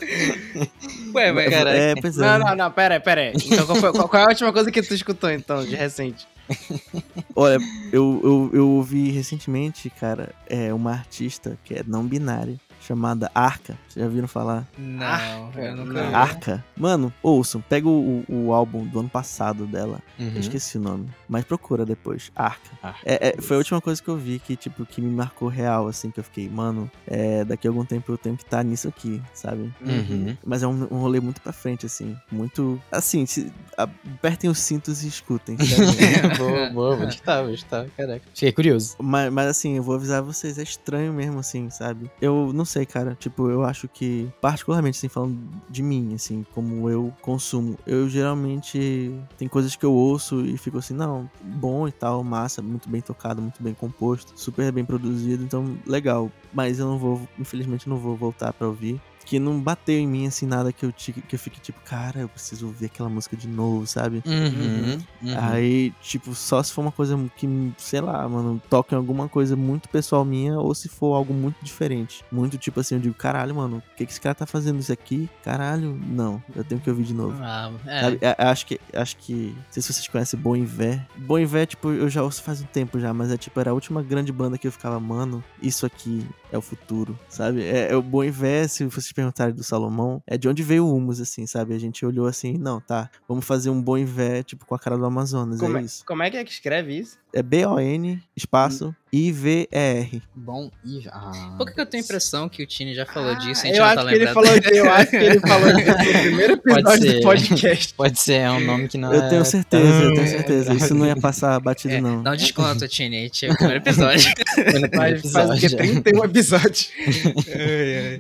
Ué, 1.14 1.32
mas. 1.32 1.50
Caraca. 1.50 1.78
É, 1.78 1.96
pois 1.96 2.18
é. 2.18 2.22
Não, 2.22 2.40
não, 2.40 2.56
não, 2.56 2.72
pera 2.72 2.96
aí, 2.96 3.00
pera 3.00 3.22
aí. 3.22 3.34
Então, 3.36 3.66
qual, 3.66 3.78
foi- 3.78 3.92
qual- 3.92 4.10
qual 4.10 4.24
é 4.24 4.26
a 4.26 4.30
última 4.30 4.54
coisa 4.54 4.72
que 4.72 4.82
tu 4.82 4.94
escutou, 4.94 5.30
então, 5.32 5.64
de 5.66 5.76
recente? 5.76 6.28
Olha, 7.36 7.58
eu, 7.92 8.20
eu, 8.24 8.50
eu 8.54 8.70
ouvi 8.70 9.12
recentemente, 9.12 9.90
cara, 9.90 10.34
é 10.48 10.74
uma 10.74 10.92
artista 10.92 11.58
que 11.64 11.74
é 11.76 11.84
não 11.88 12.06
binária, 12.06 12.60
chamada 12.86 13.32
Arca. 13.34 13.78
Vocês 13.88 14.04
já 14.06 14.12
viram 14.12 14.28
falar? 14.28 14.68
Não, 14.78 15.06
Arca, 15.06 15.62
eu 15.62 15.76
nunca 15.76 15.94
não. 15.94 16.10
vi. 16.10 16.16
Arca. 16.16 16.66
Mano, 16.76 17.14
ouçam, 17.22 17.62
pega 17.62 17.88
o, 17.88 18.24
o, 18.28 18.48
o 18.48 18.54
álbum 18.54 18.86
do 18.86 19.00
ano 19.00 19.10
passado 19.10 19.66
dela. 19.66 20.02
Uhum. 20.20 20.32
Eu 20.34 20.40
esqueci 20.40 20.78
o 20.78 20.82
nome, 20.82 21.10
mas 21.28 21.46
procura 21.46 21.86
depois. 21.86 22.32
Arca. 22.36 22.70
Arca. 22.82 23.00
É, 23.06 23.30
é, 23.30 23.42
foi 23.42 23.56
a 23.56 23.60
última 23.60 23.82
coisa 23.82 24.02
que 24.02 24.10
eu 24.10 24.18
vi 24.18 24.40
que, 24.40 24.56
tipo, 24.56 24.86
que 24.86 25.02
me 25.02 25.10
marcou 25.10 25.48
real, 25.48 25.88
assim, 25.88 26.12
que 26.12 26.20
eu 26.20 26.24
fiquei, 26.24 26.50
mano, 26.50 26.90
é, 27.08 27.44
daqui 27.46 27.68
a 27.68 27.70
algum 27.70 27.86
tempo 27.86 28.12
eu 28.12 28.18
tenho 28.18 28.36
que 28.36 28.44
estar 28.44 28.64
nisso 28.64 28.88
aqui, 28.88 29.22
sabe? 29.34 29.74
Uhum. 29.82 30.36
Mas 30.46 30.64
é 30.64 30.68
um, 30.68 30.88
um 30.92 31.00
rolê 31.00 31.20
muito 31.20 31.42
pra 31.42 31.54
frente, 31.54 31.86
assim. 31.86 32.16
Muito. 32.32 32.82
Assim, 32.92 33.26
se, 33.26 33.52
apertem 33.78 34.50
os 34.50 34.60
cintos 34.60 35.04
e 35.04 35.08
escutem, 35.08 35.58
boa, 36.38 36.70
boa, 36.70 36.96
vou 36.96 37.08
escutar, 37.08 37.42
vou 37.42 37.54
escutar. 37.54 37.88
Caraca. 37.98 38.26
Fiquei 38.34 38.52
curioso. 38.52 38.96
mas, 39.00 39.32
mas, 39.32 39.48
assim, 39.48 39.78
eu 39.78 39.84
vou 39.84 39.96
avisar 39.96 40.22
vocês, 40.22 40.58
é 40.58 40.64
estranho 40.64 41.14
mesmo, 41.14 41.40
assim, 41.40 41.70
sabe? 41.70 42.12
Eu 42.22 42.52
não 42.54 42.66
sei, 42.74 42.86
cara. 42.86 43.16
Tipo, 43.16 43.50
eu 43.50 43.64
acho 43.64 43.88
que, 43.88 44.30
particularmente, 44.42 44.98
assim, 44.98 45.08
falando 45.08 45.38
de 45.70 45.84
mim, 45.84 46.14
assim, 46.16 46.46
como 46.54 46.90
eu 46.90 47.14
consumo, 47.22 47.78
eu 47.86 48.10
geralmente. 48.10 49.14
Tem 49.38 49.48
coisas 49.48 49.76
que 49.76 49.86
eu 49.86 49.94
ouço 49.94 50.42
e 50.46 50.58
fico 50.58 50.80
assim, 50.80 50.94
não, 50.94 51.30
bom 51.42 51.88
e 51.88 51.92
tal, 51.92 52.24
massa, 52.24 52.62
muito 52.62 52.90
bem 52.90 53.02
tocado, 53.02 53.42
muito 53.42 53.62
bem 53.62 53.74
composto, 53.74 54.34
super 54.36 54.72
bem 54.72 54.84
produzido, 54.84 55.44
então 55.44 55.78
legal. 55.86 56.32
Mas 56.54 56.80
eu 56.80 56.88
não 56.88 56.98
vou, 56.98 57.22
infelizmente, 57.40 57.88
não 57.88 57.98
vou 57.98 58.16
voltar 58.16 58.54
pra 58.54 58.68
ouvir. 58.68 59.00
Que 59.26 59.40
não 59.40 59.60
bateu 59.60 59.96
em 59.98 60.08
mim, 60.08 60.28
assim, 60.28 60.46
nada 60.46 60.72
que 60.74 60.86
eu, 60.86 60.92
tique- 60.92 61.22
que 61.22 61.36
eu 61.36 61.40
fique 61.40 61.60
tipo, 61.60 61.80
cara, 61.82 62.20
eu 62.20 62.30
preciso 62.30 62.68
ouvir 62.68 62.86
aquela 62.86 63.10
música 63.10 63.36
de 63.38 63.48
novo, 63.48 63.86
sabe? 63.88 64.22
Uhum. 64.26 64.98
uhum. 65.22 65.36
Aí, 65.40 65.94
tipo, 66.02 66.34
só 66.36 66.62
se 66.62 66.72
for 66.74 66.82
uma 66.82 66.92
coisa 66.92 67.18
que, 67.36 67.48
sei 67.78 68.02
lá, 68.02 68.28
mano, 68.28 68.62
toca 68.70 68.96
em 68.96 68.98
alguma 68.98 69.28
coisa 69.30 69.56
muito 69.56 69.88
pessoal 69.90 70.24
minha, 70.26 70.60
ou 70.60 70.74
se 70.76 70.90
for 70.90 71.16
algo 71.16 71.34
muito 71.34 71.56
diferente. 71.64 72.24
Muito 72.32 72.58
tipo 72.58 72.80
assim, 72.80 72.96
eu 72.96 73.02
digo, 73.02 73.16
caralho, 73.16 73.56
mano, 73.56 73.78
o 73.78 73.96
que, 73.96 74.06
que 74.06 74.12
esse 74.12 74.22
cara 74.22 74.36
tá 74.36 74.46
fazendo 74.46 74.80
isso 74.80 74.92
aqui? 74.92 75.30
Caralho, 75.44 76.00
não, 76.08 76.42
eu 76.56 76.64
tenho 76.64 76.82
que 76.82 76.90
ouvir 76.90 77.04
de 77.04 77.14
novo. 77.14 77.38
Ah, 77.42 77.72
é. 77.86 78.02
Sabe? 78.02 78.18
É, 78.22 78.36
acho 78.40 78.66
que, 78.66 78.80
acho 78.94 79.18
que, 79.18 79.54
não 79.56 79.64
sei 79.72 79.82
se 79.84 79.94
vocês 79.94 80.08
conhecem 80.08 80.40
Bon 80.40 80.56
Iver. 80.56 81.06
Bon 81.18 81.40
Iver, 81.40 81.66
tipo, 81.68 81.92
eu 81.92 82.10
já 82.10 82.24
ouço 82.24 82.44
faz 82.44 82.62
um 82.62 82.66
tempo 82.66 83.00
já, 83.00 83.14
mas 83.14 83.32
é 83.32 83.38
tipo, 83.38 83.60
era 83.60 83.72
a 83.72 83.74
última 83.74 84.02
grande 84.04 84.32
banda 84.32 84.58
que 84.58 84.68
eu 84.68 84.72
ficava, 84.72 85.00
mano, 85.00 85.44
isso 85.62 85.86
aqui 85.86 86.26
é 86.52 86.58
o 86.58 86.62
futuro, 86.62 87.18
sabe? 87.30 87.64
É, 87.64 87.92
é 87.92 87.96
o 87.96 88.02
Bon 88.02 88.24
Iver, 88.24 88.68
se 88.70 88.84
vocês 88.86 89.13
perguntarem 89.14 89.54
do 89.54 89.64
Salomão, 89.64 90.22
é 90.28 90.38
de 90.38 90.48
onde 90.48 90.64
veio 90.64 90.86
o 90.86 90.96
humus, 90.96 91.22
assim, 91.22 91.46
sabe? 91.48 91.74
A 91.74 91.80
gente 91.80 92.06
olhou 92.06 92.26
assim, 92.28 92.58
não, 92.58 92.82
tá, 92.82 93.10
vamos 93.28 93.46
fazer 93.46 93.70
um 93.70 93.82
Bon 93.82 93.98
Iver, 93.98 94.44
tipo, 94.44 94.66
com 94.66 94.76
a 94.76 94.80
cara 94.80 94.98
do 94.98 95.06
Amazonas, 95.06 95.60
Como 95.60 95.78
é 95.78 95.82
é, 95.82 95.84
isso. 95.86 96.06
como 96.06 96.24
é 96.24 96.30
que 96.30 96.38
é 96.38 96.44
que 96.44 96.52
escreve 96.52 96.98
isso? 96.98 97.18
É 97.32 97.42
B-O-N, 97.42 98.22
espaço, 98.36 98.96
I-V-E-R. 99.14 100.24
Bom 100.36 100.72
e. 100.84 101.08
Ah. 101.12 101.54
Por 101.56 101.68
que 101.68 101.76
que 101.76 101.82
eu 101.82 101.86
tenho 101.86 102.02
a 102.02 102.06
impressão 102.06 102.50
que 102.50 102.64
o 102.64 102.66
Tini 102.66 102.96
já 102.96 103.06
falou 103.06 103.36
disso 103.36 103.66
e 103.68 103.70
a 103.70 103.70
gente 103.70 103.78
eu 103.78 103.84
acho 103.86 103.96
tá 103.96 104.06
que 104.06 104.16
ele 104.16 104.26
lembrado? 104.26 104.34
falou 104.34 104.74
Eu 104.74 104.92
acho 104.92 105.10
que 105.12 105.16
ele 105.18 105.40
falou 105.40 105.74
disso 105.76 105.92
no 105.92 105.96
primeiro 106.24 106.58
Pode 106.58 106.80
episódio 106.80 107.02
ser. 107.04 107.14
do 107.14 107.22
podcast. 107.22 107.94
Pode 107.94 108.20
ser, 108.20 108.34
é 108.34 108.52
um 108.52 108.60
nome 108.66 108.88
que 108.88 108.98
não 108.98 109.14
Eu 109.14 109.22
é 109.22 109.30
tenho 109.30 109.46
certeza, 109.46 110.04
eu 110.04 110.14
tenho 110.16 110.28
certeza. 110.28 110.74
Isso 110.74 110.96
não 110.96 111.06
ia 111.06 111.16
passar 111.16 111.60
batido, 111.60 111.94
É, 111.94 112.02
não. 112.02 112.24
dá 112.24 112.32
um 112.32 112.36
desconto, 112.36 112.88
Tini. 112.88 113.18
A 113.18 113.22
gente 113.22 113.46
é 113.46 113.52
o 113.52 113.56
primeiro 113.56 113.84
episódio. 113.84 114.32
Faz, 114.96 115.14
o 115.24 115.60
quê? 115.60 115.66
episódio. 115.68 115.78
31 115.78 116.24
episódios. 116.26 116.92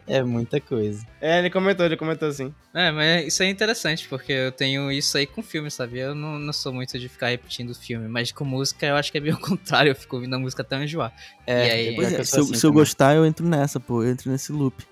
É 0.07 0.23
muita 0.23 0.59
coisa. 0.61 1.05
É, 1.19 1.39
ele 1.39 1.49
comentou, 1.49 1.85
ele 1.85 1.97
comentou 1.97 2.27
assim. 2.27 2.53
É, 2.73 2.91
mas 2.91 3.27
isso 3.27 3.43
é 3.43 3.49
interessante, 3.49 4.07
porque 4.07 4.31
eu 4.31 4.51
tenho 4.51 4.91
isso 4.91 5.17
aí 5.17 5.25
com 5.25 5.41
filme, 5.41 5.69
sabe? 5.71 5.99
Eu 5.99 6.13
não, 6.13 6.37
não 6.39 6.53
sou 6.53 6.73
muito 6.73 6.97
de 6.99 7.07
ficar 7.07 7.27
repetindo 7.29 7.73
filme, 7.73 8.07
mas 8.07 8.31
com 8.31 8.43
música 8.43 8.85
eu 8.85 8.95
acho 8.95 9.11
que 9.11 9.17
é 9.17 9.21
bem 9.21 9.33
o 9.33 9.37
contrário. 9.39 9.91
Eu 9.91 9.95
fico 9.95 10.15
ouvindo 10.17 10.35
a 10.35 10.39
música 10.39 10.63
até 10.83 10.85
não 10.85 10.85
enjoar. 10.85 11.13
É, 11.45 11.71
aí- 11.71 11.95
que 11.95 12.01
é, 12.01 12.19
eu 12.19 12.25
se 12.25 12.37
eu, 12.37 12.43
assim 12.43 12.53
se 12.55 12.65
eu 12.65 12.73
gostar, 12.73 13.15
eu 13.15 13.25
entro 13.25 13.47
nessa, 13.47 13.79
pô. 13.79 14.03
Eu 14.03 14.11
entro 14.11 14.31
nesse 14.31 14.51
loop. 14.51 14.83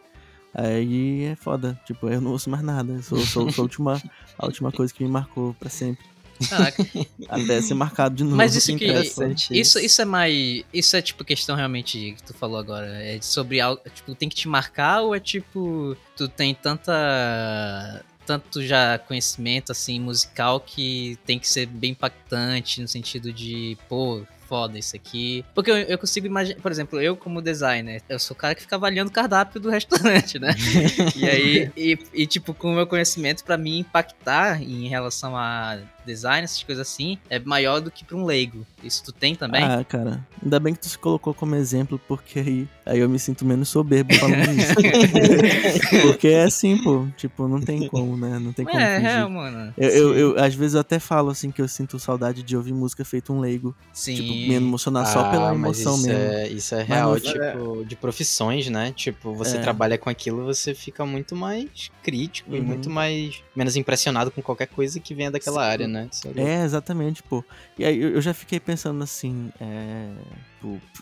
Aí 0.54 1.26
é 1.26 1.36
foda. 1.36 1.80
Tipo, 1.86 2.10
eu 2.10 2.20
não 2.20 2.32
ouço 2.32 2.50
mais 2.50 2.64
nada. 2.64 2.92
Eu 2.94 3.02
sou, 3.04 3.18
sou, 3.20 3.52
sou 3.52 3.62
a, 3.62 3.64
última, 3.66 4.02
a 4.38 4.46
última 4.46 4.72
coisa 4.72 4.94
que 4.94 5.04
me 5.04 5.10
marcou 5.10 5.54
pra 5.60 5.70
sempre. 5.70 6.04
Até 7.30 7.62
ser 7.62 7.76
marcado 7.76 8.16
de 8.16 8.24
novo. 8.24 8.36
Mas 8.36 8.56
isso 8.56 8.76
que- 8.76 8.86
Interessante 8.86 9.58
Isso, 9.58 9.78
isso 9.80 10.02
é 10.02 10.06
mais. 10.06 10.64
Isso 10.74 10.96
é 10.96 11.02
tipo 11.02 11.24
questão 11.24 11.56
realmente 11.56 12.16
que 12.18 12.24
tu 12.24 12.34
falou 12.34 12.58
agora. 12.58 12.88
É 13.04 13.20
sobre 13.22 13.62
algo. 13.62 13.82
Tipo, 13.94 14.16
tem 14.16 14.28
que 14.28 14.36
te 14.36 14.48
marcar 14.48 15.02
ou 15.02 15.14
é 15.16 15.20
tipo. 15.20 15.96
Tu 16.18 16.28
tem 16.28 16.54
tanta. 16.56 18.04
Tanto 18.26 18.64
já 18.64 18.98
conhecimento 19.00 19.72
assim 19.72 20.00
musical 20.00 20.60
que 20.60 21.18
tem 21.26 21.38
que 21.40 21.48
ser 21.48 21.66
bem 21.66 21.92
impactante 21.92 22.80
no 22.82 22.88
sentido 22.88 23.34
de, 23.34 23.78
pô, 23.90 24.22
foda 24.52 24.78
isso 24.78 24.98
aqui. 24.98 25.46
Porque 25.56 25.72
eu, 25.72 25.78
eu 25.78 25.98
consigo 25.98 26.28
imaginar, 26.28 26.60
por 26.60 26.70
exemplo, 26.70 27.00
eu 27.00 27.16
como 27.16 27.42
designer, 27.42 28.02
eu 28.10 28.20
sou 28.20 28.36
o 28.36 28.38
cara 28.38 28.54
que 28.54 28.62
fica 28.62 28.76
avaliando 28.76 29.10
o 29.10 29.14
cardápio 29.14 29.62
do 29.62 29.70
restaurante, 29.72 30.38
né? 30.38 30.54
e 31.16 31.26
aí, 31.26 31.72
e, 31.78 31.98
e, 32.14 32.28
tipo, 32.28 32.54
com 32.54 32.74
o 32.74 32.76
meu 32.76 32.86
conhecimento, 32.86 33.46
pra 33.46 33.58
mim 33.58 33.80
impactar 33.80 34.62
em 34.62 34.90
relação 34.90 35.38
a 35.38 35.80
design, 36.06 36.44
essas 36.44 36.64
coisas 36.64 36.88
assim, 36.88 37.18
é 37.30 37.40
maior 37.40 37.80
do 37.80 37.92
que 37.92 38.04
pra 38.04 38.18
um 38.18 38.26
leigo. 38.26 38.66
Isso 38.84 39.04
tu 39.04 39.12
tem 39.12 39.36
também? 39.36 39.64
Ah, 39.64 39.84
cara, 39.88 40.26
ainda 40.42 40.60
bem 40.60 40.74
que 40.74 40.80
tu 40.80 40.90
se 40.90 40.98
colocou 40.98 41.34
como 41.34 41.56
exemplo, 41.56 42.00
porque 42.08 42.40
aí, 42.40 42.68
aí 42.86 43.00
eu 43.00 43.08
me 43.10 43.20
sinto 43.20 43.46
menos 43.46 43.70
soberbo 43.70 44.14
falando 44.16 44.52
isso. 44.58 46.02
porque 46.02 46.30
é 46.30 46.44
assim, 46.44 46.78
pô, 46.84 47.08
tipo, 47.16 47.48
não 47.48 47.62
tem 47.62 47.88
como, 47.88 48.18
né? 48.18 48.40
Não 48.40 48.52
tem 48.52 48.66
como 48.66 48.80
é, 48.80 48.96
fingir. 48.96 49.12
é, 49.12 49.26
mano. 49.28 49.74
Eu, 49.78 49.90
eu, 49.90 50.16
eu, 50.16 50.44
às 50.44 50.54
vezes 50.56 50.74
eu 50.74 50.82
até 50.82 51.00
falo 51.00 51.30
assim 51.30 51.52
que 51.52 51.62
eu 51.62 51.68
sinto 51.68 52.00
saudade 52.00 52.44
de 52.44 52.58
ouvir 52.58 52.74
música 52.74 53.06
feito 53.06 53.32
um 53.32 53.40
leigo. 53.40 53.76
Sim. 53.94 54.16
Tipo, 54.16 54.34
me 54.48 54.54
emocionar 54.56 55.06
só 55.06 55.24
pela 55.30 55.50
Ah, 55.50 55.54
mas 55.54 55.80
emoção 55.80 55.96
isso 55.96 56.08
mesmo. 56.08 56.22
É, 56.34 56.48
isso 56.50 56.76
é 56.76 56.78
Mas 56.80 56.88
real, 56.88 57.12
não- 57.12 57.20
tipo, 57.20 57.86
de 57.86 57.96
profissões, 57.96 58.70
né? 58.70 58.92
Tipo, 58.96 59.34
você 59.34 59.58
É. 59.58 59.60
trabalha 59.60 59.98
com 59.98 60.10
aquilo, 60.10 60.44
você 60.46 60.74
fica 60.74 61.06
muito 61.06 61.36
mais 61.36 61.92
crítico 62.04 62.56
e 62.56 62.60
Uhum. 62.60 62.66
muito 62.66 62.90
mais 62.90 63.44
menos 63.56 63.76
impressionado 63.76 64.32
com 64.32 64.42
qualquer 64.42 64.68
coisa 64.68 65.00
que 65.00 65.14
venha 65.16 65.32
daquela 65.32 65.64
Sim. 65.64 65.70
área, 65.70 65.88
né? 65.88 66.10
Isso 66.12 66.28
é. 66.36 66.42
É, 66.42 66.64
exatamente, 66.64 67.22
pô. 67.24 67.44
E 67.78 67.86
aí 67.86 68.00
eu 68.02 68.22
já 68.22 68.34
fiquei 68.34 68.60
pensando 68.60 69.04
assim, 69.04 69.52
é, 69.60 70.10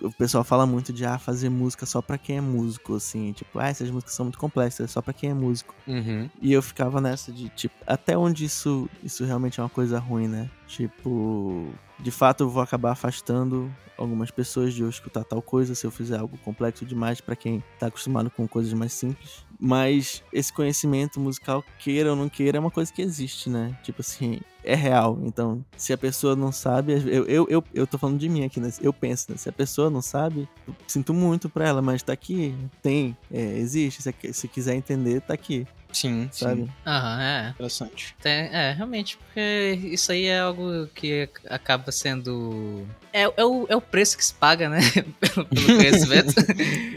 o 0.01 0.11
pessoal 0.17 0.43
fala 0.43 0.65
muito 0.65 0.93
de 0.93 1.05
ah, 1.05 1.17
fazer 1.19 1.49
música 1.49 1.85
só 1.85 2.01
pra 2.01 2.17
quem 2.17 2.37
é 2.37 2.41
músico, 2.41 2.95
assim, 2.95 3.33
tipo, 3.33 3.59
ah, 3.59 3.67
essas 3.67 3.89
músicas 3.89 4.13
são 4.15 4.25
muito 4.25 4.39
complexas, 4.39 4.85
é 4.85 4.87
só 4.87 5.01
pra 5.01 5.13
quem 5.13 5.29
é 5.31 5.33
músico. 5.33 5.75
Uhum. 5.87 6.29
E 6.41 6.53
eu 6.53 6.61
ficava 6.61 7.01
nessa 7.01 7.31
de, 7.31 7.49
tipo, 7.49 7.75
até 7.85 8.17
onde 8.17 8.45
isso, 8.45 8.89
isso 9.03 9.25
realmente 9.25 9.59
é 9.59 9.63
uma 9.63 9.69
coisa 9.69 9.99
ruim, 9.99 10.27
né? 10.27 10.49
Tipo, 10.67 11.67
de 11.99 12.11
fato 12.11 12.43
eu 12.43 12.49
vou 12.49 12.61
acabar 12.61 12.91
afastando 12.91 13.71
algumas 13.97 14.31
pessoas 14.31 14.73
de 14.73 14.81
eu 14.81 14.89
escutar 14.89 15.23
tal 15.23 15.41
coisa 15.41 15.75
se 15.75 15.85
eu 15.85 15.91
fizer 15.91 16.17
algo 16.17 16.37
complexo 16.37 16.85
demais 16.85 17.19
pra 17.19 17.35
quem 17.35 17.61
tá 17.77 17.87
acostumado 17.87 18.29
com 18.29 18.47
coisas 18.47 18.73
mais 18.73 18.93
simples. 18.93 19.45
Mas 19.59 20.23
esse 20.31 20.53
conhecimento 20.53 21.19
musical, 21.19 21.61
queira 21.77 22.11
ou 22.11 22.15
não 22.15 22.29
queira, 22.29 22.57
é 22.57 22.61
uma 22.61 22.71
coisa 22.71 22.93
que 22.93 23.01
existe, 23.01 23.49
né? 23.49 23.77
Tipo 23.83 23.99
assim, 23.99 24.39
é 24.63 24.73
real. 24.73 25.19
Então, 25.23 25.65
se 25.75 25.91
a 25.91 25.97
pessoa 25.97 26.33
não 26.33 26.49
sabe, 26.49 26.93
eu, 26.93 27.25
eu, 27.25 27.47
eu, 27.49 27.63
eu 27.73 27.85
tô 27.85 27.97
falando 27.97 28.17
de 28.17 28.29
mim 28.29 28.45
aqui, 28.45 28.61
né? 28.61 28.71
Eu 28.81 28.93
penso, 28.93 29.31
né? 29.31 29.37
Se 29.37 29.49
a 29.49 29.51
pessoa 29.51 29.89
não 29.89 30.01
sabe, 30.01 30.47
sinto 30.87 31.13
muito 31.13 31.49
pra 31.49 31.67
ela, 31.67 31.81
mas 31.81 32.01
tá 32.01 32.13
aqui, 32.13 32.55
tem, 32.81 33.17
é, 33.29 33.57
existe. 33.57 34.01
Se, 34.01 34.13
se 34.31 34.47
quiser 34.47 34.75
entender, 34.75 35.19
tá 35.19 35.33
aqui, 35.33 35.67
Sim, 35.91 36.29
sabe? 36.31 36.61
sim. 36.63 36.69
Aham, 36.85 37.21
é. 37.21 37.49
Interessante. 37.49 38.15
Tem- 38.21 38.31
é, 38.51 38.73
realmente, 38.73 39.17
porque 39.17 39.79
isso 39.91 40.11
aí 40.11 40.25
é 40.25 40.39
algo 40.39 40.87
que 40.93 41.27
acaba 41.49 41.91
sendo. 41.91 42.85
É, 43.11 43.23
é, 43.23 43.43
o, 43.45 43.65
é 43.67 43.75
o 43.75 43.81
preço 43.81 44.15
que 44.15 44.23
se 44.23 44.33
paga, 44.35 44.69
né? 44.69 44.79
pelo, 45.19 45.45
pelo 45.47 45.65
conhecimento. 45.77 46.33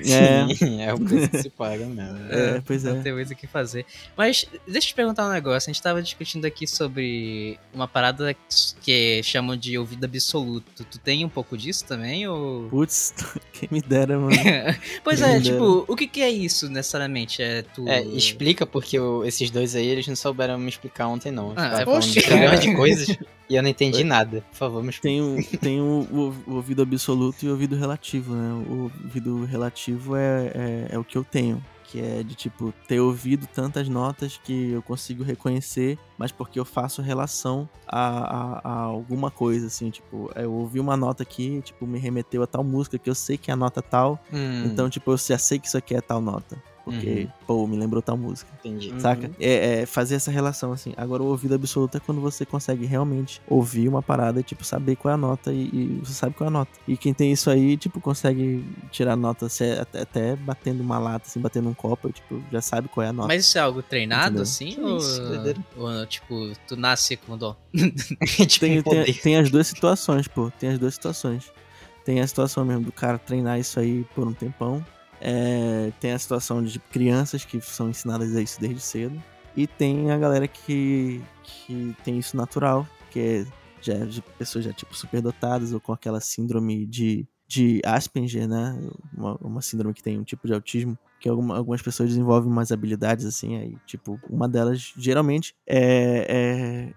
É. 0.04 0.54
Sim, 0.54 0.82
é 0.82 0.92
o 0.92 0.98
preço 1.00 1.30
que 1.30 1.38
se 1.38 1.48
paga 1.50 1.86
mesmo. 1.86 2.18
É, 2.30 2.60
pois 2.66 2.84
Não 2.84 2.96
é. 2.96 3.00
tem 3.02 3.14
muito 3.14 3.32
o 3.32 3.36
que 3.36 3.46
fazer. 3.46 3.86
Mas 4.16 4.44
deixa 4.66 4.88
eu 4.88 4.90
te 4.90 4.94
perguntar 4.94 5.26
um 5.26 5.32
negócio. 5.32 5.70
A 5.70 5.72
gente 5.72 5.82
tava 5.82 6.02
discutindo 6.02 6.44
aqui 6.44 6.66
sobre 6.66 7.58
uma 7.72 7.88
parada 7.88 8.36
que 8.82 9.22
chamam 9.22 9.56
de 9.56 9.78
ouvido 9.78 10.04
absoluto. 10.04 10.84
Tu 10.84 10.98
tem 10.98 11.24
um 11.24 11.28
pouco 11.30 11.56
disso 11.56 11.84
também? 11.86 12.26
Ou. 12.28 12.68
Putz, 12.68 13.14
quem 13.54 13.68
me 13.72 13.80
dera, 13.80 14.18
mano. 14.18 14.36
pois 15.02 15.22
é, 15.22 15.38
Entendeu? 15.38 15.52
tipo, 15.52 15.92
o 15.92 15.96
que, 15.96 16.06
que 16.06 16.20
é 16.20 16.30
isso 16.30 16.68
necessariamente? 16.68 17.42
É 17.42 17.62
tu. 17.62 17.88
É, 17.88 18.02
explica 18.02 18.66
porque 18.82 18.98
o- 18.98 19.24
esses 19.24 19.50
dois 19.50 19.74
aí, 19.74 19.86
eles 19.86 20.06
não 20.06 20.16
souberam 20.16 20.58
me 20.58 20.68
explicar 20.68 21.06
ontem, 21.08 21.30
não. 21.32 21.52
Ah, 21.56 21.80
é, 21.80 21.84
poxa. 21.84 22.20
de 22.20 22.34
milhões 22.34 22.60
de 22.60 22.74
coisas 22.74 23.08
e 23.48 23.56
eu 23.56 23.62
não 23.62 23.68
entendi 23.70 24.04
nada. 24.04 24.44
Por 24.50 24.56
favor, 24.56 24.82
me 24.82 24.90
explica. 24.90 25.08
Tem, 25.08 25.20
o, 25.22 25.58
tem 25.58 25.80
o, 25.80 26.06
o- 26.10 26.34
o 26.46 26.54
ouvido 26.56 26.82
absoluto 26.82 27.44
e 27.44 27.48
o 27.48 27.52
ouvido 27.52 27.76
relativo, 27.76 28.34
né? 28.34 28.64
O 28.68 28.82
ouvido 29.04 29.44
relativo 29.44 30.16
é, 30.16 30.52
é, 30.54 30.86
é 30.90 30.98
o 30.98 31.04
que 31.04 31.16
eu 31.16 31.24
tenho. 31.24 31.62
Que 31.84 32.00
é 32.00 32.22
de, 32.22 32.34
tipo, 32.34 32.72
ter 32.88 33.00
ouvido 33.00 33.46
tantas 33.46 33.86
notas 33.86 34.40
que 34.42 34.70
eu 34.70 34.80
consigo 34.80 35.22
reconhecer, 35.22 35.98
mas 36.16 36.32
porque 36.32 36.58
eu 36.58 36.64
faço 36.64 37.02
relação 37.02 37.68
a, 37.86 38.00
a, 38.00 38.60
a 38.64 38.72
alguma 38.84 39.30
coisa, 39.30 39.66
assim. 39.66 39.90
Tipo, 39.90 40.30
eu 40.34 40.50
ouvi 40.54 40.80
uma 40.80 40.96
nota 40.96 41.22
aqui, 41.22 41.60
tipo, 41.62 41.86
me 41.86 41.98
remeteu 41.98 42.42
a 42.42 42.46
tal 42.46 42.64
música 42.64 42.96
que 42.98 43.10
eu 43.10 43.14
sei 43.14 43.36
que 43.36 43.50
é 43.50 43.54
a 43.54 43.56
nota 43.58 43.82
tal. 43.82 44.18
Hum, 44.32 44.64
Então, 44.64 44.88
tipo, 44.88 45.10
eu 45.12 45.18
já 45.18 45.36
sei 45.36 45.58
que 45.58 45.66
isso 45.68 45.76
aqui 45.76 45.94
é 45.94 46.00
tal 46.00 46.22
nota. 46.22 46.56
Porque, 46.84 47.28
pô, 47.46 47.64
me 47.66 47.76
lembrou 47.76 48.02
tal 48.02 48.16
música. 48.16 48.50
entendi. 48.58 48.90
Uhum. 48.90 48.98
Saca? 48.98 49.30
É, 49.38 49.82
é 49.82 49.86
fazer 49.86 50.16
essa 50.16 50.30
relação, 50.32 50.72
assim. 50.72 50.92
Agora, 50.96 51.22
o 51.22 51.26
ouvido 51.26 51.54
absoluto 51.54 51.96
é 51.96 52.00
quando 52.00 52.20
você 52.20 52.44
consegue 52.44 52.84
realmente 52.86 53.40
ouvir 53.48 53.88
uma 53.88 54.02
parada 54.02 54.40
e, 54.40 54.42
tipo, 54.42 54.64
saber 54.64 54.96
qual 54.96 55.12
é 55.12 55.14
a 55.14 55.16
nota 55.16 55.52
e, 55.52 55.68
e 55.72 56.00
você 56.04 56.12
sabe 56.12 56.34
qual 56.34 56.46
é 56.46 56.48
a 56.48 56.52
nota. 56.52 56.72
E 56.88 56.96
quem 56.96 57.14
tem 57.14 57.30
isso 57.30 57.48
aí, 57.50 57.76
tipo, 57.76 58.00
consegue 58.00 58.64
tirar 58.90 59.14
nota 59.14 59.48
se- 59.48 59.78
até, 59.78 60.00
até 60.02 60.36
batendo 60.36 60.80
uma 60.82 60.98
lata, 60.98 61.26
assim, 61.28 61.38
batendo 61.40 61.68
um 61.68 61.74
copo, 61.74 62.10
tipo, 62.10 62.42
já 62.50 62.60
sabe 62.60 62.88
qual 62.88 63.04
é 63.06 63.10
a 63.10 63.12
nota. 63.12 63.28
Mas 63.28 63.46
isso 63.46 63.58
é 63.58 63.60
algo 63.60 63.80
treinado, 63.82 64.26
Entendeu? 64.26 64.42
assim? 64.42 64.70
Que 64.70 64.80
ou, 64.80 64.96
isso, 64.98 65.22
ou, 65.76 66.06
tipo, 66.06 66.52
tu 66.66 66.76
nasce 66.76 67.16
com 67.16 67.38
dó? 67.38 67.56
tipo, 67.72 68.58
tem, 68.58 68.82
tem, 68.82 69.14
tem 69.14 69.36
as 69.36 69.50
duas 69.50 69.66
situações, 69.68 70.26
pô. 70.26 70.50
Tem 70.58 70.70
as 70.70 70.78
duas 70.80 70.94
situações. 70.94 71.52
Tem 72.04 72.20
a 72.20 72.26
situação 72.26 72.64
mesmo 72.64 72.84
do 72.86 72.92
cara 72.92 73.18
treinar 73.18 73.60
isso 73.60 73.78
aí 73.78 74.04
por 74.14 74.26
um 74.26 74.32
tempão. 74.32 74.84
É, 75.24 75.92
tem 76.00 76.12
a 76.12 76.18
situação 76.18 76.62
de 76.64 76.80
crianças 76.80 77.44
que 77.44 77.60
são 77.60 77.88
ensinadas 77.88 78.34
a 78.34 78.42
isso 78.42 78.60
desde 78.60 78.80
cedo. 78.80 79.22
E 79.56 79.68
tem 79.68 80.10
a 80.10 80.18
galera 80.18 80.48
que, 80.48 81.22
que 81.44 81.94
tem 82.02 82.18
isso 82.18 82.36
natural, 82.36 82.86
que 83.10 83.20
é 83.20 83.46
já 83.80 84.04
de 84.04 84.20
pessoas 84.20 84.64
já 84.64 84.72
tipo 84.72 84.96
superdotadas 84.96 85.72
ou 85.72 85.80
com 85.80 85.92
aquela 85.92 86.20
síndrome 86.20 86.86
de, 86.86 87.26
de 87.46 87.80
Asperger, 87.84 88.48
né? 88.48 88.76
Uma, 89.16 89.34
uma 89.40 89.62
síndrome 89.62 89.94
que 89.94 90.02
tem 90.02 90.18
um 90.18 90.24
tipo 90.24 90.46
de 90.46 90.54
autismo 90.54 90.98
que 91.22 91.28
alguma- 91.28 91.56
algumas 91.56 91.80
pessoas 91.80 92.08
desenvolvem 92.08 92.50
umas 92.50 92.72
habilidades 92.72 93.24
assim, 93.24 93.56
aí, 93.56 93.76
tipo, 93.86 94.20
uma 94.28 94.48
delas 94.48 94.92
geralmente 94.98 95.54
é, 95.64 96.26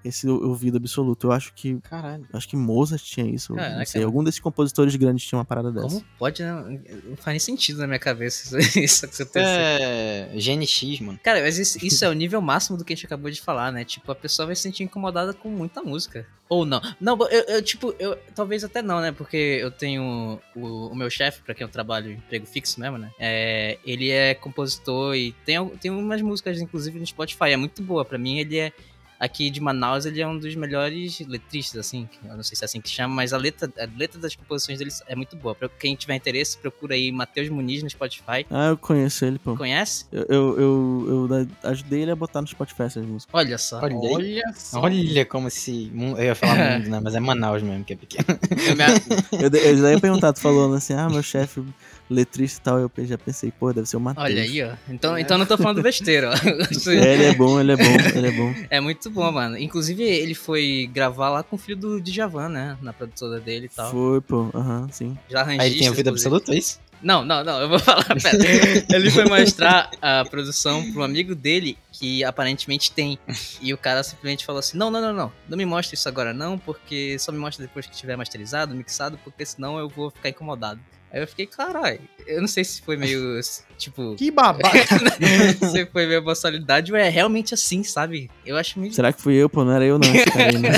é 0.03 0.07
esse 0.07 0.27
ouvido 0.27 0.77
absoluto. 0.77 1.27
Eu 1.27 1.31
acho 1.31 1.53
que 1.53 1.79
Caralho. 1.81 2.23
eu 2.33 2.35
acho 2.37 2.47
que 2.49 2.57
Mozart 2.57 3.03
tinha 3.03 3.25
isso, 3.27 3.53
não 3.53 3.85
sei, 3.85 4.03
algum 4.03 4.23
desses 4.23 4.39
compositores 4.39 4.95
grandes 4.95 5.25
tinha 5.25 5.37
uma 5.37 5.45
parada 5.45 5.71
dessa. 5.71 5.87
Como 5.87 6.03
pode, 6.17 6.41
né? 6.41 6.81
Não 7.07 7.15
faz 7.15 7.33
nem 7.33 7.39
sentido 7.39 7.77
na 7.79 7.87
minha 7.87 7.99
cabeça 7.99 8.57
isso, 8.57 8.57
isso 8.79 9.05
acontecer. 9.05 9.39
É. 9.39 10.29
GNX, 10.35 10.99
mano. 11.01 11.19
Cara, 11.23 11.41
mas 11.41 11.57
isso, 11.59 11.77
isso 11.85 12.03
é 12.03 12.09
o 12.09 12.13
nível 12.13 12.41
máximo 12.41 12.77
do 12.77 12.83
que 12.83 12.93
a 12.93 12.95
gente 12.95 13.05
acabou 13.05 13.29
de 13.29 13.39
falar, 13.41 13.71
né? 13.71 13.85
Tipo, 13.85 14.11
a 14.11 14.15
pessoa 14.15 14.47
vai 14.47 14.55
se 14.55 14.63
sentir 14.63 14.83
incomodada 14.83 15.33
com 15.33 15.49
muita 15.49 15.81
música. 15.83 16.25
Ou 16.47 16.63
não. 16.63 16.79
Não, 17.01 17.17
eu, 17.31 17.43
eu, 17.55 17.61
tipo, 17.61 17.95
eu 17.97 18.15
talvez 18.35 18.63
até 18.63 18.79
não, 18.81 19.01
né? 19.01 19.11
Porque 19.11 19.35
eu 19.35 19.71
tenho 19.71 20.39
o, 20.55 20.87
o 20.89 20.95
meu 20.95 21.09
chefe, 21.09 21.41
pra 21.41 21.55
quem 21.55 21.65
eu 21.65 21.71
trabalho 21.71 22.11
em 22.11 22.15
emprego 22.15 22.45
fixo 22.45 22.79
mesmo, 22.79 22.99
né? 22.99 23.09
É, 23.19 23.79
ele 23.83 24.11
é 24.11 24.14
compositor 24.35 25.15
e 25.15 25.31
tem, 25.45 25.65
tem 25.81 25.91
umas 25.91 26.21
músicas, 26.21 26.59
inclusive, 26.61 26.99
no 26.99 27.05
Spotify. 27.05 27.49
É 27.51 27.57
muito 27.57 27.81
boa. 27.81 28.05
Pra 28.05 28.17
mim, 28.17 28.37
ele 28.39 28.57
é. 28.57 28.71
Aqui 29.17 29.49
de 29.49 29.61
Manaus, 29.61 30.05
ele 30.05 30.19
é 30.19 30.27
um 30.27 30.37
dos 30.37 30.53
melhores 30.55 31.21
letristas, 31.21 31.79
assim. 31.79 32.07
Eu 32.25 32.35
não 32.35 32.43
sei 32.43 32.57
se 32.57 32.63
é 32.63 32.65
assim 32.65 32.81
que 32.81 32.89
chama, 32.89 33.15
mas 33.15 33.31
a 33.31 33.37
letra, 33.37 33.71
a 33.79 33.87
letra 33.97 34.19
das 34.19 34.35
composições 34.35 34.77
dele 34.77 34.91
é 35.07 35.15
muito 35.15 35.37
boa. 35.37 35.55
Pra 35.55 35.69
quem 35.69 35.95
tiver 35.95 36.15
interesse, 36.15 36.57
procura 36.57 36.95
aí 36.95 37.13
Matheus 37.13 37.47
Muniz 37.47 37.81
no 37.81 37.89
Spotify. 37.89 38.45
Ah, 38.51 38.67
eu 38.67 38.77
conheço 38.77 39.23
ele, 39.23 39.39
pô. 39.39 39.55
Conhece? 39.55 40.05
Eu, 40.11 40.25
eu, 40.27 40.59
eu, 40.59 41.27
eu 41.31 41.47
ajudei 41.63 42.01
ele 42.01 42.11
a 42.11 42.15
botar 42.15 42.41
no 42.41 42.47
Spotify 42.47 42.83
essas 42.83 43.05
músicas. 43.05 43.33
Olha 43.33 43.57
só. 43.57 43.79
Olha. 43.81 43.95
Olha 43.95 44.43
só. 44.53 44.81
Olha 44.81 45.25
como 45.25 45.47
esse. 45.47 45.89
mu- 45.93 46.17
Eu 46.17 46.23
ia 46.25 46.35
falar 46.35 46.55
mundo, 46.79 46.89
né? 46.89 46.99
Mas 47.01 47.15
é 47.15 47.19
Manaus 47.21 47.63
mesmo, 47.63 47.85
que 47.85 47.93
é 47.93 47.95
pequeno. 47.95 48.25
Eu 48.67 48.75
me- 48.75 48.83
Eu, 49.41 49.49
eu 49.61 49.77
já 49.77 49.91
ia 49.93 49.99
perguntar, 49.99 50.33
tu 50.33 50.41
falando 50.41 50.75
assim, 50.75 50.93
ah, 50.93 51.09
meu 51.09 51.23
chefe 51.23 51.63
letrista 52.09 52.59
e 52.59 52.63
tal, 52.63 52.79
eu 52.79 52.91
já 53.05 53.17
pensei, 53.17 53.51
pô, 53.51 53.73
deve 53.73 53.87
ser 53.87 53.97
o 53.97 53.99
Matheus. 53.99 54.25
Olha 54.25 54.41
aí, 54.41 54.63
ó. 54.63 54.71
Então, 54.89 55.17
então 55.17 55.37
não 55.37 55.45
tô 55.45 55.57
falando 55.57 55.81
besteira, 55.81 56.31
ó. 56.31 56.35
É, 56.89 57.13
ele 57.13 57.23
é 57.25 57.33
bom, 57.33 57.59
ele 57.59 57.71
é 57.71 57.75
bom, 57.75 57.95
ele 58.15 58.27
é 58.27 58.31
bom. 58.31 58.53
É 58.69 58.79
muito 58.79 59.09
bom, 59.09 59.31
mano. 59.31 59.57
Inclusive, 59.57 60.03
ele 60.03 60.33
foi 60.33 60.89
gravar 60.91 61.29
lá 61.29 61.43
com 61.43 61.55
o 61.55 61.59
filho 61.59 61.77
do 61.77 62.01
Djavan, 62.01 62.49
né? 62.49 62.77
Na 62.81 62.93
produtora 62.93 63.39
dele 63.39 63.65
e 63.65 63.69
tal. 63.69 63.91
Foi, 63.91 64.21
pô. 64.21 64.49
Aham, 64.53 64.87
sim. 64.91 65.17
Já 65.29 65.41
arranjista. 65.41 65.63
Aí 65.63 65.71
ele 65.71 65.79
tem 65.79 65.87
a 65.87 65.91
vida 65.91 66.09
absoluta, 66.09 66.53
é 66.53 66.57
isso? 66.57 66.79
Não, 67.01 67.23
não, 67.23 67.43
não, 67.43 67.59
eu 67.59 67.69
vou 67.69 67.79
falar, 67.79 68.03
pera. 68.21 68.37
Ele 68.93 69.11
foi 69.11 69.25
mostrar 69.25 69.91
a 70.01 70.25
produção 70.25 70.91
pro 70.91 71.03
amigo 71.03 71.35
dele, 71.35 71.77
que 71.91 72.23
aparentemente 72.23 72.91
tem. 72.91 73.19
E 73.61 73.73
o 73.73 73.77
cara 73.77 74.01
simplesmente 74.03 74.45
falou 74.45 74.59
assim: 74.59 74.77
não, 74.77 74.89
não, 74.89 75.01
não, 75.01 75.13
não, 75.13 75.31
não 75.47 75.57
me 75.57 75.65
mostra 75.65 75.93
isso 75.93 76.07
agora 76.07 76.33
não, 76.33 76.57
porque 76.57 77.17
só 77.19 77.31
me 77.31 77.37
mostra 77.37 77.65
depois 77.65 77.85
que 77.85 77.93
estiver 77.93 78.15
masterizado, 78.15 78.73
mixado, 78.73 79.19
porque 79.23 79.45
senão 79.45 79.77
eu 79.77 79.89
vou 79.89 80.09
ficar 80.09 80.29
incomodado. 80.29 80.79
Aí 81.11 81.21
eu 81.21 81.27
fiquei, 81.27 81.45
caralho, 81.45 81.99
eu 82.27 82.41
não 82.41 82.47
sei 82.47 82.63
se 82.63 82.81
foi 82.81 82.97
meio, 82.97 83.39
tipo, 83.77 84.15
Que 84.17 84.31
babaca. 84.31 84.69
se 85.71 85.85
foi 85.85 86.05
meio 86.05 86.21
boçalidade 86.21 86.91
ou 86.91 86.97
é 86.97 87.09
realmente 87.09 87.53
assim, 87.53 87.83
sabe? 87.83 88.29
Eu 88.45 88.57
acho 88.57 88.79
meio... 88.79 88.93
Será 88.93 89.13
que 89.13 89.21
fui 89.21 89.35
eu, 89.35 89.49
pô? 89.49 89.63
Não 89.63 89.73
era 89.73 89.85
eu, 89.85 89.97
não. 89.97 90.13
Esse 90.13 90.25
cara 90.25 90.49
aí, 90.49 90.57
né? 90.57 90.69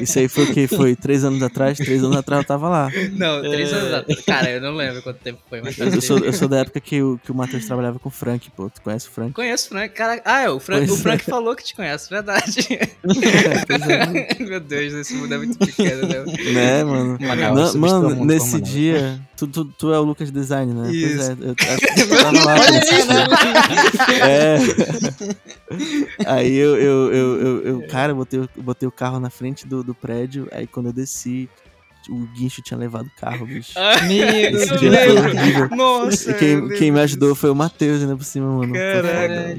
Isso 0.00 0.18
aí 0.18 0.28
foi 0.28 0.44
o 0.44 0.52
quê? 0.52 0.66
Foi 0.66 0.96
três 0.96 1.24
anos 1.24 1.42
atrás? 1.42 1.78
Três 1.78 2.02
anos 2.02 2.16
atrás 2.16 2.42
eu 2.42 2.48
tava 2.48 2.68
lá. 2.68 2.90
Não, 3.12 3.40
três 3.42 3.72
anos 3.72 3.92
atrás. 3.92 4.20
Cara, 4.24 4.50
eu 4.50 4.60
não 4.60 4.74
lembro 4.74 5.02
quanto 5.02 5.18
tempo 5.18 5.40
foi, 5.48 5.60
mas... 5.60 5.78
Eu 5.78 6.00
sou, 6.00 6.18
eu 6.18 6.32
sou 6.32 6.48
da 6.48 6.58
época 6.58 6.80
que 6.80 7.02
o, 7.02 7.18
que 7.22 7.30
o 7.30 7.34
Matheus 7.34 7.66
trabalhava 7.66 7.98
com 7.98 8.08
o 8.08 8.12
Frank, 8.12 8.50
pô. 8.50 8.68
Tu 8.70 8.80
conhece 8.80 9.08
o 9.08 9.10
Frank? 9.10 9.32
Conheço 9.32 9.66
o 9.66 9.68
Frank, 9.70 9.94
cara. 9.94 10.20
Ah, 10.24 10.42
é, 10.42 10.50
o 10.50 10.58
Frank, 10.58 10.86
Pois 10.86 10.98
o 10.98 11.02
Frank 11.02 11.24
falou 11.24 11.54
que 11.54 11.64
te 11.64 11.74
conhece, 11.74 12.08
verdade. 12.10 12.66
Pois 13.02 13.88
é. 13.88 14.42
Meu 14.42 14.60
Deus, 14.60 14.92
esse 14.94 15.14
mundo 15.14 15.34
é 15.34 15.38
muito 15.38 15.58
pequeno, 15.58 16.08
né? 16.08 16.24
Né, 16.52 16.84
mano? 16.84 17.18
Manaus, 17.20 17.74
Não, 17.74 17.80
mano, 17.80 18.24
nesse 18.34 18.60
dia, 18.60 19.20
tu, 19.36 19.46
tu, 19.46 19.64
tu 19.64 19.92
é 19.92 19.98
o 19.98 20.02
Lucas 20.02 20.30
Design, 20.30 20.72
né? 20.72 20.90
Isso. 20.92 21.16
Pois 21.16 21.28
é, 21.28 21.32
eu 21.32 21.54
acho 21.58 21.80
que 21.86 22.06
tu 22.06 22.16
tava 22.22 22.44
lá. 22.44 22.56
pô. 22.56 24.12
É. 24.14 24.58
Aí 26.26 26.54
eu, 26.54 26.76
eu, 26.76 27.12
eu, 27.12 27.40
eu, 27.40 27.62
eu- 27.80 27.86
cara, 27.88 28.12
eu 28.12 28.16
botei, 28.16 28.48
botei 28.56 28.88
o 28.88 28.92
carro 28.92 29.18
na 29.20 29.30
frente 29.30 29.66
do, 29.66 29.82
do 29.82 29.94
prédio, 29.94 30.48
aí 30.52 30.66
quando 30.66 30.86
eu 30.86 30.92
desci, 30.92 31.48
o 32.10 32.16
guincho 32.34 32.62
tinha 32.62 32.78
levado 32.78 33.06
o 33.06 33.20
carro, 33.20 33.46
bicho. 33.46 33.72
Meu 34.08 34.28
Esse 34.62 34.76
dia 34.78 34.92
foi 34.92 35.16
horrível. 35.18 35.68
Nossa, 35.76 36.30
E 36.30 36.34
quem, 36.34 36.68
quem 36.70 36.90
me 36.90 37.00
ajudou 37.00 37.34
foi 37.34 37.50
o 37.50 37.54
Matheus, 37.54 38.00
ainda 38.02 38.16
por 38.16 38.24
cima, 38.24 38.46
mano. 38.50 38.74
Foda. 38.74 39.54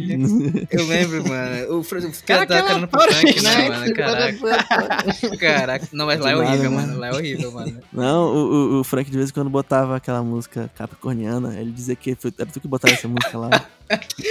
Eu 0.72 0.86
lembro, 0.88 1.24
mano. 1.30 1.80
O, 1.80 1.84
Cara, 2.26 2.46
cara 2.46 2.46
tá 2.46 2.54
aquela 2.56 2.68
carando 2.68 2.88
pro 2.88 3.02
Frank, 3.02 3.41
né, 3.41 3.56
né? 3.58 3.70
mano? 3.70 3.94
Caraca. 3.94 5.38
Caraca. 5.38 5.88
Não, 5.94 6.06
mas 6.06 6.20
lá 6.20 6.32
é 6.32 6.36
horrível, 6.36 6.72
né? 6.72 6.76
mano. 6.78 7.00
Lá 7.00 7.08
é 7.08 7.12
horrível, 7.14 7.52
mano. 7.52 7.80
Não, 7.91 8.24
o, 8.34 8.38
o- 8.38 8.80
o 8.80 8.84
Frank 8.84 9.10
de 9.10 9.18
vez 9.18 9.30
em 9.30 9.34
quando 9.34 9.50
botava 9.50 9.96
aquela 9.96 10.22
música 10.24 10.70
capricorniana, 10.76 11.60
ele 11.60 11.72
dizia 11.72 11.96
que 11.96 12.16
foi, 12.16 12.34
era 12.38 12.50
tu 12.50 12.60
que 12.60 12.68
botava 12.68 12.94
essa 12.94 13.08
música 13.08 13.38
lá. 13.38 13.50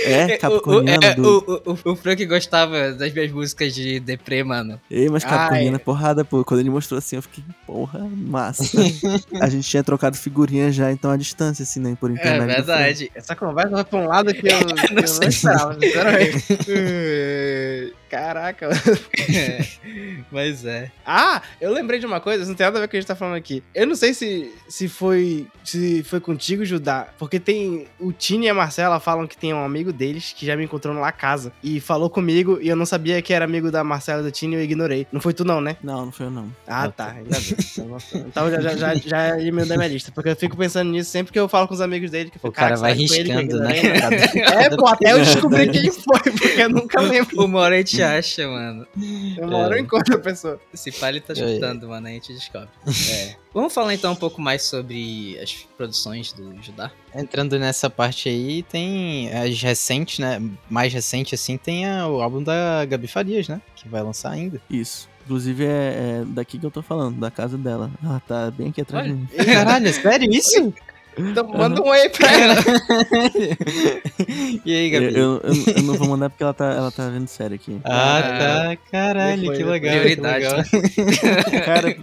É, 0.05 0.36
capricorniana 0.38 1.07
o, 1.07 1.11
é, 1.11 1.14
do... 1.14 1.62
o, 1.64 1.72
o, 1.72 1.92
o 1.92 1.96
Frank 1.96 2.24
gostava 2.26 2.92
das 2.92 3.12
minhas 3.12 3.30
músicas 3.30 3.74
de 3.74 4.00
deprê, 4.00 4.42
mano. 4.42 4.80
Ei, 4.90 5.09
mas 5.09 5.24
Capricorniana 5.24 5.76
Ai. 5.76 5.82
é 5.82 5.84
porrada, 5.84 6.24
pô. 6.24 6.44
Quando 6.44 6.61
ele 6.61 6.70
mostrou 6.70 6.98
assim, 6.98 7.16
eu 7.16 7.22
fiquei, 7.22 7.44
porra, 7.66 8.00
massa. 8.00 8.64
a 9.40 9.48
gente 9.48 9.68
tinha 9.68 9.84
trocado 9.84 10.16
figurinha 10.16 10.70
já, 10.72 10.90
então 10.90 11.11
a 11.11 11.16
distância, 11.16 11.62
assim, 11.62 11.80
né? 11.80 11.96
Por 11.98 12.11
É 12.11 12.14
internet. 12.14 12.38
Frank. 12.38 12.66
verdade. 12.66 13.12
Essa 13.14 13.36
conversa 13.36 13.70
vai 13.70 13.84
pra 13.84 13.98
um 13.98 14.07
lado 14.07 14.32
que 14.34 14.46
eu, 14.46 14.59
eu 14.59 14.66
não, 14.94 15.07
sei. 15.07 15.28
esperava, 15.28 15.74
sinceramente. 15.80 16.44
Caraca. 18.12 18.68
É, 19.34 19.64
Mas 20.30 20.66
é. 20.66 20.90
Ah, 21.05 21.40
eu 21.59 21.72
lembrei 21.72 21.98
de 21.98 22.05
uma 22.05 22.20
coisa, 22.20 22.44
não 22.44 22.55
tem 22.55 22.66
nada 22.66 22.76
a 22.76 22.80
ver 22.82 22.86
com 22.86 22.88
o 22.88 22.90
que 22.90 22.96
a 22.98 23.00
gente 23.00 23.09
tá 23.09 23.16
falando 23.16 23.36
aqui. 23.36 23.62
Eu 23.74 23.86
não 23.86 23.94
sei 23.96 24.12
se, 24.12 24.53
se 24.68 24.86
foi 24.86 25.46
se 25.64 26.03
foi 26.03 26.20
contigo, 26.20 26.62
Judá, 26.62 27.09
porque 27.18 27.40
tem 27.40 27.86
o 27.98 28.12
Tini 28.12 28.46
e 28.46 28.48
a 28.50 28.55
Marcela 28.55 29.00
falam 29.00 29.26
que 29.26 29.36
tem 29.43 29.53
um 29.53 29.64
amigo 29.64 29.93
deles 29.93 30.32
que 30.38 30.47
já 30.47 30.57
me 30.57 30.62
encontrou 30.62 30.95
lá 30.95 31.11
casa 31.11 31.53
e 31.64 31.80
falou 31.80 32.09
comigo 32.09 32.61
e 32.62 32.68
eu 32.68 32.76
não 32.76 32.86
sabia 32.86 33.20
que 33.20 33.34
era 33.34 33.45
amigo 33.45 33.72
da 33.72 33.82
Marcela 33.82 34.22
do 34.22 34.30
Tini 34.30 34.55
e 34.55 34.59
eu 34.59 34.62
ignorei. 34.62 35.05
Não 35.11 35.20
foi 35.20 35.34
tu 35.34 35.45
não, 35.45 35.61
né? 35.61 35.76
Não, 35.82 36.05
não 36.07 36.12
foi 36.12 36.26
eu, 36.26 36.30
não. 36.30 36.49
Ah, 36.64 36.88
tá. 36.88 37.11
Ainda 37.11 37.36
bem. 37.40 38.24
Então 38.28 38.49
já, 38.53 38.61
já, 38.61 38.76
já, 38.76 38.95
já 38.95 39.28
da 39.66 39.76
minha 39.76 39.88
lista. 39.88 40.12
Porque 40.12 40.28
eu 40.28 40.36
fico 40.36 40.57
pensando 40.57 40.90
nisso 40.93 41.11
sempre 41.11 41.32
que 41.32 41.40
eu 41.40 41.49
falo 41.49 41.66
com 41.66 41.74
os 41.74 41.80
amigos 41.80 42.12
dele. 42.12 42.30
Que 42.30 42.36
eu 42.36 42.40
fico, 42.40 42.49
O 42.49 42.53
cara 42.53 42.76
"Caraca, 42.76 42.82
vai 42.82 42.93
riscando, 42.93 43.59
né? 43.59 43.72
É, 44.62 44.70
pô, 44.76 44.86
até 44.86 45.12
eu 45.12 45.18
descobri 45.18 45.68
quem 45.70 45.90
foi, 45.90 46.20
porque 46.20 46.61
eu 46.62 46.70
nunca 46.70 47.01
lembro. 47.01 47.45
Uma 47.45 47.59
hora 47.59 47.74
a 47.74 47.78
gente 47.78 48.01
acha, 48.01 48.47
mano. 48.47 48.86
Uma 49.40 49.57
hora 49.59 49.74
eu 49.76 49.80
encontro 49.82 50.14
a 50.14 50.18
pessoa. 50.20 50.61
Esse 50.72 50.93
pai 50.93 51.11
ele 51.11 51.20
tá 51.20 51.34
É, 51.36 51.40
é. 51.40 51.45
escutando, 51.47 51.88
mano. 51.88 52.07
A 52.07 52.11
gente 52.11 52.32
descobre. 52.32 52.68
É. 53.11 53.41
Vamos 53.55 53.74
falar 53.74 53.92
então 53.94 54.12
um 54.12 54.16
pouco 54.16 54.40
mais 54.40 54.62
sobre 54.62 55.38
as 55.38 55.53
produções 55.76 56.32
do 56.32 56.55
Judá. 56.62 56.90
Entrando 57.14 57.59
nessa 57.59 57.90
parte 57.90 58.28
aí, 58.28 58.62
tem 58.62 59.30
as 59.32 59.61
recentes, 59.61 60.18
né? 60.18 60.40
Mais 60.70 60.92
recente, 60.92 61.34
assim, 61.34 61.59
tem 61.59 61.86
a- 61.86 62.09
o 62.09 62.22
álbum 62.22 62.42
da 62.42 62.84
Gabi 62.86 63.07
Farias, 63.07 63.48
né? 63.48 63.61
Que 63.76 63.88
vai 63.88 64.03
lançar 64.03 64.30
ainda. 64.30 64.61
Isso. 64.70 65.07
Inclusive 65.24 65.64
é, 65.64 65.68
é 65.68 66.24
daqui 66.26 66.59
que 66.59 66.64
eu 66.66 66.70
tô 66.70 66.82
falando, 66.82 67.20
da 67.20 67.30
casa 67.30 67.59
dela. 67.59 67.90
Ah, 68.03 68.20
tá 68.26 68.50
bem 68.50 68.70
aqui 68.70 68.80
atrás 68.80 69.07
de 69.07 69.12
mim. 69.12 69.28
Caralho, 69.44 69.86
é 69.86 69.92
sério 69.92 70.32
isso? 70.32 70.72
Então 71.18 71.46
manda 71.46 71.82
um 71.82 71.88
oi 71.88 72.08
pra 72.08 72.32
ela. 72.32 72.54
e 74.64 74.74
aí, 74.74 74.90
Gabi? 74.90 75.06
eu, 75.06 75.40
eu- 75.42 75.74
eu 75.76 75.82
não 75.82 75.94
vou 75.94 76.08
mandar 76.08 76.30
porque 76.30 76.42
ela 76.42 76.54
tá, 76.54 76.66
ela 76.72 76.90
tá 76.90 77.08
vendo 77.08 77.28
sério 77.28 77.54
aqui. 77.56 77.78
Ah, 77.84 78.22
tá. 78.22 78.76
Caralho, 78.90 79.46
Foi, 79.46 79.56
que 79.56 79.62
foi. 79.62 79.72
legal. 79.72 79.92
Prioridade, 80.00 80.46
que 80.70 80.76
legal. 80.76 81.44
Cara, 81.64 81.96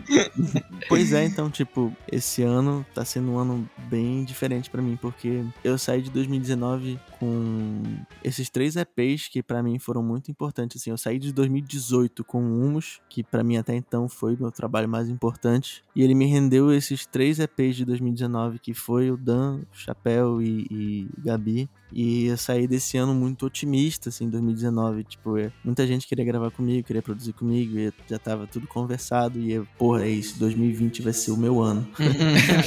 pois 0.88 1.14
é, 1.14 1.26
então, 1.26 1.50
tipo, 1.50 1.92
esse 2.12 2.44
ano 2.44 2.86
tá 2.94 3.04
sendo 3.04 3.32
um 3.32 3.38
ano 3.40 3.68
bem 3.90 4.24
diferente 4.24 4.70
pra 4.70 4.82
mim, 4.82 4.98
porque 5.02 5.44
eu 5.64 5.78
saí 5.78 6.02
de 6.02 6.10
2019 6.12 7.00
com 7.20 7.84
esses 8.24 8.50
três 8.50 8.76
EPs 8.76 9.28
que 9.28 9.44
pra 9.44 9.62
mim 9.62 9.78
foram 9.78 10.02
muito 10.02 10.32
importantes, 10.32 10.82
assim, 10.82 10.90
eu 10.90 10.98
saí 10.98 11.20
de 11.20 11.34
2018 11.34 12.24
com 12.24 12.40
Humus, 12.40 13.02
que 13.10 13.24
pra 13.24 13.44
mim 13.44 13.58
até 13.58 13.76
então 13.76 14.08
foi 14.08 14.36
meu 14.36 14.52
trabalho 14.52 14.88
mais 14.88 15.10
importante, 15.10 15.84
e 15.96 16.02
ele 16.02 16.16
me 16.16 16.26
rendeu 16.26 16.72
esses 16.72 17.06
três 17.06 17.40
EPs 17.40 17.76
de 17.76 17.86
2019, 17.86 18.60
que 18.60 18.74
foi 18.74 19.12
o 19.12 19.18
Dan, 19.18 19.60
o 19.60 19.76
Chapéu 19.76 20.42
e, 20.42 20.66
e 20.72 21.10
Gabi, 21.20 21.70
e 21.92 22.26
eu 22.28 22.38
saí 22.38 22.68
desse 22.68 22.98
ano 22.98 23.14
muito 23.14 23.46
otimista, 23.46 24.10
assim, 24.10 24.26
em 24.26 24.30
2019. 24.30 25.04
Tipo, 25.04 25.38
é, 25.38 25.52
muita 25.64 25.86
gente 25.88 26.08
queria 26.08 26.26
gravar 26.26 26.52
comigo, 26.52 26.86
queria 26.86 27.02
produzir 27.02 27.34
comigo, 27.34 27.78
e 27.78 27.92
já 28.10 28.20
tava 28.20 28.48
tudo 28.48 28.68
conversado. 28.68 29.40
E 29.40 29.54
eu, 29.54 29.68
porra, 29.78 30.04
é 30.04 30.10
isso, 30.10 30.38
2020 30.40 31.02
vai 31.02 31.14
ser 31.14 31.32
o 31.32 31.38
meu 31.38 31.62
ano. 31.62 31.88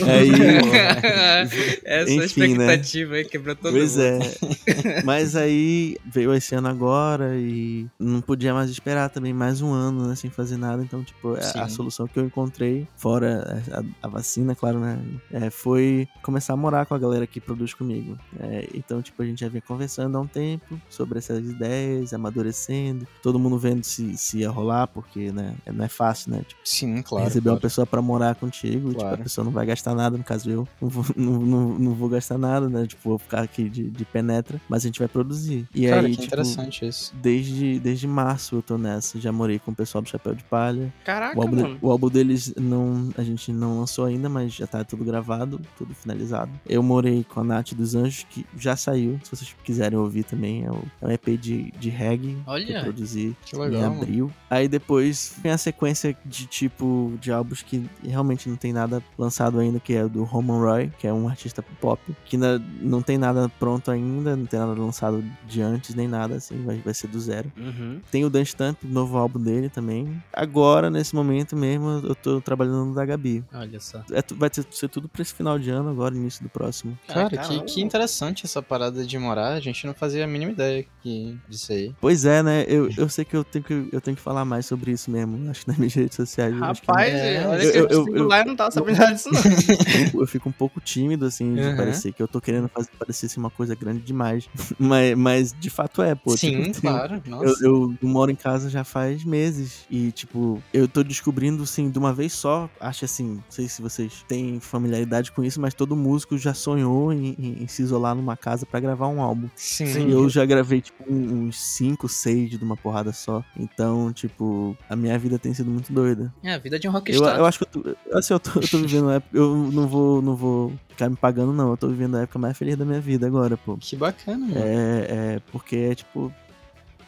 Aí, 0.08 0.32
Essa 1.84 2.12
Enfim, 2.12 2.54
né? 2.54 2.74
expectativa 2.74 3.14
aí 3.14 3.24
quebrou 3.24 3.54
todo 3.56 3.72
Pois 3.72 3.96
mundo. 3.96 4.24
é. 4.66 5.02
Mas 5.04 5.34
aí 5.36 5.96
veio 6.04 6.32
esse 6.34 6.54
ano 6.54 6.68
agora 6.68 7.36
e 7.36 7.86
não 7.98 8.20
podia 8.20 8.54
mais 8.54 8.70
esperar 8.70 9.10
também 9.10 9.32
mais 9.32 9.60
um 9.60 9.72
ano, 9.72 10.08
né, 10.08 10.14
sem 10.14 10.30
fazer 10.30 10.56
nada. 10.56 10.82
Então, 10.82 11.02
tipo, 11.02 11.34
a, 11.34 11.64
a 11.64 11.68
solução 11.68 12.06
que 12.06 12.18
eu 12.18 12.24
encontrei, 12.24 12.86
fora 12.96 13.62
a, 13.72 14.06
a 14.06 14.08
vacina, 14.08 14.54
claro, 14.54 14.78
né, 14.80 14.98
é, 15.30 15.50
foi 15.50 16.08
começar 16.22 16.54
a 16.54 16.56
morar 16.56 16.86
com 16.86 16.94
a 16.94 16.98
galera 16.98 17.26
que 17.26 17.40
produz 17.40 17.74
comigo. 17.74 18.18
É, 18.38 18.68
então, 18.74 19.02
tipo, 19.02 19.11
a 19.20 19.24
gente 19.24 19.40
já 19.40 19.48
vinha 19.48 19.60
conversando 19.60 20.16
há 20.16 20.20
um 20.20 20.26
tempo 20.26 20.80
sobre 20.88 21.18
essas 21.18 21.38
ideias, 21.44 22.12
amadurecendo, 22.14 23.06
todo 23.22 23.38
mundo 23.38 23.58
vendo 23.58 23.84
se, 23.84 24.16
se 24.16 24.38
ia 24.38 24.50
rolar, 24.50 24.86
porque, 24.86 25.30
né, 25.32 25.54
não 25.72 25.84
é 25.84 25.88
fácil, 25.88 26.30
né? 26.32 26.42
Tipo, 26.46 26.60
Sim, 26.64 27.02
claro. 27.02 27.24
receber 27.26 27.48
uma 27.50 27.56
claro. 27.56 27.62
pessoa 27.62 27.86
pra 27.86 28.00
morar 28.00 28.34
contigo, 28.36 28.90
tipo, 28.90 29.00
a 29.02 29.08
Claro. 29.12 29.22
pessoa 29.24 29.44
não 29.44 29.52
vai 29.52 29.66
gastar 29.66 29.94
nada, 29.94 30.16
no 30.16 30.24
caso 30.24 30.48
eu, 30.50 30.66
não 30.80 30.88
vou, 30.88 31.04
não, 31.16 31.32
não, 31.40 31.68
não 31.78 31.94
vou 31.94 32.08
gastar 32.08 32.38
nada, 32.38 32.68
né? 32.68 32.86
Tipo, 32.86 33.10
vou 33.10 33.18
ficar 33.18 33.42
aqui 33.42 33.68
de, 33.68 33.90
de 33.90 34.04
penetra, 34.04 34.60
mas 34.68 34.84
a 34.84 34.86
gente 34.88 34.98
vai 35.00 35.08
produzir. 35.08 35.66
E 35.74 35.86
Cara, 35.88 36.06
aí, 36.06 36.10
que 36.14 36.22
tipo, 36.22 36.26
interessante 36.26 36.86
isso. 36.86 37.12
desde, 37.20 37.78
desde 37.80 38.06
março 38.06 38.56
eu 38.56 38.62
tô 38.62 38.78
nessa, 38.78 39.20
já 39.20 39.32
morei 39.32 39.58
com 39.58 39.70
o 39.70 39.74
pessoal 39.74 40.00
do 40.02 40.08
Chapéu 40.08 40.34
de 40.34 40.44
Palha. 40.44 40.92
Caraca, 41.04 41.36
O 41.38 41.42
álbum, 41.42 41.56
mano. 41.62 41.78
o 41.82 41.90
álbum 41.90 42.08
deles 42.08 42.54
não, 42.56 43.10
a 43.16 43.22
gente 43.22 43.52
não 43.52 43.80
lançou 43.80 44.04
ainda, 44.04 44.28
mas 44.28 44.52
já 44.54 44.66
tá 44.66 44.84
tudo 44.84 45.04
gravado, 45.04 45.60
tudo 45.76 45.94
finalizado. 45.94 46.50
Eu 46.68 46.82
morei 46.82 47.24
com 47.24 47.40
a 47.40 47.44
Nath 47.44 47.72
dos 47.74 47.94
Anjos, 47.94 48.24
que 48.30 48.46
já 48.56 48.76
saiu, 48.76 49.01
se 49.22 49.30
vocês 49.30 49.54
quiserem 49.64 49.98
ouvir 49.98 50.24
também, 50.24 50.64
é, 50.64 50.70
o, 50.70 50.82
é 51.00 51.06
um 51.06 51.10
EP 51.10 51.28
de, 51.38 51.70
de 51.78 51.88
reggae 51.90 52.34
que 52.34 52.40
eu 52.48 52.52
Olha, 52.52 52.80
produzi 52.82 53.36
Que 53.44 53.56
em 53.56 53.58
legal. 53.58 53.82
mano. 53.90 54.02
abril. 54.02 54.32
Aí 54.50 54.68
depois 54.68 55.34
vem 55.42 55.52
a 55.52 55.58
sequência 55.58 56.16
de 56.24 56.46
tipo 56.46 57.14
de 57.20 57.32
álbuns 57.32 57.62
que 57.62 57.84
realmente 58.02 58.48
não 58.48 58.56
tem 58.56 58.72
nada 58.72 59.02
lançado 59.18 59.58
ainda, 59.58 59.80
que 59.80 59.94
é 59.94 60.04
o 60.04 60.08
do 60.08 60.24
Roman 60.24 60.58
Roy, 60.60 60.92
que 60.98 61.06
é 61.06 61.12
um 61.12 61.28
artista 61.28 61.62
pop, 61.80 62.00
que 62.24 62.36
ainda 62.36 62.62
não 62.80 63.00
tem 63.02 63.16
nada 63.18 63.48
pronto 63.58 63.90
ainda, 63.90 64.36
não 64.36 64.46
tem 64.46 64.58
nada 64.60 64.72
lançado 64.72 65.24
de 65.48 65.60
antes 65.62 65.94
nem 65.94 66.06
nada, 66.08 66.34
assim, 66.36 66.62
vai, 66.64 66.76
vai 66.78 66.94
ser 66.94 67.06
do 67.08 67.18
zero. 67.20 67.50
Uhum. 67.56 68.00
Tem 68.10 68.24
o 68.24 68.30
Dan 68.30 68.44
Stamp, 68.44 68.82
novo 68.84 69.16
álbum 69.16 69.40
dele 69.40 69.68
também. 69.68 70.22
Agora, 70.32 70.90
nesse 70.90 71.14
momento 71.14 71.56
mesmo, 71.56 72.00
eu 72.04 72.14
tô 72.14 72.40
trabalhando 72.40 72.84
no 72.86 72.94
da 72.94 73.04
Gabi. 73.04 73.44
olha 73.54 73.80
só. 73.80 73.98
É, 74.10 74.22
vai 74.34 74.50
ter- 74.50 74.66
ser 74.70 74.88
tudo 74.88 75.08
pra 75.08 75.22
esse 75.22 75.32
final 75.32 75.58
de 75.58 75.70
ano, 75.70 75.88
agora, 75.88 76.14
início 76.14 76.42
do 76.42 76.48
próximo. 76.50 76.98
Cara, 77.08 77.28
que, 77.30 77.36
caramba. 77.36 77.64
que 77.64 77.80
interessante 77.80 78.44
essa 78.44 78.60
parada 78.62 78.91
de 78.92 79.18
morar. 79.18 79.52
A 79.54 79.60
gente 79.60 79.86
não 79.86 79.94
fazia 79.94 80.24
a 80.24 80.26
mínima 80.26 80.52
ideia 80.52 80.84
que, 81.02 81.36
disso 81.48 81.72
aí. 81.72 81.94
Pois 82.00 82.24
é, 82.24 82.42
né? 82.42 82.64
Eu, 82.68 82.90
eu 82.96 83.08
sei 83.08 83.24
que 83.24 83.34
eu 83.36 83.42
tenho 83.44 83.64
que 83.64 83.88
eu 83.92 84.00
tenho 84.00 84.16
que 84.16 84.22
falar 84.22 84.44
mais 84.44 84.66
sobre 84.66 84.90
isso 84.92 85.10
mesmo. 85.10 85.50
Acho 85.50 85.62
que 85.62 85.68
nas 85.72 85.78
minhas 85.78 85.94
redes 85.94 86.16
sociais. 86.16 86.54
eu 86.54 86.64
acho 86.64 86.82
que 86.82 86.86
Rapaz, 86.88 87.12
É, 87.14 87.46
olha 87.46 87.62
eu- 87.62 87.72
que 87.72 87.78
eu, 87.94 88.06
eu- 88.06 88.16
eu- 88.16 88.28
lá 88.28 88.40
e 88.40 88.44
não 88.44 88.56
tava 88.56 88.70
sabendo 88.70 89.06
disso, 89.06 89.30
não. 89.32 89.40
eu 90.22 90.26
fico 90.26 90.48
um 90.48 90.52
pouco 90.52 90.80
tímido, 90.80 91.24
assim, 91.26 91.54
de 91.54 91.60
Uhum. 91.62 91.76
parecer 91.76 92.12
que 92.12 92.22
eu 92.22 92.28
tô 92.28 92.40
querendo 92.40 92.68
fazer 92.68 92.90
parecer 92.98 93.26
assim, 93.26 93.40
uma 93.40 93.50
coisa 93.50 93.74
grande 93.74 94.00
demais. 94.00 94.48
mas, 94.78 95.16
mas 95.16 95.54
de 95.58 95.70
fato 95.70 96.02
é, 96.02 96.14
pô. 96.14 96.36
Sim, 96.36 96.70
tipo, 96.72 96.80
claro. 96.82 97.22
Nossa. 97.26 97.64
Eu, 97.64 97.94
eu 98.02 98.08
moro 98.08 98.30
em 98.30 98.34
casa 98.36 98.68
já 98.68 98.84
faz 98.84 99.24
meses 99.24 99.84
e, 99.90 100.10
tipo, 100.12 100.62
eu 100.72 100.86
tô 100.88 101.02
descobrindo, 101.02 101.62
assim, 101.62 101.90
de 101.90 101.98
uma 101.98 102.12
vez 102.12 102.32
só. 102.32 102.68
Acho 102.80 103.04
assim, 103.04 103.34
não 103.36 103.44
sei 103.48 103.68
se 103.68 103.80
vocês 103.82 104.24
têm 104.28 104.58
familiaridade 104.60 105.30
com 105.32 105.42
isso, 105.44 105.60
mas 105.60 105.74
todo 105.74 105.94
músico 105.96 106.36
já 106.38 106.54
sonhou 106.54 107.12
em, 107.12 107.34
em- 107.38 107.62
em 107.62 107.66
se 107.68 107.82
isolar 107.82 108.14
numa 108.14 108.36
casa 108.36 108.66
pra 108.66 108.80
gravar 108.82 109.08
um 109.08 109.22
álbum. 109.22 109.48
Sim. 109.56 110.10
Eu 110.10 110.28
já 110.28 110.44
gravei, 110.44 110.82
tipo, 110.82 111.04
uns 111.10 111.56
5, 111.58 112.08
6 112.08 112.50
de 112.50 112.56
uma 112.58 112.76
porrada 112.76 113.12
só. 113.12 113.42
Então, 113.56 114.12
tipo, 114.12 114.76
a 114.90 114.94
minha 114.94 115.18
vida 115.18 115.38
tem 115.38 115.54
sido 115.54 115.70
muito 115.70 115.92
doida. 115.92 116.32
É 116.42 116.52
a 116.54 116.58
vida 116.58 116.78
de 116.78 116.86
um 116.86 116.90
Eu, 116.90 116.94
rockstar. 116.98 117.38
eu 117.38 117.46
acho 117.46 117.58
que 117.58 117.64
eu 117.64 117.68
tô, 117.82 117.96
assim, 118.18 118.34
eu 118.34 118.40
tô, 118.40 118.60
eu 118.60 118.68
tô 118.68 118.78
vivendo 118.78 119.04
uma 119.04 119.14
época. 119.14 119.36
Eu 119.36 119.56
não 119.72 119.86
vou, 119.88 120.20
não 120.20 120.36
vou 120.36 120.72
ficar 120.90 121.08
me 121.08 121.16
pagando, 121.16 121.52
não. 121.52 121.70
Eu 121.70 121.76
tô 121.76 121.88
vivendo 121.88 122.16
a 122.16 122.22
época 122.22 122.38
mais 122.38 122.58
feliz 122.58 122.76
da 122.76 122.84
minha 122.84 123.00
vida 123.00 123.26
agora, 123.26 123.56
pô. 123.56 123.76
Que 123.78 123.96
bacana, 123.96 124.46
mano. 124.46 124.58
É, 124.58 125.06
é 125.36 125.40
porque 125.50 125.76
é 125.76 125.94
tipo. 125.94 126.32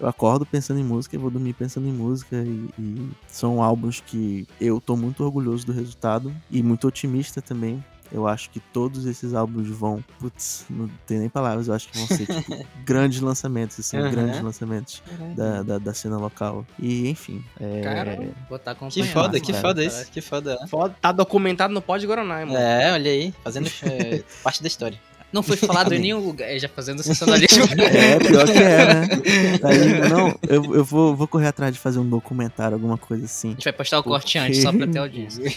Eu 0.01 0.09
acordo 0.09 0.45
pensando 0.45 0.81
em 0.81 0.85
música 0.85 1.15
e 1.15 1.19
vou 1.19 1.31
dormir 1.31 1.53
pensando 1.53 1.87
em 1.87 1.93
música. 1.93 2.37
E, 2.37 2.69
e 2.79 3.11
são 3.29 3.63
álbuns 3.63 4.01
que 4.01 4.47
eu 4.61 4.81
tô 4.81 4.97
muito 4.97 5.23
orgulhoso 5.25 5.65
do 5.65 5.73
resultado 5.73 6.35
e 6.51 6.63
muito 6.63 6.89
otimista 6.89 7.41
também. 7.41 7.83
Eu 8.13 8.29
acho 8.29 8.51
que 8.51 8.61
todos 8.61 9.07
esses 9.07 9.35
álbuns 9.35 9.69
vão. 9.69 10.05
Putz, 10.19 10.67
não 10.71 10.89
tem 11.07 11.19
nem 11.19 11.29
palavras. 11.29 11.69
Eu 11.69 11.75
acho 11.75 11.89
que 11.89 11.99
vão 11.99 12.07
ser, 12.07 12.27
tipo, 12.27 12.67
grandes 12.85 13.21
lançamentos, 13.21 13.81
assim, 13.81 13.97
Aham. 13.97 14.11
grandes 14.11 14.41
lançamentos 14.41 15.03
da, 15.37 15.63
da, 15.63 15.79
da 15.79 15.95
cena 15.95 16.17
local. 16.17 16.65
E, 16.79 17.09
enfim. 17.09 17.45
É, 17.61 17.81
Caramba, 17.83 18.29
vou 18.49 18.57
estar 18.57 18.75
Que 18.75 19.03
foda, 19.05 19.41
que 19.41 19.53
cara. 19.53 19.63
foda 19.63 19.85
isso. 19.85 20.11
Que 20.11 20.21
foda. 20.21 20.59
Foda, 20.69 20.95
tá 21.01 21.13
documentado 21.13 21.73
no 21.75 21.83
Pod 21.83 22.07
Guaraná, 22.07 22.47
mano. 22.47 22.57
É, 22.57 22.93
olha 22.93 23.11
aí, 23.11 23.35
fazendo 23.43 23.69
é, 23.83 24.23
parte 24.43 24.63
da 24.63 24.69
história. 24.69 24.99
Não 25.35 25.43
foi 25.43 25.57
falado 25.57 25.93
em 25.93 25.99
nenhum 25.99 26.25
lugar, 26.25 26.49
é, 26.49 26.57
já 26.61 26.69
fazendo 26.69 27.03
sensacionalismo. 27.03 27.65
É, 27.75 28.19
pior 28.21 28.47
que 28.47 28.53
é, 28.53 28.87
né? 28.87 29.09
Aí, 29.65 30.09
não, 30.09 30.39
eu, 30.49 30.77
eu 30.77 30.85
vou, 30.85 31.17
vou 31.17 31.27
correr 31.27 31.49
atrás 31.49 31.75
de 31.75 31.81
fazer 31.81 31.99
um 31.99 32.09
documentário, 32.09 32.77
alguma 32.77 32.97
coisa 32.97 33.25
assim. 33.25 33.49
A 33.49 33.51
gente 33.53 33.65
vai 33.65 33.73
postar 33.73 33.99
o 33.99 34.03
Por 34.05 34.11
corte 34.11 34.39
antes, 34.39 34.63
só 34.63 34.73
pra 34.73 34.87
ter 34.87 34.99
audiência. 34.99 35.43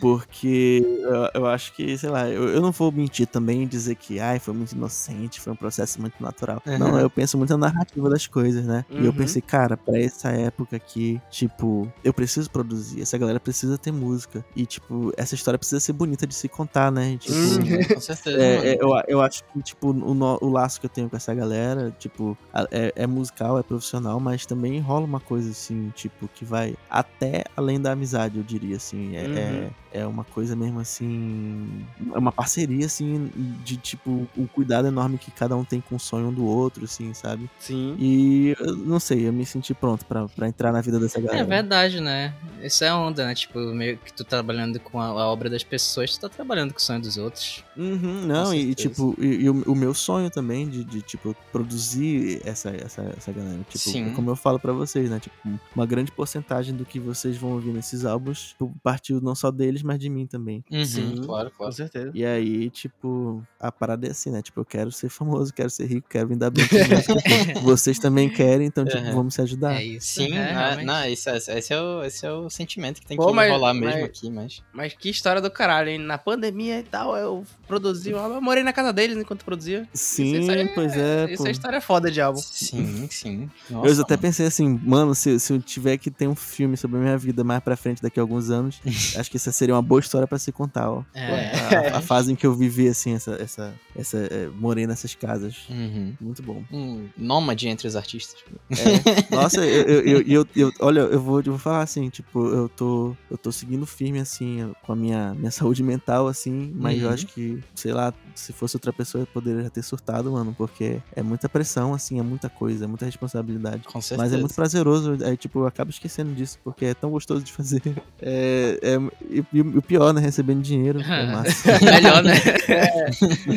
Porque 0.00 0.82
eu, 1.02 1.42
eu 1.42 1.46
acho 1.46 1.72
que, 1.74 1.96
sei 1.96 2.10
lá, 2.10 2.28
eu, 2.28 2.48
eu 2.48 2.60
não 2.60 2.72
vou 2.72 2.92
mentir 2.92 3.26
também 3.26 3.62
e 3.62 3.66
dizer 3.66 3.94
que 3.94 4.20
ai, 4.20 4.38
foi 4.38 4.54
muito 4.54 4.72
inocente, 4.72 5.40
foi 5.40 5.52
um 5.52 5.56
processo 5.56 6.00
muito 6.00 6.14
natural. 6.20 6.62
Uhum. 6.66 6.78
Não, 6.78 6.98
eu 6.98 7.08
penso 7.08 7.38
muito 7.38 7.56
na 7.56 7.68
narrativa 7.68 8.08
das 8.10 8.26
coisas, 8.26 8.64
né? 8.64 8.84
E 8.90 8.98
eu 8.98 9.06
Uhum. 9.06 9.12
pensei, 9.12 9.40
cara, 9.40 9.76
pra 9.76 9.98
essa 9.98 10.30
época 10.30 10.76
aqui, 10.76 11.20
tipo, 11.30 11.90
eu 12.04 12.12
preciso 12.12 12.50
produzir, 12.50 13.00
essa 13.00 13.16
galera 13.16 13.40
precisa 13.40 13.78
ter 13.78 13.92
música. 13.92 14.44
E, 14.54 14.66
tipo, 14.66 15.12
essa 15.16 15.34
história 15.34 15.58
precisa 15.58 15.80
ser 15.80 15.92
bonita 15.92 16.26
de 16.26 16.34
se 16.34 16.48
contar, 16.48 16.90
né? 16.90 16.95
Tipo, 17.18 17.34
Uhum. 17.34 17.84
Com 17.94 18.00
certeza. 18.00 18.42
É, 18.42 18.72
é, 18.72 18.76
eu, 18.80 18.88
eu 19.08 19.20
acho 19.20 19.42
que, 19.52 19.62
tipo, 19.62 19.90
o, 19.90 20.14
no- 20.14 20.38
o 20.40 20.48
laço 20.50 20.78
que 20.80 20.86
eu 20.86 20.90
tenho 20.90 21.08
com 21.10 21.16
essa 21.16 21.34
galera, 21.34 21.92
tipo, 21.98 22.36
é, 22.70 22.92
é 22.94 23.06
musical, 23.06 23.58
é 23.58 23.62
profissional, 23.62 24.18
mas 24.20 24.44
também 24.46 24.78
rola 24.80 25.04
uma 25.04 25.20
coisa, 25.20 25.50
assim, 25.50 25.90
tipo, 25.94 26.28
que 26.28 26.44
vai 26.44 26.74
até 26.90 27.44
além 27.56 27.80
da 27.80 27.92
amizade, 27.92 28.38
eu 28.38 28.44
diria, 28.44 28.76
assim. 28.76 29.14
É, 29.16 29.22
Uhum. 29.26 29.70
é, 29.92 30.00
é 30.02 30.06
uma 30.06 30.24
coisa 30.24 30.54
mesmo, 30.54 30.78
assim, 30.80 31.86
é 32.14 32.18
uma 32.18 32.32
parceria, 32.32 32.86
assim, 32.86 33.30
de, 33.64 33.76
tipo, 33.78 34.28
um 34.36 34.46
cuidado 34.46 34.86
enorme 34.88 35.18
que 35.18 35.30
cada 35.30 35.56
um 35.56 35.64
tem 35.64 35.80
com 35.80 35.96
o 35.96 36.00
sonho 36.00 36.28
um 36.28 36.32
do 36.32 36.44
outro, 36.44 36.84
assim, 36.84 37.12
sabe? 37.14 37.48
Sim. 37.58 37.96
E, 37.98 38.54
eu 38.58 38.76
não 38.76 39.00
sei, 39.00 39.26
eu 39.26 39.32
me 39.32 39.44
senti 39.46 39.72
pronto 39.74 40.04
pra, 40.04 40.26
pra 40.28 40.48
entrar 40.48 40.72
na 40.72 40.80
vida 40.80 40.98
dessa 41.00 41.20
galera. 41.20 41.40
É 41.42 41.44
verdade, 41.44 42.00
né? 42.00 42.34
Isso 42.62 42.84
é 42.84 42.92
onda, 42.92 43.24
né? 43.26 43.34
Tipo, 43.34 43.58
meio 43.72 43.96
que 43.98 44.12
tu 44.12 44.24
trabalhando 44.24 44.78
com 44.80 45.00
a, 45.00 45.06
a 45.06 45.26
obra 45.28 45.48
das 45.48 45.62
pessoas, 45.64 46.16
tu 46.16 46.20
tá 46.20 46.28
trabalhando 46.28 46.74
com 46.76 46.80
o 46.80 46.82
sonho 46.82 47.00
dos 47.00 47.16
outros. 47.16 47.64
Uhum, 47.76 48.26
não, 48.26 48.54
e, 48.54 48.70
e, 48.70 48.74
tipo, 48.74 49.14
e, 49.18 49.26
e 49.44 49.50
o, 49.50 49.62
o 49.72 49.74
meu 49.74 49.92
sonho 49.94 50.30
também 50.30 50.68
de, 50.68 50.84
de, 50.84 51.02
tipo, 51.02 51.34
produzir 51.52 52.40
essa, 52.44 52.70
essa, 52.70 53.02
essa 53.16 53.32
galera. 53.32 53.58
Tipo, 53.68 53.78
Sim. 53.90 54.12
como 54.14 54.30
eu 54.30 54.36
falo 54.36 54.58
pra 54.58 54.72
vocês, 54.72 55.10
né? 55.10 55.18
Tipo, 55.20 55.34
uma 55.74 55.84
grande 55.86 56.12
porcentagem 56.12 56.74
do 56.74 56.84
que 56.84 56.98
vocês 57.00 57.36
vão 57.36 57.52
ouvir 57.52 57.72
nesses 57.72 58.04
álbuns 58.04 58.48
tipo, 58.48 58.72
partiu 58.82 59.20
não 59.20 59.34
só 59.34 59.50
deles, 59.50 59.82
mas 59.82 59.98
de 59.98 60.08
mim 60.08 60.26
também. 60.26 60.64
Uhum, 60.70 60.84
Sim. 60.84 61.22
claro, 61.24 61.50
Com 61.50 61.56
claro. 61.58 61.72
certeza. 61.72 62.10
E 62.14 62.24
aí, 62.24 62.70
tipo, 62.70 63.42
a 63.60 63.70
parada 63.72 64.06
é 64.06 64.10
assim, 64.10 64.30
né? 64.30 64.40
Tipo, 64.42 64.60
eu 64.60 64.64
quero 64.64 64.90
ser 64.92 65.08
famoso, 65.08 65.52
quero 65.52 65.70
ser 65.70 65.86
rico, 65.86 66.08
quero 66.08 66.28
vir 66.28 66.36
dar 66.36 66.50
bem 66.50 66.64
com. 66.66 66.76
Vocês 67.62 67.98
também 67.98 68.28
querem, 68.28 68.66
então, 68.66 68.84
tipo, 68.84 68.96
Uhum. 68.96 69.14
vamos 69.14 69.34
se 69.34 69.42
ajudar. 69.42 69.74
É 69.80 69.84
isso. 69.84 70.14
Sim, 70.14 70.32
é, 70.34 70.52
não, 70.52 70.60
realmente. 70.60 70.86
não, 70.86 71.04
esse, 71.06 71.28
é- 71.30 71.36
esse 71.58 71.72
é 71.74 71.80
o, 71.80 72.02
esse 72.04 72.26
é 72.26 72.32
o 72.32 72.48
sentimento 72.48 73.00
que 73.00 73.06
tem 73.06 73.16
Pô, 73.16 73.26
que 73.28 73.32
mas- 73.34 73.50
rolar 73.50 73.74
mesmo 73.74 74.00
mas- 74.00 74.04
aqui, 74.04 74.30
mas. 74.30 74.62
Mas 74.72 74.92
que 74.94 75.08
história 75.10 75.40
do 75.40 75.50
caralho, 75.50 75.90
hein? 75.90 75.98
Na 75.98 76.16
pandemia 76.18 76.65
e 76.70 76.82
tal, 76.82 77.16
eu 77.16 77.44
produzi 77.66 78.14
um 78.14 78.18
álbum. 78.18 78.34
Eu 78.36 78.40
morei 78.42 78.62
na 78.62 78.72
casa 78.72 78.92
deles 78.92 79.16
enquanto 79.16 79.44
produzia. 79.44 79.88
Sim, 79.92 80.38
Isso 80.40 80.50
aí 80.50 80.60
é- 80.60 80.66
pois 80.74 80.96
é. 80.96 81.32
Isso 81.32 81.42
pô. 81.42 81.48
é 81.48 81.50
história 81.50 81.80
foda 81.80 82.10
de 82.10 82.20
álbum. 82.20 82.40
Sim, 82.40 83.08
sim. 83.10 83.50
Eu 83.70 83.76
Nossa, 83.78 84.02
até 84.02 84.14
mano. 84.14 84.22
pensei 84.22 84.46
assim, 84.46 84.80
mano, 84.84 85.14
se, 85.14 85.38
se 85.40 85.52
eu 85.52 85.60
tiver 85.60 85.96
que 85.98 86.10
ter 86.10 86.26
um 86.28 86.34
filme 86.36 86.76
sobre 86.76 86.98
a 86.98 87.00
minha 87.00 87.18
vida 87.18 87.42
mais 87.44 87.62
pra 87.62 87.76
frente 87.76 88.02
daqui 88.02 88.18
a 88.18 88.22
alguns 88.22 88.50
anos, 88.50 88.80
acho 89.16 89.30
que 89.30 89.36
essa 89.36 89.50
seria 89.52 89.74
uma 89.74 89.82
boa 89.82 90.00
história 90.00 90.26
pra 90.26 90.38
se 90.38 90.52
contar, 90.52 90.90
ó. 90.90 91.02
É. 91.14 91.88
A, 91.94 91.98
a 91.98 92.00
fase 92.00 92.32
em 92.32 92.36
que 92.36 92.46
eu 92.46 92.54
vivi, 92.54 92.88
assim, 92.88 93.14
essa. 93.14 93.32
essa, 93.40 93.74
essa 93.96 94.18
é, 94.18 94.48
morei 94.54 94.86
nessas 94.86 95.14
casas. 95.14 95.66
Uhum. 95.68 96.14
Muito 96.20 96.42
bom. 96.42 96.62
Um 96.72 97.08
nômade 97.16 97.68
entre 97.68 97.86
os 97.88 97.96
artistas. 97.96 98.40
É. 98.70 99.34
Nossa, 99.34 99.64
eu, 99.64 99.82
eu, 100.00 100.00
eu, 100.02 100.22
eu, 100.26 100.46
eu- 100.54 100.72
olha, 100.80 101.00
eu 101.00 101.20
vou, 101.20 101.38
eu 101.40 101.44
vou 101.52 101.58
falar 101.58 101.82
assim, 101.82 102.08
tipo, 102.10 102.46
eu 102.48 102.68
tô, 102.68 103.16
eu 103.30 103.36
tô 103.36 103.50
seguindo 103.52 103.84
firme, 103.86 104.18
assim, 104.20 104.72
com 104.84 104.92
a 104.92 104.96
minha, 104.96 105.34
minha 105.34 105.50
saúde 105.50 105.82
mental, 105.82 106.28
assim, 106.28 106.55
mas 106.74 107.00
eu 107.00 107.08
Uhum. 107.08 107.14
acho 107.14 107.26
que, 107.26 107.62
sei 107.74 107.92
lá, 107.92 108.12
se 108.34 108.52
fosse 108.52 108.76
outra 108.76 108.92
pessoa, 108.92 109.22
eu 109.22 109.26
poderia 109.26 109.62
já 109.64 109.70
ter 109.70 109.82
surtado, 109.82 110.30
mano, 110.32 110.54
porque 110.56 111.00
é 111.14 111.22
muita 111.22 111.48
pressão, 111.48 111.94
assim, 111.94 112.18
é 112.18 112.22
muita 112.22 112.48
coisa, 112.48 112.84
é 112.84 112.88
muita 112.88 113.04
responsabilidade. 113.06 113.82
Com 113.84 114.00
certeza. 114.00 114.22
Mas 114.22 114.32
é 114.32 114.36
muito 114.36 114.54
prazeroso, 114.54 115.16
aí, 115.24 115.36
tipo, 115.36 115.60
eu 115.60 115.66
acabo 115.66 115.90
esquecendo 115.90 116.34
disso, 116.34 116.58
porque 116.64 116.86
é 116.86 116.94
tão 116.94 117.10
gostoso 117.10 117.42
de 117.44 117.52
fazer. 117.52 117.82
É, 118.20 118.78
é, 118.82 118.96
e, 119.30 119.44
e 119.52 119.60
o 119.60 119.82
pior, 119.82 120.12
né? 120.12 120.20
Recebendo 120.20 120.62
dinheiro. 120.62 121.00
É 121.00 121.26
massa. 121.30 121.78
Melhor, 121.80 122.22
né? 122.24 122.32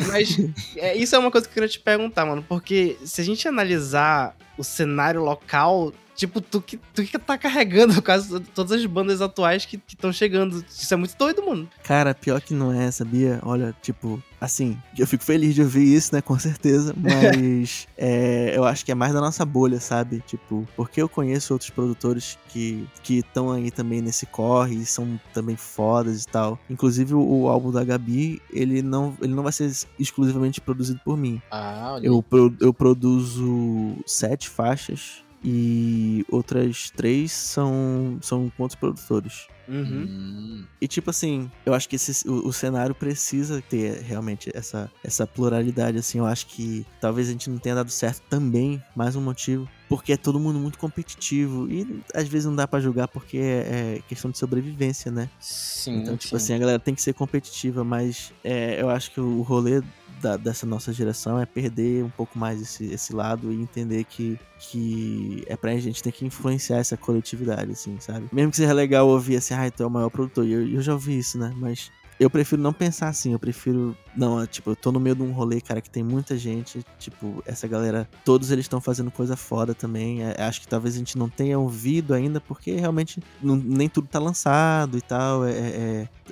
Mas 0.08 0.36
é, 0.76 0.96
isso 0.96 1.14
é 1.14 1.18
uma 1.18 1.30
coisa 1.30 1.46
que 1.46 1.50
eu 1.50 1.54
queria 1.54 1.68
te 1.68 1.80
perguntar, 1.80 2.26
mano. 2.26 2.44
Porque 2.48 2.96
se 3.04 3.20
a 3.20 3.24
gente 3.24 3.46
analisar 3.48 4.36
o 4.58 4.64
cenário 4.64 5.22
local, 5.22 5.92
tipo, 6.16 6.40
tu 6.40 6.60
que, 6.60 6.78
tu 6.94 7.02
que 7.04 7.18
tá 7.18 7.36
carregando 7.38 8.00
quase 8.02 8.40
todas 8.54 8.72
as 8.72 8.84
bandas 8.86 9.20
atuais 9.20 9.64
que 9.64 9.80
estão 9.88 10.12
chegando. 10.12 10.64
Isso 10.68 10.92
é 10.92 10.96
muito 10.96 11.16
doido, 11.16 11.44
mano. 11.44 11.68
Cara, 11.84 12.14
pior 12.14 12.40
que 12.40 12.54
não 12.54 12.72
é, 12.72 12.90
sabia? 12.90 13.40
Olha, 13.42 13.74
tipo, 13.82 14.22
assim, 14.40 14.76
eu 14.98 15.06
fico 15.06 15.24
feliz 15.24 15.54
de 15.54 15.62
ouvir 15.62 15.84
isso, 15.94 16.14
né? 16.14 16.20
Com 16.20 16.38
certeza. 16.38 16.94
Mas 16.98 17.86
é, 17.96 18.52
eu 18.56 18.64
acho 18.64 18.84
que 18.84 18.92
é 18.92 18.94
mais 18.94 19.12
da 19.12 19.20
nossa 19.20 19.44
bolha, 19.44 19.80
sabe? 19.80 20.22
Tipo, 20.26 20.66
porque 20.76 21.00
eu 21.00 21.08
conheço 21.08 21.52
outros 21.52 21.70
produtores 21.70 22.38
que 22.52 22.86
estão 23.08 23.50
aí 23.52 23.70
também 23.70 24.00
nesse 24.02 24.26
corre 24.26 24.74
e 24.76 24.86
são 24.86 25.18
também 25.32 25.56
fodas 25.56 26.24
e 26.24 26.26
tal. 26.26 26.58
Inclusive, 26.68 27.14
o, 27.14 27.20
o 27.42 27.48
álbum 27.48 27.70
da 27.70 27.84
Gabi, 27.84 28.40
ele 28.52 28.82
não, 28.82 29.16
ele 29.22 29.34
não 29.34 29.42
vai 29.42 29.52
ser 29.52 29.70
exclusivamente 29.98 30.60
produzido 30.60 31.00
por 31.04 31.16
mim. 31.16 31.40
Ah, 31.50 31.92
olha. 31.94 32.06
Eu, 32.06 32.22
pro- 32.22 32.54
eu 32.60 32.74
produzo 32.74 33.96
sete 34.06 34.48
faixas 34.48 35.22
e 35.42 36.24
outras 36.30 36.90
três 36.90 37.32
são, 37.32 38.18
são 38.20 38.50
com 38.56 38.62
outros 38.64 38.78
produtores. 38.78 39.46
Uhum. 39.68 40.06
Hum, 40.08 40.64
E 40.80 40.88
tipo 40.88 41.10
assim, 41.10 41.50
eu 41.64 41.72
acho 41.72 41.88
que 41.88 41.94
esse, 41.96 42.28
o, 42.28 42.48
o 42.48 42.52
cenário 42.52 42.94
precisa 42.94 43.62
ter 43.62 44.00
realmente 44.02 44.50
essa, 44.52 44.90
essa 45.04 45.26
pluralidade, 45.26 45.96
assim, 45.98 46.18
eu 46.18 46.26
acho 46.26 46.46
que 46.48 46.84
talvez 47.00 47.28
a 47.28 47.32
gente 47.32 47.48
não 47.48 47.58
tenha 47.58 47.76
dado 47.76 47.90
certo 47.90 48.20
também, 48.28 48.82
mais 48.96 49.14
um 49.14 49.20
motivo, 49.20 49.68
porque 49.90 50.12
é 50.12 50.16
todo 50.16 50.38
mundo 50.38 50.60
muito 50.60 50.78
competitivo 50.78 51.68
e 51.68 52.00
às 52.14 52.28
vezes 52.28 52.46
não 52.46 52.54
dá 52.54 52.66
pra 52.66 52.78
julgar 52.78 53.08
porque 53.08 53.36
é, 53.38 53.96
é 53.98 54.02
questão 54.08 54.30
de 54.30 54.38
sobrevivência, 54.38 55.10
né? 55.10 55.28
sim. 55.40 55.96
Então, 55.96 56.16
tipo 56.16 56.30
sim. 56.30 56.36
assim, 56.36 56.54
a 56.54 56.58
galera 56.58 56.78
tem 56.78 56.94
que 56.94 57.02
ser 57.02 57.12
competitiva, 57.12 57.82
mas 57.82 58.32
é, 58.44 58.80
eu 58.80 58.88
acho 58.88 59.10
que 59.10 59.20
o 59.20 59.42
rolê 59.42 59.82
da- 60.22 60.36
dessa 60.36 60.64
nossa 60.64 60.92
geração 60.92 61.40
é 61.40 61.44
perder 61.44 62.04
um 62.04 62.10
pouco 62.10 62.38
mais 62.38 62.62
esse, 62.62 62.84
esse 62.84 63.12
lado 63.12 63.52
e 63.52 63.60
entender 63.60 64.04
que, 64.04 64.38
que 64.60 65.42
é 65.48 65.56
pra 65.56 65.76
gente 65.78 66.00
ter 66.02 66.12
que 66.12 66.24
influenciar 66.24 66.76
essa 66.78 66.96
coletividade, 66.96 67.72
assim, 67.72 67.98
sabe? 67.98 68.28
Mesmo 68.32 68.52
que 68.52 68.58
seja 68.58 68.72
legal 68.72 69.08
ouvir 69.08 69.36
assim, 69.36 69.54
ah, 69.54 69.68
tu 69.70 69.82
é 69.82 69.86
o 69.86 69.90
maior 69.90 70.10
produtor, 70.10 70.46
e 70.46 70.52
eu, 70.52 70.68
eu 70.68 70.80
já 70.82 70.92
ouvi 70.92 71.18
isso, 71.18 71.36
né? 71.36 71.52
Mas 71.56 71.90
eu 72.20 72.28
prefiro 72.30 72.60
não 72.60 72.72
pensar 72.72 73.08
assim, 73.08 73.32
eu 73.32 73.38
prefiro. 73.38 73.96
Não, 74.16 74.40
é, 74.42 74.46
tipo, 74.46 74.70
eu 74.70 74.76
tô 74.76 74.92
no 74.92 75.00
meio 75.00 75.16
de 75.16 75.22
um 75.22 75.32
rolê, 75.32 75.60
cara, 75.60 75.80
que 75.80 75.88
tem 75.88 76.02
muita 76.02 76.36
gente. 76.36 76.84
Tipo, 76.98 77.42
essa 77.46 77.66
galera, 77.66 78.08
todos 78.24 78.50
eles 78.50 78.64
estão 78.66 78.80
fazendo 78.80 79.10
coisa 79.10 79.36
foda 79.36 79.74
também. 79.74 80.22
é, 80.22 80.42
acho 80.42 80.60
que 80.60 80.68
talvez 80.68 80.94
a 80.94 80.98
gente 80.98 81.16
não 81.16 81.28
tenha 81.28 81.58
ouvido 81.58 82.12
ainda, 82.12 82.40
porque 82.40 82.72
realmente 82.76 83.20
não- 83.42 83.56
nem 83.56 83.88
tudo 83.88 84.06
tá 84.06 84.18
lançado 84.18 84.98
e 84.98 85.00
tal. 85.00 85.44
É, 85.46 85.50
é- 85.52 85.54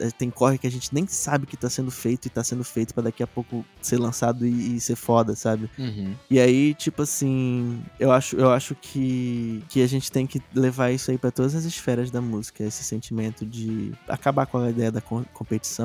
é- 0.00 0.06
é, 0.06 0.10
tem 0.12 0.30
corre 0.30 0.58
que 0.58 0.66
a 0.66 0.70
gente 0.70 0.94
nem 0.94 1.06
sabe 1.08 1.44
que 1.46 1.56
tá 1.56 1.68
sendo 1.68 1.90
feito 1.90 2.26
e 2.26 2.28
tá 2.28 2.44
sendo 2.44 2.62
feito 2.62 2.94
pra 2.94 3.02
daqui 3.02 3.20
a 3.22 3.26
pouco 3.26 3.64
ser 3.82 3.98
lançado 3.98 4.46
e, 4.46 4.76
e 4.76 4.80
ser 4.80 4.94
foda, 4.94 5.34
sabe? 5.34 5.68
Uhum. 5.78 6.14
E 6.30 6.38
aí, 6.38 6.74
tipo 6.74 7.02
assim, 7.02 7.82
eu 7.98 8.12
acho, 8.12 8.36
eu 8.36 8.50
acho 8.52 8.76
que, 8.76 9.62
que 9.68 9.82
a 9.82 9.86
gente 9.88 10.10
tem 10.12 10.26
que 10.26 10.40
levar 10.54 10.90
isso 10.92 11.10
aí 11.10 11.18
pra 11.18 11.30
todas 11.32 11.54
as 11.54 11.64
esferas 11.64 12.10
da 12.10 12.20
música, 12.20 12.62
esse 12.62 12.84
sentimento 12.84 13.44
de 13.46 13.92
acabar 14.08 14.46
com 14.46 14.58
a 14.58 14.70
ideia 14.70 14.92
da 14.92 15.00
com- 15.00 15.24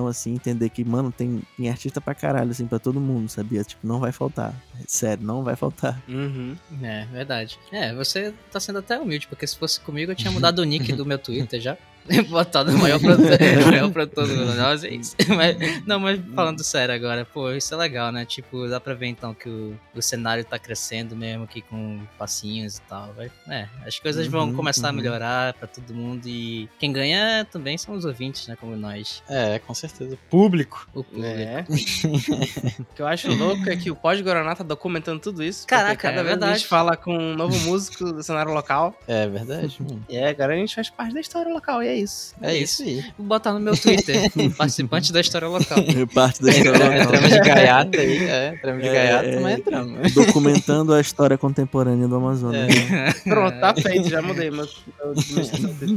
assim, 0.08 0.34
entender 0.34 0.70
que, 0.70 0.84
mano, 0.84 1.12
tem, 1.12 1.42
tem 1.58 1.70
artista 1.70 2.02
pra 2.02 2.16
caralho, 2.16 2.52
assim, 2.52 2.66
pra 2.66 2.80
todo 2.80 3.00
mundo, 3.00 3.30
sabia? 3.30 3.64
Tipo, 3.64 3.86
não 3.86 4.00
vai 4.00 4.12
faltar. 4.12 4.54
Sério, 4.88 5.26
não 5.26 5.44
vai 5.44 5.56
faltar. 5.56 6.02
Uhum. 6.08 6.56
É, 6.82 7.06
verdade. 7.06 7.60
É, 7.72 7.94
você 7.94 8.34
tá 8.52 8.60
sendo 8.60 8.80
até 8.80 9.00
humilde, 9.00 9.28
porque 9.28 9.46
se 9.46 9.58
fosse 9.58 9.80
comigo 9.80 10.12
eu 10.12 10.16
tinha 10.16 10.32
mudado 10.32 10.60
o 10.60 10.64
nick 10.64 10.92
do 10.94 11.06
meu 11.06 11.18
Twitter 11.18 11.60
já. 11.62 11.78
Botado 12.30 12.72
o 12.76 12.78
maior 12.78 13.00
produtor, 13.00 13.38
maior 13.72 13.92
produtor 13.92 14.28
do 14.28 14.36
mundo. 14.36 14.54
Nossa, 14.56 14.88
é 14.88 14.94
isso. 14.94 15.16
Mas- 15.30 15.86
não, 15.86 16.00
mas 16.00 16.20
falando 16.36 16.64
sério 16.64 16.94
agora, 16.94 17.26
pô, 17.26 17.52
isso 17.52 17.74
é 17.74 17.78
legal, 17.78 18.12
né? 18.12 18.26
Tipo, 18.26 18.68
dá 18.68 18.80
pra 18.80 18.94
ver 18.94 19.08
então 19.08 19.34
que 19.34 19.48
o, 19.50 19.78
o 19.96 20.02
cenário 20.02 20.44
tá 20.44 20.60
crescendo 20.60 21.16
mesmo 21.16 21.44
aqui 21.46 21.62
com 21.62 22.00
passinhos 22.18 22.78
e 22.78 22.82
tal. 22.82 23.14
Vai, 23.14 23.32
é, 23.50 23.68
as 23.86 23.98
coisas 24.00 24.28
vão 24.28 24.44
Uhum, 24.48 24.54
começar 24.56 24.88
a 24.88 24.92
uhum. 24.92 24.98
melhorar 24.98 25.54
pra 25.54 25.68
todo 25.68 25.94
mundo 25.94 26.28
e 26.28 26.70
quem 26.80 26.92
ganha 26.92 27.46
também 27.52 27.78
são 27.78 27.96
os 27.96 28.04
ouvintes, 28.06 28.48
né? 28.48 28.58
Como 28.60 28.76
nós. 28.76 29.24
É, 29.30 29.60
com 29.60 29.74
certeza. 29.74 30.18
Público. 30.30 30.88
O 30.94 31.04
público. 31.04 31.26
É. 31.26 31.66
o 31.70 32.96
que 32.96 33.02
eu 33.02 33.08
acho 33.08 33.32
louco 33.34 33.70
é 33.70 33.76
que 33.76 33.90
o 33.90 33.96
Pós-Guaraná 33.96 34.56
tá 34.56 34.64
documentando 34.64 35.20
tudo 35.20 35.44
isso. 35.44 35.66
Caraca, 35.68 35.96
cada 35.96 36.14
é 36.20 36.24
vez 36.24 36.28
a 36.28 36.30
verdade. 36.32 36.60
gente 36.60 36.68
fala 36.68 36.96
com 36.98 37.16
um 37.18 37.36
novo 37.36 37.58
músico 37.62 38.06
do 38.12 38.22
cenário 38.24 38.52
local. 38.54 38.98
É 39.08 39.28
verdade. 39.28 39.78
mano. 39.82 40.04
E 40.10 40.18
agora 40.18 40.54
a 40.54 40.58
gente 40.58 40.76
faz 40.76 40.90
parte 40.90 41.14
da 41.14 41.22
história 41.22 41.52
local, 41.54 41.82
e 41.82 41.93
é 41.94 41.98
isso. 42.00 42.34
É 42.42 42.58
isso 42.58 42.84
aí. 42.84 43.04
Vou 43.18 43.28
botar 43.28 43.54
no 43.54 43.60
meu 43.60 43.76
Twitter, 43.80 44.30
participante 44.58 45.14
da 45.14 45.22
história 45.22 45.48
local. 45.48 45.78
Parte 46.14 46.42
da 46.42 46.50
história 46.52 46.72
local. 46.86 46.98
Entramos 47.02 47.30
de 47.30 47.40
gaiata 47.40 47.98
aí, 48.00 48.18
é. 48.28 48.50
Entramos 48.56 48.82
de 48.84 48.90
É, 48.90 48.94
gaiata, 48.94 49.26
é. 49.28 49.40
mas 49.40 49.60
entramos. 49.60 50.14
Documentando 50.14 50.94
a 50.94 51.00
história 51.02 51.38
contemporânea 51.38 52.08
do 52.08 52.16
Amazonas. 52.16 52.70
É. 52.76 52.90
né? 52.90 53.14
Pronto, 53.24 53.60
tá 53.60 53.74
feito, 53.76 54.10
já 54.10 54.22
mudei 54.22 54.50
meu- 54.52 54.68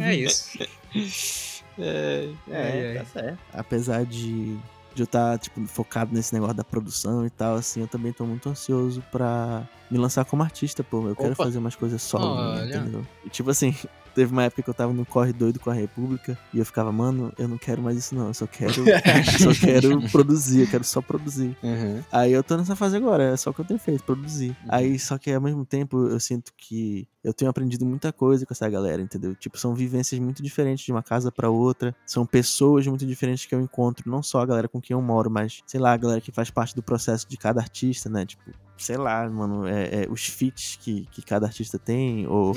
É 0.03 0.15
isso. 0.15 0.59
É, 1.79 2.29
É, 2.51 2.95
tá 2.99 3.05
certo. 3.21 3.39
Apesar 3.53 4.05
de, 4.05 4.55
de 4.95 5.03
eu 5.03 5.05
estar, 5.05 5.39
tipo, 5.39 5.65
focado 5.67 6.15
nesse 6.15 6.33
negócio 6.33 6.55
da 6.57 6.65
produção 6.65 7.27
e 7.27 7.31
tal, 7.31 7.57
assim, 7.57 7.81
eu 7.81 7.87
também 7.87 8.13
tô 8.13 8.25
muito 8.25 8.49
ansioso 8.49 9.03
pra 9.13 9.63
me 9.91 9.99
lançar 9.99 10.25
como 10.25 10.43
artista, 10.43 10.83
pô. 10.83 11.07
Eu 11.09 11.15
quero 11.17 11.33
Opa. 11.33 11.45
fazer 11.45 11.59
umas 11.59 11.77
coisas 11.77 12.01
solo, 12.03 12.35
né, 12.55 12.61
Olha. 12.63 12.77
entendeu? 12.77 13.07
E, 13.25 13.29
tipo 13.29 13.51
assim, 13.51 13.75
teve 14.17 14.33
uma 14.33 14.45
época 14.45 14.63
que 14.63 14.71
eu 14.71 14.75
tava 14.75 14.95
no 14.95 15.05
corre 15.05 15.31
doido 15.31 15.61
com 15.61 15.69
a 15.69 15.75
República 15.75 16.39
e 16.53 16.59
eu 16.59 16.65
ficava, 16.65 16.91
mano, 16.91 17.31
eu 17.39 17.47
não 17.47 17.59
quero 17.59 17.83
mais 17.83 17.99
isso 17.99 18.15
não, 18.15 18.29
eu 18.29 18.35
só 18.35 18.47
quero, 18.47 18.73
só 19.39 19.53
quero 19.53 20.01
produzir, 20.11 20.63
eu 20.63 20.67
quero 20.67 20.83
só 20.85 21.03
produzir. 21.03 21.55
Uhum. 21.63 22.03
Aí 22.11 22.33
eu 22.33 22.43
tô 22.43 22.57
nessa 22.57 22.75
fase 22.75 22.97
agora, 22.97 23.23
é 23.25 23.37
só 23.37 23.51
o 23.51 23.55
que 23.55 23.61
eu 23.61 23.65
tenho 23.67 23.79
feito, 23.79 24.03
produzir. 24.05 24.57
Aí, 24.69 24.99
só 24.99 25.19
que 25.19 25.31
ao 25.31 25.41
mesmo 25.41 25.67
tempo, 25.67 26.09
eu 26.09 26.19
sinto 26.19 26.51
que 26.57 27.07
eu 27.23 27.35
tenho 27.35 27.51
aprendido 27.51 27.85
muita 27.85 28.11
coisa 28.11 28.47
com 28.47 28.55
essa 28.55 28.69
galera, 28.71 29.03
entendeu? 29.03 29.35
Tipo, 29.35 29.59
são 29.59 29.75
vivências 29.75 30.19
muito 30.19 30.43
diferentes 30.43 30.85
de 30.87 30.93
uma 30.93 31.03
casa 31.03 31.31
pra 31.31 31.51
outra, 31.51 31.95
são 32.07 32.25
pessoas 32.25 32.87
muito 32.87 33.05
diferentes 33.05 33.45
que 33.45 33.55
eu 33.55 33.61
encontro, 33.61 34.11
não 34.11 34.23
só 34.23 34.41
a 34.41 34.47
galera 34.47 34.69
com 34.69 34.81
quem 34.81 34.95
eu 34.95 35.03
moro, 35.03 35.31
mas, 35.31 35.61
sei 35.67 35.79
lá, 35.79 35.93
a 35.93 35.97
galera 35.97 36.21
que 36.23 36.33
faz 36.33 36.51
parte 36.51 36.75
do 36.75 36.83
processo 36.83 37.29
de 37.29 37.37
cada 37.37 37.61
artista, 37.61 38.09
né? 38.09 38.25
Tipo, 38.25 38.51
sei 38.79 38.97
lá, 38.97 39.29
mano, 39.29 39.67
é, 39.67 40.05
é, 40.05 40.07
os 40.11 40.27
feats 40.27 40.79
que, 40.83 41.07
que 41.11 41.23
cada 41.23 41.47
artista 41.47 41.79
tem, 41.79 42.27
ou, 42.27 42.55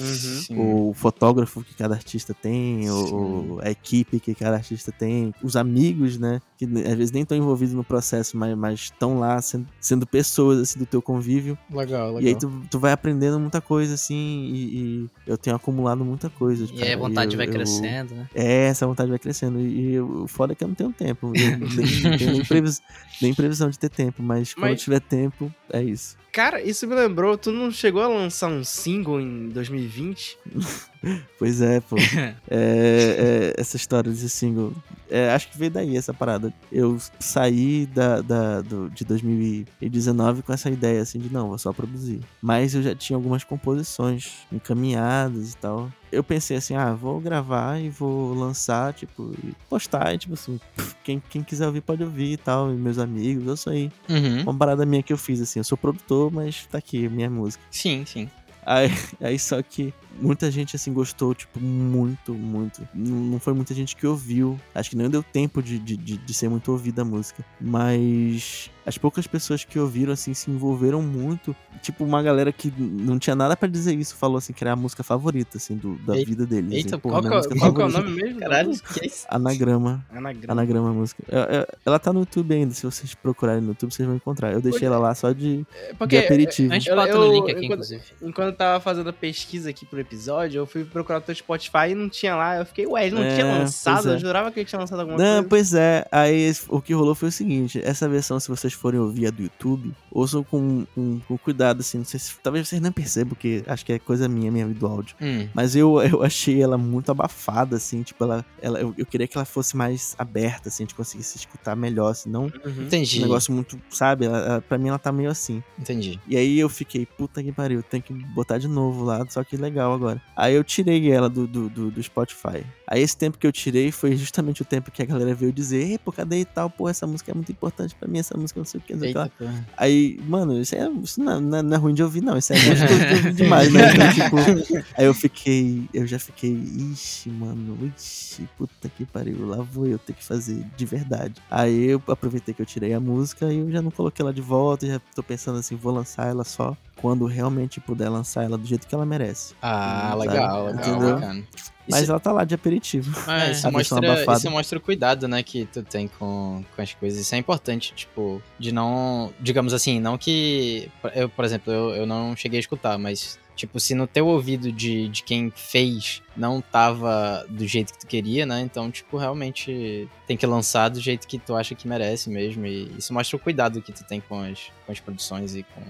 Uhum. 0.50 0.90
O 0.90 0.94
fotógrafo 0.94 1.64
que 1.64 1.74
cada 1.74 1.96
artista 1.96 2.34
tem, 2.34 2.84
Sim. 2.84 2.90
ou 2.90 3.60
a 3.62 3.70
equipe 3.70 4.20
que 4.20 4.34
cada 4.34 4.58
artista 4.58 4.92
tem, 4.92 5.34
os 5.42 5.56
amigos, 5.56 6.18
né? 6.18 6.42
Que 6.60 6.66
às 6.66 6.94
vezes 6.96 7.12
nem 7.14 7.24
estão 7.24 7.38
envolvidos 7.38 7.74
no 7.74 7.86
processo, 7.86 8.36
mas 8.38 8.80
estão 8.82 9.18
lá 9.18 9.42
sendo, 9.42 9.66
sendo 9.80 10.06
pessoas 10.06 10.60
assim, 10.60 10.78
do 10.78 10.86
teu 10.86 11.02
convívio. 11.02 11.58
Legal, 11.72 12.08
legal. 12.16 12.22
E 12.22 12.28
aí 12.28 12.36
tu, 12.38 12.52
tu 12.70 12.78
vai 12.78 12.92
aprendendo 12.92 13.40
muita 13.40 13.62
coisa, 13.62 13.94
assim, 13.94 14.14
e, 14.54 14.76
e 15.06 15.10
eu 15.26 15.38
tenho 15.38 15.56
acumulado 15.56 16.04
muita 16.04 16.30
coisa. 16.30 16.68
E 16.74 16.84
aí 16.84 16.92
a 16.92 16.98
vontade 16.98 17.34
eu- 17.34 17.38
vai 17.38 17.48
eu- 17.48 17.52
crescendo, 17.54 18.14
né? 18.14 18.28
É, 18.36 18.66
essa 18.66 18.86
vontade 18.86 19.10
vai 19.10 19.18
crescendo. 19.18 19.58
E 19.62 19.94
eu- 19.94 20.24
o 20.24 20.28
foda 20.28 20.52
é 20.52 20.56
que 20.56 20.62
eu 20.62 20.68
não 20.68 20.76
tenho 20.76 20.92
tempo. 20.92 21.28
Eu 21.28 21.32
nem, 22.12 22.18
tenho 22.18 22.32
nem, 22.34 22.44
previs- 22.44 22.82
nem 23.22 23.34
previsão 23.34 23.70
de 23.70 23.80
ter 23.80 23.90
tempo, 23.90 24.22
mas 24.22 24.54
quando 24.54 24.72
Mas- 24.72 24.82
tiver 24.82 25.00
tempo, 25.00 25.50
é 25.72 25.82
isso. 25.82 26.18
Cara, 26.34 26.62
isso 26.62 26.86
me 26.86 26.94
lembrou, 26.94 27.38
tu 27.38 27.52
não 27.54 27.72
chegou 27.72 28.02
a 28.04 28.08
lançar 28.08 28.50
um 28.52 28.64
single 28.66 29.20
em 29.22 29.48
2020? 29.50 30.38
Pois 31.38 31.62
é, 31.62 31.80
pô. 31.80 31.96
É, 32.52 33.54
é, 33.56 33.62
essa 33.62 33.78
história 33.78 34.12
desse 34.12 34.28
single. 34.30 34.74
é, 35.10 35.32
acho 35.32 35.50
que 35.50 35.58
veio 35.58 35.70
daí 35.72 35.96
essa 35.96 36.14
parada. 36.14 36.52
Eu 36.72 36.98
saí 37.20 37.86
da, 37.86 38.22
da- 38.22 38.62
do- 38.62 38.90
de 38.90 39.06
2019 39.06 40.42
com 40.42 40.52
essa 40.54 40.70
ideia 40.70 41.02
assim 41.02 41.20
de 41.20 41.32
não, 41.32 41.50
vou 41.50 41.58
só 41.58 41.72
produzir. 41.72 42.20
Mas 42.42 42.74
eu 42.76 42.82
já 42.82 42.96
tinha 42.96 43.16
algumas 43.16 43.44
composições 43.44 44.40
encaminhadas 44.52 45.54
e 45.54 45.58
tal. 45.58 45.92
Eu 46.12 46.24
pensei 46.24 46.58
assim, 46.58 46.76
ah, 46.76 46.92
vou 46.94 47.20
gravar 47.20 47.80
e 47.80 47.88
vou 47.90 48.34
lançar, 48.34 48.94
tipo, 48.94 49.32
e 49.44 49.54
postar, 49.70 50.14
e, 50.16 50.18
tipo 50.18 50.34
assim, 50.34 50.60
quem, 51.04 51.22
quem 51.30 51.44
quiser 51.44 51.68
ouvir 51.68 51.82
pode 51.82 52.04
ouvir 52.04 52.32
e 52.34 52.38
tal, 52.38 52.72
e 52.74 52.76
meus 52.76 52.98
amigos, 52.98 53.46
eu 53.46 53.56
sou 53.56 53.72
aí. 53.72 53.92
Uhum. 54.10 54.42
Uma 54.42 54.54
parada 54.56 54.88
minha 54.88 55.04
que 55.04 55.14
eu 55.14 55.18
fiz, 55.18 55.40
assim, 55.40 55.60
eu 55.60 55.64
sou 55.64 55.78
produtor, 55.78 56.32
mas 56.32 56.66
tá 56.66 56.80
aqui, 56.80 57.08
minha 57.08 57.30
música. 57.30 57.64
Sim, 57.70 58.04
sim. 58.08 58.28
Aí, 58.70 58.92
aí 59.20 59.40
só 59.40 59.60
que 59.64 59.92
muita 60.22 60.52
gente 60.52 60.76
assim 60.76 60.94
gostou, 60.94 61.34
tipo, 61.34 61.60
muito, 61.60 62.36
muito. 62.36 62.88
Não 62.94 63.40
foi 63.40 63.52
muita 63.52 63.74
gente 63.74 63.96
que 63.96 64.06
ouviu. 64.06 64.60
Acho 64.76 64.92
que 64.92 64.96
nem 64.96 65.10
deu 65.10 65.24
tempo 65.24 65.60
de, 65.64 65.80
de, 65.80 65.98
de, 65.98 66.18
de 66.18 66.34
ser 66.36 66.50
muito 66.50 66.72
ouvida 66.72 67.02
a 67.02 67.06
música. 67.06 67.44
Mas 67.60 68.70
as 68.90 68.98
poucas 68.98 69.26
pessoas 69.28 69.64
que 69.64 69.80
ouviram, 69.80 70.12
assim, 70.14 70.34
se 70.34 70.52
envolveram 70.52 71.02
muito. 71.02 71.56
Tipo, 71.82 72.04
uma 72.04 72.22
galera 72.22 72.52
que 72.52 72.74
não 72.78 73.18
tinha 73.18 73.36
nada 73.36 73.56
pra 73.56 73.68
dizer 73.70 73.96
isso 73.96 74.16
falou 74.16 74.38
assim 74.38 74.52
que 74.52 74.64
era 74.64 74.74
a 74.74 74.76
música 74.76 75.04
favorita, 75.04 75.58
assim, 75.58 75.76
do, 75.78 75.96
da 76.00 76.18
Eita, 76.18 76.30
vida 76.30 76.46
deles. 76.46 76.74
eita, 76.74 76.96
assim, 76.96 77.00
Qual, 77.02 77.20
é- 77.26 77.30
qual 77.30 77.42
que 77.42 77.48
é 77.48 77.56
o 77.56 77.60
favorita. 77.60 78.00
nome 78.02 78.12
mesmo? 78.22 78.40
Caralho, 78.40 78.72
que 78.94 79.00
é 79.04 79.06
isso? 79.08 79.26
Anagrama. 79.30 80.06
Anagrama. 80.14 80.52
Anagrama 80.52 80.94
música. 80.94 81.24
É- 81.30 81.58
é- 81.58 81.68
Ela 81.86 82.00
tá 82.00 82.12
no 82.12 82.20
YouTube 82.22 82.54
ainda, 82.54 82.74
se 82.74 82.86
vocês 82.86 83.14
procurarem 83.16 83.62
no 83.62 83.70
YouTube, 83.70 83.94
vocês 83.94 84.06
vão 84.06 84.16
encontrar. 84.18 84.52
Eu 84.52 84.62
deixei 84.62 84.88
ela 84.88 84.98
lá 84.98 85.16
só 85.16 85.32
de, 85.32 85.66
É 85.74 85.90
de 85.92 85.96
Porque 85.98 86.18
aperitivo. 86.18 86.74
A 86.74 86.80
gente 86.80 86.90
bota 86.94 87.14
no 87.16 87.32
link 87.32 87.44
aqui, 87.44 87.52
enquanto- 87.66 87.72
inclusive. 87.84 88.02
enquanto 88.22 88.48
eu 88.48 88.56
tava 88.56 88.80
fazendo 88.82 89.10
a 89.10 89.14
pesquisa 89.14 89.70
aqui 89.70 89.86
pro 89.86 90.00
episódio, 90.00 90.60
eu 90.60 90.66
fui 90.66 90.84
procurar 90.84 91.20
o 91.20 91.22
teu 91.22 91.36
Spotify 91.36 91.92
e 91.92 91.96
não 91.96 92.10
tinha 92.10 92.36
lá. 92.36 92.58
Eu 92.58 92.66
fiquei, 92.66 92.86
ué, 92.88 93.06
ele 93.08 93.16
não 93.16 93.24
É, 93.24 93.36
tinha 93.36 93.46
lançado? 93.46 94.10
é. 94.10 94.14
Eu 94.16 94.20
jurava 94.20 94.52
que 94.52 94.60
ele 94.60 94.66
tinha 94.68 94.80
lançado 94.80 95.00
alguma 95.00 95.18
Não, 95.18 95.26
coisa. 95.44 95.48
pois 95.48 95.74
é. 95.74 96.06
Aí 96.12 96.52
o 96.68 96.82
que 96.82 96.94
rolou 96.94 97.14
foi 97.16 97.30
o 97.30 97.32
seguinte: 97.32 97.80
essa 97.84 98.08
versão, 98.10 98.40
se 98.40 98.48
vocês 98.48 98.74
forem 98.80 99.00
ouvir 99.00 99.28
a 99.28 99.32
do 99.32 99.44
YouTube, 99.44 99.94
ouçam 100.12 100.44
com, 100.44 100.86
com, 100.96 101.20
com 101.28 101.38
cuidado, 101.38 101.82
assim. 101.82 102.00
Não 102.00 102.06
sei 102.06 102.20
se. 102.20 102.34
Talvez 102.42 102.68
vocês 102.68 102.82
não 102.82 102.92
percebam, 102.92 103.30
porque 103.30 103.64
acho 103.68 103.86
que 103.86 103.94
é 103.94 104.00
coisa 104.00 104.28
minha, 104.28 104.52
minha 104.52 104.68
do 104.68 104.88
áudio. 104.88 105.16
Hum. 105.22 105.48
Mas 105.54 105.76
eu, 105.76 106.02
eu 106.04 106.24
achei 106.24 106.62
ela 106.62 106.78
muito 106.78 107.12
abafada, 107.12 107.76
assim. 107.76 108.02
Tipo, 108.04 108.24
ela. 108.24 108.46
ela 108.62 108.80
eu, 108.80 108.94
eu 108.98 109.06
queria 109.06 109.28
que 109.28 109.38
ela 109.38 109.46
fosse 109.46 109.76
mais 109.78 110.16
aberta, 110.18 110.70
assim, 110.70 110.84
a 110.84 110.86
gente 110.86 110.96
conseguisse 110.96 111.38
escutar 111.38 111.76
melhor. 111.76 112.14
Senão, 112.14 112.52
Uhum. 112.66 112.84
Entendi. 112.84 113.20
um 113.20 113.22
negócio 113.24 113.54
muito. 113.54 113.80
Sabe? 113.90 114.26
Ela, 114.26 114.38
ela- 114.40 114.62
pra 114.62 114.78
mim, 114.78 114.90
ela 114.90 115.00
tá 115.00 115.12
meio 115.12 115.30
assim. 115.30 115.62
Entendi. 115.78 116.20
E 116.28 116.36
aí 116.38 116.60
eu 116.60 116.70
fiquei, 116.70 117.06
puta 117.06 117.44
que 117.44 117.52
pariu, 117.52 117.82
tem 117.84 118.02
que 118.02 118.14
botar 118.14 118.58
de 118.58 118.68
novo 118.68 119.04
lá, 119.04 119.26
só 119.30 119.44
que 119.44 119.58
legal 119.58 119.94
agora. 119.94 120.22
Aí 120.36 120.54
eu 120.56 120.64
tirei 120.64 121.12
ela 121.12 121.30
do, 121.30 121.46
do, 121.48 121.70
do, 121.70 121.92
do 121.92 122.04
Spotify. 122.04 122.64
Aí 122.88 123.02
esse 123.02 123.16
tempo 123.16 123.38
que 123.38 123.46
eu 123.46 123.52
tirei 123.52 123.92
foi 123.92 124.16
justamente 124.16 124.62
o 124.62 124.66
tempo 124.66 124.90
que 124.92 125.02
a 125.02 125.06
galera 125.06 125.34
veio 125.36 125.52
dizer, 125.54 125.84
ei, 125.92 125.98
pô, 125.98 126.12
cadê 126.12 126.40
e 126.40 126.46
tal? 126.46 126.70
Pô, 126.70 126.90
essa 126.90 127.06
música 127.06 127.32
é 127.32 127.34
muito 127.36 127.52
importante 127.52 127.96
pra 127.96 128.08
mim, 128.08 128.18
essa 128.20 128.36
música 128.38 128.60
não 128.60 128.66
sei 128.70 128.80
o 128.80 128.84
que, 128.84 128.94
não 128.94 129.00
sei 129.02 129.10
o 129.10 129.14
que 129.14 129.18
lá. 129.18 129.30
Aí, 129.78 130.20
mano, 130.28 130.60
isso, 130.60 130.76
é, 130.76 130.90
isso 131.04 131.22
não, 131.22 131.40
não 131.42 131.58
é- 131.58 131.62
não 131.62 131.74
é 131.76 131.78
ruim 131.80 131.94
de 131.94 132.02
ouvir, 132.04 132.22
não. 132.22 132.38
Isso 132.38 132.54
é 132.54 132.56
gostoso 132.56 133.06
de 133.08 133.14
ouvir 133.14 133.34
demais, 133.34 133.72
né? 133.74 133.82
Então, 133.94 134.14
tipo, 134.14 134.36
aí 134.98 135.06
eu 135.06 135.14
fiquei, 135.14 135.84
eu 135.94 136.06
já 136.08 136.18
fiquei, 136.20 136.52
ixi, 136.54 137.30
mano, 137.30 137.78
ixi, 137.98 138.48
puta 138.58 138.88
que 138.90 139.06
pariu, 139.06 139.46
lá 139.48 139.58
vou 139.62 139.86
eu 139.88 140.00
ter 140.00 140.14
que 140.14 140.24
fazer 140.24 140.64
de 140.78 140.86
verdade. 140.86 141.34
Aí 141.52 141.86
eu 141.90 142.02
aproveitei 142.08 142.54
que 142.54 142.62
eu 142.62 142.66
tirei 142.66 142.94
a 142.94 143.00
música 143.00 143.52
e 143.52 143.58
eu 143.58 143.72
já 143.72 143.82
não 143.82 143.92
coloquei 143.92 144.24
ela 144.24 144.34
de 144.34 144.42
volta, 144.42 144.88
já 144.88 145.00
tô 145.16 145.22
pensando 145.24 145.60
assim, 145.60 145.76
vou 145.76 145.94
lançar 145.94 146.28
ela 146.28 146.44
só 146.44 146.76
quando 147.02 147.26
realmente 147.26 147.80
puder 147.80 148.10
lançar 148.10 148.44
ela 148.44 148.58
do 148.58 148.66
jeito 148.68 148.86
que 148.88 148.94
ela 148.94 149.06
merece. 149.06 149.54
Ah, 149.62 150.10
Sabe? 150.12 150.28
legal, 150.28 150.66
legal, 150.66 150.80
Entendeu? 150.82 151.14
bacana. 151.16 151.44
Mas 151.90 152.02
Isso, 152.04 152.12
ela 152.12 152.20
tá 152.20 152.32
lá 152.32 152.44
de 152.44 152.54
aperitivo. 152.54 153.12
é, 153.32 153.52
isso, 153.52 153.72
mostra, 153.72 154.34
isso 154.34 154.52
mostra 154.52 154.78
o 154.78 154.82
cuidado, 154.82 155.28
né, 155.28 155.42
que 155.42 155.66
tu 155.66 155.82
tem 155.82 156.08
com, 156.08 156.64
com 156.76 156.82
as 156.82 156.94
coisas. 156.94 157.20
Isso 157.20 157.34
é 157.34 157.38
importante, 157.40 157.94
tipo, 157.96 158.42
de 158.60 158.72
não. 158.72 159.34
Digamos 159.40 159.74
assim, 159.74 160.00
não 160.00 160.18
que. 160.18 160.92
Eu, 161.16 161.30
por 161.30 161.46
exemplo, 161.46 161.74
eu, 161.74 161.96
eu 161.96 162.06
não 162.06 162.36
cheguei 162.36 162.60
a 162.60 162.62
escutar, 162.62 162.98
mas. 163.00 163.40
Tipo, 163.56 163.78
se 163.78 163.94
no 163.94 164.08
teu 164.08 164.26
ouvido 164.28 164.72
de, 164.72 165.10
de 165.10 165.22
quem 165.22 165.52
fez 165.54 166.22
não 166.38 166.62
tava 166.62 167.46
do 167.50 167.68
jeito 167.68 167.92
que 167.92 168.00
tu 168.00 168.08
queria, 168.08 168.46
né? 168.46 168.62
Então, 168.62 168.90
tipo, 168.90 169.18
realmente 169.18 170.08
tem 170.26 170.38
que 170.38 170.46
lançar 170.46 170.88
do 170.90 171.00
jeito 171.02 171.28
que 171.28 171.38
tu 171.38 171.54
acha 171.56 171.76
que 171.76 171.86
merece 171.86 172.30
mesmo. 172.30 172.66
E 172.66 172.90
isso 172.98 173.14
mostra 173.14 173.36
o 173.36 173.40
cuidado 173.40 173.82
que 173.82 173.92
tu 173.92 174.06
tem 174.06 174.22
com 174.22 174.40
as, 174.40 174.72
com 174.86 174.92
as 174.94 175.00
produções 175.02 175.56
e 175.56 175.64
com 175.64 175.82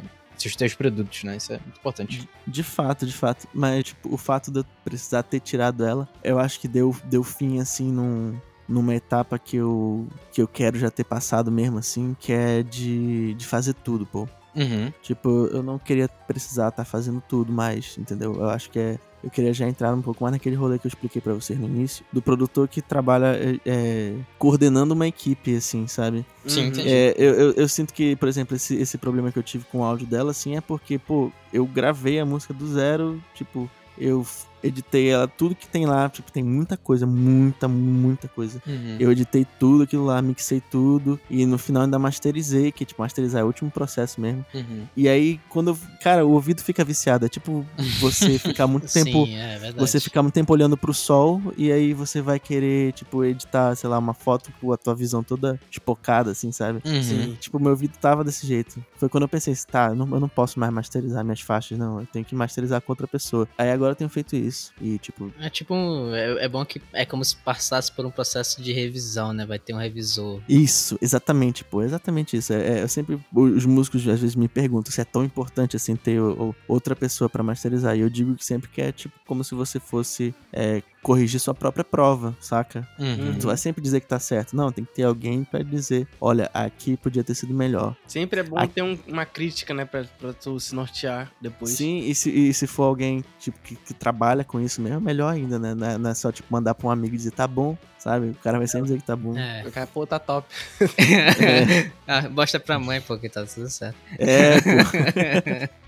os 0.47 0.55
teus 0.55 0.73
produtos, 0.73 1.23
né? 1.23 1.37
Isso 1.37 1.53
é 1.53 1.59
muito 1.59 1.79
importante. 1.79 2.29
De 2.45 2.63
fato, 2.63 3.05
de 3.05 3.13
fato. 3.13 3.47
Mas, 3.53 3.85
tipo, 3.85 4.13
o 4.13 4.17
fato 4.17 4.51
de 4.51 4.59
eu 4.59 4.65
precisar 4.83 5.23
ter 5.23 5.39
tirado 5.39 5.85
ela, 5.85 6.07
eu 6.23 6.39
acho 6.39 6.59
que 6.59 6.67
deu, 6.67 6.95
deu 7.05 7.23
fim, 7.23 7.59
assim, 7.59 7.91
num, 7.91 8.39
numa 8.67 8.95
etapa 8.95 9.39
que 9.39 9.57
eu, 9.57 10.07
que 10.31 10.41
eu 10.41 10.47
quero 10.47 10.77
já 10.77 10.91
ter 10.91 11.03
passado 11.03 11.51
mesmo, 11.51 11.77
assim, 11.79 12.15
que 12.19 12.31
é 12.31 12.61
de, 12.63 13.33
de 13.33 13.45
fazer 13.45 13.73
tudo, 13.73 14.05
pô. 14.05 14.27
Uhum. 14.55 14.91
Tipo, 15.01 15.47
eu 15.51 15.61
não 15.63 15.77
queria 15.77 16.07
precisar 16.27 16.69
estar 16.69 16.83
fazendo 16.85 17.21
tudo 17.27 17.51
mais, 17.53 17.97
entendeu? 17.97 18.33
Eu 18.35 18.49
acho 18.49 18.69
que 18.69 18.79
é. 18.79 18.97
Eu 19.21 19.29
queria 19.29 19.53
já 19.53 19.67
entrar 19.67 19.93
um 19.93 20.01
pouco 20.01 20.23
mais 20.23 20.31
naquele 20.31 20.55
rolê 20.55 20.79
que 20.79 20.87
eu 20.87 20.89
expliquei 20.89 21.21
pra 21.21 21.33
vocês 21.33 21.59
no 21.59 21.65
início, 21.65 22.05
do 22.11 22.21
produtor 22.21 22.69
que 22.69 22.81
trabalha 22.81 23.35
é, 23.35 23.59
é, 23.65 24.15
coordenando 24.37 24.93
uma 24.93 25.05
equipe, 25.07 25.57
assim, 25.57 25.87
sabe? 25.87 26.25
Sim, 26.45 26.61
Uhum. 26.61 26.67
entendi. 26.67 26.87
É, 26.89 27.15
eu, 27.17 27.33
eu, 27.33 27.51
eu 27.51 27.67
sinto 27.67 27.93
que, 27.93 28.15
por 28.15 28.29
exemplo, 28.29 28.55
esse, 28.55 28.75
esse 28.77 28.97
problema 28.97 29.29
que 29.29 29.37
eu 29.37 29.43
tive 29.43 29.65
com 29.65 29.79
o 29.79 29.83
áudio 29.83 30.07
dela, 30.07 30.31
assim, 30.31 30.55
é 30.55 30.61
porque, 30.61 30.97
pô, 30.97 31.29
eu 31.51 31.65
gravei 31.65 32.17
a 32.17 32.25
música 32.25 32.53
do 32.53 32.65
zero, 32.65 33.21
tipo, 33.35 33.69
eu 33.97 34.25
editei 34.63 35.09
ela, 35.09 35.27
tudo 35.27 35.55
que 35.55 35.67
tem 35.67 35.85
lá, 35.85 36.09
tipo, 36.09 36.31
tem 36.31 36.43
muita 36.43 36.77
coisa, 36.77 37.05
muita, 37.05 37.67
muita 37.67 38.27
coisa. 38.27 38.61
Uhum. 38.65 38.97
Eu 38.99 39.11
editei 39.11 39.45
tudo 39.59 39.83
aquilo 39.83 40.05
lá, 40.05 40.21
mixei 40.21 40.61
tudo, 40.61 41.19
e 41.29 41.45
no 41.45 41.57
final 41.57 41.83
ainda 41.83 41.99
masterizei, 41.99 42.71
que, 42.71 42.85
tipo, 42.85 43.01
masterizar 43.01 43.41
é 43.41 43.43
o 43.43 43.47
último 43.47 43.71
processo 43.71 44.19
mesmo. 44.19 44.45
Uhum. 44.53 44.85
E 44.95 45.07
aí, 45.07 45.39
quando 45.49 45.69
eu, 45.71 45.77
cara, 46.01 46.25
o 46.25 46.31
ouvido 46.31 46.61
fica 46.61 46.83
viciado, 46.83 47.25
é 47.25 47.29
tipo 47.29 47.65
você 47.99 48.37
ficar 48.39 48.67
muito 48.67 48.91
tempo 48.91 49.25
Sim, 49.25 49.35
é 49.35 49.57
verdade. 49.57 49.79
você 49.79 49.99
ficar 49.99 50.21
muito 50.21 50.33
tempo 50.33 50.51
olhando 50.53 50.77
pro 50.77 50.93
sol 50.93 51.41
e 51.57 51.71
aí 51.71 51.93
você 51.93 52.21
vai 52.21 52.39
querer, 52.39 52.93
tipo, 52.93 53.23
editar, 53.23 53.75
sei 53.75 53.89
lá, 53.89 53.97
uma 53.97 54.13
foto 54.13 54.51
com 54.59 54.71
a 54.73 54.77
tua 54.77 54.95
visão 54.95 55.23
toda 55.23 55.59
espocada, 55.71 56.31
assim, 56.31 56.51
sabe? 56.51 56.81
Uhum. 56.85 57.03
Sim. 57.03 57.37
Tipo, 57.39 57.59
meu 57.59 57.71
ouvido 57.71 57.97
tava 57.99 58.23
desse 58.23 58.45
jeito. 58.45 58.83
Foi 58.97 59.09
quando 59.09 59.23
eu 59.23 59.29
pensei, 59.29 59.53
assim, 59.53 59.65
tá, 59.69 59.87
eu 59.87 59.95
não, 59.95 60.07
eu 60.11 60.19
não 60.19 60.29
posso 60.29 60.59
mais 60.59 60.71
masterizar 60.71 61.23
minhas 61.23 61.41
faixas, 61.41 61.77
não. 61.77 61.99
Eu 62.01 62.05
tenho 62.05 62.25
que 62.25 62.35
masterizar 62.35 62.81
com 62.81 62.91
outra 62.91 63.07
pessoa. 63.07 63.47
Aí 63.57 63.71
agora 63.71 63.91
eu 63.91 63.95
tenho 63.95 64.09
feito 64.09 64.35
isso. 64.35 64.48
E, 64.81 64.97
tipo, 64.97 65.31
É 65.39 65.49
tipo, 65.49 65.73
é, 66.13 66.45
é 66.45 66.47
bom 66.49 66.63
que 66.65 66.81
é 66.93 67.05
como 67.05 67.23
se 67.23 67.35
passasse 67.35 67.91
por 67.91 68.05
um 68.05 68.11
processo 68.11 68.61
de 68.61 68.71
revisão, 68.73 69.33
né? 69.33 69.45
Vai 69.45 69.59
ter 69.59 69.73
um 69.73 69.77
revisor. 69.77 70.41
isso, 70.47 70.97
exatamente, 71.01 71.63
pô, 71.63 71.81
exatamente 71.81 72.35
isso. 72.37 72.53
É, 72.53 72.79
é- 72.79 72.83
eu 72.83 72.87
sempre, 72.87 73.19
os 73.33 73.65
músicos 73.65 74.07
às 74.07 74.19
vezes 74.19 74.35
me 74.35 74.47
perguntam 74.47 74.91
se 74.91 75.01
é 75.01 75.05
tão 75.05 75.23
importante 75.23 75.75
assim 75.75 75.95
ter 75.95 76.19
outra 76.67 76.95
pessoa 76.95 77.29
pra 77.29 77.43
masterizar. 77.43 77.95
E 77.97 78.01
eu 78.01 78.09
digo 78.09 78.35
que 78.35 78.45
sempre 78.45 78.69
que 78.69 78.81
é, 78.81 78.91
tipo, 78.91 79.13
como 79.25 79.43
se 79.43 79.53
você 79.55 79.79
fosse 79.79 80.33
é, 80.51 80.81
corrigir 81.01 81.39
sua 81.39 81.53
própria 81.53 81.83
prova, 81.83 82.35
saca? 82.41 82.87
Uhum. 82.99 83.37
Tu 83.39 83.47
vai 83.47 83.55
sempre 83.57 83.81
dizer 83.81 84.01
que 84.01 84.07
tá 84.07 84.19
certo. 84.19 84.55
Não, 84.55 84.71
tem 84.71 84.83
que 84.83 84.93
ter 84.93 85.03
alguém 85.03 85.43
pra 85.43 85.63
dizer, 85.63 86.07
olha, 86.19 86.49
aqui 86.53 86.97
podia 86.97 87.23
ter 87.23 87.33
sido 87.35 87.53
melhor. 87.53 87.95
Sempre 88.07 88.41
é 88.41 88.43
bom 88.43 88.57
Ah. 88.57 88.67
ter 88.67 88.81
um- 88.81 88.97
uma 89.07 89.25
crítica, 89.25 89.73
né, 89.73 89.85
pra, 89.85 90.03
pra 90.19 90.33
tu 90.33 90.59
se 90.59 90.75
nortear 90.75 91.31
depois. 91.41 91.71
Sim, 91.71 91.99
e 91.99 92.13
se, 92.13 92.29
e 92.29 92.53
se 92.53 92.67
for 92.67 92.83
alguém, 92.83 93.23
tipo, 93.39 93.57
que, 93.63 93.75
que 93.75 93.93
trabalha 93.93 94.43
com 94.43 94.59
isso 94.59 94.81
mesmo, 94.81 94.99
melhor 95.01 95.33
ainda, 95.33 95.57
né? 95.57 95.73
Não 95.73 95.87
é, 95.87 95.97
não 95.97 96.09
é 96.09 96.13
só, 96.13 96.31
tipo, 96.31 96.47
mandar 96.51 96.73
pra 96.75 96.87
um 96.87 96.91
amigo 96.91 97.13
e 97.15 97.17
dizer, 97.17 97.31
tá 97.31 97.47
bom, 97.47 97.77
sabe? 97.97 98.27
O 98.29 98.35
cara 98.35 98.57
vai 98.57 98.67
sempre 98.67 98.87
dizer 98.87 98.99
que 98.99 99.05
tá 99.07 99.15
bom. 99.15 99.37
É. 99.37 99.63
O 99.65 99.71
cara, 99.71 99.87
pô, 99.87 100.05
tá 100.05 100.19
top. 100.19 100.47
ah, 102.07 102.27
mostra 102.29 102.59
pra 102.59 102.77
mãe, 102.79 102.99
porque 103.01 103.29
tá 103.29 103.45
tudo 103.45 103.69
certo. 103.69 103.95
É, 104.17 104.59
pô. 104.61 105.69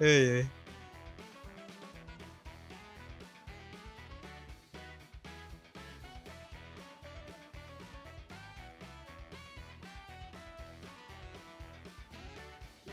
Ai, 0.00 0.38
ai. 0.40 0.46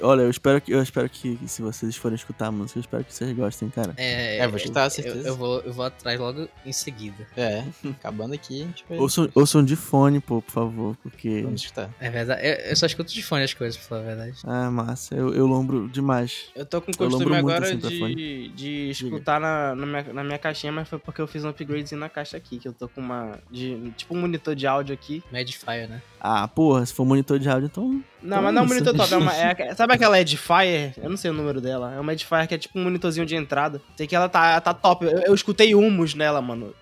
Olha, 0.06 0.22
eu 0.22 0.30
espero 0.30 0.61
que, 0.61 0.72
eu 0.72 0.82
espero 0.82 1.10
que, 1.10 1.40
se 1.48 1.61
vocês 1.61 1.95
forem 1.95 2.15
escutar 2.15 2.48
a 2.48 2.52
música, 2.52 2.77
eu 2.77 2.82
espero 2.82 3.03
que 3.03 3.14
vocês 3.14 3.32
gostem, 3.36 3.69
cara. 3.69 3.94
É, 3.98 4.38
É, 4.38 4.48
vou 4.48 4.57
escutar, 4.57 4.86
eu- 4.86 4.90
certeza. 4.90 5.18
Eu, 5.19 5.26
eu 5.27 5.36
vou, 5.36 5.60
eu 5.61 5.73
vou 5.73 5.86
atrás 5.86 6.19
logo 6.19 6.48
em 6.65 6.72
seguida. 6.72 7.27
É, 7.36 7.64
acabando 7.90 8.34
aqui, 8.34 8.61
a 8.61 8.65
gente 8.65 8.86
vai. 8.88 8.98
Ouçam, 8.99 9.30
ouçam 9.34 9.64
de 9.64 9.76
fone, 9.76 10.19
pô, 10.19 10.41
por 10.41 10.52
favor, 10.52 10.98
porque. 11.02 11.41
Vamos 11.41 11.61
escutar. 11.61 11.90
É 11.99 12.10
verdade. 12.10 12.45
Eu, 12.45 12.53
eu 12.69 12.76
só 12.76 12.86
escuto 12.86 13.11
de 13.14 13.23
fone 13.23 13.44
as 13.44 13.53
coisas, 13.53 13.77
pra 13.77 13.88
falar 13.88 14.02
a 14.02 14.06
verdade. 14.06 14.38
Ah, 14.44 14.69
massa, 14.72 15.15
eu, 15.15 15.34
eu 15.34 15.45
lombro 15.48 15.88
demais. 15.90 16.45
Eu 16.56 16.65
tô 16.65 16.82
com 16.82 16.91
lombro 16.91 17.07
costume 17.10 17.26
muito, 17.41 17.49
agora 17.49 17.65
assim, 17.65 17.77
de, 18.15 18.49
de 18.49 18.90
escutar 18.91 19.40
na, 19.40 19.76
na, 19.76 19.86
minha, 19.86 20.14
na 20.14 20.23
minha 20.23 20.38
caixinha, 20.38 20.72
mas 20.72 20.88
foi 20.88 20.99
porque 20.99 21.22
eu 21.22 21.27
fiz 21.27 21.44
um 21.44 21.49
upgradezinho 21.49 21.99
na 21.99 22.10
caixa 22.10 22.38
aqui, 22.38 22.57
que 22.60 22.68
eu 22.68 22.73
tô 22.73 22.88
com 22.88 23.02
uma. 23.02 23.40
De, 23.49 23.91
tipo 23.98 24.15
um 24.15 24.22
monitor 24.22 24.56
de 24.56 24.68
áudio 24.68 24.94
aqui. 24.94 25.23
Medifier, 25.32 25.90
né? 25.90 26.02
Ah, 26.19 26.48
porra, 26.48 26.86
se 26.86 26.94
for 26.94 27.06
monitor 27.06 27.40
de 27.40 27.49
áudio, 27.49 27.68
então. 27.68 28.03
Não, 28.22 28.38
Então 28.40 28.41
mas 28.41 28.53
não 28.56 28.61
é 28.61 28.65
um 28.65 28.68
monitor 28.68 28.95
top. 28.95 29.14
É 29.14 29.18
uma, 29.18 29.36
é- 29.36 29.76
sabe 29.76 29.94
aquela 29.96 30.20
Edifier? 30.20 30.94
Eu 30.98 31.10
não 31.10 31.18
sei 31.18 31.32
o 31.32 31.34
número 31.34 31.60
dela. 31.60 31.94
É 31.96 32.00
uma 32.00 32.14
Edifier 32.14 32.48
que 32.48 32.56
é 32.56 32.58
tipo 32.58 32.78
um 32.80 32.84
monitorzinho 32.84 33.26
de 33.26 33.36
entrada. 33.36 33.82
Sei 33.96 34.06
que 34.08 34.16
ela 34.16 34.30
tá, 34.30 34.60
tá 34.62 34.74
top. 34.74 35.06
Eu, 35.06 35.20
eu 35.20 35.34
escutei 35.34 35.74
humus 35.76 36.14
nela, 36.14 36.42
mano. 36.42 36.74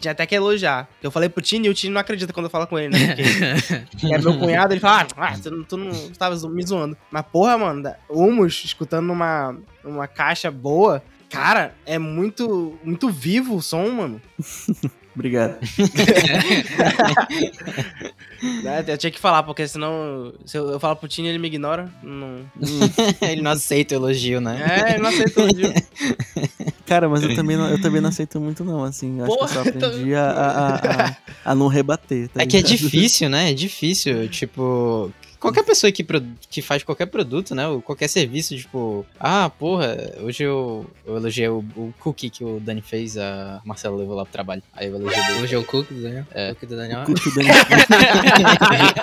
Tinha 0.00 0.10
até 0.10 0.26
que 0.26 0.34
elogiar. 0.34 0.88
Eu 1.00 1.12
falei 1.12 1.28
pro 1.28 1.40
Tini 1.40 1.68
e 1.68 1.70
o 1.70 1.74
Tini 1.74 1.92
não 1.94 2.00
acredita 2.00 2.32
quando 2.32 2.46
eu 2.46 2.50
falo 2.50 2.66
com 2.66 2.76
ele, 2.76 2.88
né? 2.98 3.14
Porque 3.88 4.12
é 4.12 4.18
meu 4.18 4.34
cunhado, 4.40 4.72
ele 4.74 4.80
fala, 4.80 5.06
ah, 5.16 5.38
tu, 5.40 5.50
não- 5.50 5.62
tu 5.62 5.76
não 5.76 6.10
tava 6.10 6.34
zo- 6.34 6.48
me 6.48 6.64
zoando. 6.66 6.96
Mas 7.08 7.24
porra, 7.30 7.56
mano, 7.56 7.94
humus 8.10 8.64
escutando 8.64 9.06
numa, 9.06 9.56
numa 9.84 10.08
caixa 10.08 10.50
boa. 10.50 11.00
Cara, 11.30 11.72
é 11.86 11.98
muito, 11.98 12.76
muito 12.82 13.10
vivo 13.10 13.54
o 13.56 13.62
som, 13.62 13.88
mano. 13.90 14.20
Obrigado. 15.18 15.56
Né? 18.62 18.84
Eu 18.86 18.96
tinha 18.96 19.10
que 19.10 19.18
falar, 19.18 19.42
porque 19.42 19.66
senão, 19.66 20.32
se 20.46 20.56
eu, 20.56 20.68
eu 20.70 20.78
falo 20.78 20.94
pro 20.94 21.08
Tini 21.08 21.26
ele 21.28 21.38
me 21.38 21.48
ignora. 21.48 21.90
Não... 22.02 22.38
Ele 23.20 23.42
não 23.42 23.50
aceita 23.50 23.94
o 23.94 23.98
elogio, 23.98 24.40
né? 24.40 24.62
É, 24.86 24.90
ele 24.92 25.02
não 25.02 25.08
aceita 25.10 25.40
elogio. 25.40 25.72
Cara, 26.86 27.08
mas 27.08 27.22
eu 27.24 27.34
também 27.34 27.56
não, 27.56 27.68
eu 27.68 27.80
também 27.82 28.00
não 28.00 28.08
aceito 28.10 28.40
muito, 28.40 28.64
não, 28.64 28.84
assim. 28.84 29.18
Eu 29.18 29.24
Acho 29.24 29.36
que 29.36 29.42
eu 29.42 29.48
só 29.48 29.54
Porra, 29.64 29.72
então- 29.76 29.88
aprendi 29.90 30.14
a, 30.14 30.24
a, 30.30 30.46
a, 30.68 31.06
a- 31.08 31.16
a 31.46 31.54
não 31.56 31.66
rebater. 31.66 32.28
tá 32.28 32.40
É 32.42 32.46
que 32.46 32.56
é 32.56 32.62
difícil, 32.62 33.28
né? 33.28 33.50
É 33.50 33.54
difícil, 33.54 34.28
tipo. 34.28 35.12
Qualquer 35.40 35.62
pessoa 35.62 35.92
que, 35.92 36.04
que 36.50 36.60
faz 36.60 36.82
qualquer 36.82 37.06
produto, 37.06 37.54
né? 37.54 37.68
Ou 37.68 37.80
qualquer 37.80 38.08
serviço, 38.08 38.56
tipo, 38.56 39.06
ah, 39.20 39.48
porra, 39.50 39.96
hoje 40.20 40.42
eu, 40.42 40.84
eu 41.06 41.16
elogiei 41.16 41.48
o, 41.48 41.58
o 41.76 41.94
cookie 42.00 42.28
que 42.28 42.42
o 42.44 42.58
Dani 42.58 42.82
fez, 42.82 43.16
a 43.16 43.60
Marcelo 43.64 43.96
levou 43.96 44.16
lá 44.16 44.24
pro 44.24 44.32
trabalho. 44.32 44.62
Aí 44.72 44.88
eu 44.88 44.96
elogiei 44.96 45.24
dele. 45.24 45.42
Hoje 45.42 45.54
é 45.54 45.58
o 45.58 45.64
Cook 45.64 45.88
do 45.90 46.02
Daniel. 46.02 46.24
É. 46.32 46.54
Cook 46.54 46.68
do 46.68 46.76
Daniel. 46.76 47.04
Curto 47.04 47.28
o 47.28 47.34
Dani- 47.34 47.48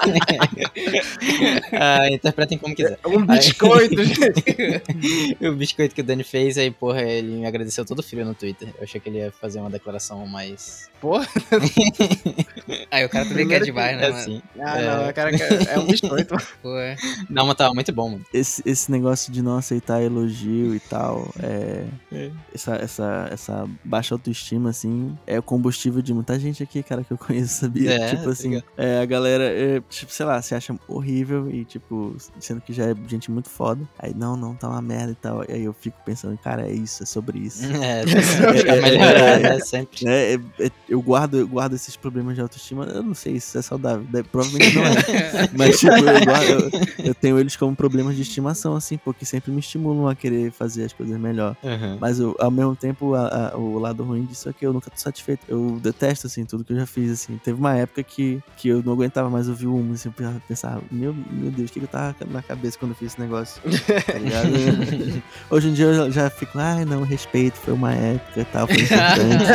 ah, 1.71 2.09
interpretem 2.09 2.57
como 2.57 2.75
quiser. 2.75 2.99
Um 3.05 3.25
biscoito, 3.25 4.03
gente. 4.03 5.37
o 5.45 5.53
biscoito 5.53 5.95
que 5.95 6.01
o 6.01 6.03
Dani 6.03 6.23
fez, 6.23 6.57
aí, 6.57 6.71
porra, 6.71 7.01
ele 7.01 7.37
me 7.37 7.45
agradeceu 7.45 7.85
todo 7.85 8.03
frio 8.03 8.25
no 8.25 8.33
Twitter. 8.33 8.69
Eu 8.77 8.83
achei 8.83 8.99
que 8.99 9.09
ele 9.09 9.19
ia 9.19 9.31
fazer 9.31 9.59
uma 9.59 9.69
declaração 9.69 10.25
mais. 10.27 10.89
Porra. 11.05 11.27
Aí 12.89 13.05
o 13.05 13.09
cara 13.09 13.25
também 13.27 13.47
quer 13.47 13.61
demais, 13.61 13.95
né, 13.95 14.09
mano? 14.09 14.15
assim. 14.19 14.41
Ah, 14.59 14.79
É. 14.79 15.05
não, 15.05 15.13
cara, 15.13 15.35
é 15.35 15.77
um 15.79 15.85
biscoito. 15.85 16.35
é. 16.79 16.95
Não, 17.29 17.45
mas 17.45 17.55
tava 17.55 17.75
muito 17.75 17.93
bom, 17.93 18.09
mano. 18.09 18.25
esse, 18.33 18.63
esse 18.65 18.91
negócio 18.91 19.31
de 19.31 19.43
não 19.43 19.57
aceitar 19.57 20.01
elogio 20.01 20.73
e 20.73 20.79
tal, 20.79 21.31
é, 21.41 21.85
É. 22.11 22.31
Essa, 22.53 22.75
essa, 22.75 23.29
essa 23.31 23.69
baixa 23.83 24.15
autoestima, 24.15 24.71
assim, 24.71 25.15
é 25.27 25.37
o 25.37 25.43
combustível 25.43 26.01
de 26.01 26.11
muita 26.13 26.39
gente 26.39 26.63
aqui, 26.63 26.81
cara, 26.81 27.03
que 27.03 27.11
eu 27.11 27.17
conheço, 27.19 27.59
sabia? 27.59 27.91
É, 27.93 28.09
tipo 28.09 28.23
tá 28.23 28.29
assim, 28.31 28.61
é, 28.75 28.99
a 29.01 29.05
galera, 29.05 29.43
é, 29.43 29.81
tipo, 29.89 30.11
sei 30.11 30.25
lá, 30.25 30.41
se 30.41 30.55
acha 30.55 30.75
horrível 30.87 31.51
e, 31.51 31.65
tipo, 31.65 32.15
sendo 32.39 32.61
que 32.61 32.73
já 32.73 32.85
é 32.85 32.95
gente 33.07 33.29
muito 33.29 33.49
foda. 33.49 33.87
Aí, 33.99 34.13
não, 34.15 34.35
não, 34.35 34.55
tá 34.55 34.67
uma 34.67 34.81
merda 34.81 35.11
e 35.11 35.15
tal. 35.15 35.43
E 35.47 35.51
aí 35.53 35.63
eu 35.63 35.73
fico 35.73 35.97
pensando, 36.03 36.35
cara, 36.37 36.67
é 36.67 36.71
isso, 36.71 37.03
é 37.03 37.05
sobre 37.05 37.37
isso. 37.39 37.63
É, 37.75 38.01
é 38.01 38.81
melhorar, 38.81 39.39
né? 39.39 39.59
Sempre. 39.59 40.07
É, 40.07 40.33
é, 40.33 40.65
é, 40.89 40.94
eu, 40.95 41.01
guardo, 41.01 41.37
eu 41.37 41.47
guardo 41.47 41.73
esses 41.73 41.95
problemas 41.97 42.35
de 42.35 42.41
autoestima, 42.41 42.85
eu 42.85 43.03
não 43.03 43.13
sei 43.13 43.39
se 43.39 43.57
é 43.57 43.61
saudável, 43.61 44.05
deve- 44.09 44.29
provavelmente 44.29 44.75
não 44.75 44.83
é. 44.85 45.49
Mas, 45.57 45.79
tipo, 45.79 45.93
eu, 45.93 46.25
guardo- 46.25 46.49
eu- 46.49 47.05
eu 47.07 47.13
tenho 47.15 47.37
eles 47.39 47.55
como 47.55 47.75
problemas 47.75 48.15
de 48.15 48.21
estimação, 48.21 48.75
assim, 48.75 48.97
porque 48.97 49.25
sempre 49.25 49.51
me 49.51 49.59
estimulam 49.59 50.07
a 50.07 50.15
querer 50.15 50.51
fazer 50.51 50.85
as 50.85 50.93
coisas 50.93 51.19
melhor. 51.19 51.55
Uhum. 51.61 51.97
Mas 51.99 52.19
eu, 52.19 52.35
ao 52.39 52.49
mesmo 52.49 52.75
tempo, 52.75 53.13
a- 53.13 53.51
a- 53.53 53.57
o 53.57 53.77
lado 53.77 54.03
ruim 54.03 54.23
disso 54.23 54.47
é 54.49 54.53
que 54.53 54.65
eu 54.65 54.71
nunca 54.71 54.89
tô 54.89 54.97
satisfeito. 54.97 55.41
Eu 55.49 55.79
detesto, 55.81 56.27
assim, 56.27 56.45
tudo 56.45 56.63
que 56.63 56.71
eu 56.73 56.77
já 56.77 56.85
fiz, 56.85 57.11
assim. 57.11 57.37
Teve 57.43 57.59
uma 57.59 57.75
época 57.75 58.01
que, 58.01 58.41
que 58.57 58.69
eu 58.69 58.81
não 58.81 58.93
aguentava 58.93 59.29
mais 59.29 59.49
ouvir 59.49 59.67
o 59.67 59.75
humo, 59.75 59.93
assim, 59.93 60.09
eu 60.17 60.41
pensava, 60.47 60.81
meu, 60.89 61.13
meu 61.29 61.51
Deus, 61.51 61.69
o 61.69 61.73
que, 61.73 61.79
que 61.79 61.85
eu 61.85 61.89
tava 61.89 62.15
na 62.31 62.41
cabeça 62.41 62.77
quando 62.79 62.91
eu 62.91 62.95
fiz 62.95 63.11
esse 63.11 63.19
negócio? 63.19 63.61
Tá 63.61 64.17
ligado? 64.17 64.49
Hoje 65.51 65.67
em 65.69 65.73
dia 65.73 65.85
eu 65.85 65.93
já- 65.93 66.09
já 66.09 66.29
fico, 66.29 66.57
ai, 66.57 66.85
não, 66.85 67.03
respeito, 67.03 67.55
foi 67.57 67.73
uma 67.73 67.93
época 67.93 68.41
e 68.41 68.45
tal, 68.45 68.67
foi 68.67 68.77
importante. 68.77 69.45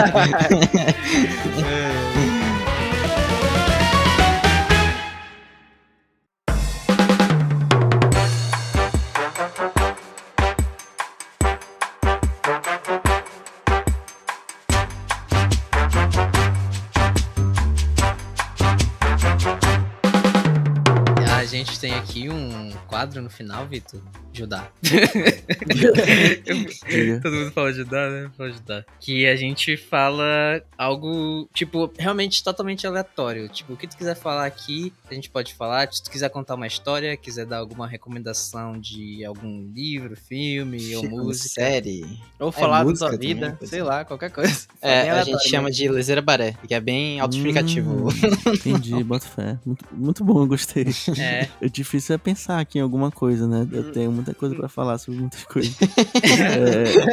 A 21.36 21.44
gente 21.44 21.78
tem 21.80 21.94
aqui 21.94 22.30
um 22.30 22.70
quadro 22.86 23.20
no 23.20 23.28
final, 23.28 23.66
Vitor, 23.66 24.00
Judá. 24.40 24.70
Todo 27.22 27.34
mundo 27.34 27.52
fala 27.52 27.72
Judá, 27.72 28.08
né? 28.08 28.30
Fala 28.36 28.50
Judá. 28.50 28.84
Que 28.98 29.26
a 29.26 29.36
gente 29.36 29.76
fala 29.76 30.62
algo, 30.78 31.48
tipo, 31.52 31.92
realmente 31.98 32.42
totalmente 32.42 32.86
aleatório. 32.86 33.48
Tipo, 33.48 33.74
o 33.74 33.76
que 33.76 33.86
tu 33.86 33.96
quiser 33.96 34.16
falar 34.16 34.46
aqui, 34.46 34.92
a 35.10 35.14
gente 35.14 35.28
pode 35.28 35.54
falar. 35.54 35.92
Se 35.92 36.02
tu 36.02 36.10
quiser 36.10 36.30
contar 36.30 36.54
uma 36.54 36.66
história, 36.66 37.16
quiser 37.16 37.44
dar 37.44 37.58
alguma 37.58 37.86
recomendação 37.86 38.78
de 38.78 39.24
algum 39.24 39.70
livro, 39.74 40.16
filme 40.16 40.96
ou 40.96 41.02
Filme, 41.02 41.16
música. 41.16 41.48
Série. 41.48 42.18
Ou 42.38 42.50
falar 42.50 42.78
da 42.78 42.84
música 42.84 43.08
sua 43.08 43.18
também, 43.18 43.34
vida, 43.34 43.56
sei 43.60 43.68
ser. 43.68 43.82
lá, 43.82 44.04
qualquer 44.04 44.30
coisa. 44.30 44.70
É, 44.82 45.02
Bem 45.02 45.10
a 45.10 45.22
gente 45.24 45.46
chama 45.46 45.64
mesmo. 45.64 45.76
de 45.76 45.88
Lezeira 45.90 46.22
Baré, 46.22 46.54
que 46.66 46.72
é 46.72 46.80
bem 46.80 47.20
autoexplicativo. 47.20 48.08
Hum, 48.08 48.10
entendi, 48.54 49.04
bota 49.04 49.26
fé. 49.26 49.58
Muito, 49.66 49.84
muito 49.92 50.24
bom, 50.24 50.40
eu 50.40 50.46
gostei. 50.46 50.86
É. 51.18 51.48
É 51.60 51.68
difícil 51.68 52.14
é 52.14 52.18
pensar 52.18 52.58
aqui 52.58 52.78
em 52.78 52.80
alguma 52.80 53.10
coisa, 53.10 53.46
né? 53.46 53.68
Eu 53.70 53.92
tenho 53.92 54.10
muita 54.10 54.29
coisa 54.34 54.54
pra 54.54 54.68
falar 54.68 54.98
sobre 54.98 55.20
muitas 55.20 55.44
coisas. 55.44 55.74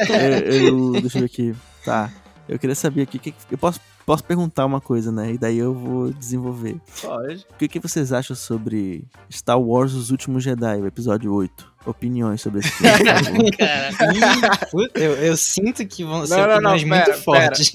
É, 0.10 0.14
é, 0.14 0.70
eu, 0.70 0.92
deixa 0.94 1.18
eu 1.18 1.22
ver 1.22 1.26
aqui. 1.26 1.56
Tá. 1.84 2.12
Eu 2.48 2.58
queria 2.58 2.76
saber 2.76 3.02
aqui. 3.02 3.20
que- 3.20 3.34
eu 3.52 3.58
posso, 3.58 3.80
posso 4.06 4.24
perguntar 4.24 4.66
uma 4.66 4.80
coisa, 4.80 5.12
né? 5.12 5.34
E 5.34 5.38
daí 5.38 5.58
eu 5.58 5.74
vou 5.74 6.12
desenvolver. 6.14 6.80
Pode. 7.02 7.46
O 7.52 7.58
que, 7.58 7.68
que 7.68 7.80
vocês 7.80 8.14
acham 8.14 8.36
sobre 8.36 9.06
Star 9.32 9.60
Wars 9.60 9.94
Os 9.94 10.12
Últimos 10.12 10.44
Jedi, 10.44 10.78
o 10.82 10.88
episódio 10.88 11.34
8? 11.34 11.77
Opiniões 11.88 12.42
sobre 12.42 12.60
esse 12.60 12.70
filme. 12.76 13.52
Cara, 13.52 13.90
eu, 14.94 15.12
eu 15.14 15.38
sinto 15.38 15.86
que 15.88 16.04
vão 16.04 16.26
ser 16.26 16.36
Não, 16.36 16.48
não, 16.48 16.62
não, 16.62 16.72
opiniões 16.76 16.84
pera, 16.84 17.06
muito 17.06 17.24
fortes. 17.24 17.72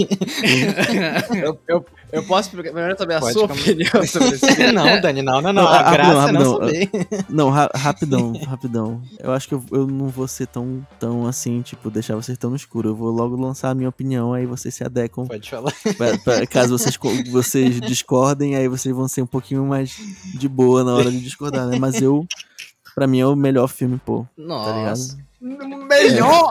Eu, 1.42 1.58
eu, 1.66 1.86
eu 2.12 2.22
posso 2.24 2.50
primeiro 2.50 2.96
saber 2.98 3.14
a 3.14 3.20
Pode 3.20 3.32
sua 3.32 3.48
comer. 3.48 3.60
opinião 3.60 4.06
sobre 4.06 4.28
esse 4.34 4.46
filme. 4.54 4.72
não, 4.72 5.00
Dani, 5.00 5.22
não, 5.22 5.40
não, 5.40 5.52
não. 5.52 5.62
Não, 5.62 5.68
A 5.68 5.78
rapidão, 5.82 6.12
graça 6.12 6.28
é 6.28 6.32
não 6.32 6.52
rapidão. 6.52 6.60
saber. 6.60 7.24
Não, 7.30 7.50
ra- 7.50 7.70
rapidão, 7.74 8.32
rapidão. 8.46 9.02
Eu 9.18 9.32
acho 9.32 9.48
que 9.48 9.54
eu, 9.54 9.64
eu 9.72 9.86
não 9.86 10.08
vou 10.08 10.28
ser 10.28 10.46
tão, 10.46 10.86
tão 11.00 11.26
assim, 11.26 11.62
tipo, 11.62 11.90
deixar 11.90 12.14
vocês 12.14 12.36
tão 12.36 12.50
no 12.50 12.56
escuro. 12.56 12.90
Eu 12.90 12.94
vou 12.96 13.10
logo 13.10 13.34
lançar 13.36 13.70
a 13.70 13.74
minha 13.74 13.88
opinião, 13.88 14.34
aí 14.34 14.44
vocês 14.44 14.74
se 14.74 14.84
adequam. 14.84 15.26
Pode 15.26 15.48
falar. 15.48 15.72
Pra- 15.96 16.18
pra- 16.18 16.46
caso 16.46 16.76
vocês, 16.76 16.98
vocês 17.30 17.80
discordem, 17.80 18.56
aí 18.56 18.68
vocês 18.68 18.94
vão 18.94 19.08
ser 19.08 19.22
um 19.22 19.26
pouquinho 19.26 19.64
mais 19.64 19.96
de 20.34 20.48
boa 20.48 20.84
na 20.84 20.94
hora 20.94 21.10
de 21.10 21.20
discordar, 21.20 21.66
né? 21.66 21.78
Mas 21.78 22.00
eu, 22.02 22.26
pra 22.94 23.06
mim, 23.06 23.20
é 23.20 23.26
o 23.26 23.34
melhor 23.36 23.68
filme, 23.68 24.00
pô. 24.04 24.26
Tá 24.36 24.42
nossa. 24.42 24.72
ligado? 24.78 25.22
Melhor! 25.88 26.50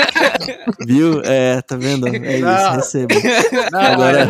Viu? 0.86 1.20
É, 1.22 1.60
tá 1.60 1.76
vendo? 1.76 2.08
É 2.08 2.36
isso, 2.36 2.44
Não. 2.46 2.76
recebo. 2.76 3.14
Não, 3.70 3.78
Agora, 3.80 4.28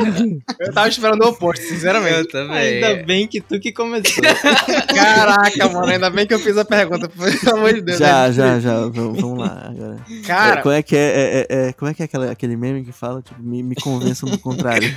Eu 0.59 0.73
tava 0.73 0.89
esperando 0.89 1.23
o 1.25 1.29
oposto, 1.29 1.63
sinceramente. 1.65 2.19
Eu 2.19 2.29
também. 2.29 2.57
Ainda 2.85 3.05
bem 3.05 3.29
que 3.29 3.41
tu 3.41 3.61
que 3.61 3.71
começou. 3.73 4.23
Caraca, 4.93 5.69
mano, 5.69 5.87
ainda 5.87 6.11
bem 6.11 6.27
que 6.27 6.35
eu 6.35 6.39
fiz 6.41 6.57
a 6.59 6.65
pergunta, 6.65 7.09
pelo 7.09 7.57
amor 7.57 7.75
de 7.75 7.81
Deus. 7.81 7.99
já, 7.99 8.27
né? 8.27 8.33
já, 8.33 8.59
já. 8.61 8.75
Vamos, 8.89 9.39
lá. 9.39 9.71
Agora. 9.71 9.97
É, 10.11 10.27
Cara, 10.27 10.63
como 10.63 10.75
é 10.75 10.83
que 10.83 10.97
é, 10.97 11.01
é, 11.01 11.47
é, 11.49 11.69
é- 11.69 11.73
como 11.73 11.91
é, 11.91 11.95
que 11.95 12.03
é 12.03 12.05
aquela- 12.07 12.31
aquele 12.33 12.57
meme 12.57 12.85
que 12.85 12.93
fala, 12.93 13.23
tipo, 13.23 13.41
me, 13.41 13.63
me 13.63 13.77
convençam 13.77 14.29
do 14.29 14.39
contrário? 14.39 14.89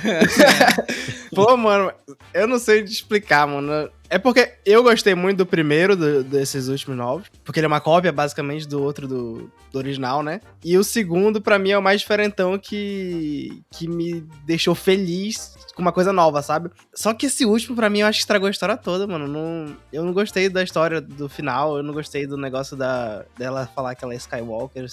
pô, 1.34 1.56
mano, 1.56 1.92
eu 2.34 2.46
não 2.48 2.58
sei 2.58 2.82
te 2.82 2.92
explicar, 2.92 3.46
mano. 3.46 3.88
É 4.12 4.18
porque 4.18 4.54
eu 4.66 4.82
gostei 4.82 5.14
muito 5.14 5.38
do 5.38 5.46
primeiro 5.46 5.94
do- 5.96 6.24
desses 6.24 6.66
últimos 6.66 6.96
novos, 6.96 7.28
porque 7.44 7.60
ele 7.60 7.66
é 7.66 7.68
uma 7.68 7.80
cópia, 7.80 8.10
basicamente, 8.10 8.66
do 8.66 8.82
outro 8.82 9.06
do, 9.06 9.48
do 9.72 9.78
original, 9.78 10.20
né? 10.20 10.40
E 10.64 10.76
o 10.76 10.82
segundo, 10.82 11.40
pra 11.40 11.60
mim, 11.60 11.70
é 11.70 11.78
o 11.78 11.82
mais 11.82 12.00
diferentão 12.00 12.58
que, 12.58 13.62
que 13.70 13.86
me 13.86 14.22
deixou 14.44 14.74
feliz 14.74 15.56
com 15.76 15.80
uma 15.82 15.92
coisa 15.92 16.12
nova, 16.12 16.42
sabe? 16.42 16.70
Só 16.92 17.14
que 17.14 17.26
esse 17.26 17.46
último, 17.46 17.76
pra 17.76 17.88
mim, 17.88 18.00
eu 18.00 18.06
acho 18.08 18.18
que 18.18 18.22
estragou 18.24 18.48
a 18.48 18.50
história 18.50 18.76
toda, 18.76 19.06
mano. 19.06 19.28
Não, 19.28 19.76
eu 19.92 20.02
não 20.04 20.12
gostei 20.12 20.48
da 20.48 20.62
história 20.64 21.00
do 21.00 21.28
final, 21.28 21.76
eu 21.76 21.82
não 21.84 21.94
gostei 21.94 22.26
do 22.26 22.36
negócio 22.36 22.76
da, 22.76 23.24
dela 23.38 23.70
falar 23.76 23.94
que 23.94 24.04
ela 24.04 24.12
é 24.12 24.16
Skywalker. 24.16 24.86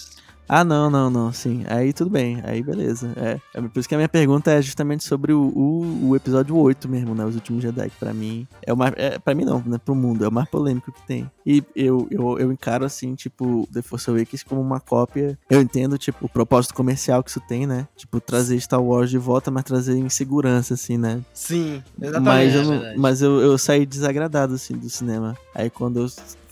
Ah, 0.50 0.64
não, 0.64 0.90
não, 0.90 1.10
não, 1.10 1.34
sim. 1.34 1.64
Aí 1.68 1.92
tudo 1.92 2.10
bem, 2.10 2.42
aí 2.44 2.64
beleza. 2.64 3.12
É, 3.18 3.40
é 3.54 3.62
por 3.62 3.80
isso 3.80 3.90
que 3.90 3.96
a 3.96 3.98
minha 3.98 4.08
pergunta 4.08 4.50
é 4.52 4.62
justamente 4.62 5.04
sobre 5.04 5.34
o, 5.34 5.42
o, 5.42 6.10
o 6.10 6.16
episódio 6.16 6.56
8 6.56 6.88
mesmo, 6.88 7.14
né? 7.14 7.26
Os 7.26 7.36
últimos 7.36 7.62
Jedi, 7.62 7.90
que 7.90 7.98
pra 7.98 8.14
mim 8.14 8.48
é 8.66 8.72
o 8.72 8.78
mais. 8.78 8.94
É, 8.96 9.20
pra 9.20 9.36
mim 9.36 9.44
não, 9.44 9.62
né? 9.66 9.78
Pro 9.78 9.94
mundo, 9.94 10.24
é 10.24 10.28
o 10.28 10.32
mais 10.32 10.50
polêmico 10.50 10.92
que 10.92 11.06
tem. 11.06 11.30
E 11.46 11.62
eu, 11.76 12.08
eu, 12.10 12.40
eu 12.40 12.52
encaro 12.52 12.86
assim, 12.86 13.14
tipo, 13.16 13.68
The 13.74 13.82
Force 13.82 14.10
Awakens 14.10 14.44
como 14.44 14.62
uma 14.62 14.80
cópia. 14.80 15.38
Eu 15.50 15.62
entendo, 15.62 15.98
tipo, 15.98 16.26
o 16.26 16.30
propósito 16.30 16.74
comercial 16.74 17.22
que 17.24 17.30
isso 17.30 17.42
tem, 17.42 17.68
né? 17.68 17.88
Tipo, 17.98 18.22
trazer 18.22 18.60
Star 18.62 18.82
Wars 18.82 19.10
de 19.10 19.18
volta, 19.18 19.52
mas 19.52 19.64
trazer 19.66 19.98
em 19.98 20.10
segurança, 20.10 20.76
assim, 20.76 20.98
né? 20.98 21.22
Sim, 21.34 21.84
Mas, 21.98 22.10
exatamente. 22.10 22.56
eu, 22.56 22.74
é 22.74 22.96
mas 22.96 23.22
eu, 23.22 23.42
eu 23.42 23.58
saí 23.58 23.86
desagradado, 23.86 24.54
assim, 24.54 24.76
do 24.78 24.90
cinema. 24.90 25.36
Aí 25.54 25.70
quando 25.70 26.00
eu 26.00 26.08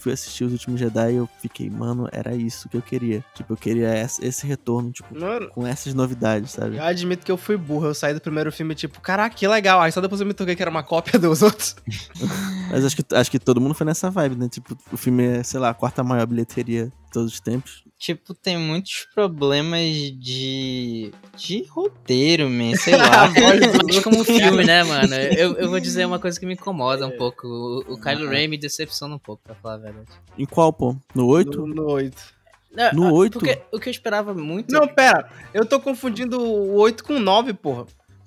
fui 0.05 0.13
assistir 0.13 0.43
Os 0.43 0.51
Últimos 0.51 0.79
Jedi, 0.79 1.15
eu 1.15 1.27
fiquei, 1.41 1.67
mano, 1.67 2.07
era 2.11 2.35
isso 2.35 2.69
que 2.69 2.77
eu 2.77 2.81
queria. 2.81 3.25
Tipo, 3.33 3.53
eu 3.53 3.57
queria 3.57 3.99
esse, 3.99 4.45
retorno, 4.45 4.91
tipo, 4.91 5.19
Mano, 5.19 5.49
com 5.49 5.65
essas 5.65 5.95
novidades, 5.95 6.51
sabe? 6.51 6.77
Eu 6.77 6.83
admito 6.83 7.25
que 7.25 7.31
eu 7.31 7.37
fui 7.37 7.57
burro. 7.57 7.87
Eu 7.87 7.95
saí 7.95 8.13
do 8.13 8.21
primeiro 8.21 8.51
filme, 8.51 8.75
tipo, 8.75 9.01
caraca, 9.01 9.35
que 9.35 9.47
legal. 9.47 9.81
Aí 9.81 9.91
só 9.91 9.99
depois 9.99 10.21
eu 10.21 10.27
me 10.27 10.33
toquei 10.33 10.55
que 10.55 10.61
era 10.61 10.69
uma 10.69 10.83
cópia 10.83 11.17
dos 11.17 11.41
outros. 11.41 11.75
Mas 12.69 12.85
acho 12.85 12.95
que, 12.95 13.15
acho 13.15 13.31
que 13.31 13.39
todo 13.39 13.59
mundo 13.59 13.73
foi 13.73 13.85
nessa 13.85 14.11
vibe, 14.11 14.35
né? 14.35 14.47
Tipo, 14.47 14.77
o 14.91 14.97
filme 14.97 15.23
é, 15.23 15.43
sei 15.43 15.59
lá, 15.59 15.71
a 15.71 15.73
quarta 15.73 16.03
maior 16.03 16.27
bilheteria 16.27 16.91
todos 17.15 17.31
os 17.31 17.39
tempos. 17.39 17.83
tipo, 17.97 18.33
tem 18.33 18.57
muitos 18.57 19.07
problemas 19.15 19.85
de. 20.19 21.13
de 21.37 21.63
roteiro, 21.63 22.49
man, 22.49 22.75
sei 22.75 22.97
lá. 22.97 23.29
Mas 23.85 24.03
como 24.03 24.25
filme, 24.25 24.65
né, 24.65 24.83
mano? 24.85 25.15
Eu, 25.15 25.53
eu 25.53 25.69
vou 25.69 25.79
dizer 25.79 26.05
uma 26.05 26.19
coisa 26.19 26.37
que 26.37 26.45
me 26.45 26.55
incomoda 26.55 27.07
um 27.07 27.17
pouco. 27.17 27.47
O, 27.47 27.93
o 27.93 27.97
Kylo 27.97 28.27
Ren 28.27 28.49
me 28.49 28.57
decepciona 28.57 29.15
um 29.15 29.19
pouco, 29.19 29.41
pra 29.43 29.55
falar 29.55 29.75
a 29.75 29.77
verdade. 29.77 30.09
Em 30.37 30.45
qual, 30.45 30.73
pô? 30.73 30.93
No 31.13 31.27
8? 31.27 31.57
No, 31.57 31.67
no 31.67 31.89
8. 31.89 32.35
Não, 32.75 32.91
No 32.91 33.07
ah, 33.07 33.11
oito? 33.13 33.39
Porque 33.39 33.61
o 33.71 33.79
que 33.79 33.87
eu 33.87 33.91
esperava 33.91 34.33
muito. 34.33 34.73
Não, 34.73 34.85
pera. 34.85 35.29
Eu 35.53 35.65
tô 35.65 35.79
confundindo 35.79 36.41
o 36.41 36.75
8 36.75 37.01
com 37.05 37.13
o 37.13 37.19
9, 37.19 37.53
porra. 37.53 37.85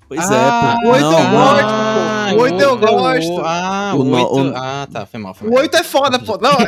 Pois 0.08 0.30
Ah, 0.30 0.78
é, 0.78 0.82
pô. 0.82 0.88
o 0.88 0.92
oito 0.92 1.02
não, 1.04 1.18
eu 1.18 1.24
não. 1.24 1.30
gosto, 1.30 1.64
Ah, 1.68 2.28
pô. 2.30 2.36
O 2.38 2.40
oito 2.42 2.60
eu 2.62 2.68
é 2.70 2.72
o- 2.72 2.76
gosto. 2.78 3.40
Ah, 3.44 3.92
O 3.94 4.00
o 4.00 4.04
no- 4.04 4.16
8. 4.16 4.48
o- 4.52 4.56
Ah, 4.56 4.88
tá, 4.90 5.04
foi 5.06 5.20
mal. 5.20 5.34
Foi 5.34 5.48
O 5.48 5.52
mal. 5.52 5.60
8 5.60 5.76
é 5.76 5.84
foda, 5.84 6.18
pô. 6.18 6.38
Não, 6.40 6.52
eu, 6.64 6.66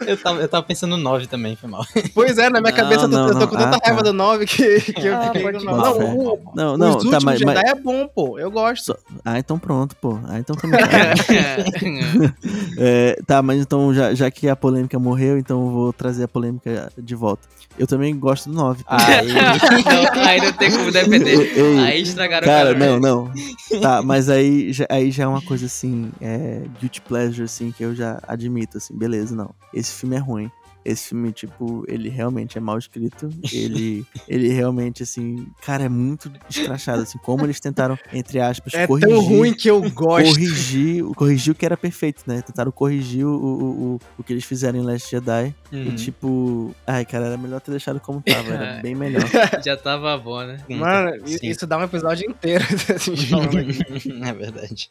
eu- 0.00 0.08
eu, 0.08 0.16
tava, 0.16 0.40
eu 0.40 0.48
tava 0.48 0.62
pensando 0.64 0.96
no 0.96 1.02
9 1.02 1.26
também, 1.28 1.54
foi 1.54 1.68
mal. 1.70 1.84
pois 2.12 2.36
é, 2.38 2.50
na 2.50 2.60
minha 2.60 2.72
Não, 2.72 2.76
cabeça 2.76 3.02
eu 3.04 3.08
tô, 3.10 3.16
não, 3.16 3.26
eu 3.28 3.32
tô 3.34 3.38
não. 3.40 3.46
com 3.46 3.56
tanta 3.56 3.76
Ah, 3.76 3.80
raiva 3.84 3.98
tá. 4.02 4.02
do 4.10 4.12
9 4.12 4.46
que, 4.46 4.80
que 4.92 5.06
eu 5.06 5.16
Ah, 5.16 5.22
fiquei 5.26 5.42
pode 5.42 5.58
com 5.58 5.64
ir. 5.64 5.68
o 5.68 5.76
9. 5.76 5.82
Bota 5.90 5.98
Não, 6.00 6.16
o, 6.16 6.40
Não, 6.54 6.72
os 6.72 6.78
não, 6.78 6.90
últimos 6.94 7.10
tá, 7.12 7.20
mas, 7.24 7.38
Jedi 7.38 7.54
mas- 7.54 7.64
é 7.70 7.74
bom, 7.74 8.08
pô. 8.08 8.38
Eu 8.38 8.50
gosto. 8.50 8.96
Ah, 9.24 9.38
então 9.38 9.58
pronto, 9.58 9.94
pô. 9.96 10.18
Ah, 10.28 10.38
então 10.40 10.56
também. 10.56 10.80
É, 12.78 13.18
tá, 13.26 13.42
mas 13.42 13.60
então, 13.60 13.92
já, 13.94 14.14
já 14.14 14.30
que 14.30 14.48
a 14.48 14.56
polêmica 14.56 14.98
morreu, 14.98 15.38
então 15.38 15.62
eu 15.64 15.70
vou 15.70 15.92
trazer 15.92 16.24
a 16.24 16.28
polêmica 16.28 16.92
de 16.98 17.14
volta. 17.14 17.46
Eu 17.78 17.86
também 17.86 18.16
gosto 18.18 18.48
do 18.48 18.54
9. 18.56 18.82
Aí. 18.86 19.28
não, 19.32 20.22
aí 20.22 20.40
não 20.40 20.52
tem 20.52 20.70
como 20.70 20.90
ei, 21.00 21.78
Aí 21.78 22.02
estragaram 22.02 22.46
Cara, 22.46 22.72
o 22.72 22.74
Kylo 22.74 23.00
não, 23.00 23.26
não. 23.26 23.32
Tá, 23.80 24.00
mas 24.02 24.28
aí 24.28 24.72
já, 24.72 24.86
aí 24.88 25.10
já 25.10 25.24
é 25.24 25.26
uma 25.26 25.42
coisa 25.42 25.66
assim, 25.66 26.12
é, 26.20 26.62
guilty 26.80 27.00
pleasure, 27.00 27.44
assim, 27.44 27.72
que 27.72 27.84
eu 27.84 27.94
já 27.94 28.20
admito, 28.26 28.78
assim, 28.78 28.96
beleza, 28.96 29.34
não. 29.34 29.54
Esse 29.74 29.92
filme 29.92 30.16
é 30.16 30.18
ruim. 30.20 30.50
Esse 30.88 31.08
filme, 31.08 31.32
tipo, 31.32 31.84
ele 31.88 32.08
realmente 32.08 32.56
é 32.56 32.60
mal 32.60 32.78
escrito. 32.78 33.28
Ele, 33.52 34.04
ele 34.28 34.48
realmente, 34.48 35.02
assim, 35.02 35.46
cara, 35.62 35.84
é 35.84 35.88
muito 35.88 36.30
escrachado, 36.48 37.02
assim, 37.02 37.18
como 37.18 37.44
eles 37.44 37.58
tentaram, 37.58 37.98
entre 38.12 38.38
aspas, 38.40 38.72
É 38.74 38.86
corrigir. 38.86 39.08
tão 39.08 39.20
ruim 39.20 39.52
que 39.52 39.68
eu 39.68 39.80
gosto. 39.90 40.28
Corrigir, 40.28 41.04
corrigir 41.14 41.52
o 41.52 41.54
que 41.56 41.64
era 41.66 41.76
perfeito, 41.76 42.22
né? 42.26 42.42
Tentaram 42.42 42.70
corrigir 42.70 43.24
o, 43.26 43.30
o, 43.34 43.64
o, 43.94 44.00
o 44.18 44.22
que 44.22 44.32
eles 44.32 44.44
fizeram 44.44 44.78
em 44.78 44.82
Last 44.82 45.10
Jedi. 45.10 45.54
E 45.72 45.76
Uhum. 45.76 45.94
tipo, 45.96 46.74
ai, 46.86 47.04
cara, 47.04 47.26
era 47.26 47.36
melhor 47.36 47.60
ter 47.60 47.70
deixado 47.72 47.98
como 48.00 48.20
tava, 48.20 48.52
era 48.52 48.80
bem 48.82 48.94
melhor. 48.94 49.22
Já 49.64 49.76
tava 49.76 50.16
bom, 50.18 50.40
né? 50.44 50.58
Mano, 50.68 51.26
Sim. 51.26 51.38
isso 51.48 51.66
dá 51.66 51.78
um 51.78 51.82
episódio 51.82 52.30
inteiro. 52.30 52.64
assim, 52.94 54.24
é 54.24 54.32
verdade. 54.32 54.88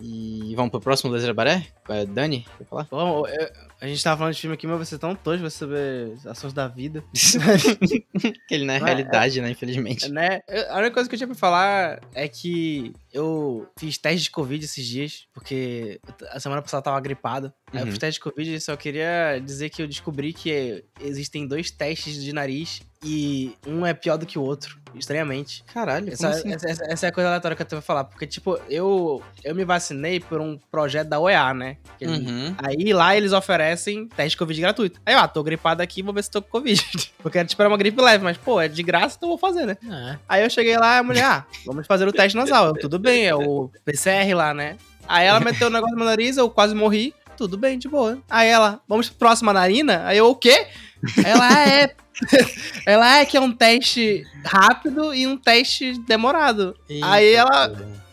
E 0.00 0.54
vamos 0.56 0.70
pro 0.70 0.80
próximo 0.80 1.10
Laser 1.12 1.34
Baré? 1.34 1.66
É 1.88 2.04
Dani? 2.04 2.44
Quer 2.58 2.64
falar? 2.66 2.86
Bom, 2.90 3.26
eu- 3.26 3.48
a 3.82 3.86
gente 3.88 4.02
tava 4.04 4.16
falando 4.18 4.32
de 4.34 4.40
filme 4.40 4.54
aqui, 4.54 4.66
mas 4.66 4.78
você 4.88 4.94
é 4.94 4.98
tão 4.98 5.14
tosco, 5.14 5.40
vai 5.42 5.50
saber 5.50 6.12
ações 6.24 6.52
da 6.52 6.68
vida. 6.68 7.02
Que 8.48 8.54
ele 8.54 8.64
não 8.64 8.74
é 8.74 8.78
Não, 8.80 8.86
é- 8.86 8.90
realidade, 8.90 9.40
né? 9.40 9.50
Infelizmente. 9.50 10.08
né? 10.08 10.40
Eu- 10.48 10.72
A 10.72 10.78
única 10.78 10.92
coisa 10.94 11.08
que 11.08 11.14
eu 11.14 11.18
tinha 11.18 11.26
pra 11.26 11.36
falar 11.36 12.00
é 12.14 12.28
que 12.28 12.92
eu 13.12 13.66
fiz 13.78 13.98
teste 13.98 14.24
de 14.24 14.30
Covid 14.30 14.64
esses 14.64 14.86
dias, 14.86 15.26
porque 15.34 16.00
a 16.30 16.40
semana 16.40 16.62
passada 16.62 16.80
eu 16.80 16.84
tava 16.84 17.00
gripado. 17.00 17.52
Aí 17.72 17.80
eu 17.80 17.84
Uhum. 17.84 17.90
fiz 17.90 17.98
teste 17.98 18.18
de 18.20 18.24
Covid 18.24 18.54
e 18.54 18.60
só 18.60 18.76
queria 18.76 19.38
dizer 19.44 19.70
que 19.70 19.82
eu 19.82 19.86
descobri 19.88 20.32
que 20.32 20.84
existem 21.00 21.46
dois 21.46 21.70
testes 21.70 22.22
de 22.22 22.32
nariz 22.32 22.80
e 23.04 23.54
um 23.66 23.84
é 23.84 23.92
pior 23.92 24.16
do 24.16 24.24
que 24.26 24.38
o 24.38 24.42
outro, 24.42 24.78
estranhamente. 24.94 25.64
Caralho, 25.72 26.12
Essa, 26.12 26.28
assim? 26.28 26.52
essa- 26.52 26.68
essa- 26.70 26.84
essa 26.84 27.06
é 27.06 27.08
a 27.08 27.12
coisa 27.12 27.28
aleatória 27.28 27.56
que 27.56 27.62
eu 27.62 27.66
pra 27.66 27.80
falar, 27.82 28.04
porque, 28.04 28.26
tipo, 28.26 28.58
eu, 28.68 29.20
eu 29.42 29.54
me 29.54 29.64
vacinei 29.64 30.20
por 30.20 30.40
um 30.40 30.56
projeto 30.70 31.08
da 31.08 31.18
OEA, 31.18 31.52
né? 31.52 31.76
Uhum. 32.00 32.54
Aí 32.58 32.92
lá 32.92 33.16
eles 33.16 33.32
oferecem 33.32 34.06
teste 34.08 34.30
de 34.30 34.36
Covid 34.36 34.60
gratuito. 34.60 35.00
Aí, 35.04 35.16
ó, 35.16 35.26
tô 35.26 35.42
gripado 35.42 35.82
aqui, 35.82 36.00
vou 36.02 36.14
ver 36.14 36.22
se 36.22 36.30
tô 36.30 36.40
com 36.40 36.48
Covid. 36.50 36.80
Porque, 37.18 37.44
tipo, 37.44 37.60
era 37.60 37.68
uma 37.68 37.76
gripe 37.78 38.00
leve, 38.00 38.22
mas, 38.22 38.36
pô, 38.36 38.60
é 38.60 38.68
de 38.68 38.82
graça, 38.82 39.16
então 39.16 39.28
eu 39.30 39.36
vou 39.36 39.38
fazer, 39.38 39.66
né? 39.66 39.76
Ah, 39.90 40.18
Aí 40.28 40.42
eu 40.44 40.50
cheguei 40.50 40.76
lá 40.76 40.96
e 40.96 40.98
a 40.98 41.02
mulher, 41.02 41.24
ah, 41.24 41.46
vamos 41.66 41.86
fazer 41.86 42.06
o 42.06 42.12
teste 42.12 42.36
nasal. 42.36 42.66
Eu, 42.68 42.72
tudo 42.74 42.98
bem, 43.02 43.26
é 43.26 43.34
o 43.34 43.70
PCR 43.84 44.34
lá, 44.34 44.54
né? 44.54 44.76
Aí 45.06 45.26
ela 45.26 45.40
meteu 45.40 45.66
o 45.68 45.70
negócio 45.72 45.94
no 45.94 45.98
meu 45.98 46.06
nariz, 46.06 46.36
eu 46.36 46.48
quase 46.48 46.74
morri. 46.74 47.14
tudo 47.36 47.58
bem, 47.58 47.78
de 47.78 47.88
boa. 47.88 48.18
Aí 48.30 48.48
ela, 48.48 48.80
vamos 48.88 49.08
pro 49.08 49.18
próxima 49.18 49.52
narina? 49.52 50.02
Aí 50.06 50.18
eu, 50.18 50.28
o 50.28 50.36
quê? 50.36 50.66
Aí 51.18 51.30
ela, 51.30 51.48
ah, 51.48 51.68
é. 51.68 51.94
ela 52.86 53.18
é 53.18 53.24
que 53.24 53.36
é 53.36 53.40
um 53.40 53.52
teste 53.52 54.24
rápido 54.44 55.12
e 55.14 55.26
um 55.26 55.36
teste 55.36 55.98
demorado. 56.06 56.76
Aí 57.02 57.34
ela, 57.34 57.72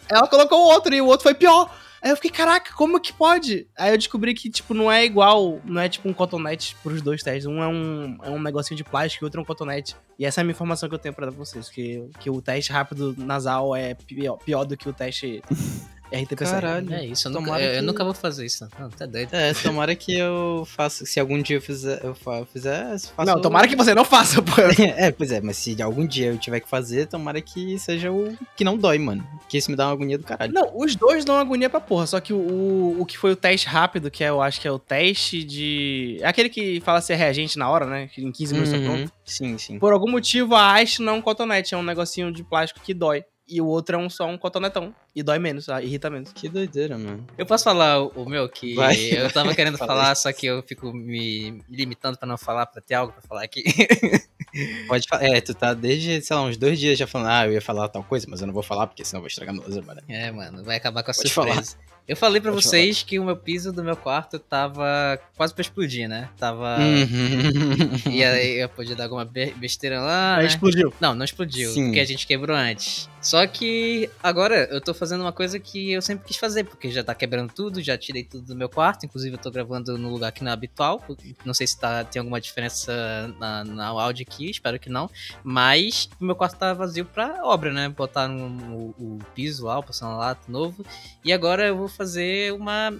ela 0.09 0.27
colocou 0.27 0.59
o 0.59 0.67
outro 0.67 0.93
e 0.93 1.01
o 1.01 1.05
outro 1.05 1.23
foi 1.23 1.33
pior. 1.33 1.69
Aí 2.01 2.11
eu 2.11 2.15
fiquei, 2.15 2.31
caraca, 2.31 2.73
como 2.73 2.99
que 2.99 3.11
pode? 3.11 3.67
Aí 3.77 3.91
eu 3.91 3.97
descobri 3.97 4.33
que, 4.33 4.49
tipo, 4.49 4.73
não 4.73 4.91
é 4.91 5.05
igual, 5.05 5.59
não 5.65 5.81
é 5.81 5.89
tipo 5.89 6.07
um 6.07 6.13
cotonete 6.13 6.75
pros 6.81 7.01
dois 7.01 7.21
testes. 7.21 7.45
Um 7.45 7.61
é 7.61 7.67
um, 7.67 8.17
é 8.23 8.29
um 8.29 8.41
negocinho 8.41 8.77
de 8.77 8.83
plástico 8.83 9.23
e 9.23 9.25
outro 9.25 9.39
é 9.39 9.43
um 9.43 9.45
cotonete. 9.45 9.95
E 10.17 10.25
essa 10.25 10.39
é 10.39 10.41
a 10.41 10.45
minha 10.45 10.53
informação 10.53 10.87
que 10.87 10.95
eu 10.95 10.99
tenho 10.99 11.13
pra 11.13 11.25
dar 11.25 11.31
pra 11.31 11.45
vocês, 11.45 11.69
que, 11.69 12.09
que 12.19 12.29
o 12.29 12.41
teste 12.41 12.71
rápido 12.71 13.15
nasal 13.17 13.75
é 13.75 13.93
pior, 13.93 14.37
pior 14.37 14.65
do 14.65 14.77
que 14.77 14.87
o 14.87 14.93
teste 14.93 15.41
RT-PCR. 16.11 16.51
Caralho. 16.51 16.93
É 16.93 17.05
isso, 17.05 17.27
eu 17.27 17.31
nunca, 17.31 17.45
Tomara 17.45 17.63
eu, 17.63 17.69
eu 17.71 17.79
que- 17.79 17.85
nunca 17.85 18.03
vou 18.03 18.13
fazer 18.13 18.45
isso. 18.45 18.67
Não, 18.79 18.89
tá 18.89 19.05
doido. 19.05 19.33
É, 19.33 19.53
tomara 19.53 19.95
que 19.95 20.17
eu 20.17 20.63
faça. 20.65 21.05
Se 21.05 21.19
algum 21.19 21.41
dia 21.41 21.57
eu 21.57 21.61
fizer. 21.61 21.99
Eu 22.03 22.15
fizer 22.45 22.97
faça 23.15 23.31
Não, 23.33 23.41
tomara 23.41 23.67
que 23.67 23.75
você 23.75 23.93
não 23.93 24.03
faça, 24.05 24.41
pô. 24.41 24.51
É, 24.97 25.11
pois 25.11 25.31
é, 25.31 25.39
mas 25.41 25.57
se 25.57 25.79
algum 25.81 26.05
dia 26.05 26.27
eu 26.27 26.37
tiver 26.37 26.59
que 26.59 26.69
fazer, 26.69 27.07
tomara 27.07 27.41
que 27.41 27.77
seja 27.79 28.11
o 28.11 28.35
que 28.55 28.63
não 28.63 28.77
dói, 28.77 28.97
mano. 28.97 29.25
Porque 29.39 29.57
isso 29.57 29.69
me 29.71 29.77
dá 29.77 29.85
uma 29.87 29.93
agonia 29.93 30.17
do 30.17 30.23
caralho. 30.23 30.51
Não, 30.53 30.71
os 30.77 30.95
dois 30.95 31.23
dão 31.25 31.35
agonia 31.37 31.69
pra 31.69 31.79
porra. 31.79 32.07
Só 32.07 32.19
que 32.19 32.33
o, 32.33 32.95
o, 32.99 33.05
que 33.05 33.17
foi 33.17 33.31
o 33.31 33.35
teste 33.35 33.67
rápido, 33.67 34.09
que 34.11 34.23
é, 34.23 34.29
eu 34.29 34.41
acho 34.41 34.59
que 34.59 34.67
é 34.67 34.71
o 34.71 34.79
teste 34.79 35.43
de. 35.43 36.17
É 36.21 36.27
aquele 36.27 36.49
que 36.49 36.79
fala 36.81 37.01
se 37.01 37.13
é 37.13 37.15
reagente 37.15 37.57
na 37.57 37.69
hora, 37.69 37.85
né? 37.85 38.07
Que 38.13 38.23
em 38.23 38.31
15 38.31 38.53
minutos 38.53 38.71
tá 38.73 38.77
Uhum, 38.79 38.85
pronto. 38.85 39.13
Sim, 39.25 39.57
sim. 39.57 39.79
Por 39.79 39.93
algum 39.93 40.09
motivo, 40.09 40.55
a 40.55 40.73
haste 40.79 41.01
não 41.01 41.13
é 41.13 41.15
um 41.17 41.21
cotonete, 41.21 41.73
é 41.73 41.77
um 41.77 41.83
negocinho 41.83 42.31
de 42.31 42.43
plástico 42.43 42.79
que 42.83 42.93
dói. 42.93 43.23
E 43.49 43.59
o 43.59 43.65
outro 43.65 43.95
é 43.95 43.99
um, 43.99 44.09
só 44.09 44.27
um 44.27 44.37
cotonetão. 44.37 44.93
E 45.15 45.23
dói 45.23 45.39
menos, 45.39 45.67
ah, 45.69 45.81
irrita 45.81 46.09
menos. 46.09 46.31
Que 46.31 46.47
doideira, 46.47 46.97
mano. 46.97 47.25
Eu 47.37 47.45
posso 47.45 47.63
falar 47.63 47.99
o, 48.01 48.07
o 48.09 48.29
meu 48.29 48.47
que 48.47 48.75
Vai. 48.75 48.95
eu 48.95 49.31
tava 49.31 49.55
querendo 49.55 49.77
Fala 49.79 49.93
falar, 49.93 50.15
só 50.15 50.31
que 50.31 50.45
eu 50.45 50.61
fico 50.61 50.93
me 50.93 51.63
limitando 51.67 52.17
pra 52.17 52.27
não 52.27 52.37
falar, 52.37 52.67
pra 52.67 52.81
ter 52.81 52.93
algo 52.93 53.11
pra 53.11 53.21
falar 53.23 53.43
aqui. 53.43 53.63
Pode 54.87 55.07
falar. 55.07 55.23
É, 55.23 55.41
tu 55.41 55.53
tá 55.53 55.73
desde, 55.73 56.21
sei 56.21 56.35
lá, 56.35 56.43
uns 56.43 56.57
dois 56.57 56.79
dias 56.79 56.97
já 56.97 57.07
falando, 57.07 57.29
ah, 57.29 57.47
eu 57.47 57.53
ia 57.53 57.61
falar 57.61 57.89
tal 57.89 58.03
coisa, 58.03 58.27
mas 58.29 58.41
eu 58.41 58.47
não 58.47 58.53
vou 58.53 58.63
falar 58.63 58.85
porque 58.87 59.03
senão 59.03 59.19
eu 59.19 59.21
vou 59.23 59.27
estragar 59.27 59.53
meu 59.53 59.63
laser, 59.63 59.83
mano. 59.83 60.01
É, 60.07 60.31
mano, 60.31 60.63
vai 60.63 60.77
acabar 60.77 61.01
com 61.03 61.11
a 61.11 61.13
Pode 61.13 61.29
surpresa. 61.29 61.77
Eu 62.09 62.17
falei 62.17 62.41
pra 62.41 62.51
Pode 62.51 62.65
vocês 62.65 63.03
que 63.03 63.19
o 63.19 63.23
meu 63.23 63.37
piso 63.37 63.71
do 63.71 63.83
meu 63.83 63.95
quarto 63.95 64.39
tava 64.39 65.19
quase 65.37 65.53
pra 65.53 65.61
explodir, 65.61 66.09
né? 66.09 66.27
Tava. 66.39 66.77
Uhum. 66.79 68.11
E 68.11 68.23
aí 68.23 68.59
eu 68.59 68.67
podia 68.67 68.95
dar 68.95 69.03
alguma 69.03 69.23
be- 69.23 69.53
besteira 69.55 70.01
lá. 70.01 70.37
Aí 70.37 70.41
né? 70.41 70.47
explodiu. 70.47 70.91
Não, 70.99 71.13
não 71.13 71.23
explodiu, 71.23 71.71
Sim. 71.71 71.85
porque 71.85 71.99
a 71.99 72.05
gente 72.05 72.25
quebrou 72.25 72.57
antes. 72.57 73.07
Só 73.21 73.45
que 73.45 74.09
agora 74.23 74.67
eu 74.71 74.81
tô 74.81 74.91
fazendo 74.93 75.21
uma 75.21 75.31
coisa 75.31 75.59
que 75.59 75.91
eu 75.91 76.01
sempre 76.01 76.25
quis 76.25 76.37
fazer, 76.37 76.63
porque 76.63 76.89
já 76.89 77.03
tá 77.03 77.13
quebrando 77.13 77.53
tudo, 77.53 77.79
já 77.81 77.95
tirei 77.97 78.23
tudo 78.23 78.43
do 78.47 78.55
meu 78.55 78.69
quarto, 78.69 79.05
inclusive 79.05 79.35
eu 79.35 79.39
tô 79.39 79.51
gravando 79.51 79.95
no 79.97 80.09
lugar 80.09 80.31
que 80.31 80.43
não 80.43 80.49
é 80.49 80.53
habitual. 80.53 81.03
Não 81.45 81.53
sei 81.53 81.67
se 81.67 81.77
tá, 81.79 82.03
tem 82.03 82.19
alguma 82.21 82.41
diferença 82.41 83.31
na, 83.39 83.63
na 83.63 83.87
áudio 83.87 84.25
aqui, 84.27 84.49
espero 84.49 84.79
que 84.79 84.89
não. 84.89 85.11
Mas 85.43 86.09
o 86.19 86.25
meu 86.25 86.35
quarto 86.35 86.57
tá 86.57 86.73
vazio 86.73 87.05
pra 87.05 87.45
obra, 87.45 87.71
né? 87.71 87.87
Botar 87.89 88.29
o, 88.31 88.95
o 88.97 89.19
piso 89.35 89.65
lá, 89.65 89.77
o 89.77 89.83
porcelanato 89.83 90.49
novo. 90.51 90.83
E 91.23 91.31
agora 91.31 91.67
eu 91.67 91.77
vou 91.77 91.87
fazer 91.99 92.53
uma 92.53 92.93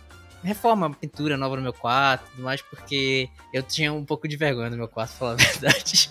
reforma, 0.44 0.88
uma 0.88 0.96
pintura 0.96 1.36
nova 1.38 1.56
no 1.56 1.62
meu 1.62 1.74
quarto 1.74 2.24
e 2.28 2.32
tudo 2.32 2.44
mais, 2.44 2.62
porque 2.62 3.28
eu 3.54 3.62
tinha 3.64 3.92
um 3.92 4.06
pouco 4.06 4.28
de 4.28 4.36
vergonha 4.38 4.70
no 4.70 4.78
meu 4.78 4.88
quarto, 4.88 5.12
falar 5.18 5.32
a 5.32 5.36
verdade. 5.36 6.10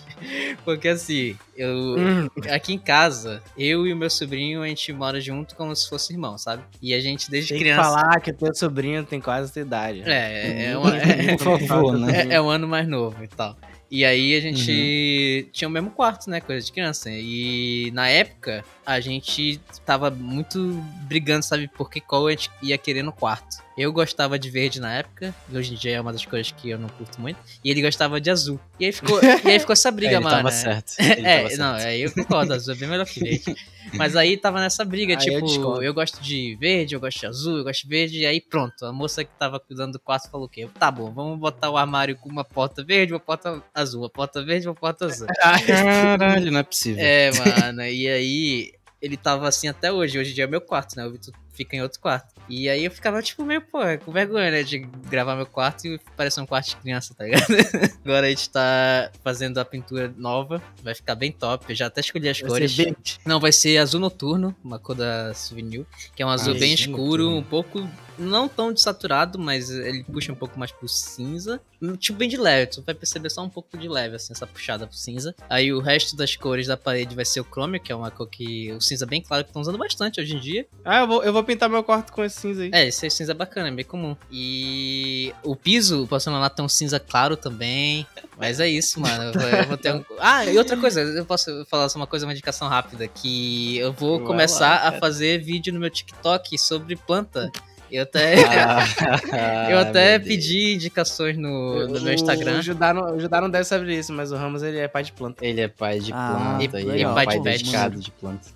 porque 0.65 0.87
assim, 0.87 1.35
eu. 1.55 1.95
Hum, 1.97 2.27
Aqui 2.51 2.73
em 2.73 2.77
casa, 2.79 3.41
eu 3.57 3.87
e 3.87 3.93
o 3.93 3.95
meu 3.97 4.09
sobrinho, 4.09 4.61
a 4.63 4.67
gente 4.67 4.91
mora 4.93 5.19
junto 5.21 5.55
como 5.55 5.75
se 5.75 5.87
fosse 5.87 6.13
irmão, 6.13 6.37
sabe? 6.37 6.63
E 6.81 6.93
a 6.93 6.99
gente 6.99 7.29
desde 7.31 7.49
tem 7.49 7.57
que 7.59 7.63
criança. 7.63 7.83
falar 7.89 8.19
que 8.21 8.33
teu 8.33 8.53
sobrinho 8.53 9.03
tem 9.03 9.19
quase 9.21 9.49
a 9.49 9.53
tua 9.53 9.61
idade. 9.61 10.03
É, 10.05 10.65
é, 10.71 10.77
uma- 10.77 10.95
é- 10.97 11.37
Por 11.37 11.59
favor, 11.61 11.97
né? 11.99 12.27
é, 12.29 12.33
é 12.35 12.41
um 12.41 12.49
ano 12.49 12.67
mais 12.67 12.87
novo 12.87 13.23
e 13.23 13.27
tal. 13.27 13.55
E 13.91 14.05
aí 14.05 14.35
a 14.35 14.39
gente 14.39 15.49
tinha 15.51 15.67
o 15.67 15.71
mesmo 15.71 15.89
quarto, 15.89 16.29
né? 16.29 16.39
Coisa 16.39 16.65
de 16.65 16.71
criança. 16.71 17.09
E 17.11 17.89
na 17.91 18.07
época 18.07 18.63
a 18.85 18.99
gente 18.99 19.59
tava 19.85 20.11
muito 20.11 20.73
brigando, 21.07 21.43
sabe? 21.43 21.67
Porque 21.67 21.99
qual 21.99 22.27
a 22.27 22.31
gente 22.31 22.51
ia 22.61 22.77
querer 22.77 23.01
no 23.01 23.11
quarto. 23.11 23.57
Eu 23.79 23.93
gostava 23.93 24.37
de 24.37 24.49
verde 24.49 24.79
na 24.81 24.93
época, 24.93 25.33
e 25.49 25.57
hoje 25.57 25.73
em 25.73 25.77
dia 25.77 25.95
é 25.95 26.01
uma 26.01 26.11
das 26.11 26.25
cores 26.25 26.51
que 26.51 26.69
eu 26.69 26.77
não 26.77 26.89
curto 26.89 27.19
muito. 27.21 27.39
E 27.63 27.71
ele 27.71 27.81
gostava 27.81 28.19
de 28.19 28.29
azul. 28.29 28.59
E 28.79 28.85
aí 28.85 28.91
ficou, 28.91 29.19
e 29.23 29.47
aí 29.51 29.59
ficou 29.59 29.71
essa 29.73 29.89
briga, 29.91 30.11
É, 30.13 30.15
ele 30.15 30.23
mano. 30.23 30.35
tava 30.35 30.49
é. 30.49 30.51
certo. 30.51 30.93
Ele 30.99 31.25
É, 31.25 31.43
tava 31.43 31.55
não, 31.57 31.73
certo. 31.79 31.87
aí 31.87 32.01
eu 32.01 32.11
concordo, 32.11 32.53
azul 32.53 32.73
é 32.73 32.77
bem 32.77 32.89
melhor 32.89 33.05
que 33.05 33.19
verde. 33.21 33.55
Mas 33.93 34.15
aí 34.15 34.37
tava 34.37 34.59
nessa 34.59 34.83
briga, 34.85 35.17
Aí 35.17 35.27
eu 35.27 35.33
tipo, 35.35 35.45
discordo. 35.47 35.81
eu, 35.81 35.93
gosto 35.93 36.21
de 36.21 36.55
verde, 36.59 36.93
eu 36.93 36.99
gosto 36.99 37.19
de 37.21 37.25
azul, 37.25 37.57
eu 37.57 37.63
gosto 37.63 37.83
de 37.83 37.87
verde, 37.89 38.19
e 38.19 38.25
aí 38.25 38.39
pronto, 38.41 38.85
a 38.85 38.91
moça 38.93 39.23
que 39.23 39.31
tava 39.39 39.59
cuidando 39.59 39.93
do 39.93 39.99
quarto 39.99 40.29
falou 40.29 40.45
o 40.45 40.49
quê? 40.49 40.67
Tá 40.77 40.91
bom, 40.91 41.09
vamos 41.11 41.39
botar 41.39 41.69
o 41.71 41.77
armário 41.77 42.15
com 42.17 42.29
uma 42.29 42.43
porta 42.43 42.83
verde, 42.83 43.13
uma 43.13 43.19
porta 43.19 43.63
azul, 43.73 44.01
uma 44.03 44.09
porta 44.09 44.43
verde, 44.43 44.67
uma 44.67 44.75
porta 44.75 45.05
azul. 45.05 45.25
Caralho, 45.37 46.51
não 46.51 46.59
é 46.59 46.63
possível. 46.63 47.03
É, 47.03 47.31
mano, 47.31 47.83
e 47.85 48.07
aí 48.07 48.73
ele 49.01 49.17
tava 49.17 49.47
assim 49.47 49.67
até 49.67 49.91
hoje, 49.91 50.19
hoje 50.19 50.31
em 50.31 50.33
dia 50.35 50.43
é 50.43 50.47
meu 50.47 50.61
quarto, 50.61 50.95
né? 50.95 51.05
O 51.05 51.11
Vitor 51.11 51.33
fica 51.59 51.75
em 51.75 51.81
outro 51.81 51.99
quarto. 51.99 52.33
E 52.47 52.69
aí 52.69 52.85
eu 52.85 52.89
ficava, 52.91 53.21
tipo, 53.21 53.43
meio, 53.43 53.61
pô, 53.61 53.79
com 54.05 54.11
vergonha, 54.13 54.49
né? 54.49 54.63
De 54.63 54.79
gravar 54.79 55.35
meu 55.35 55.45
quarto 55.45 55.85
e 55.87 55.99
parecer 56.15 56.39
um 56.39 56.45
quarto 56.45 56.69
de 56.69 56.77
criança, 56.77 57.13
tá 57.13 57.25
ligado? 57.25 57.45
Agora 58.05 58.27
a 58.27 58.29
gente 58.29 58.49
tá 58.49 59.11
fazendo 59.21 59.57
a 59.59 59.65
pintura 59.65 60.11
nova, 60.17 60.61
vai 60.81 60.95
ficar 60.95 61.15
bem 61.15 61.31
top. 61.33 61.65
Eu 61.67 61.75
já 61.75 61.87
até 61.87 61.99
escolhi 61.99 62.29
as 62.29 62.39
Vai 62.39 62.49
cores. 62.49 62.73
verde. 62.75 63.19
Não, 63.25 63.39
vai 63.41 63.51
ser 63.51 63.77
azul 63.77 63.99
noturno, 63.99 64.55
uma 64.63 64.79
cor 64.79 64.95
da 64.95 65.33
Souvenir, 65.33 65.85
que 66.15 66.23
é 66.23 66.25
um 66.25 66.29
azul 66.29 66.55
Ah, 66.55 66.59
bem 66.59 66.73
escuro, 66.73 67.23
noturno. 67.25 67.37
um 67.37 67.43
pouco, 67.43 67.87
não 68.19 68.47
tão 68.47 68.73
desaturado, 68.73 69.39
mas 69.39 69.69
ele 69.69 70.03
puxa 70.03 70.31
um 70.31 70.35
pouco 70.35 70.59
mais 70.59 70.71
pro 70.71 70.87
cinza. 70.87 71.61
Tipo, 71.97 72.19
bem 72.19 72.27
de 72.27 72.35
leve, 72.35 72.71
tu 72.71 72.81
vai 72.81 72.93
perceber 72.93 73.29
só 73.29 73.41
um 73.41 73.49
pouco 73.49 73.77
de 73.77 73.87
leve, 73.87 74.15
assim, 74.15 74.33
essa 74.33 74.45
puxada 74.45 74.85
pro 74.85 74.97
cinza. 74.97 75.33
Aí 75.49 75.71
o 75.71 75.79
resto 75.79 76.15
das 76.15 76.35
cores 76.35 76.67
da 76.67 76.75
parede 76.75 77.15
vai 77.15 77.23
ser 77.23 77.39
o 77.39 77.45
chrome, 77.45 77.79
que 77.79 77.91
é 77.91 77.95
uma 77.95 78.11
cor 78.11 78.27
que, 78.27 78.71
o 78.73 78.81
cinza 78.81 79.05
bem 79.05 79.21
claro, 79.21 79.43
que 79.43 79.49
estão 79.49 79.61
usando 79.61 79.77
bastante 79.77 80.19
hoje 80.19 80.35
em 80.35 80.39
dia. 80.39 80.67
Ah, 80.83 81.01
eu 81.01 81.07
vou, 81.07 81.23
eu 81.23 81.31
vou 81.31 81.43
pintar 81.43 81.69
meu 81.69 81.83
quarto 81.83 82.11
com 82.11 82.23
esse 82.23 82.41
cinza 82.41 82.63
aí. 82.63 82.71
É, 82.73 82.87
esse 82.87 83.09
cinza 83.09 83.31
é 83.31 83.35
bacana, 83.35 83.69
é 83.69 83.71
bem 83.71 83.85
comum. 83.85 84.15
E 84.29 85.33
o 85.43 85.55
piso, 85.55 86.03
o 86.03 86.07
porcelanato 86.07 86.57
tem 86.57 86.65
um 86.65 86.69
cinza 86.69 86.99
claro 86.99 87.37
também. 87.37 88.05
Mas 88.37 88.59
é 88.59 88.67
isso, 88.69 89.01
mano. 89.01 89.31
Eu 89.33 89.67
vou, 89.67 89.77
ter 89.77 89.93
um... 89.93 90.03
Ah, 90.19 90.45
e 90.45 90.57
outra 90.57 90.77
coisa, 90.77 91.01
eu 91.01 91.25
posso 91.25 91.65
falar 91.65 91.89
só 91.89 91.99
uma 91.99 92.07
coisa, 92.07 92.25
uma 92.25 92.31
indicação 92.31 92.67
rápida, 92.69 93.07
que 93.07 93.77
eu 93.77 93.91
vou 93.91 94.21
começar 94.21 94.81
lá, 94.81 94.87
a 94.89 94.91
fazer 94.93 95.43
vídeo 95.43 95.73
no 95.73 95.79
meu 95.79 95.89
TikTok 95.89 96.57
sobre 96.57 96.95
planta. 96.95 97.51
Eu 97.91 98.03
até, 98.03 98.35
Ah, 99.31 99.67
eu 99.69 99.79
até 99.79 100.19
pedi 100.19 100.73
indicações 100.75 101.37
no, 101.37 101.87
no 101.87 101.99
meu 102.01 102.11
O 102.11 102.13
Instagram. 102.13 102.61
Judá 102.61 102.93
não, 102.93 103.15
o 103.15 103.19
Judá 103.19 103.41
não 103.41 103.49
deve 103.49 103.63
saber 103.65 103.97
isso, 103.97 104.13
mas 104.13 104.31
o 104.31 104.35
Ramos 104.35 104.61
ele 104.63 104.77
é 104.79 104.87
pai 104.87 105.03
de 105.03 105.11
planta. 105.11 105.45
Ele 105.45 105.61
é 105.61 105.67
pai 105.67 105.99
de 105.99 106.11
Ah, 106.13 106.57
planta 106.57 106.79
e- 106.79 106.83
e, 106.83 106.87
e 106.97 107.01
é 107.01 107.05
pai 107.05 107.25
pai 107.25 107.37
de 107.37 107.43
dedicado 107.43 107.99
de 107.99 108.11
planta. 108.11 108.47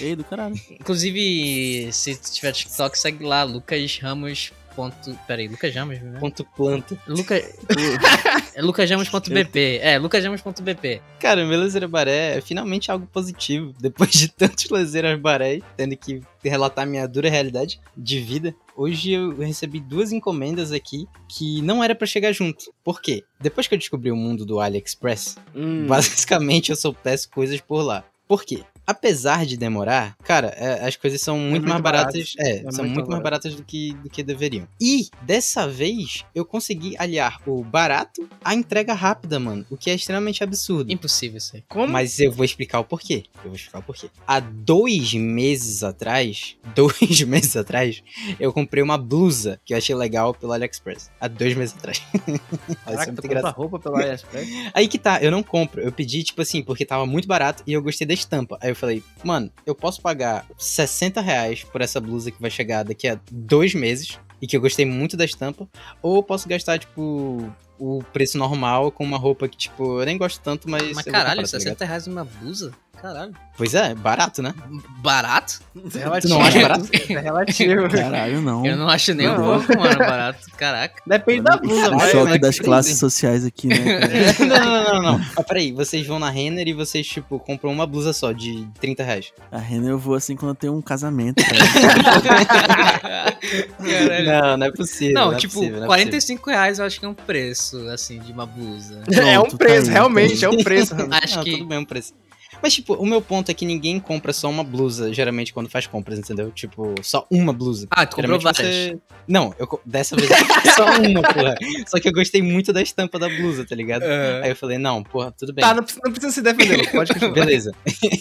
Ei, 0.00 0.14
do 0.14 0.22
caralho. 0.24 0.54
Inclusive, 0.70 1.92
se 1.92 2.14
tu 2.16 2.30
tiver 2.32 2.52
TikTok, 2.52 2.96
segue 2.98 3.24
lá, 3.24 3.42
Lucas 3.42 3.98
Ramos. 4.00 4.52
Ponto... 4.74 5.18
Peraí, 5.26 5.48
Lucas 5.48 5.74
Ramos, 5.74 6.00
né? 6.00 6.18
Ponto 6.20 6.44
planta. 6.56 6.96
Luca... 7.06 7.36
é 8.54 8.62
lucasramos.bp. 8.62 9.80
É, 9.82 9.98
lucasramos.bp. 9.98 11.00
Cara, 11.18 11.44
meu 11.44 11.58
laser 11.60 11.86
baré 11.88 12.38
é 12.38 12.40
finalmente 12.40 12.90
algo 12.90 13.06
positivo. 13.06 13.74
Depois 13.80 14.10
de 14.10 14.28
tantos 14.28 14.68
laser 14.70 15.18
baré, 15.18 15.60
tendo 15.76 15.96
que 15.96 16.22
relatar 16.42 16.86
minha 16.86 17.06
dura 17.06 17.28
realidade 17.28 17.80
de 17.96 18.20
vida. 18.20 18.54
Hoje 18.76 19.12
eu 19.12 19.36
recebi 19.36 19.80
duas 19.80 20.12
encomendas 20.12 20.72
aqui 20.72 21.06
que 21.28 21.60
não 21.62 21.82
era 21.84 21.94
pra 21.94 22.06
chegar 22.06 22.32
junto. 22.32 22.72
Por 22.82 23.00
quê? 23.02 23.24
Depois 23.40 23.66
que 23.68 23.74
eu 23.74 23.78
descobri 23.78 24.10
o 24.10 24.16
mundo 24.16 24.46
do 24.46 24.60
AliExpress, 24.60 25.36
Hum. 25.54 25.86
basicamente 25.86 26.70
eu 26.70 26.76
só 26.76 26.92
peço 26.92 27.28
coisas 27.30 27.60
por 27.60 27.82
lá. 27.82 28.04
Por 28.26 28.44
quê? 28.44 28.62
Apesar 28.90 29.46
de 29.46 29.56
demorar, 29.56 30.16
cara, 30.24 30.48
é, 30.56 30.86
as 30.86 30.96
coisas 30.96 31.20
são 31.20 31.38
muito, 31.38 31.50
muito 31.52 31.68
mais 31.68 31.80
barato. 31.80 32.12
baratas. 32.12 32.34
É, 32.38 32.50
É 32.66 32.70
são 32.72 32.84
muito 32.84 32.94
muito 32.96 33.10
mais 33.10 33.22
barato. 33.22 33.22
baratas 33.44 33.54
do 33.54 33.62
que, 33.62 33.92
do 33.94 34.10
que 34.10 34.22
deveriam. 34.22 34.66
E 34.80 35.08
dessa 35.22 35.68
vez 35.68 36.24
eu 36.34 36.44
consegui 36.44 36.96
aliar 36.98 37.40
o 37.46 37.62
barato 37.62 38.28
à 38.44 38.54
entrega 38.54 38.92
rápida, 38.92 39.38
mano. 39.38 39.64
O 39.70 39.76
que 39.76 39.90
é 39.90 39.94
extremamente 39.94 40.42
absurdo. 40.42 40.92
Impossível 40.92 41.38
isso 41.38 41.54
aí. 41.56 41.62
Como? 41.68 41.92
Mas 41.92 42.18
eu 42.18 42.32
vou 42.32 42.44
explicar 42.44 42.80
o 42.80 42.84
porquê. 42.84 43.24
Eu 43.44 43.50
vou 43.50 43.54
explicar 43.54 43.78
o 43.78 43.82
porquê. 43.82 44.10
Há 44.26 44.40
dois 44.40 45.14
meses 45.14 45.82
atrás, 45.84 46.56
dois 46.74 47.22
meses 47.22 47.56
atrás, 47.56 48.02
eu 48.38 48.52
comprei 48.52 48.82
uma 48.82 48.98
blusa 48.98 49.60
que 49.64 49.72
eu 49.72 49.78
achei 49.78 49.94
legal 49.94 50.34
pelo 50.34 50.52
AliExpress. 50.52 51.10
Há 51.20 51.28
dois 51.28 51.54
meses 51.54 51.76
atrás. 51.76 52.02
Ser 52.10 52.76
Caraca, 52.84 53.12
tu 53.12 53.22
compra 53.22 53.50
roupa 53.50 53.78
pelo 53.78 53.96
AliExpress? 53.96 54.48
Aí 54.74 54.88
que 54.88 54.98
tá, 54.98 55.22
eu 55.22 55.30
não 55.30 55.42
compro. 55.42 55.80
Eu 55.80 55.92
pedi, 55.92 56.22
tipo 56.22 56.42
assim, 56.42 56.62
porque 56.62 56.84
tava 56.84 57.06
muito 57.06 57.28
barato 57.28 57.62
e 57.66 57.72
eu 57.72 57.82
gostei 57.82 58.06
da 58.06 58.14
estampa. 58.14 58.58
Aí 58.60 58.70
eu 58.70 58.74
falei, 58.80 59.02
mano, 59.22 59.50
eu 59.66 59.74
posso 59.74 60.00
pagar 60.00 60.46
60 60.58 61.20
reais 61.20 61.62
por 61.62 61.80
essa 61.80 62.00
blusa 62.00 62.30
que 62.30 62.40
vai 62.40 62.50
chegar 62.50 62.82
daqui 62.82 63.06
a 63.06 63.20
dois 63.30 63.74
meses. 63.74 64.18
E 64.42 64.46
que 64.46 64.56
eu 64.56 64.60
gostei 64.62 64.86
muito 64.86 65.18
da 65.18 65.24
estampa. 65.26 65.68
Ou 66.00 66.16
eu 66.16 66.22
posso 66.22 66.48
gastar, 66.48 66.78
tipo, 66.78 67.54
o 67.80 68.04
preço 68.12 68.36
normal 68.36 68.92
com 68.92 69.02
uma 69.02 69.16
roupa 69.16 69.48
que, 69.48 69.56
tipo, 69.56 70.00
eu 70.00 70.06
nem 70.06 70.18
gosto 70.18 70.40
tanto, 70.40 70.68
mas. 70.68 70.82
Mas 70.94 71.04
caralho, 71.04 71.42
comprar, 71.42 71.50
tá 71.50 71.58
ligado? 71.58 71.78
60 71.78 71.84
reais 71.84 72.06
uma 72.06 72.24
blusa? 72.24 72.72
Caralho. 73.00 73.34
Pois 73.56 73.74
é, 73.74 73.94
barato, 73.94 74.42
né? 74.42 74.54
Barato? 74.98 75.60
Isso 75.86 75.96
é 75.96 76.02
relativo. 76.02 76.34
não 76.34 76.42
acha 76.42 76.60
barato? 76.60 76.88
É 77.10 77.18
relativo. 77.18 77.88
Caralho, 77.88 78.42
não. 78.42 78.64
Eu 78.66 78.76
não 78.76 78.88
acho 78.88 79.14
nem 79.14 79.26
um 79.26 79.36
pouco, 79.36 79.78
mano, 79.78 79.98
barato. 79.98 80.46
Caraca. 80.56 81.02
Depende 81.06 81.42
da 81.42 81.56
blusa, 81.56 81.90
O 81.94 81.98
vai. 81.98 82.10
choque 82.10 82.30
mas 82.30 82.40
das 82.40 82.58
classes 82.58 82.98
sociais 82.98 83.44
aqui, 83.44 83.68
né? 83.68 83.76
não, 84.40 84.46
não, 84.48 84.84
não, 84.84 85.02
não. 85.02 85.26
Ah, 85.34 85.42
peraí, 85.42 85.72
vocês 85.72 86.06
vão 86.06 86.18
na 86.18 86.28
Renner 86.28 86.68
e 86.68 86.74
vocês, 86.74 87.06
tipo, 87.06 87.38
compram 87.38 87.72
uma 87.72 87.86
blusa 87.86 88.12
só 88.12 88.32
de 88.32 88.66
30 88.80 89.02
reais. 89.02 89.32
A 89.50 89.58
Renner 89.58 89.90
eu 89.90 89.98
vou 89.98 90.14
assim 90.14 90.36
quando 90.36 90.50
eu 90.50 90.54
tenho 90.54 90.74
um 90.74 90.82
casamento. 90.82 91.42
cara. 91.42 93.32
Caralho. 93.78 94.26
Não, 94.26 94.56
não 94.58 94.66
é 94.66 94.72
possível. 94.72 95.14
Não, 95.14 95.32
é 95.32 95.36
tipo, 95.36 95.54
possível, 95.54 95.76
não 95.78 95.84
é 95.84 95.86
45 95.86 96.50
reais 96.50 96.78
eu 96.78 96.84
acho 96.84 97.00
que 97.00 97.06
é 97.06 97.08
um 97.08 97.14
preço, 97.14 97.69
assim, 97.88 98.18
de 98.20 98.32
uma 98.32 98.46
blusa. 98.46 99.02
É 99.12 99.38
um 99.38 99.42
Pronto, 99.42 99.50
tá 99.52 99.58
preço, 99.58 99.88
aí, 99.88 99.92
realmente, 99.92 100.44
é 100.44 100.48
um 100.48 100.58
preço. 100.64 100.94
Acho 101.10 101.36
Não, 101.36 101.44
que. 101.44 101.52
tudo 101.52 101.66
bem, 101.66 101.78
um 101.78 101.84
preço. 101.84 102.14
Mas, 102.62 102.74
tipo, 102.74 102.94
o 102.94 103.06
meu 103.06 103.20
ponto 103.22 103.50
é 103.50 103.54
que 103.54 103.64
ninguém 103.64 103.98
compra 103.98 104.32
só 104.32 104.48
uma 104.48 104.62
blusa, 104.64 105.12
geralmente, 105.12 105.52
quando 105.52 105.68
faz 105.68 105.86
compras, 105.86 106.18
entendeu? 106.18 106.50
Tipo, 106.50 106.94
só 107.02 107.26
uma 107.30 107.52
blusa. 107.52 107.86
Ah, 107.90 108.06
tu 108.06 108.16
comprou 108.16 108.38
várias. 108.38 108.66
você... 108.66 108.98
Não, 109.26 109.54
eu, 109.58 109.80
dessa 109.84 110.16
vez 110.16 110.30
eu 110.30 110.72
só 110.72 110.84
uma, 111.00 111.22
porra. 111.22 111.54
Só 111.86 112.00
que 112.00 112.08
eu 112.08 112.12
gostei 112.12 112.42
muito 112.42 112.72
da 112.72 112.82
estampa 112.82 113.18
da 113.18 113.28
blusa, 113.28 113.64
tá 113.64 113.74
ligado? 113.74 114.02
Aí 114.42 114.50
eu 114.50 114.56
falei, 114.56 114.78
não, 114.78 115.02
porra, 115.02 115.32
tudo 115.32 115.52
bem. 115.52 115.62
Tá, 115.62 115.74
não 115.74 115.82
precisa, 115.82 116.00
não 116.04 116.12
precisa 116.12 116.32
se 116.32 116.42
defender, 116.42 116.90
pode 116.90 117.12
continuar. 117.12 117.34
Beleza. 117.34 117.72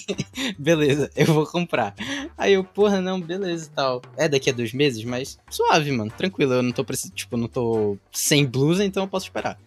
beleza, 0.58 1.10
eu 1.16 1.26
vou 1.26 1.46
comprar. 1.46 1.94
Aí 2.38 2.54
eu, 2.54 2.64
porra, 2.64 3.02
não, 3.02 3.20
beleza 3.20 3.68
e 3.68 3.76
tal. 3.76 4.02
É 4.18 4.28
daqui 4.28 4.50
a 4.50 4.54
dois 4.54 4.74
meses, 4.74 5.04
mas 5.04 5.38
suave, 5.50 5.92
mano. 5.92 6.12
Tranquilo, 6.16 6.54
eu 6.54 6.64
não 6.64 6.72
tô 6.72 6.86
tipo, 7.14 7.38
não 7.38 7.48
tô 7.48 7.98
sem 8.12 8.46
blusa, 8.46 8.86
então 8.86 9.04
eu 9.04 9.08
posso 9.08 9.26
esperar. 9.26 9.58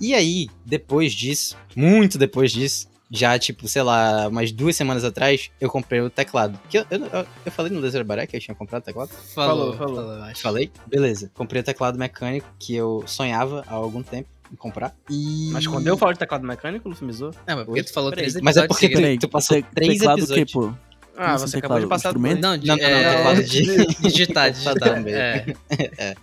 E 0.00 0.14
aí, 0.14 0.48
depois 0.64 1.12
disso, 1.12 1.56
muito 1.74 2.18
depois 2.18 2.52
disso, 2.52 2.88
já, 3.10 3.38
tipo, 3.38 3.68
sei 3.68 3.82
lá, 3.82 4.28
umas 4.28 4.50
duas 4.52 4.74
semanas 4.76 5.04
atrás, 5.04 5.50
eu 5.60 5.70
comprei 5.70 6.00
o 6.00 6.10
teclado. 6.10 6.58
Que 6.68 6.78
eu, 6.78 6.86
eu, 6.90 7.26
eu- 7.44 7.52
falei 7.52 7.70
no 7.72 7.80
Laser 7.80 8.04
Baré 8.04 8.26
que 8.26 8.36
eu 8.36 8.40
tinha 8.40 8.54
comprado 8.54 8.82
o 8.82 8.84
teclado? 8.84 9.08
Falou, 9.34 9.76
Falou, 9.76 9.94
falou. 9.96 10.34
Falei? 10.36 10.70
Beleza. 10.86 11.30
Comprei 11.34 11.60
o 11.60 11.64
teclado 11.64 11.98
mecânico 11.98 12.46
que 12.58 12.74
eu 12.74 13.04
sonhava 13.06 13.64
há 13.68 13.74
algum 13.74 14.02
tempo 14.02 14.28
em 14.52 14.56
comprar. 14.56 14.94
E... 15.10 15.50
Mas 15.52 15.66
quando 15.66 15.86
eu 15.86 15.96
falo 15.96 16.12
de 16.12 16.18
teclado 16.20 16.46
mecânico, 16.46 16.88
não 16.88 16.94
fumizou? 16.96 17.32
Não, 17.46 17.56
mas 17.56 17.64
porque 17.64 17.82
tu 17.82 17.92
falou 17.92 18.10
três 18.12 18.34
mas 18.40 18.56
é 18.56 18.60
episódios 18.64 18.90
porque 18.96 19.16
tu- 19.18 19.26
tu 19.26 19.30
passou 19.30 19.62
três 19.74 19.98
teclado 19.98 20.18
episódios. 20.20 20.30
o 20.30 20.46
quê, 20.46 20.52
pô? 20.52 20.85
Ah, 21.16 21.36
você 21.38 21.58
acabou 21.58 21.80
de 21.80 21.86
passar 21.86 22.12
por 22.12 22.18
instrumento? 22.18 22.42
Não, 22.42 22.56
de, 22.58 22.66
Não, 22.66 22.76
não, 22.76 22.82
não, 22.82 22.88
é, 22.98 23.16
teclado 23.16 23.42
de- 23.44 23.86
digitar, 24.02 24.50
digitar. 24.50 24.74
também. 24.74 25.14
É. 25.14 26.14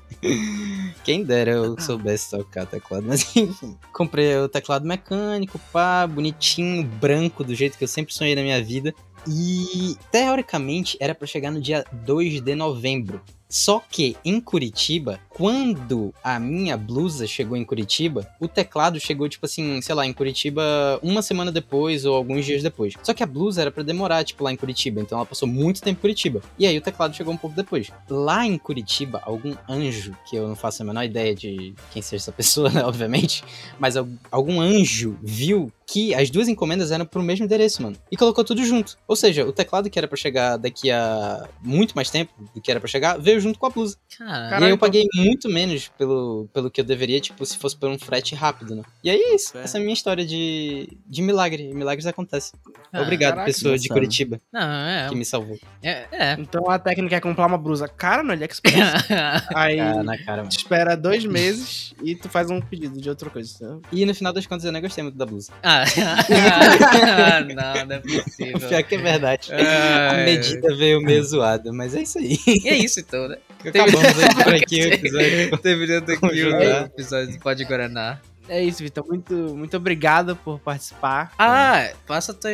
Quem 1.04 1.24
dera 1.24 1.52
eu 1.52 1.80
soubesse 1.80 2.30
tocar 2.32 2.66
teclado, 2.66 3.06
mas 3.08 3.36
enfim. 3.36 3.78
Comprei 3.92 4.36
o 4.38 4.48
teclado 4.48 4.86
mecânico, 4.88 5.60
pá, 5.72 6.08
bonitinho, 6.08 6.84
branco, 6.84 7.44
do 7.44 7.54
jeito 7.54 7.78
que 7.78 7.84
eu 7.84 7.88
sempre 7.88 8.14
sonhei 8.14 8.36
na 8.36 8.42
minha 8.42 8.64
vida. 8.64 8.94
E 9.28 9.96
teoricamente 10.12 10.98
era 11.00 11.14
pra 11.16 11.28
chegar 11.28 11.52
no 11.52 11.60
dia 11.62 11.86
2 11.92 12.42
de 12.42 12.56
novembro. 12.56 13.22
Só 13.54 13.80
que 13.88 14.18
em 14.26 14.42
Curitiba, 14.42 15.20
quando 15.30 16.12
a 16.24 16.40
minha 16.40 16.76
blusa 16.76 17.28
chegou 17.28 17.56
em 17.56 17.64
Curitiba, 17.64 18.28
o 18.40 18.48
teclado 18.48 19.00
chegou, 19.00 19.30
tipo 19.30 19.46
assim, 19.46 19.80
sei 19.80 19.94
lá, 19.94 20.08
em 20.08 20.12
Curitiba 20.12 20.64
uma 21.04 21.22
semana 21.22 21.52
depois 21.52 22.04
ou 22.04 22.16
alguns 22.16 22.46
dias 22.46 22.64
depois. 22.64 22.96
Só 23.04 23.14
que 23.14 23.22
a 23.22 23.28
blusa 23.28 23.62
era 23.62 23.70
pra 23.70 23.84
demorar, 23.84 24.24
tipo, 24.24 24.44
lá 24.44 24.52
em 24.52 24.56
Curitiba. 24.56 25.02
Então 25.02 25.20
ela 25.20 25.26
passou 25.28 25.48
muito 25.48 25.84
tempo 25.84 26.00
em 26.00 26.02
Curitiba. 26.02 26.42
E 26.58 26.66
aí 26.66 26.76
o 26.76 26.82
teclado 26.82 27.16
chegou 27.16 27.32
um 27.32 27.38
pouco 27.38 27.56
depois. 27.56 27.92
Lá 28.10 28.44
em 28.44 28.58
Curitiba, 28.58 29.22
algum 29.24 29.54
anjo, 29.70 30.18
que 30.28 30.36
eu 30.36 30.48
não 30.48 30.56
faço 30.56 30.82
a 30.82 30.86
menor 30.86 31.04
ideia 31.04 31.36
de 31.36 31.76
quem 31.92 32.02
seja 32.02 32.24
essa 32.24 32.32
pessoa, 32.32 32.70
né, 32.74 32.84
obviamente, 32.84 33.44
mas 33.78 33.96
al- 33.96 34.08
algum 34.32 34.60
anjo 34.60 35.16
viu 35.22 35.72
que 35.88 36.14
as 36.14 36.30
duas 36.30 36.48
encomendas 36.48 36.92
eram 36.92 37.06
pro 37.06 37.22
mesmo 37.22 37.46
endereço, 37.46 37.82
mano. 37.84 37.96
E 38.12 38.18
colocou 38.18 38.44
tudo 38.44 38.64
junto. 38.66 38.98
Ou 39.08 39.16
seja, 39.16 39.46
o 39.46 39.52
teclado 39.52 39.90
que 39.90 39.98
era 40.00 40.08
pra 40.08 40.18
chegar 40.18 40.58
daqui 40.58 40.90
a 40.92 41.48
muito 41.62 41.94
mais 41.96 42.10
tempo 42.10 42.32
do 42.54 42.62
que 42.62 42.72
era 42.72 42.80
pra 42.80 42.90
chegar, 42.90 43.18
veio 43.20 43.40
junto 43.40 43.60
com 43.60 43.66
a 43.66 43.70
blusa. 43.70 43.98
Caralho. 44.18 44.64
e 44.64 44.66
aí 44.66 44.72
eu 44.72 44.78
paguei 44.78 45.06
muito 45.16 45.50
menos 45.50 45.90
pelo, 45.98 46.48
pelo 46.54 46.70
que 46.72 46.82
eu 46.82 46.86
deveria, 46.86 47.20
tipo, 47.20 47.46
se 47.46 47.58
fosse 47.58 47.76
por 47.76 47.90
um 47.90 47.98
frete 48.00 48.36
rápido, 48.36 48.76
né? 48.76 48.84
E 49.04 49.10
aí 49.10 49.20
é 49.20 49.36
isso. 49.36 49.58
É. 49.58 49.64
Essa 49.64 49.78
é 49.78 49.80
a 49.80 49.82
minha 49.84 49.94
história 49.94 50.26
de, 50.26 50.90
de 51.06 51.22
milagre. 51.22 51.70
E 51.70 51.74
Milagres 51.74 52.06
acontecem. 52.08 52.54
Ah, 52.92 53.02
Obrigado, 53.02 53.32
caraca, 53.36 53.46
pessoa 53.52 53.78
de. 53.78 53.90
Curitiba, 53.90 54.40
Não, 54.52 54.62
é. 54.62 55.08
que 55.10 55.16
me 55.16 55.26
salvou. 55.26 55.60
É. 55.82 56.06
é. 56.12 56.34
Então 56.40 56.70
a 56.70 56.80
técnica 56.80 57.16
é 57.16 57.20
comprar 57.20 57.46
uma 57.48 57.58
blusa 57.58 57.88
cara 57.88 58.24
no 58.24 58.32
AliExpress. 58.32 58.76
Aí 59.56 59.80
Ah, 59.80 60.04
na 60.04 60.18
cara, 60.24 60.44
espera 60.50 60.96
dois 60.96 61.26
meses 61.26 61.94
e 62.04 62.16
tu 62.16 62.30
faz 62.30 62.50
um 62.50 62.60
pedido 62.62 63.00
de 63.00 63.10
outra 63.10 63.30
coisa. 63.30 63.54
entendeu? 63.56 63.82
E 63.92 64.06
no 64.06 64.14
final 64.16 64.32
das 64.34 64.46
contas 64.46 64.66
eu 64.66 64.72
nem 64.72 64.82
gostei 64.82 65.04
muito 65.04 65.18
da 65.18 65.26
blusa. 65.26 65.52
ah, 65.62 65.73
não, 67.56 67.86
não 67.86 67.96
é 67.96 68.00
possível. 68.00 68.60
Pior 68.70 68.84
que 68.84 68.96
é 68.96 68.98
verdade. 68.98 69.50
Ah, 69.54 70.12
A 70.12 70.14
medida 70.26 70.76
veio 70.76 71.02
meio 71.02 71.24
zoada, 71.24 71.72
mas 71.74 71.96
é 71.96 72.02
isso 72.02 72.18
aí. 72.18 72.38
E 72.48 72.68
é 72.70 72.76
isso 72.76 73.00
então, 73.00 73.28
né? 73.28 73.38
Acabamos 73.66 74.20
aí 74.20 74.44
por 74.44 74.54
aqui 74.56 74.82
o 74.82 74.94
episódio. 74.94 75.58
Terminando 75.62 76.10
aqui 76.10 76.26
o 76.44 76.60
episódio 76.86 77.34
do 77.34 77.40
Pode 77.40 77.64
Guaraná. 77.66 78.20
É 78.50 78.62
isso, 78.62 78.84
Vitor. 78.84 79.06
Muito, 79.08 79.34
muito 79.34 79.78
obrigado 79.78 80.36
por 80.36 80.60
participar. 80.60 81.32
Ah, 81.40 81.90
passa 82.06 82.34
tua- 82.34 82.52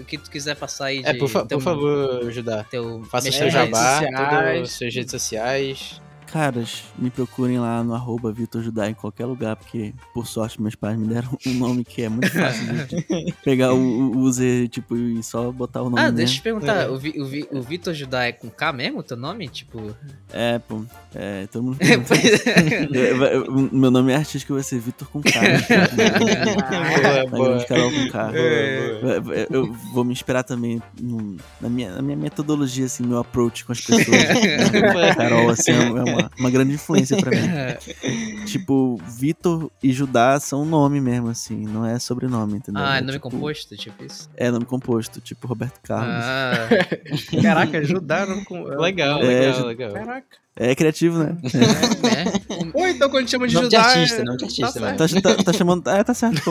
o 0.00 0.04
que 0.04 0.16
tu 0.16 0.30
quiser 0.30 0.54
passar 0.54 0.86
aí. 0.86 1.02
É, 1.04 1.12
de 1.12 1.18
por, 1.18 1.28
fa- 1.28 1.44
teu- 1.44 1.58
por 1.58 1.64
favor, 1.64 2.28
ajudar. 2.28 2.62
Teu 2.70 3.02
Faça 3.10 3.32
seu 3.32 3.50
jabá, 3.50 3.98
sociais. 3.98 4.56
tudo, 4.58 4.68
suas 4.68 4.94
redes 4.94 5.10
sociais. 5.10 6.00
Caras, 6.32 6.84
me 6.98 7.10
procurem 7.10 7.58
lá 7.58 7.84
no 7.84 7.94
arroba 7.94 8.32
Vitor 8.32 8.62
Judá 8.62 8.88
em 8.88 8.94
qualquer 8.94 9.26
lugar, 9.26 9.54
porque, 9.54 9.92
por 10.14 10.26
sorte, 10.26 10.62
meus 10.62 10.74
pais 10.74 10.96
me 10.96 11.06
deram 11.06 11.36
um 11.46 11.52
nome 11.54 11.84
que 11.84 12.00
é 12.02 12.08
muito 12.08 12.30
fácil 12.32 12.64
de 12.86 13.32
pegar 13.44 13.74
o, 13.74 13.78
o 13.78 14.18
user, 14.20 14.66
tipo, 14.68 14.96
e 14.96 15.22
só 15.22 15.52
botar 15.52 15.82
o 15.82 15.90
nome 15.90 15.98
Ah, 15.98 16.04
mesmo. 16.04 16.16
deixa 16.16 16.32
eu 16.32 16.36
te 16.36 16.42
perguntar, 16.42 16.74
É. 16.84 16.88
o, 16.88 16.96
Vi, 16.96 17.20
o, 17.20 17.26
Vi, 17.26 17.46
o 17.50 17.60
Vitor 17.60 17.92
Judá 17.92 18.24
é 18.24 18.32
com 18.32 18.48
K 18.48 18.72
mesmo, 18.72 19.00
o 19.00 19.02
teu 19.02 19.16
nome? 19.16 19.46
Tipo. 19.48 19.94
É, 20.32 20.58
pô. 20.58 20.82
É, 21.14 21.46
todo 21.48 21.64
mundo. 21.64 21.76
É, 21.82 23.74
Meu 23.76 23.90
nome 23.90 24.12
é 24.12 24.16
artístico 24.16 24.54
vai 24.54 24.62
ser 24.62 24.78
Vitor 24.78 25.08
com 25.08 25.20
K. 25.20 25.38
né? 25.40 25.58
boa, 26.18 27.24
Tá 27.24 27.30
boa. 27.36 27.48
grande 27.48 27.66
Carol 27.66 27.90
com 27.92 28.08
K. 28.08 28.30
É. 28.34 29.46
Eu 29.50 29.72
vou 29.92 30.04
me 30.04 30.12
inspirar 30.12 30.42
também 30.42 30.80
no- 31.00 31.36
na, 31.60 31.68
minha, 31.68 31.90
na 31.96 32.02
minha 32.02 32.16
metodologia, 32.16 32.86
assim, 32.86 33.04
meu 33.04 33.18
approach 33.18 33.64
com 33.64 33.72
as 33.72 33.80
pessoas. 33.80 34.06
né? 34.08 35.14
Carol, 35.14 35.50
assim, 35.50 35.72
é 35.72 35.78
uma, 35.80 36.21
uma 36.38 36.50
grande 36.50 36.74
influência 36.74 37.16
pra 37.16 37.30
mim. 37.30 37.38
Tipo, 38.46 39.00
Vitor 39.06 39.70
e 39.82 39.92
Judá 39.92 40.38
são 40.40 40.64
nome 40.64 41.00
mesmo, 41.00 41.28
assim, 41.28 41.64
não 41.66 41.86
é 41.86 41.98
sobrenome, 41.98 42.56
entendeu? 42.56 42.82
ah, 42.82 42.96
é 42.96 42.98
É, 42.98 43.00
nome 43.00 43.12
tipo, 43.14 43.30
composto, 43.30 43.76
tipo 43.76 44.04
isso? 44.04 44.28
É 44.36 44.50
nome 44.50 44.64
composto, 44.64 45.20
tipo 45.20 45.46
Roberto 45.46 45.80
Carlos. 45.82 46.24
Ah, 46.24 46.68
Caraca, 47.42 47.78
ajudaram 47.78 48.44
com. 48.44 48.62
Legal, 48.82 49.20
É, 49.22 49.24
legal, 49.26 49.54
ju- 49.54 49.66
legal. 49.66 49.92
Caraca. 49.92 50.26
É 50.54 50.74
criativo, 50.74 51.18
né? 51.18 51.34
é. 51.44 52.78
Ou 52.78 52.86
então 52.86 53.08
quando 53.08 53.26
chama 53.30 53.48
de 53.48 53.54
Nome 53.54 53.68
de 53.70 53.76
ajudar. 53.76 53.90
artista, 53.96 54.20
é- 54.20 54.24
nome 54.24 54.36
de 54.38 54.44
artista, 54.44 54.72
tá 54.80 54.80
né? 54.80 54.96
Tá, 54.96 55.36
tá- 55.36 55.44
tá 55.44 55.52
chamando. 55.54 55.88
É, 55.88 56.04
tá 56.04 56.12
certo, 56.12 56.42
pô. 56.44 56.50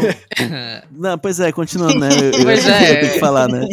Não, 0.92 1.18
pois 1.20 1.40
é, 1.40 1.52
continuando, 1.52 2.00
né? 2.00 2.10
Eu, 2.20 2.32
eu- 2.40 2.44
Pois 2.44 2.66
eu 2.66 2.74
é. 2.74 2.96
tenho 2.96 3.14
que 3.14 3.20
falar, 3.20 3.48
né? 3.48 3.68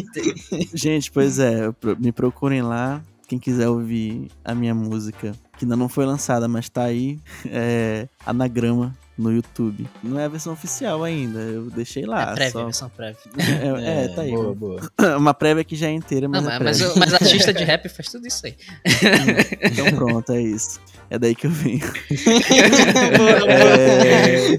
Gente, 0.74 1.10
pois 1.10 1.38
é, 1.38 1.70
me 1.98 2.12
procurem 2.12 2.60
lá. 2.60 3.00
Quem 3.28 3.38
quiser 3.38 3.68
ouvir 3.68 4.30
a 4.42 4.54
minha 4.54 4.74
música, 4.74 5.32
que 5.58 5.66
ainda 5.66 5.76
não 5.76 5.88
foi 5.88 6.06
lançada, 6.06 6.48
mas 6.48 6.68
tá 6.68 6.84
aí, 6.84 7.20
é 7.44 8.08
Anagrama 8.26 8.96
no 9.18 9.32
YouTube. 9.32 9.86
Não 10.02 10.18
é 10.18 10.24
a 10.26 10.28
versão 10.28 10.52
oficial 10.52 11.02
ainda, 11.02 11.40
eu 11.40 11.62
deixei 11.70 12.06
lá. 12.06 12.30
é 12.30 12.34
prévia, 12.34 12.50
só- 12.52 12.64
versão 12.64 12.88
prévia. 12.90 13.18
É, 13.84 14.04
é, 14.04 14.08
tá 14.08 14.22
aí. 14.22 14.30
Boa, 14.30 14.54
boa. 14.54 14.80
Uma 15.18 15.34
prévia 15.34 15.64
que 15.64 15.74
já 15.76 15.88
é 15.88 15.92
inteira, 15.92 16.28
mas 16.28 16.44
Não, 16.44 16.50
é 16.52 16.58
mas, 16.60 16.96
mas, 16.96 17.12
artista 17.20 17.52
de 17.52 17.64
rap 17.64 17.88
faz 17.88 18.08
tudo 18.10 18.26
isso 18.26 18.46
aí. 18.46 18.54
Então 19.72 19.86
pronto, 19.96 20.30
é 20.32 20.40
isso. 20.40 20.80
É 21.10 21.18
daí 21.18 21.34
que 21.34 21.46
eu 21.46 21.50
venho. 21.50 21.80
Boa, 23.16 23.38
É, 23.48 24.58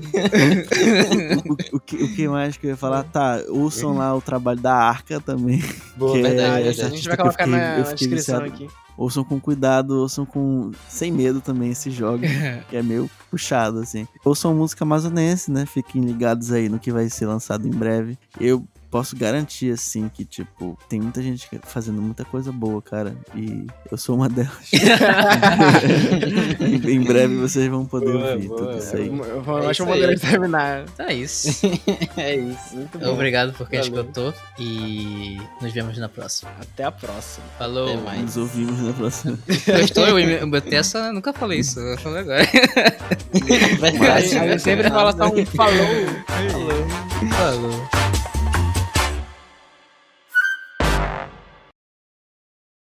o, 1.71 1.75
o 1.77 1.79
que, 1.79 1.95
o 2.03 2.15
que 2.15 2.27
mais 2.27 2.57
que 2.57 2.65
eu 2.67 2.71
ia 2.71 2.77
falar? 2.77 3.03
Tá, 3.03 3.39
ouçam 3.49 3.95
lá 3.97 4.15
o 4.15 4.21
trabalho 4.21 4.59
da 4.59 4.73
Arca 4.73 5.19
também. 5.19 5.63
boa, 5.95 6.13
que 6.13 6.19
é 6.19 6.21
verdade. 6.29 6.67
essa 6.69 6.85
A 6.87 6.89
gente 6.89 7.07
vai 7.07 7.17
colocar 7.17 7.43
fiquei- 7.45 7.59
na 7.59 7.81
descrição 7.81 8.41
viciado. 8.41 8.45
aqui. 8.45 8.67
Ouçam 8.99 9.23
com 9.23 9.39
cuidado, 9.39 9.91
ouçam 9.91 10.25
com. 10.25 10.71
sem 10.89 11.09
medo 11.09 11.39
também 11.39 11.71
esse 11.71 11.89
jogo, 11.89 12.19
que 12.69 12.75
é 12.75 12.83
meio 12.83 13.09
puxado, 13.31 13.79
assim. 13.79 14.05
Ouçam 14.25 14.53
música 14.53 14.83
amazonense, 14.83 15.49
né? 15.49 15.65
Fiquem 15.65 16.01
ligados 16.01 16.51
aí 16.51 16.67
no 16.67 16.77
que 16.77 16.91
vai 16.91 17.09
ser 17.09 17.25
lançado 17.25 17.65
em 17.65 17.71
breve. 17.71 18.17
Eu 18.37 18.67
posso 18.89 19.15
garantir, 19.15 19.71
assim, 19.71 20.09
que, 20.09 20.25
tipo, 20.25 20.77
tem 20.87 20.99
muita 20.99 21.21
gente 21.21 21.47
fazendo 21.63 22.01
muita 22.01 22.25
coisa 22.25 22.51
boa, 22.51 22.81
cara. 22.81 23.15
E 23.35 23.67
eu 23.91 23.97
sou 23.97 24.15
uma 24.15 24.27
delas. 24.27 24.71
em 26.87 27.01
breve 27.01 27.35
vocês 27.35 27.67
vão 27.67 27.85
poder 27.85 28.13
Boa, 28.13 28.33
ouvir 28.33 28.47
boa. 28.47 28.59
tudo 28.59 28.77
isso 28.77 28.95
aí. 28.95 29.07
Eu, 29.07 29.23
eu, 29.23 29.59
É 29.59 29.67
acho 29.67 29.83
uma 29.83 29.91
maneira 29.91 30.15
de 30.15 30.21
terminar. 30.21 30.85
Então 30.93 31.05
é 31.05 31.13
isso. 31.13 31.49
é 32.17 32.35
isso, 32.35 32.75
muito 32.75 32.99
bom. 32.99 33.13
Obrigado 33.13 33.53
por 33.53 33.69
quem 33.69 33.79
escutou 33.79 34.33
e 34.57 35.39
nos 35.61 35.71
vemos 35.71 35.97
na 35.97 36.09
próxima. 36.09 36.51
Até 36.59 36.83
a 36.83 36.91
próxima. 36.91 37.45
Falou. 37.57 37.93
Até 37.93 38.01
mais. 38.01 38.21
Nos 38.21 38.37
ouvimos 38.37 38.81
na 38.81 38.93
próxima. 38.93 39.37
Gostou? 39.79 40.07
Eu, 40.07 40.19
eu 40.19 40.49
botei 40.49 40.77
essa, 40.77 40.99
eu 40.99 41.13
nunca 41.13 41.33
falei 41.33 41.59
isso, 41.59 41.79
eu 41.79 41.97
falei 41.97 42.21
agora. 42.21 42.43
A 44.13 44.21
gente 44.21 44.59
sempre 44.59 44.89
fala 44.89 45.11
só 45.11 45.27
um 45.27 45.45
falou. 45.45 45.87
Falou. 46.27 46.87
Falou. 47.31 48.38